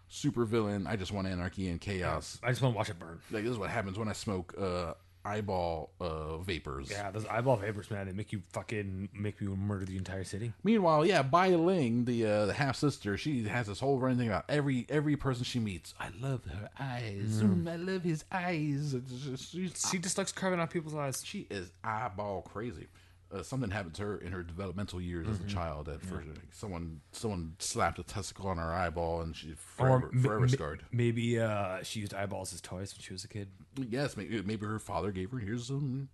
super 0.09 0.45
villain. 0.45 0.87
I 0.87 0.97
just 0.97 1.13
want 1.13 1.27
anarchy 1.27 1.69
and 1.69 1.81
chaos. 1.81 2.39
I 2.43 2.51
just 2.51 2.63
want 2.63 2.75
to 2.75 2.77
watch 2.77 2.91
it 2.91 2.99
burn. 2.99 3.21
Like 3.31 3.45
this 3.45 3.53
is 3.53 3.59
what 3.59 3.71
happens 3.71 3.99
when 3.99 4.09
I 4.09 4.13
smoke 4.13 4.55
uh, 4.61 4.95
eyeball 5.25 5.91
uh, 6.01 6.39
vapors. 6.39 6.91
Yeah, 6.91 7.11
those 7.11 7.25
eyeball 7.27 7.57
vapors, 7.57 7.91
man, 7.91 8.07
they 8.07 8.13
make 8.13 8.33
you 8.33 8.43
fucking 8.53 9.09
make 9.15 9.41
you 9.41 9.55
murder 9.57 9.85
the 9.85 9.97
entire 9.97 10.25
city. 10.25 10.53
Meanwhile, 10.65 11.07
yeah, 11.07 11.23
Bai 11.23 11.49
Ling, 11.51 12.05
the 12.05 12.27
uh, 12.27 12.47
the 12.47 12.53
half 12.53 12.77
sister, 12.77 13.17
she 13.17 13.45
has 13.45 13.69
this 13.69 13.81
whole 13.81 13.99
running 13.99 14.19
thing 14.19 14.29
about 14.29 14.45
every 14.49 14.85
every 14.89 15.17
person 15.17 15.45
she 15.45 15.61
meets. 15.61 15.95
I 16.01 16.09
love 16.21 16.45
her 16.47 16.69
eyes. 16.79 17.41
Mm, 17.43 17.71
I 17.71 17.77
love 17.77 18.03
his 18.03 18.25
eyes. 18.33 18.95
Just- 19.25 19.91
She 19.91 19.99
just 19.99 20.19
likes 20.19 20.33
carving 20.33 20.61
out 20.61 20.71
people's 20.71 20.95
eyes. 20.95 21.23
she 21.25 21.47
is 21.51 21.71
eyeball 21.85 22.43
crazy. 22.43 22.89
Uh, 23.33 23.43
something 23.43 23.71
happened 23.71 23.95
to 23.95 24.03
her 24.03 24.19
in 24.19 24.31
her 24.33 24.43
developmental 24.43 25.01
years 25.01 25.27
Mm-hmm. 25.27 25.45
as 25.47 25.53
a 25.53 25.55
child. 25.55 25.89
At 25.89 26.03
first, 26.03 26.29
like, 26.29 26.39
someone 26.53 27.01
someone 27.13 27.55
slapped 27.59 27.99
a 27.99 28.03
testicle 28.03 28.49
on 28.49 28.59
her 28.59 28.73
eyeball, 28.75 29.23
and 29.23 29.35
she 29.35 29.55
forever, 29.57 30.11
m- 30.13 30.23
forever 30.23 30.49
scarred. 30.49 30.85
Maybe 30.93 31.41
uh, 31.41 31.83
she 31.83 32.01
used 32.01 32.13
eyeballs 32.13 32.53
as 32.53 32.61
toys 32.61 32.93
when 32.95 33.03
she 33.03 33.13
was 33.15 33.25
a 33.25 33.29
kid. 33.29 33.49
Yes, 33.77 34.17
maybe, 34.17 34.43
maybe 34.43 34.67
her 34.67 34.79
father 34.79 35.11
gave 35.13 35.31
her 35.31 35.39
here's 35.39 35.67
some. 35.69 36.09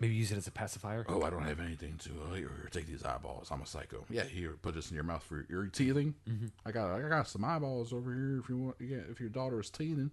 Maybe 0.00 0.14
use 0.14 0.32
it 0.32 0.36
as 0.36 0.48
a 0.48 0.50
pacifier. 0.50 1.06
Oh, 1.08 1.22
I 1.22 1.30
don't 1.30 1.44
have 1.44 1.60
anything 1.60 1.96
to. 1.98 2.10
Uh, 2.10 2.34
here, 2.34 2.50
here, 2.56 2.68
take 2.72 2.86
these 2.88 3.04
eyeballs. 3.04 3.48
I'm 3.52 3.62
a 3.62 3.66
psycho. 3.66 4.04
Yeah, 4.10 4.24
here, 4.24 4.56
put 4.60 4.74
this 4.74 4.90
in 4.90 4.96
your 4.96 5.04
mouth 5.04 5.22
for 5.22 5.46
your 5.48 5.66
teething. 5.66 6.14
Mm-hmm. 6.28 6.46
I 6.66 6.72
got 6.72 6.90
I 6.90 7.08
got 7.08 7.28
some 7.28 7.44
eyeballs 7.44 7.92
over 7.92 8.12
here 8.12 8.40
if 8.42 8.48
you 8.48 8.56
want. 8.58 8.76
Yeah, 8.80 8.98
if 9.08 9.20
your 9.20 9.28
daughter 9.28 9.60
is 9.60 9.70
teething. 9.70 10.10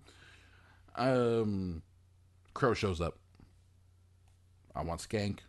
Um, 0.96 1.82
Crow 2.54 2.76
shows 2.76 3.02
up. 3.02 3.18
I 4.76 4.84
want 4.84 5.02
Skank. 5.02 5.40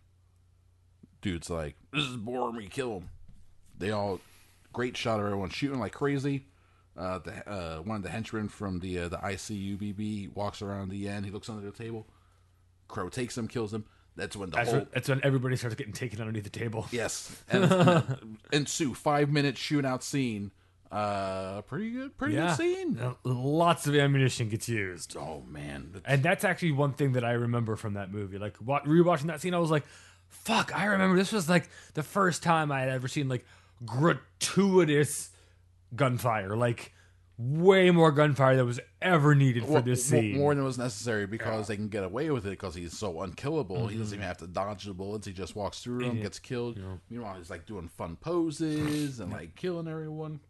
Dude's 1.23 1.49
like, 1.49 1.77
this 1.93 2.05
is 2.05 2.16
boring 2.16 2.57
me, 2.57 2.66
kill 2.66 2.99
him. 2.99 3.09
They 3.78 3.90
all, 3.90 4.20
great 4.73 4.97
shot 4.97 5.19
of 5.20 5.24
everyone 5.27 5.51
shooting 5.51 5.78
like 5.81 5.93
crazy. 5.93 6.47
Uh, 6.97 7.19
the 7.20 7.49
uh, 7.51 7.77
one 7.78 7.97
of 7.97 8.03
the 8.03 8.11
henchmen 8.11 8.49
from 8.49 8.81
the 8.81 8.99
uh, 8.99 9.09
the 9.09 9.16
ICUBB 9.16 10.35
walks 10.35 10.61
around 10.61 10.90
the 10.90 11.09
end. 11.09 11.24
He 11.24 11.31
looks 11.31 11.49
under 11.49 11.65
the 11.65 11.70
table. 11.77 12.07
Crow 12.89 13.09
takes 13.09 13.39
him, 13.39 13.49
kills 13.49 13.73
him. 13.73 13.85
That's 14.15 14.36
when 14.36 14.51
the 14.51 14.57
That's, 14.57 14.69
whole 14.70 14.78
when, 14.81 14.89
that's 14.93 15.09
when 15.09 15.20
everybody 15.23 15.57
starts 15.57 15.74
getting 15.77 15.94
taken 15.94 16.20
underneath 16.20 16.44
the 16.44 16.51
table. 16.51 16.86
yes 16.93 17.35
and 17.51 18.36
ensue 18.53 18.93
five 18.93 19.31
minute 19.31 19.55
shootout 19.55 20.03
scene. 20.03 20.51
Uh, 20.90 21.62
pretty 21.62 21.90
good, 21.93 22.19
pretty 22.19 22.35
Yeah. 22.35 22.49
good 22.49 22.57
scene. 22.59 22.99
Uh, 23.01 23.15
Lots 23.24 23.86
of 23.86 23.94
ammunition 23.94 24.51
gets 24.51 24.69
used. 24.69 25.16
Oh 25.16 25.43
man, 25.49 25.89
That's- 25.94 26.12
And 26.12 26.23
that's 26.23 26.44
actually 26.44 26.73
one 26.73 26.93
thing 26.93 27.12
that 27.12 27.24
I 27.24 27.32
remember 27.32 27.77
from 27.77 27.94
that 27.94 28.12
movie. 28.12 28.36
Like 28.36 28.57
wa- 28.62 28.82
rewatching 28.82 29.28
that 29.28 29.40
scene, 29.40 29.55
I 29.55 29.59
was 29.59 29.70
like, 29.70 29.85
"Fuck!" 30.33 30.75
I 30.77 30.87
remember 30.87 31.17
this 31.17 31.31
was 31.33 31.49
like 31.49 31.69
the 31.95 32.03
first 32.03 32.43
time 32.43 32.73
I 32.73 32.81
had 32.81 32.89
ever 32.89 33.07
seen 33.09 33.29
like 33.29 33.45
gratuitous 33.85 35.31
gunfire, 35.95 36.57
like 36.57 36.93
way 37.39 37.91
more 37.91 38.13
gunfire 38.13 38.57
that 38.57 38.65
was 38.65 38.79
ever 39.01 39.35
needed 39.35 39.65
for 39.65 39.73
Well, 39.73 39.83
this 39.83 40.05
scene. 40.05 40.37
more 40.37 40.55
than 40.55 40.63
was 40.65 40.79
necessary 40.79 41.27
because 41.27 41.67
they 41.67 41.77
can 41.77 41.89
get 41.89 42.05
away 42.05 42.31
with 42.31 42.47
it 42.47 42.51
because 42.51 42.75
he's 42.75 42.97
so 42.97 43.21
unkillable. 43.23 43.89
He 43.89 43.97
doesn't 43.99 44.17
even 44.19 44.27
have 44.27 44.39
to 44.39 44.47
dodge 44.47 44.85
the 44.85 44.95
bullets. 44.95 45.27
He 45.27 45.33
just 45.33 45.57
walks 45.57 45.81
through 45.83 46.01
them, 46.05 46.17
Yeah. 46.19 46.23
gets 46.25 46.39
killed. 46.39 46.79
Meanwhile, 47.11 47.37
he's 47.39 47.51
like 47.51 47.67
doing 47.67 47.89
fun 47.89 48.17
poses 48.17 49.19
and 49.21 49.33
like 49.33 49.57
killing 49.57 49.89
everyone. 49.89 50.41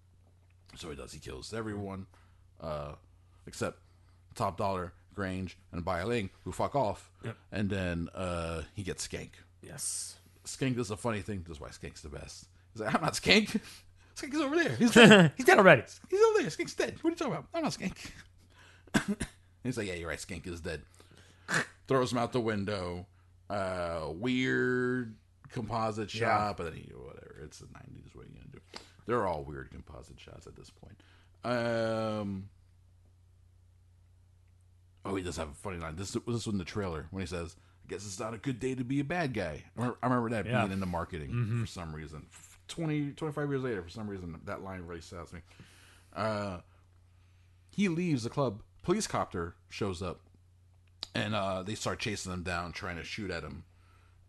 So 0.76 0.90
he 0.90 0.96
does. 0.96 1.12
He 1.12 1.20
kills 1.20 1.52
everyone, 1.54 2.06
uh, 2.60 2.94
except 3.46 3.78
Top 4.34 4.56
Dollar, 4.56 4.92
Grange, 5.14 5.56
and 5.70 5.84
Bai 5.84 6.02
Ling, 6.04 6.30
who 6.44 6.52
fuck 6.52 6.74
off. 6.74 7.10
Yep. 7.24 7.36
And 7.52 7.70
then 7.70 8.08
uh, 8.14 8.62
he 8.74 8.82
gets 8.82 9.06
Skank. 9.06 9.30
Yes. 9.62 10.16
Skank 10.44 10.76
does 10.76 10.90
a 10.90 10.96
funny 10.96 11.20
thing. 11.20 11.44
This 11.46 11.56
is 11.56 11.60
why 11.60 11.68
Skink's 11.70 12.00
the 12.00 12.08
best. 12.08 12.46
He's 12.72 12.82
like, 12.82 12.94
I'm 12.94 13.00
not 13.02 13.16
Skink. 13.16 13.50
Skank 14.16 14.34
is 14.34 14.40
over 14.40 14.56
there. 14.56 14.74
He's 14.76 14.92
dead. 14.92 15.32
He's 15.36 15.46
dead 15.46 15.58
already. 15.58 15.82
He's 16.10 16.20
over 16.20 16.40
there. 16.40 16.50
Skink's 16.50 16.74
dead. 16.74 16.96
What 17.02 17.10
are 17.10 17.12
you 17.12 17.16
talking 17.16 17.32
about? 17.34 17.46
I'm 17.54 17.62
not 17.62 17.72
Skink. 17.72 18.12
He's 19.64 19.78
like, 19.78 19.86
yeah, 19.86 19.94
you're 19.94 20.08
right. 20.08 20.20
Skink 20.20 20.46
is 20.46 20.60
dead. 20.60 20.82
Throws 21.88 22.12
him 22.12 22.18
out 22.18 22.32
the 22.32 22.40
window. 22.40 23.06
Uh, 23.48 24.08
weird 24.12 25.14
composite 25.50 26.10
shot, 26.10 26.20
Yeah. 26.20 26.52
but 26.56 26.64
then 26.64 26.72
he, 26.74 26.90
whatever. 26.94 27.36
It's 27.44 27.58
the 27.58 27.66
90s. 27.66 28.14
What 28.14 28.24
are 28.24 28.28
you 28.28 28.34
gonna 28.34 28.48
do? 28.52 28.60
They're 29.06 29.26
all 29.26 29.44
weird 29.44 29.70
composite 29.70 30.18
shots 30.18 30.46
at 30.46 30.56
this 30.56 30.70
point. 30.70 30.96
Um. 31.44 32.48
Oh, 35.04 35.14
he 35.16 35.22
does 35.22 35.36
have 35.36 35.48
a 35.50 35.54
funny 35.54 35.78
line. 35.78 35.96
This 35.96 36.12
this 36.12 36.24
was 36.26 36.46
in 36.46 36.58
the 36.58 36.64
trailer 36.64 37.08
when 37.10 37.20
he 37.20 37.26
says, 37.26 37.56
"I 37.84 37.88
guess 37.88 38.04
it's 38.06 38.18
not 38.20 38.34
a 38.34 38.38
good 38.38 38.58
day 38.60 38.74
to 38.74 38.84
be 38.84 39.00
a 39.00 39.04
bad 39.04 39.34
guy." 39.34 39.64
I 39.64 39.70
remember, 39.80 39.98
I 40.02 40.06
remember 40.06 40.30
that 40.30 40.46
Yeah. 40.46 40.60
being 40.60 40.72
in 40.72 40.80
the 40.80 40.86
marketing 40.86 41.60
for 41.60 41.66
some 41.66 41.94
reason. 41.94 42.26
20, 42.68 43.12
25 43.12 43.48
years 43.50 43.62
later, 43.62 43.82
for 43.82 43.88
some 43.90 44.08
reason, 44.08 44.40
that 44.44 44.62
line 44.62 44.82
really 44.82 45.00
says 45.00 45.32
me. 45.32 45.40
Uh, 46.14 46.60
he 47.70 47.88
leaves 47.88 48.22
the 48.24 48.30
club. 48.30 48.62
Police 48.82 49.06
copter 49.06 49.54
shows 49.68 50.00
up, 50.02 50.20
and 51.14 51.34
uh, 51.34 51.62
they 51.62 51.74
start 51.74 51.98
chasing 51.98 52.32
him 52.32 52.42
down, 52.42 52.72
trying 52.72 52.96
to 52.96 53.04
shoot 53.04 53.30
at 53.30 53.42
him. 53.42 53.64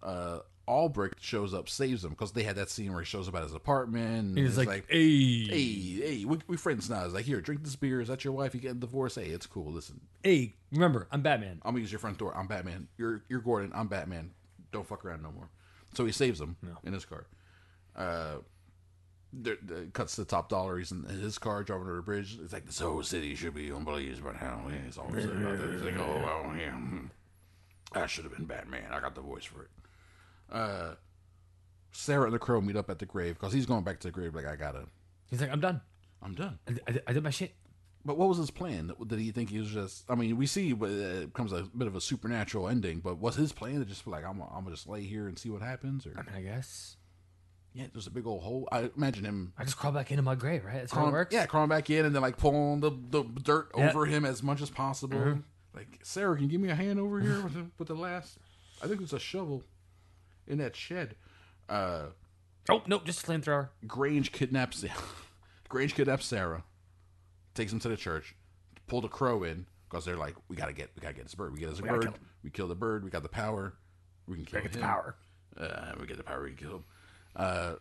Uh, 0.01 0.39
Albrecht 0.67 1.21
shows 1.21 1.53
up, 1.53 1.67
saves 1.67 2.03
him 2.03 2.11
because 2.11 2.31
they 2.31 2.43
had 2.43 2.55
that 2.55 2.69
scene 2.69 2.91
where 2.93 3.01
he 3.01 3.05
shows 3.05 3.27
up 3.27 3.35
at 3.35 3.43
his 3.43 3.53
apartment. 3.53 4.19
and 4.19 4.37
He's 4.37 4.57
it's 4.57 4.67
like, 4.67 4.85
"Hey, 4.89 5.45
hey, 5.45 5.73
hey, 6.19 6.25
we, 6.25 6.39
we 6.47 6.55
friends 6.57 6.89
now. 6.89 7.03
It's 7.05 7.13
like, 7.13 7.25
here, 7.25 7.41
drink 7.41 7.63
this 7.63 7.75
beer. 7.75 7.99
Is 8.01 8.07
that 8.07 8.23
your 8.23 8.33
wife? 8.33 8.53
You 8.55 8.61
getting 8.61 8.79
divorced? 8.79 9.17
Hey, 9.17 9.25
it's 9.27 9.45
cool. 9.45 9.71
Listen, 9.71 9.99
hey, 10.23 10.53
remember, 10.71 11.07
I'm 11.11 11.21
Batman." 11.21 11.59
I'm 11.63 11.73
gonna 11.73 11.81
use 11.81 11.91
your 11.91 11.99
front 11.99 12.17
door. 12.17 12.35
I'm 12.35 12.47
Batman. 12.47 12.87
You're 12.97 13.23
you're 13.27 13.41
Gordon. 13.41 13.71
I'm 13.75 13.87
Batman. 13.87 14.31
Don't 14.71 14.87
fuck 14.87 15.03
around 15.05 15.21
no 15.21 15.31
more. 15.31 15.49
So 15.93 16.05
he 16.05 16.11
saves 16.11 16.39
him 16.39 16.55
in 16.83 16.93
his 16.93 17.05
car. 17.05 17.25
Uh, 17.95 18.37
cuts 19.93 20.15
the 20.15 20.25
top 20.25 20.49
dollar. 20.49 20.77
He's 20.77 20.91
in 20.91 21.03
his 21.03 21.37
car 21.37 21.63
driving 21.63 21.87
over 21.87 21.95
the 21.97 22.01
bridge. 22.01 22.37
It's 22.41 22.53
like 22.53 22.65
this 22.65 22.79
whole 22.79 23.03
city 23.03 23.35
should 23.35 23.53
be 23.53 23.71
on 23.71 23.83
blaze 23.83 24.19
by 24.19 24.33
now. 24.33 24.63
Yeah, 24.69 24.75
He's 24.85 24.97
always 24.97 25.25
about 25.25 25.59
that. 25.59 25.71
He's 25.73 25.81
like, 25.81 25.97
oh 25.99 26.17
well, 26.23 26.55
yeah. 26.57 26.71
hmm. 26.71 27.05
I 27.93 28.07
should 28.07 28.23
have 28.23 28.35
been 28.35 28.45
Batman. 28.45 28.91
I 28.91 28.99
got 28.99 29.13
the 29.15 29.21
voice 29.21 29.43
for 29.45 29.63
it. 29.63 29.69
Uh, 30.53 30.95
Sarah 31.91 32.25
and 32.25 32.33
the 32.33 32.39
Crow 32.39 32.61
meet 32.61 32.75
up 32.75 32.89
at 32.89 32.99
the 32.99 33.05
grave 33.05 33.35
because 33.39 33.53
he's 33.53 33.65
going 33.65 33.83
back 33.83 33.99
to 33.99 34.07
the 34.07 34.11
grave. 34.11 34.33
Like 34.35 34.45
I 34.45 34.55
gotta, 34.55 34.85
He's 35.29 35.41
like, 35.41 35.51
"I'm 35.51 35.59
done. 35.59 35.81
I'm 36.21 36.33
done. 36.35 36.59
I, 36.67 36.91
I, 36.91 36.99
I 37.07 37.13
did 37.13 37.23
my 37.23 37.29
shit." 37.29 37.53
But 38.05 38.17
what 38.17 38.27
was 38.27 38.37
his 38.37 38.51
plan? 38.51 38.91
Did 39.07 39.19
he 39.19 39.31
think 39.31 39.49
he 39.49 39.59
was 39.59 39.69
just? 39.69 40.03
I 40.09 40.15
mean, 40.15 40.35
we 40.37 40.45
see 40.45 40.73
but 40.73 40.89
it 40.89 41.33
comes 41.33 41.53
a 41.53 41.63
bit 41.63 41.87
of 41.87 41.95
a 41.95 42.01
supernatural 42.01 42.67
ending. 42.67 42.99
But 42.99 43.17
was 43.17 43.35
his 43.35 43.51
plan 43.53 43.79
to 43.79 43.85
just 43.85 44.03
be 44.05 44.11
like, 44.11 44.25
I'm, 44.25 44.41
I'm 44.41 44.63
gonna 44.63 44.71
just 44.75 44.87
lay 44.89 45.01
here 45.03 45.27
and 45.27 45.37
see 45.39 45.49
what 45.49 45.61
happens? 45.61 46.05
Or 46.05 46.13
I 46.17 46.23
mean, 46.23 46.35
I 46.35 46.41
guess 46.41 46.97
yeah, 47.73 47.85
there's 47.93 48.07
a 48.07 48.11
big 48.11 48.27
old 48.27 48.43
hole. 48.43 48.67
I 48.71 48.89
imagine 48.97 49.23
him. 49.25 49.53
I 49.57 49.63
just 49.63 49.77
crawl 49.77 49.93
back 49.93 50.11
into 50.11 50.21
my 50.23 50.35
grave, 50.35 50.65
right? 50.65 50.75
That's 50.75 50.91
how 50.91 50.97
it 50.97 51.01
Crawling, 51.01 51.13
works. 51.13 51.33
yeah, 51.33 51.45
crawling 51.45 51.69
back 51.69 51.89
in 51.89 52.05
and 52.05 52.13
then 52.13 52.21
like 52.21 52.37
pulling 52.37 52.81
the, 52.81 52.91
the 53.09 53.23
dirt 53.41 53.71
Yeah. 53.77 53.89
over 53.89 54.05
him 54.05 54.25
as 54.25 54.43
much 54.43 54.61
as 54.61 54.69
possible. 54.69 55.39
Like 55.73 55.99
Sarah, 56.03 56.35
can 56.35 56.43
you 56.45 56.49
give 56.49 56.61
me 56.61 56.69
a 56.69 56.75
hand 56.75 56.99
over 56.99 57.19
here 57.21 57.41
with 57.41 57.53
the, 57.53 57.65
with 57.79 57.87
the 57.87 57.95
last? 57.95 58.37
I 58.83 58.87
think 58.87 59.01
it's 59.01 59.13
a 59.13 59.19
shovel 59.19 59.63
in 60.47 60.57
that 60.59 60.75
shed. 60.75 61.15
Uh, 61.69 62.05
Oh 62.69 62.81
nope, 62.87 63.03
just 63.05 63.23
a 63.23 63.27
flamethrower. 63.27 63.69
Grange 63.85 64.31
kidnaps 64.31 64.85
Grange 65.69 65.95
kidnaps 65.95 66.25
Sarah, 66.25 66.63
takes 67.55 67.73
him 67.73 67.79
to 67.81 67.89
the 67.89 67.97
church, 67.97 68.35
pull 68.87 69.01
the 69.01 69.09
crow 69.09 69.43
in 69.43 69.65
because 69.89 70.05
they're 70.05 70.15
like, 70.17 70.35
we 70.47 70.55
gotta 70.55 70.71
get, 70.73 70.89
we 70.95 71.01
gotta 71.01 71.13
get 71.15 71.25
this 71.25 71.35
bird. 71.35 71.51
We 71.53 71.59
get 71.59 71.69
this 71.69 71.81
gotta 71.81 71.93
bird. 71.93 72.03
kill. 72.03 72.13
We 72.43 72.49
kill 72.51 72.67
the 72.69 72.75
bird. 72.75 73.03
We 73.03 73.09
got 73.09 73.23
the 73.23 73.29
power. 73.29 73.73
We 74.27 74.37
can 74.37 74.45
kill 74.45 74.59
we 74.61 74.63
Get 74.63 74.75
him. 74.75 74.81
the 74.81 74.87
power. 74.87 75.15
Uh, 75.59 75.91
we 75.99 76.07
get 76.07 76.17
the 76.17 76.23
power. 76.23 76.41
We 76.43 76.51
can 76.51 76.57
kill 76.57 76.75
him. 76.77 76.83
Uh, 77.35 77.73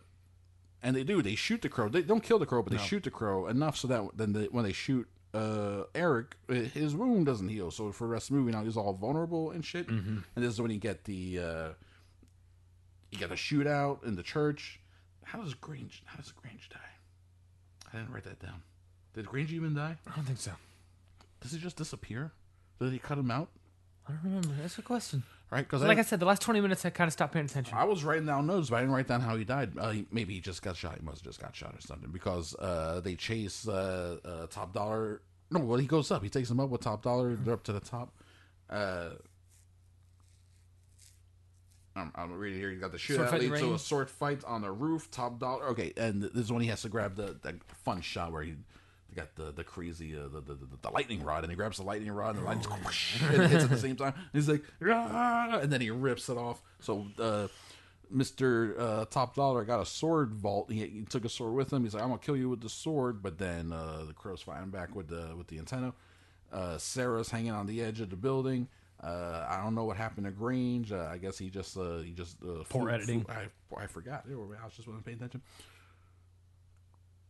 and 0.81 0.95
they 0.95 1.03
do. 1.05 1.21
They 1.21 1.35
shoot 1.35 1.61
the 1.61 1.69
crow. 1.69 1.87
They 1.87 2.01
don't 2.01 2.21
kill 2.23 2.39
the 2.39 2.45
crow, 2.45 2.61
but 2.61 2.73
they 2.73 2.77
shoot 2.79 3.03
the 3.03 3.09
crow 3.11 3.47
enough 3.47 3.77
so 3.77 3.87
that 3.87 4.03
then 4.17 4.33
they, 4.33 4.45
when 4.45 4.65
they 4.65 4.73
shoot 4.73 5.07
uh, 5.33 5.83
Eric, 5.95 6.35
uh, 6.49 6.55
his 6.55 6.93
wound 6.93 7.25
doesn't 7.25 7.47
heal. 7.47 7.71
So 7.71 7.91
for 7.93 8.05
the 8.05 8.11
rest 8.13 8.29
of 8.29 8.35
the 8.35 8.41
movie, 8.41 8.51
now 8.51 8.63
he's 8.63 8.75
all 8.75 8.93
vulnerable 8.93 9.51
and 9.51 9.63
shit. 9.63 9.87
Mm-hmm. 9.87 10.17
And 10.35 10.45
this 10.45 10.53
is 10.53 10.61
when 10.61 10.71
you 10.71 10.77
get 10.79 11.05
the 11.05 11.39
uh, 13.13 13.19
you 13.19 13.27
get 13.27 13.31
a 13.31 13.39
shootout 13.39 14.03
in 14.05 14.15
the 14.15 14.23
church. 14.23 14.79
How 15.23 15.41
does 15.41 15.53
Grange? 15.53 16.03
How 16.05 16.17
does 16.17 16.31
Grange 16.31 16.69
die? 16.69 16.79
I 17.93 17.97
didn't 17.97 18.13
write 18.13 18.23
that 18.25 18.39
down. 18.39 18.61
Did 19.13 19.25
Grange 19.27 19.53
even 19.53 19.73
die? 19.75 19.97
I 20.07 20.15
don't 20.15 20.25
think 20.25 20.39
so. 20.39 20.51
Does 21.41 21.51
he 21.51 21.59
just 21.59 21.75
disappear? 21.77 22.31
Did 22.79 22.91
he 22.91 22.99
cut 22.99 23.17
him 23.17 23.31
out? 23.31 23.49
I 24.07 24.11
don't 24.11 24.21
remember. 24.23 24.49
That's 24.61 24.77
a 24.77 24.81
question. 24.81 25.23
Right? 25.51 25.61
Because 25.61 25.83
Like 25.83 25.99
I 25.99 26.01
said, 26.01 26.19
the 26.19 26.25
last 26.25 26.41
twenty 26.41 26.61
minutes 26.61 26.83
I 26.83 26.89
kind 26.89 27.07
of 27.07 27.13
stopped 27.13 27.33
paying 27.33 27.45
attention. 27.45 27.77
I 27.77 27.83
was 27.83 28.03
writing 28.03 28.25
down 28.25 28.47
notes, 28.47 28.69
but 28.71 28.77
I 28.77 28.79
didn't 28.79 28.95
write 28.95 29.07
down 29.07 29.21
how 29.21 29.35
he 29.35 29.43
died. 29.43 29.73
Uh, 29.77 29.91
he, 29.91 30.05
maybe 30.11 30.33
he 30.33 30.39
just 30.41 30.63
got 30.63 30.75
shot. 30.75 30.95
He 30.99 31.05
must 31.05 31.17
have 31.19 31.25
just 31.25 31.39
got 31.39 31.55
shot 31.55 31.75
or 31.75 31.81
something 31.81 32.09
because 32.11 32.55
uh, 32.55 33.01
they 33.01 33.13
chase 33.15 33.67
uh, 33.67 34.17
uh, 34.25 34.47
Top 34.47 34.73
Dollar. 34.73 35.21
No, 35.51 35.59
well, 35.59 35.77
he 35.77 35.85
goes 35.85 36.09
up. 36.09 36.23
He 36.23 36.29
takes 36.29 36.49
him 36.49 36.59
up 36.59 36.69
with 36.69 36.81
Top 36.81 37.03
Dollar. 37.03 37.35
They're 37.35 37.53
up 37.53 37.63
to 37.65 37.73
the 37.73 37.79
top. 37.79 38.11
I'm, 41.95 42.11
I'm 42.15 42.31
reading 42.33 42.59
here. 42.59 42.71
He 42.71 42.77
got 42.77 42.91
the 42.91 42.97
shootout 42.97 43.31
leads 43.33 43.59
to 43.59 43.65
rain? 43.65 43.73
a 43.75 43.79
sword 43.79 44.09
fight 44.09 44.43
on 44.45 44.61
the 44.61 44.71
roof. 44.71 45.11
Top 45.11 45.39
Dollar. 45.39 45.65
Okay, 45.67 45.93
and 45.95 46.23
this 46.23 46.45
is 46.45 46.51
when 46.51 46.61
he 46.61 46.69
has 46.69 46.81
to 46.81 46.89
grab 46.89 47.15
the, 47.15 47.37
the 47.41 47.55
fun 47.83 48.01
shot 48.01 48.31
where 48.31 48.43
he. 48.43 48.55
Got 49.15 49.35
the 49.35 49.51
the 49.51 49.63
crazy 49.63 50.17
uh, 50.17 50.23
the, 50.23 50.41
the, 50.41 50.55
the 50.55 50.67
the 50.81 50.89
lightning 50.89 51.21
rod 51.23 51.43
and 51.43 51.51
he 51.51 51.55
grabs 51.55 51.77
the 51.77 51.83
lightning 51.83 52.11
rod 52.11 52.35
and 52.35 52.39
the 52.43 52.47
lightning 52.47 52.67
whoosh, 52.83 53.21
and 53.21 53.43
hits 53.43 53.65
at 53.65 53.69
the 53.69 53.77
same 53.87 53.95
time. 53.95 54.15
He's 54.33 54.49
like, 54.49 54.63
"Ah," 54.83 55.59
and 55.61 55.71
then 55.71 55.81
he 55.81 55.91
rips 55.91 56.29
it 56.29 56.37
off. 56.37 56.63
So 56.79 57.05
uh, 57.19 57.47
Mr. 58.11 58.79
Uh, 58.79 59.05
Top 59.05 59.35
Dollar 59.35 59.65
got 59.65 59.79
a 59.79 59.85
sword 59.85 60.33
vault. 60.33 60.71
He, 60.71 60.79
he 60.87 61.01
took 61.07 61.25
a 61.25 61.29
sword 61.29 61.53
with 61.53 61.71
him. 61.71 61.83
He's 61.83 61.93
like, 61.93 62.01
I'm 62.01 62.09
gonna 62.09 62.21
kill 62.21 62.35
you 62.35 62.49
with 62.49 62.61
the 62.61 62.69
sword. 62.69 63.21
But 63.21 63.37
then 63.37 63.71
uh, 63.71 64.05
the 64.07 64.13
crow's 64.13 64.41
fighting 64.41 64.71
back 64.71 64.95
with 64.95 65.09
the 65.09 65.35
with 65.37 65.45
the 65.45 65.59
antenna. 65.59 65.93
Uh, 66.51 66.79
Sarah's 66.79 67.29
hanging 67.29 67.51
on 67.51 67.67
the 67.67 67.81
edge 67.83 67.99
of 67.99 68.09
the 68.09 68.15
building. 68.15 68.67
Uh, 69.03 69.45
I 69.49 69.61
don't 69.61 69.75
know 69.75 69.83
what 69.83 69.97
happened 69.97 70.25
to 70.27 70.31
Grange. 70.31 70.91
Uh, 70.93 71.09
I 71.11 71.17
guess 71.17 71.37
he 71.37 71.49
just 71.49 71.75
uh, 71.77 71.97
he 71.97 72.11
just 72.13 72.37
uh, 72.41 72.63
Poor 72.69 72.83
flew- 72.83 72.89
editing. 72.89 73.23
flew- 73.25 73.33
I 73.33 73.83
I 73.83 73.87
forgot. 73.87 74.25
I 74.29 74.33
was 74.65 74.73
just 74.75 74.87
wasn't 74.87 75.05
paying 75.05 75.17
attention. 75.17 75.41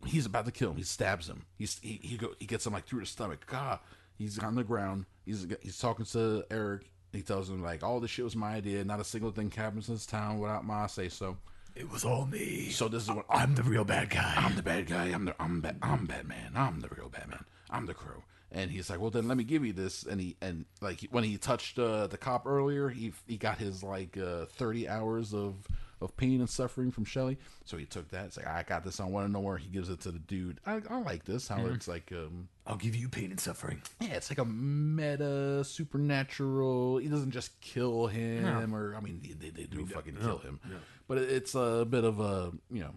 He's 0.05 0.25
about 0.25 0.45
to 0.45 0.51
kill 0.51 0.71
him. 0.71 0.77
He 0.77 0.83
stabs 0.83 1.27
him. 1.29 1.45
He's 1.57 1.79
he 1.81 1.99
he, 2.03 2.17
go, 2.17 2.33
he 2.39 2.45
gets 2.45 2.65
him 2.67 2.73
like 2.73 2.85
through 2.85 2.99
the 2.99 3.05
stomach. 3.05 3.45
God, 3.47 3.79
he's 4.17 4.37
on 4.39 4.55
the 4.55 4.63
ground. 4.63 5.05
He's 5.25 5.47
he's 5.61 5.77
talking 5.77 6.05
to 6.07 6.43
Eric. 6.51 6.89
He 7.13 7.21
tells 7.21 7.49
him 7.49 7.63
like, 7.63 7.83
"All 7.83 7.99
this 7.99 8.11
shit 8.11 8.25
was 8.25 8.35
my 8.35 8.55
idea. 8.55 8.83
Not 8.83 8.99
a 8.99 9.03
single 9.05 9.31
thing 9.31 9.49
happens 9.49 9.87
in 9.87 9.95
this 9.95 10.05
town 10.05 10.39
without 10.39 10.65
my 10.65 10.87
say 10.87 11.07
so." 11.09 11.37
It 11.75 11.89
was 11.89 12.03
all 12.05 12.25
me. 12.27 12.69
So 12.69 12.87
this 12.87 13.03
is 13.03 13.09
what 13.09 13.25
I'm 13.29 13.55
the 13.55 13.63
real 13.63 13.85
bad 13.85 14.09
guy. 14.11 14.33
I'm 14.37 14.55
the 14.55 14.61
bad 14.61 14.87
guy. 14.87 15.05
I'm 15.05 15.25
the 15.25 15.35
I'm 15.41 15.61
Bat, 15.61 15.77
I'm 15.81 16.05
Batman. 16.05 16.51
I'm 16.55 16.81
the 16.81 16.89
real 16.89 17.09
Batman. 17.09 17.45
I'm 17.69 17.85
the 17.87 17.93
Crow. 17.95 18.23
And 18.55 18.69
he's 18.69 18.87
like, 18.89 18.99
well, 19.01 19.09
then 19.09 19.27
let 19.27 19.35
me 19.35 19.43
give 19.43 19.65
you 19.65 19.73
this. 19.73 20.03
And 20.03 20.21
he 20.21 20.35
and 20.39 20.65
like 20.79 21.01
when 21.09 21.23
he 21.23 21.37
touched 21.37 21.79
uh, 21.79 22.05
the 22.07 22.17
cop 22.17 22.45
earlier, 22.45 22.87
he 22.89 23.11
he 23.27 23.35
got 23.37 23.57
his 23.57 23.81
like 23.83 24.15
uh, 24.17 24.45
thirty 24.45 24.87
hours 24.87 25.33
of 25.33 25.55
of 26.01 26.15
pain 26.17 26.39
and 26.41 26.49
suffering 26.49 26.91
from 26.91 27.05
Shelly. 27.05 27.37
So 27.65 27.77
he 27.77 27.85
took 27.85 28.09
that. 28.09 28.25
It's 28.25 28.37
like 28.37 28.45
I 28.45 28.61
got 28.63 28.83
this. 28.83 28.99
I 28.99 29.05
want 29.05 29.25
to 29.25 29.31
know 29.31 29.39
where 29.39 29.57
he 29.57 29.69
gives 29.69 29.89
it 29.89 30.01
to 30.01 30.11
the 30.11 30.19
dude. 30.19 30.59
I, 30.65 30.81
I 30.89 30.99
like 30.99 31.23
this. 31.25 31.47
How 31.47 31.65
it's 31.73 31.87
like 31.87 32.11
um 32.11 32.47
I'll 32.67 32.75
give 32.75 32.95
you 32.95 33.09
pain 33.09 33.31
and 33.31 33.39
suffering. 33.39 33.81
yeah, 33.99 34.09
it's 34.13 34.29
like 34.29 34.37
a 34.39 34.45
meta 34.45 35.63
supernatural. 35.63 36.97
He 36.97 37.07
doesn't 37.07 37.31
just 37.31 37.59
kill 37.61 38.07
him, 38.07 38.75
or 38.75 38.95
I 38.95 38.99
mean, 38.99 39.21
they, 39.39 39.49
they 39.49 39.63
do 39.63 39.85
fucking 39.85 40.17
kill 40.17 40.37
him, 40.39 40.59
but 41.07 41.17
it's 41.17 41.55
a 41.55 41.85
bit 41.89 42.03
of 42.03 42.19
a 42.19 42.51
you 42.69 42.81
know, 42.81 42.93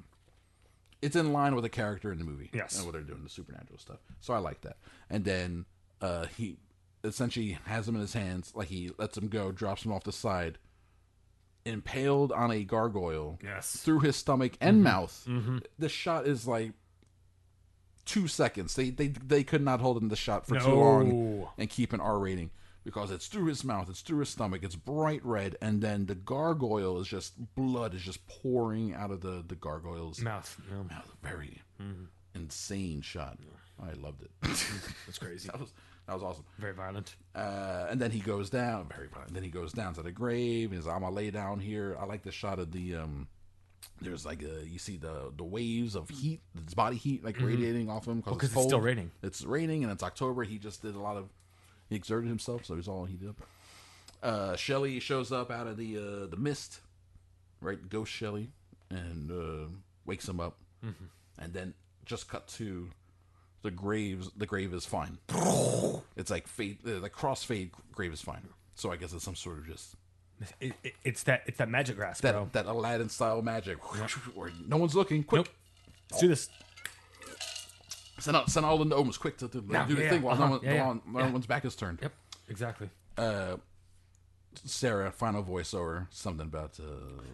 it's 1.07 1.17
in 1.17 1.33
line 1.33 1.55
with 1.55 1.63
the 1.65 1.69
character 1.71 2.13
in 2.13 2.19
the 2.19 2.25
movie. 2.25 2.51
Yes. 2.53 2.77
and 2.77 2.85
what 2.85 2.93
they're 2.93 3.03
doing 3.03 3.23
the 3.23 3.31
supernatural 3.31 3.79
stuff. 3.79 3.99
So 4.21 4.35
I 4.35 4.39
like 4.39 4.61
that. 4.63 4.77
And 5.09 5.25
then 5.25 5.65
uh, 6.01 6.27
he 6.37 6.59
essentially 7.05 7.59
has 7.67 7.89
him 7.89 7.95
in 7.95 8.01
his 8.01 8.13
hands, 8.13 8.53
like 8.55 8.69
he 8.69 8.91
lets 8.99 9.17
him 9.17 9.29
go, 9.29 9.53
drops 9.53 9.85
him 9.85 9.93
off 9.93 10.05
the 10.05 10.13
side, 10.13 10.59
impaled 11.65 12.33
on 12.33 12.51
a 12.51 12.65
gargoyle. 12.65 13.39
Yes. 13.43 13.77
through 13.77 14.01
his 14.01 14.17
stomach 14.17 14.57
and 14.61 14.83
mouth. 14.83 15.27
The 15.79 15.89
shot 15.89 16.27
is 16.27 16.47
like 16.47 16.73
two 18.05 18.29
seconds. 18.29 18.75
They 18.75 18.91
they 18.91 19.09
they 19.09 19.43
could 19.45 19.63
not 19.63 19.81
hold 19.81 20.01
in 20.01 20.09
the 20.09 20.17
shot 20.17 20.47
for 20.47 20.59
too 20.61 20.75
long 20.75 21.47
and 21.59 21.69
keep 21.71 21.93
an 21.93 22.01
R 22.01 22.19
rating 22.19 22.51
because 22.87 23.11
it's 23.11 23.27
through 23.27 23.47
his 23.47 23.65
mouth, 23.65 23.91
it's 23.91 24.01
through 24.01 24.21
his 24.21 24.31
stomach, 24.31 24.63
it's 24.63 24.77
bright 24.77 25.23
red, 25.25 25.57
and 25.61 25.83
then 25.83 26.07
the 26.07 26.15
gargoyle 26.15 26.99
is 27.01 27.09
just 27.09 27.35
blood 27.55 27.93
is 27.93 28.01
just 28.01 28.27
pouring 28.29 28.95
out 28.95 29.11
of 29.11 29.21
the 29.21 29.45
the 29.47 29.57
gargoyle's 29.57 30.21
Mouth. 30.23 30.59
Yeah. 30.71 30.83
mouth. 30.85 31.17
Very 31.23 31.61
insane 32.35 33.01
shot. 33.03 33.39
I 33.83 33.93
loved 33.95 34.23
it. 34.23 34.31
That's 34.43 35.19
crazy. 35.19 35.49
that 35.49 35.61
was 35.61 35.73
that 36.07 36.15
was 36.15 36.23
awesome. 36.23 36.45
Very 36.59 36.73
violent. 36.73 37.17
Uh, 37.35 37.87
and 37.91 38.01
then 38.01 38.13
he 38.13 38.21
goes 38.21 38.49
down, 38.49 38.87
very 38.95 39.09
violent. 39.09 39.35
Then 39.35 39.43
he 39.43 39.51
goes 39.51 39.73
down 39.73 39.93
to 39.95 40.03
the 40.03 40.13
grave. 40.13 40.71
He's, 40.73 40.87
I'm 40.87 41.01
gonna 41.01 41.11
lay 41.11 41.31
down 41.31 41.59
here. 41.59 41.97
I 42.01 42.05
like 42.07 42.23
the 42.23 42.33
shot 42.33 42.59
of 42.59 42.73
the 42.73 42.97
um. 42.97 43.29
There's 44.01 44.25
like 44.27 44.43
a 44.43 44.65
you 44.67 44.79
see 44.79 44.97
the 44.97 45.33
the 45.37 45.45
waves 45.45 45.95
of 45.97 46.09
heat, 46.09 46.41
his 46.65 46.75
body 46.75 46.97
heat 46.97 47.25
like 47.25 47.41
radiating 47.41 47.91
off 47.91 48.07
him 48.07 48.21
because 48.21 48.33
Mm-hmm. 48.35 48.41
'cause 48.41 48.53
it's 48.57 48.65
still 48.67 48.81
raining. 48.81 49.11
It's 49.23 49.43
raining 49.45 49.83
and 49.85 49.93
it's 49.93 50.03
October. 50.03 50.45
He 50.45 50.59
just 50.59 50.83
did 50.83 50.95
a 50.95 51.01
lot 51.01 51.17
of 51.17 51.29
he 51.89 51.97
exerted 51.97 52.29
himself, 52.29 52.65
so 52.65 52.75
he's 52.77 52.89
all 52.89 53.05
heated 53.05 53.29
up. 53.29 53.37
Uh, 54.23 54.57
Shelly 54.57 54.99
shows 55.01 55.31
up 55.33 55.51
out 55.51 55.67
of 55.67 55.77
the 55.77 55.97
uh, 55.97 56.27
the 56.27 56.37
mist, 56.37 56.81
right? 57.61 57.79
Ghost 57.89 58.11
Shelly, 58.13 58.51
and 58.91 59.31
uh, 59.31 59.69
wakes 60.05 60.29
him 60.29 60.41
up, 60.41 60.57
Mm-hmm. 60.85 61.05
and 61.43 61.53
then 61.53 61.75
just 62.05 62.29
cut 62.29 62.47
to 62.49 62.89
the 63.63 63.71
graves. 63.71 64.31
The 64.37 64.47
grave 64.47 64.73
is 64.75 64.85
fine. 64.87 65.19
It's 66.17 66.31
like 66.31 66.47
fade, 66.49 66.79
uh, 66.87 67.01
the 67.01 67.11
crossfade 67.11 67.71
grave 67.93 68.13
is 68.13 68.21
fine. 68.21 68.43
So 68.75 68.91
I 68.93 68.97
guess 68.97 69.13
it's 69.13 69.25
some 69.25 69.35
sort 69.37 69.59
of 69.59 69.67
just 69.67 69.95
It, 70.61 70.73
it, 70.83 70.95
it's 71.05 71.23
that 71.25 71.43
it's 71.47 71.59
that 71.59 71.69
magic 71.69 71.97
grass, 71.97 72.21
that 72.21 72.33
bro. 72.33 72.49
that 72.53 72.67
Aladdin 72.67 73.09
style 73.09 73.43
magic, 73.43 73.79
where 74.35 74.51
no 74.67 74.77
one's 74.77 74.95
looking. 74.95 75.25
Quick, 75.25 75.47
Nope. 75.47 75.49
Let's 76.11 76.21
do 76.21 76.29
this. 76.29 76.49
Send 78.19 78.37
out 78.37 78.51
send 78.51 78.65
all 78.67 78.79
the 78.79 78.85
gnomes 78.85 79.19
quick 79.19 79.37
to, 79.39 79.49
to 79.49 79.65
Yeah, 79.71 79.87
do 79.87 79.95
the 79.95 80.03
yeah, 80.03 80.11
thing 80.11 80.23
while 80.23 80.37
no, 80.37 80.45
uh-huh, 80.45 80.53
one, 80.59 80.61
yeah, 80.65 80.75
yeah, 80.75 80.85
while 80.85 81.03
no 81.07 81.19
yeah. 81.21 81.31
one's 81.33 81.47
back 81.47 81.65
is 81.65 81.75
turned. 81.77 81.99
Yep. 82.03 82.13
Exactly. 82.49 82.89
Sarah, 84.65 85.13
final 85.13 85.43
voiceover, 85.45 86.07
something 86.11 86.47
about 86.47 86.81
uh, 86.81 86.85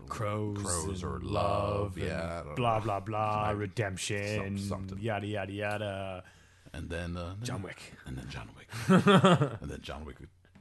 Crows, 0.08 0.58
crows 0.60 1.04
or 1.04 1.20
love, 1.22 1.96
and 1.96 2.06
yeah, 2.06 2.40
I 2.40 2.44
don't 2.44 2.56
blah 2.56 2.78
know. 2.78 2.84
blah 2.84 3.00
blah, 3.00 3.50
redemption, 3.50 4.58
some- 4.58 4.68
something. 4.88 4.98
yada 4.98 5.26
yada 5.26 5.52
yada. 5.52 6.24
and 6.72 6.90
then 6.90 7.16
uh, 7.16 7.36
John 7.44 7.62
Wick. 7.62 7.92
and 8.06 8.18
then 8.18 8.28
John 8.28 8.48
Wick, 8.56 8.68
and 9.62 9.70
then 9.70 9.78
John 9.82 10.04
Wick, 10.04 10.16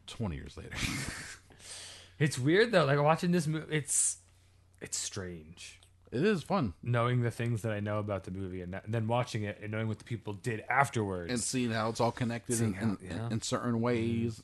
twenty 0.05 0.35
years 0.35 0.55
later. 0.55 0.69
It's 2.19 2.37
weird 2.37 2.71
though. 2.71 2.85
Like 2.85 3.01
watching 3.01 3.31
this 3.31 3.47
movie, 3.47 3.75
it's 3.75 4.17
it's 4.81 4.97
strange 4.97 5.79
it 6.11 6.23
is 6.23 6.43
fun 6.43 6.73
knowing 6.83 7.21
the 7.21 7.31
things 7.31 7.61
that 7.61 7.71
I 7.71 7.79
know 7.79 7.99
about 7.99 8.23
the 8.25 8.31
movie, 8.31 8.61
and, 8.61 8.73
that, 8.73 8.85
and 8.85 8.93
then 8.93 9.07
watching 9.07 9.43
it 9.43 9.59
and 9.61 9.71
knowing 9.71 9.87
what 9.87 9.97
the 9.99 10.03
people 10.03 10.33
did 10.33 10.63
afterwards. 10.69 11.31
and 11.31 11.39
seeing 11.39 11.71
how 11.71 11.89
it's 11.89 11.99
all 12.01 12.11
connected 12.11 12.59
in, 12.61 12.73
how- 12.73 12.83
in, 12.85 12.97
yeah. 13.01 13.11
Mm-hmm. 13.13 13.33
in 13.33 13.41
certain 13.41 13.81
ways. 13.81 14.43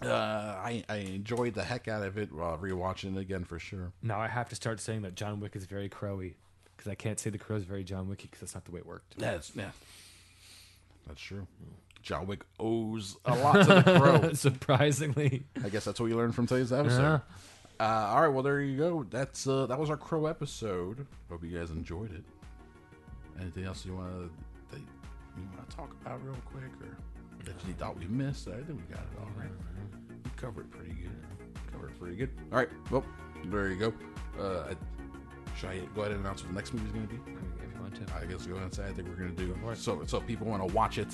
Uh, 0.00 0.06
I 0.06 0.84
I 0.88 0.96
enjoyed 0.98 1.54
the 1.54 1.64
heck 1.64 1.88
out 1.88 2.04
of 2.04 2.16
it 2.18 2.30
while 2.32 2.56
rewatching 2.56 3.16
it 3.16 3.20
again 3.20 3.42
for 3.44 3.58
sure. 3.58 3.92
now 4.00 4.20
I 4.20 4.28
have 4.28 4.48
to 4.50 4.54
start 4.54 4.78
saying 4.80 5.02
that 5.02 5.16
John 5.16 5.40
Wick 5.40 5.56
is 5.56 5.64
very 5.64 5.88
crowy 5.88 6.34
because 6.76 6.88
I 6.88 6.94
can't 6.94 7.18
say 7.18 7.30
the 7.30 7.38
crow 7.38 7.56
is 7.56 7.64
very 7.64 7.82
John 7.82 8.08
Wicky 8.08 8.24
because 8.28 8.38
that's 8.40 8.54
not 8.54 8.64
the 8.64 8.70
way 8.70 8.78
it 8.78 8.86
worked. 8.86 9.18
That's 9.18 9.50
yeah, 9.56 9.70
that's 11.08 11.20
true. 11.20 11.48
John 12.00 12.28
Wick 12.28 12.44
owes 12.60 13.16
a 13.24 13.34
lot 13.36 13.54
to 13.66 13.82
the 13.82 13.82
crow. 13.98 14.32
Surprisingly, 14.34 15.42
I 15.64 15.68
guess 15.68 15.84
that's 15.84 15.98
what 15.98 16.06
you 16.06 16.16
learned 16.16 16.36
from 16.36 16.46
today's 16.46 16.72
episode. 16.72 17.00
Yeah. 17.02 17.18
Uh, 17.80 17.84
all 18.10 18.22
right, 18.22 18.28
well 18.28 18.42
there 18.42 18.60
you 18.60 18.76
go. 18.76 19.04
That's 19.08 19.46
uh, 19.46 19.66
that 19.66 19.78
was 19.78 19.88
our 19.90 19.96
crow 19.96 20.26
episode. 20.26 21.06
Hope 21.30 21.44
you 21.44 21.56
guys 21.56 21.70
enjoyed 21.70 22.12
it. 22.12 22.24
Anything 23.40 23.64
else 23.64 23.86
you 23.86 23.94
want 23.94 24.10
to 24.72 24.76
you 24.78 25.44
want 25.56 25.70
to 25.70 25.76
talk 25.76 25.94
about 26.04 26.24
real 26.24 26.34
quick, 26.46 26.64
or 26.82 26.96
that 27.44 27.54
you 27.66 27.72
thought 27.74 27.96
we 27.96 28.06
missed? 28.06 28.48
I 28.48 28.52
think 28.62 28.80
we 28.88 28.94
got 28.94 29.02
it 29.04 29.18
all 29.20 29.28
right. 29.38 29.50
We 30.24 30.30
covered 30.36 30.68
pretty 30.72 30.92
good. 30.94 31.10
Covered 31.72 31.96
pretty 32.00 32.16
good. 32.16 32.30
All 32.50 32.58
right, 32.58 32.68
well 32.90 33.04
there 33.46 33.68
you 33.68 33.76
go. 33.76 33.92
Uh, 34.40 34.70
I- 34.70 34.76
should 35.56 35.70
I 35.70 35.78
go 35.94 36.02
ahead 36.02 36.12
and 36.12 36.20
announce 36.20 36.42
what 36.42 36.50
the 36.50 36.54
next 36.54 36.72
movie 36.72 36.86
is 36.86 36.92
going 36.92 37.08
to 37.08 37.14
be? 37.14 37.20
if 37.64 37.74
you 37.74 37.80
want 37.80 37.94
to. 37.96 38.14
I 38.14 38.24
guess 38.26 38.46
go 38.46 38.52
ahead 38.52 38.64
and 38.64 38.72
say 38.74 38.84
I 38.86 38.92
think 38.92 39.08
we're 39.08 39.16
gonna 39.16 39.30
do 39.30 39.52
so. 39.74 40.00
So 40.06 40.20
people 40.20 40.46
want 40.46 40.66
to 40.68 40.72
watch 40.74 40.98
it 40.98 41.08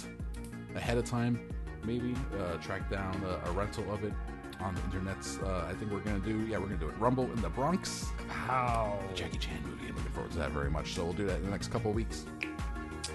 ahead 0.74 0.98
of 0.98 1.04
time, 1.06 1.40
maybe 1.82 2.14
uh, 2.38 2.56
track 2.58 2.90
down 2.90 3.22
a, 3.24 3.48
a 3.48 3.52
rental 3.52 3.90
of 3.92 4.04
it 4.04 4.12
on 4.60 4.74
the 4.74 4.80
internets. 4.82 5.42
Uh, 5.42 5.66
I 5.68 5.74
think 5.74 5.90
we're 5.92 6.00
gonna 6.00 6.18
do. 6.20 6.40
Yeah, 6.46 6.58
we're 6.58 6.66
gonna 6.66 6.78
do 6.78 6.88
it. 6.88 6.94
Rumble 6.98 7.24
in 7.32 7.40
the 7.42 7.48
Bronx, 7.48 8.06
How? 8.28 8.98
Jackie 9.14 9.38
Chan 9.38 9.58
movie. 9.64 9.88
I'm 9.88 9.96
looking 9.96 10.12
forward 10.12 10.32
to 10.32 10.38
that 10.38 10.50
very 10.50 10.70
much. 10.70 10.94
So 10.94 11.04
we'll 11.04 11.12
do 11.12 11.26
that 11.26 11.36
in 11.38 11.44
the 11.44 11.50
next 11.50 11.70
couple 11.70 11.92
weeks. 11.92 12.24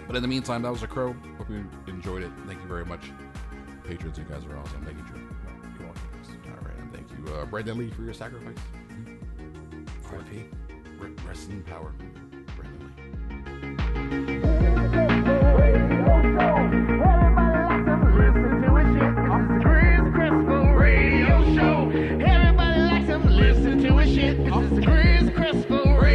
But 0.08 0.16
in 0.16 0.22
the 0.22 0.28
meantime, 0.28 0.62
that 0.64 0.72
was 0.72 0.84
a 0.84 0.88
crow. 0.88 1.14
Hope 1.38 1.50
you 1.50 1.66
enjoyed 1.88 2.24
it. 2.24 2.32
Thank 2.48 2.62
you 2.62 2.68
very 2.68 2.86
much, 2.86 3.12
patrons. 3.86 4.18
You 4.18 4.24
guys 4.26 4.44
are 4.46 4.58
awesome. 4.58 4.84
Thank 4.86 4.98
you, 4.98 5.04
Drew. 5.04 5.20
You're 5.20 5.88
welcome. 5.88 6.02
All 6.48 6.68
right, 6.68 6.78
and 6.80 6.92
thank 6.94 7.10
you, 7.12 7.34
uh, 7.34 7.46
Brandon 7.46 7.78
Lee, 7.78 7.90
for 7.92 8.02
your 8.04 8.14
sacrifice. 8.14 8.58
R.I.P. 10.12 10.46
Re- 10.98 11.12
Rest 11.28 11.50
in 11.50 11.62
power, 11.64 11.94
Brandon 12.56 12.80
Lee. 16.80 16.89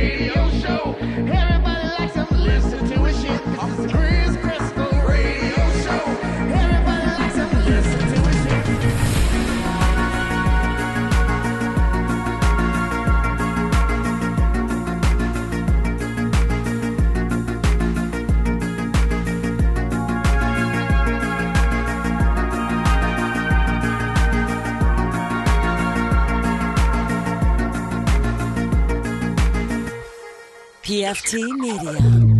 Radio 0.05 0.34
PFT 30.95 31.35
Media. 31.59 32.34